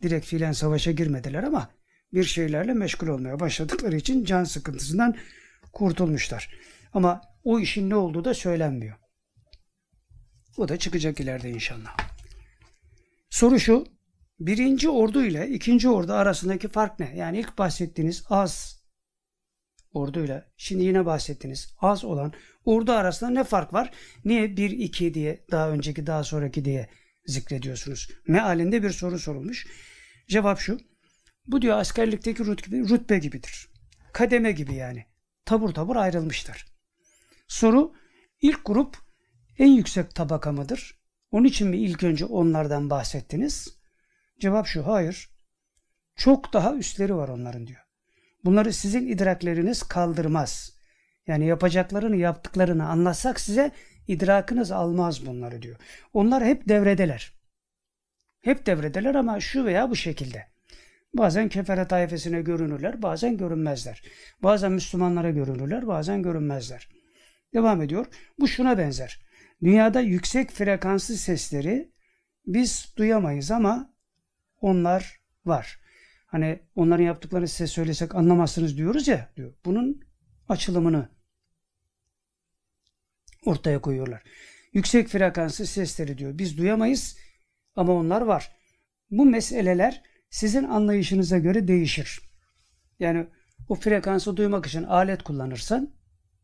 [0.03, 1.71] Direkt fiilen savaşa girmediler ama
[2.13, 5.17] bir şeylerle meşgul olmaya başladıkları için can sıkıntısından
[5.73, 6.55] kurtulmuşlar.
[6.93, 8.97] Ama o işin ne olduğu da söylenmiyor.
[10.57, 11.97] O da çıkacak ileride inşallah.
[13.31, 13.87] Soru şu.
[14.41, 17.17] Birinci ordu ile ikinci ordu arasındaki fark ne?
[17.17, 18.78] Yani ilk bahsettiğiniz az
[19.93, 22.33] orduyla şimdi yine bahsettiniz az olan
[22.65, 23.91] ordu arasında ne fark var?
[24.25, 26.89] Niye 1 2 diye daha önceki daha sonraki diye
[27.27, 28.09] zikrediyorsunuz?
[28.27, 29.67] Mealinde bir soru sorulmuş.
[30.29, 30.79] Cevap şu.
[31.47, 33.69] Bu diyor askerlikteki rütbe, rütbe gibidir.
[34.13, 35.07] Kademe gibi yani.
[35.45, 36.67] Tabur tabur ayrılmışlar.
[37.49, 37.93] Soru
[38.41, 38.97] ilk grup
[39.59, 40.99] en yüksek tabaka mıdır?
[41.31, 43.79] Onun için mi ilk önce onlardan bahsettiniz?
[44.41, 45.31] Cevap şu hayır.
[46.17, 47.88] Çok daha üstleri var onların diyor.
[48.45, 50.79] Bunları sizin idrakleriniz kaldırmaz.
[51.27, 53.71] Yani yapacaklarını yaptıklarını anlatsak size
[54.09, 55.77] idrakınız almaz bunları diyor.
[56.13, 57.33] Onlar hep devredeler.
[58.41, 60.47] Hep devredeler ama şu veya bu şekilde.
[61.15, 64.03] Bazen kefere tayfesine görünürler, bazen görünmezler.
[64.43, 66.89] Bazen Müslümanlara görünürler, bazen görünmezler.
[67.55, 68.07] Devam ediyor.
[68.39, 69.21] Bu şuna benzer.
[69.63, 71.93] Dünyada yüksek frekanslı sesleri
[72.47, 73.95] biz duyamayız ama
[74.61, 75.81] onlar var.
[76.29, 79.55] Hani onların yaptıklarını size söylesek anlamazsınız diyoruz ya diyor.
[79.65, 80.05] Bunun
[80.49, 81.09] açılımını
[83.45, 84.23] ortaya koyuyorlar.
[84.73, 86.39] Yüksek frekanslı sesleri diyor.
[86.39, 87.17] Biz duyamayız
[87.77, 88.53] ama onlar var.
[89.11, 92.21] Bu meseleler sizin anlayışınıza göre değişir.
[92.99, 93.27] Yani
[93.69, 95.91] o frekansı duymak için alet kullanırsan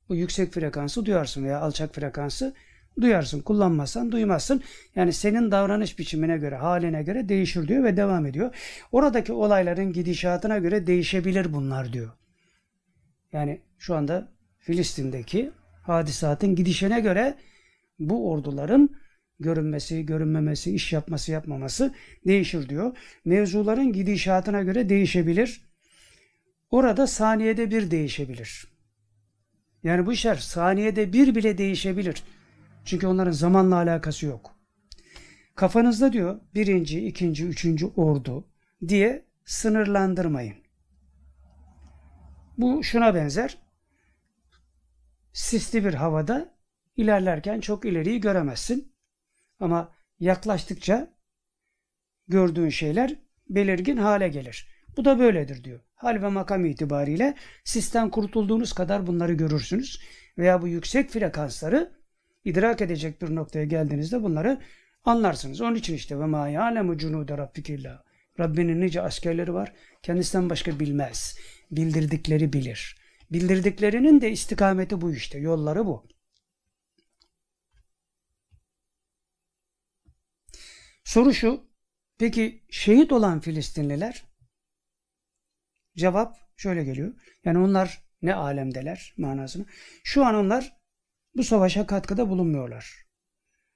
[0.08, 2.54] bu yüksek frekansı duyarsın veya alçak frekansı
[3.00, 3.40] duyarsın.
[3.40, 4.62] Kullanmazsan duymazsın.
[4.96, 8.54] Yani senin davranış biçimine göre, haline göre değişir diyor ve devam ediyor.
[8.92, 12.10] Oradaki olayların gidişatına göre değişebilir bunlar diyor.
[13.32, 15.50] Yani şu anda Filistin'deki
[15.82, 17.34] hadisatın gidişine göre
[17.98, 18.90] bu orduların
[19.40, 21.94] görünmesi, görünmemesi, iş yapması, yapmaması
[22.26, 22.96] değişir diyor.
[23.24, 25.60] Mevzuların gidişatına göre değişebilir.
[26.70, 28.66] Orada saniyede bir değişebilir.
[29.82, 32.22] Yani bu işler saniyede bir bile değişebilir.
[32.84, 34.56] Çünkü onların zamanla alakası yok.
[35.54, 38.48] Kafanızda diyor birinci, ikinci, üçüncü ordu
[38.88, 40.56] diye sınırlandırmayın.
[42.58, 43.58] Bu şuna benzer.
[45.32, 46.54] Sisli bir havada
[46.96, 48.94] ilerlerken çok ileriyi göremezsin.
[49.60, 51.14] Ama yaklaştıkça
[52.28, 53.16] gördüğün şeyler
[53.48, 54.68] belirgin hale gelir.
[54.96, 55.80] Bu da böyledir diyor.
[55.94, 60.00] Hal ve makam itibariyle sistem kurtulduğunuz kadar bunları görürsünüz.
[60.38, 61.92] Veya bu yüksek frekansları
[62.44, 64.60] idrak edecek bir noktaya geldiğinizde bunları
[65.04, 65.60] anlarsınız.
[65.60, 68.02] Onun için işte ve ma ya'lemu cunude rabbikillah.
[68.40, 69.72] Rabbinin nice askerleri var.
[70.02, 71.38] Kendisinden başka bilmez.
[71.70, 72.96] Bildirdikleri bilir.
[73.32, 75.38] Bildirdiklerinin de istikameti bu işte.
[75.38, 76.06] Yolları bu.
[81.04, 81.64] Soru şu.
[82.18, 84.24] Peki şehit olan Filistinliler?
[85.96, 87.14] Cevap şöyle geliyor.
[87.44, 89.66] Yani onlar ne alemdeler manasını.
[90.04, 90.83] Şu an onlar
[91.36, 93.04] bu savaşa katkıda bulunmuyorlar.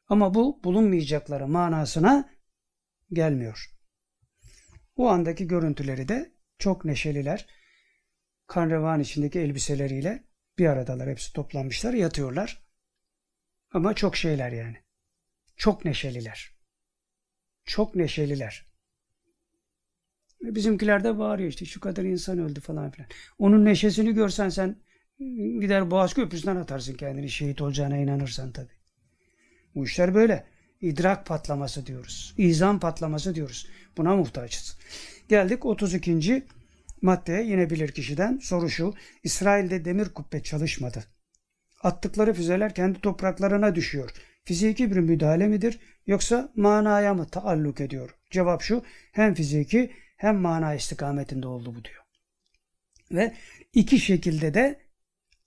[0.07, 2.31] Ama bu bulunmayacakları manasına
[3.13, 3.79] gelmiyor.
[4.97, 7.47] O andaki görüntüleri de çok neşeliler.
[8.47, 10.25] Kan içindeki elbiseleriyle
[10.59, 11.09] bir aradalar.
[11.09, 12.63] Hepsi toplanmışlar, yatıyorlar.
[13.73, 14.77] Ama çok şeyler yani.
[15.57, 16.59] Çok neşeliler.
[17.65, 18.67] Çok neşeliler.
[20.41, 23.11] Bizimkiler de bağırıyor işte şu kadar insan öldü falan filan.
[23.39, 24.83] Onun neşesini görsen sen
[25.61, 28.69] gider Boğaz Köprüsü'nden atarsın kendini şehit olacağına inanırsan tabi.
[29.75, 30.45] Bu işler böyle.
[30.81, 32.35] İdrak patlaması diyoruz.
[32.39, 33.69] İzan patlaması diyoruz.
[33.97, 34.79] Buna muhtaçız.
[35.29, 36.47] Geldik 32.
[37.03, 38.39] maddeye yine bilir kişiden.
[38.39, 38.95] Soru şu.
[39.25, 41.05] İsrail'de demir kubbe çalışmadı.
[41.83, 44.11] Attıkları füzeler kendi topraklarına düşüyor.
[44.45, 48.15] Fiziki bir müdahale midir yoksa manaya mı taalluk ediyor?
[48.31, 48.83] Cevap şu.
[49.13, 52.03] Hem fiziki hem mana istikametinde oldu bu diyor.
[53.11, 53.35] Ve
[53.73, 54.88] iki şekilde de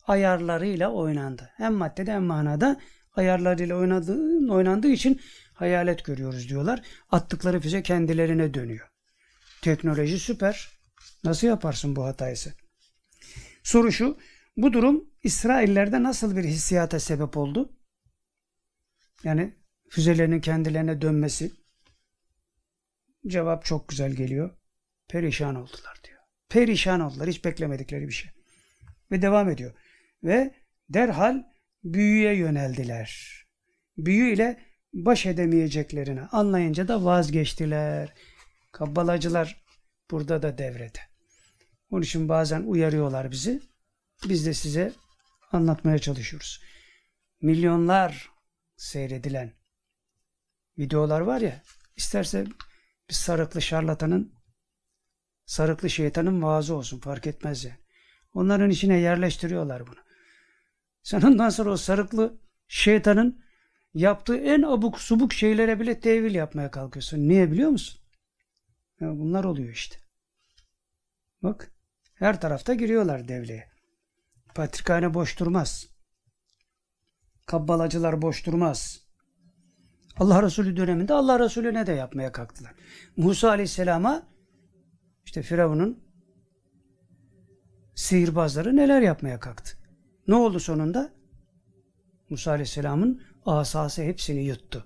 [0.08, 1.50] ayarlarıyla oynandı.
[1.58, 2.82] Hem maddede hem manada
[3.14, 5.22] ayarlarıyla oynadığı, oynandığı için
[5.54, 6.82] hayalet görüyoruz diyorlar.
[7.10, 8.88] Attıkları füze kendilerine dönüyor.
[9.62, 10.70] Teknoloji süper.
[11.24, 12.36] Nasıl yaparsın bu hatayı?
[13.64, 14.18] Soru şu.
[14.58, 17.78] Bu durum İsraillerde nasıl bir hissiyata sebep oldu?
[19.24, 19.56] Yani
[19.90, 21.52] füzelerinin kendilerine dönmesi.
[23.28, 24.58] Cevap çok güzel geliyor.
[25.08, 26.20] Perişan oldular diyor.
[26.50, 27.28] Perişan oldular.
[27.30, 28.32] Hiç beklemedikleri bir şey.
[29.12, 29.74] Ve devam ediyor.
[30.24, 30.56] Ve
[30.90, 31.44] derhal
[31.84, 33.42] büyüye yöneldiler.
[33.98, 34.60] Büyü ile
[34.94, 38.14] baş edemeyeceklerini anlayınca da vazgeçtiler.
[38.72, 39.64] Kabbalacılar
[40.12, 41.00] burada da devrede.
[41.90, 43.62] Onun için bazen uyarıyorlar bizi.
[44.30, 44.94] Biz de size
[45.52, 46.62] anlatmaya çalışıyoruz.
[47.42, 48.30] Milyonlar
[48.78, 49.54] seyredilen
[50.78, 51.64] videolar var ya
[51.96, 52.46] isterse
[53.10, 54.34] bir sarıklı şarlatanın
[55.46, 57.78] sarıklı şeytanın vaazı olsun fark etmez yani.
[58.34, 60.01] Onların içine yerleştiriyorlar bunu.
[61.04, 63.44] Sen ondan sonra o sarıklı şeytanın
[63.94, 67.18] yaptığı en abuk subuk şeylere bile tevil yapmaya kalkıyorsun.
[67.18, 68.02] Niye biliyor musun?
[69.00, 69.98] Ya bunlar oluyor işte.
[71.44, 71.72] Bak
[72.16, 73.72] her tarafta giriyorlar devleye.
[74.56, 75.88] Patrikhane boş durmaz.
[77.46, 79.02] Kabbalacılar boş durmaz.
[80.18, 82.74] Allah Resulü döneminde Allah Resulüne de yapmaya kalktılar.
[83.18, 84.24] Musa Aleyhisselam'a
[85.26, 86.04] işte Firavun'un
[87.96, 89.81] sihirbazları neler yapmaya kalktı.
[90.32, 91.14] Ne oldu sonunda?
[92.30, 94.86] Musa Aleyhisselam'ın asası hepsini yuttu.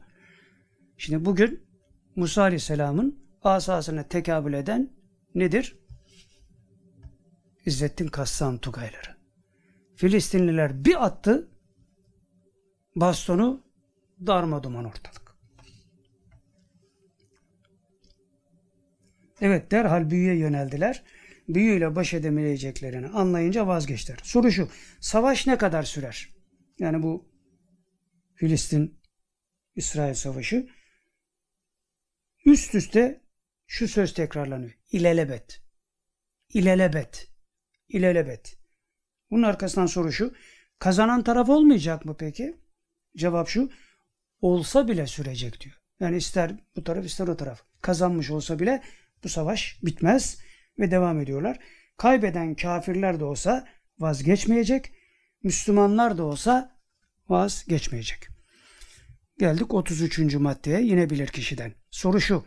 [0.98, 1.68] Şimdi bugün
[2.16, 4.94] Musa Aleyhisselam'ın asasına tekabül eden
[5.36, 5.80] nedir?
[7.66, 9.16] İzzettin Kassam Tugayları.
[9.96, 11.50] Filistinliler bir attı
[12.96, 13.64] bastonu
[14.26, 15.36] darma duman ortalık.
[19.42, 21.04] Evet derhal büyüye yöneldiler.
[21.48, 24.20] Büyüyle baş edemeyeceklerini anlayınca vazgeçtiler.
[24.24, 24.70] Soru şu.
[25.00, 26.30] Savaş ne kadar sürer?
[26.80, 27.26] Yani bu
[28.36, 29.00] Filistin
[29.76, 30.68] İsrail savaşı
[32.46, 33.22] üst üste
[33.68, 34.78] şu söz tekrarlanıyor.
[34.92, 35.62] İlelebet.
[36.54, 37.28] İlelebet.
[37.90, 38.58] İlelebet.
[39.32, 40.34] Bunun arkasından soru şu.
[40.80, 42.56] Kazanan taraf olmayacak mı peki?
[43.18, 43.70] Cevap şu.
[44.42, 45.76] Olsa bile sürecek diyor.
[46.00, 47.62] Yani ister bu taraf ister o taraf.
[47.82, 48.84] Kazanmış olsa bile
[49.24, 50.45] bu savaş bitmez
[50.80, 51.60] ve devam ediyorlar.
[51.98, 53.68] Kaybeden kafirler de olsa
[54.00, 54.94] vazgeçmeyecek.
[55.44, 56.80] Müslümanlar da olsa
[57.30, 58.28] vazgeçmeyecek.
[59.40, 60.36] Geldik 33.
[60.36, 61.74] maddeye yine bilir kişiden.
[61.90, 62.46] Soru şu.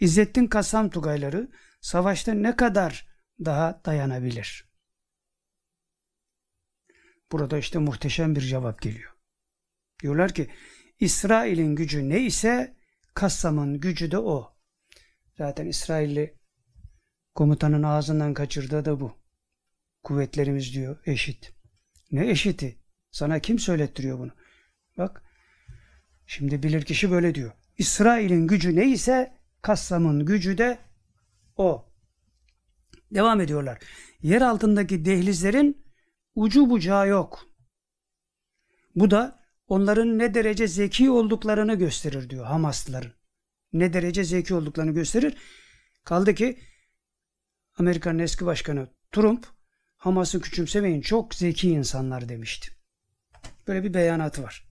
[0.00, 1.48] İzzettin Kasam Tugayları
[1.80, 3.06] savaşta ne kadar
[3.44, 4.68] daha dayanabilir?
[7.32, 9.12] Burada işte muhteşem bir cevap geliyor.
[10.02, 10.50] Diyorlar ki
[11.00, 12.76] İsrail'in gücü ne ise
[13.14, 14.56] Kassam'ın gücü de o.
[15.38, 16.37] Zaten İsrailli
[17.38, 19.12] komutanın ağzından kaçırdığı da bu.
[20.02, 21.52] Kuvvetlerimiz diyor eşit.
[22.12, 22.76] Ne eşiti?
[23.10, 24.30] Sana kim söylettiriyor bunu?
[24.98, 25.22] Bak
[26.26, 27.52] şimdi bilir kişi böyle diyor.
[27.78, 30.78] İsrail'in gücü ne ise Kassam'ın gücü de
[31.56, 31.92] o.
[33.10, 33.78] Devam ediyorlar.
[34.22, 35.84] Yer altındaki dehlizlerin
[36.34, 37.46] ucu bucağı yok.
[38.94, 43.12] Bu da onların ne derece zeki olduklarını gösterir diyor Hamaslıların.
[43.72, 45.36] Ne derece zeki olduklarını gösterir.
[46.04, 46.58] Kaldı ki
[47.78, 49.46] Amerika'nın eski başkanı Trump
[49.96, 52.70] Hamas'ı küçümsemeyin çok zeki insanlar demişti.
[53.68, 54.68] Böyle bir beyanatı var.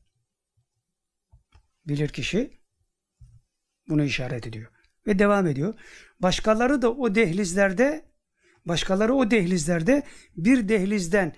[1.85, 2.59] bilir kişi
[3.89, 4.71] bunu işaret ediyor.
[5.07, 5.73] Ve devam ediyor.
[6.19, 8.05] Başkaları da o dehlizlerde
[8.65, 10.03] başkaları o dehlizlerde
[10.37, 11.35] bir dehlizden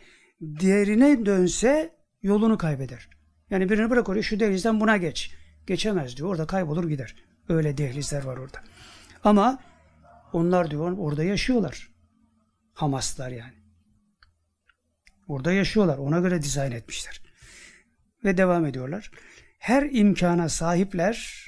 [0.60, 3.10] diğerine dönse yolunu kaybeder.
[3.50, 5.36] Yani birini bırak oraya şu dehlizden buna geç.
[5.68, 6.30] Geçemez diyor.
[6.30, 7.16] Orada kaybolur gider.
[7.50, 8.64] Öyle dehlizler var orada.
[9.24, 9.60] Ama
[10.34, 11.90] onlar diyor orada yaşıyorlar.
[12.74, 13.54] Hamaslar yani.
[15.28, 15.98] Orada yaşıyorlar.
[15.98, 17.22] Ona göre dizayn etmişler.
[18.24, 19.12] Ve devam ediyorlar.
[19.60, 21.48] Her imkana sahipler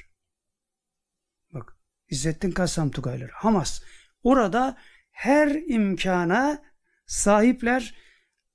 [1.54, 1.76] bak
[2.08, 3.82] İzzettin Kassam Tugayları Hamas
[4.22, 4.78] orada
[5.10, 6.62] her imkana
[7.06, 7.94] sahipler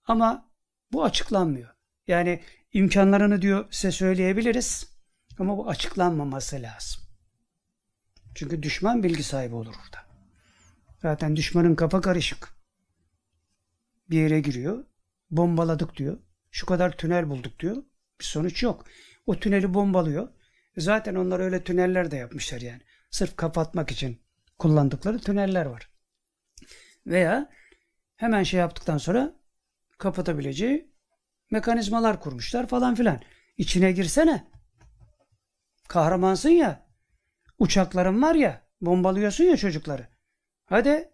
[0.05, 0.51] ama
[0.91, 1.69] bu açıklanmıyor.
[2.07, 4.97] Yani imkanlarını diyor size söyleyebiliriz
[5.39, 7.01] ama bu açıklanmaması lazım.
[8.35, 10.06] Çünkü düşman bilgi sahibi olur orada.
[11.01, 12.49] Zaten düşmanın kafa karışık.
[14.09, 14.85] Bir yere giriyor.
[15.31, 16.17] Bombaladık diyor.
[16.51, 17.75] Şu kadar tünel bulduk diyor.
[18.19, 18.85] Bir sonuç yok.
[19.25, 20.29] O tüneli bombalıyor.
[20.77, 22.81] Zaten onlar öyle tüneller de yapmışlar yani.
[23.11, 24.21] Sırf kapatmak için
[24.59, 25.89] kullandıkları tüneller var.
[27.07, 27.49] Veya
[28.15, 29.35] hemen şey yaptıktan sonra
[29.97, 30.91] kapatabileceği
[31.51, 33.21] mekanizmalar kurmuşlar falan filan.
[33.57, 34.47] İçine girsene.
[35.87, 36.87] Kahramansın ya.
[37.59, 38.67] Uçakların var ya.
[38.81, 40.16] Bombalıyorsun ya çocukları.
[40.67, 41.09] Hadi.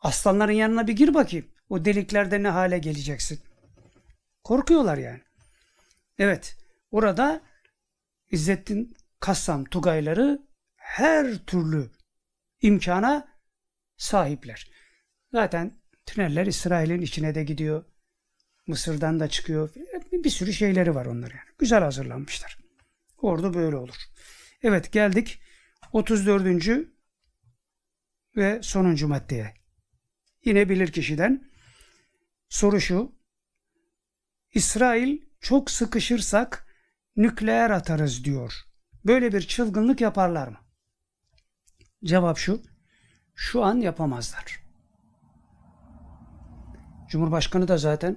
[0.00, 1.46] Aslanların yanına bir gir bakayım.
[1.68, 3.40] O deliklerde ne hale geleceksin.
[4.44, 5.20] Korkuyorlar yani.
[6.18, 6.56] Evet.
[6.90, 7.40] Orada
[8.30, 10.46] İzzettin Kassam Tugayları
[10.76, 11.90] her türlü
[12.62, 13.28] imkana
[13.96, 14.70] sahipler.
[15.32, 17.84] Zaten tüneller İsrail'in içine de gidiyor.
[18.66, 19.70] Mısır'dan da çıkıyor.
[20.12, 21.56] Bir sürü şeyleri var onlar yani.
[21.58, 22.58] Güzel hazırlanmışlar.
[23.18, 23.96] Ordu böyle olur.
[24.62, 25.40] Evet geldik
[25.92, 26.97] 34.
[28.36, 29.54] ve sonuncu maddeye.
[30.44, 31.50] Yine bilir kişiden.
[32.48, 33.12] Soru şu.
[34.54, 36.66] İsrail çok sıkışırsak
[37.16, 38.54] nükleer atarız diyor.
[39.04, 40.58] Böyle bir çılgınlık yaparlar mı?
[42.04, 42.62] Cevap şu.
[43.34, 44.60] Şu an yapamazlar.
[47.08, 48.16] Cumhurbaşkanı da zaten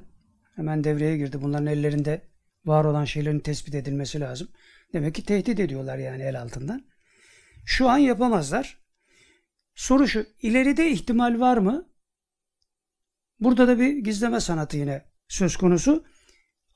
[0.56, 1.42] hemen devreye girdi.
[1.42, 2.22] Bunların ellerinde
[2.66, 4.48] var olan şeylerin tespit edilmesi lazım.
[4.94, 6.86] Demek ki tehdit ediyorlar yani el altından.
[7.66, 8.81] Şu an yapamazlar.
[9.76, 11.90] Soru şu, ileride ihtimal var mı?
[13.40, 16.06] Burada da bir gizleme sanatı yine söz konusu.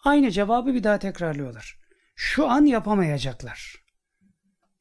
[0.03, 1.79] Aynı cevabı bir daha tekrarlıyorlar.
[2.15, 3.75] Şu an yapamayacaklar.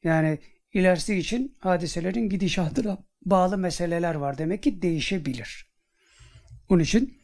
[0.03, 0.39] Yani
[0.73, 4.37] ilerisi için hadiselerin gidişatına bağlı meseleler var.
[4.37, 5.71] Demek ki değişebilir.
[6.69, 7.17] Onun için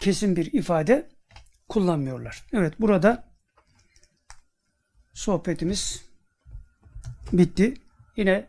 [0.00, 1.08] kesin bir ifade
[1.68, 2.44] kullanmıyorlar.
[2.52, 3.28] Evet burada
[5.14, 6.04] sohbetimiz
[7.32, 7.74] bitti.
[8.16, 8.46] Yine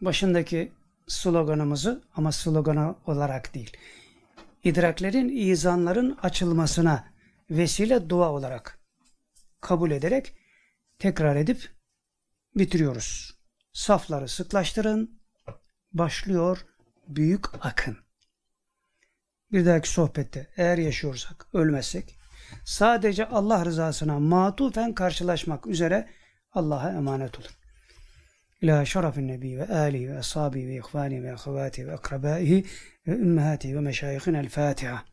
[0.00, 0.72] başındaki
[1.06, 3.76] sloganımızı ama slogana olarak değil.
[4.64, 7.04] İdraklerin, izanların açılmasına
[7.50, 8.78] vesile dua olarak
[9.60, 10.34] kabul ederek
[10.98, 11.70] tekrar edip
[12.56, 13.38] bitiriyoruz.
[13.72, 15.20] Safları sıklaştırın.
[15.92, 16.66] Başlıyor
[17.08, 17.96] büyük akın.
[19.52, 22.18] Bir dahaki sohbette eğer yaşıyorsak, ölmezsek
[22.64, 26.08] sadece Allah rızasına matufen karşılaşmak üzere
[26.52, 27.59] Allah'a emanet olun.
[28.62, 32.62] إلى شرف النبي وآله وأصحابه وإخوانه وأخواته وأقربائه
[33.08, 35.09] وأمهاته ومشايخنا الفاتحة.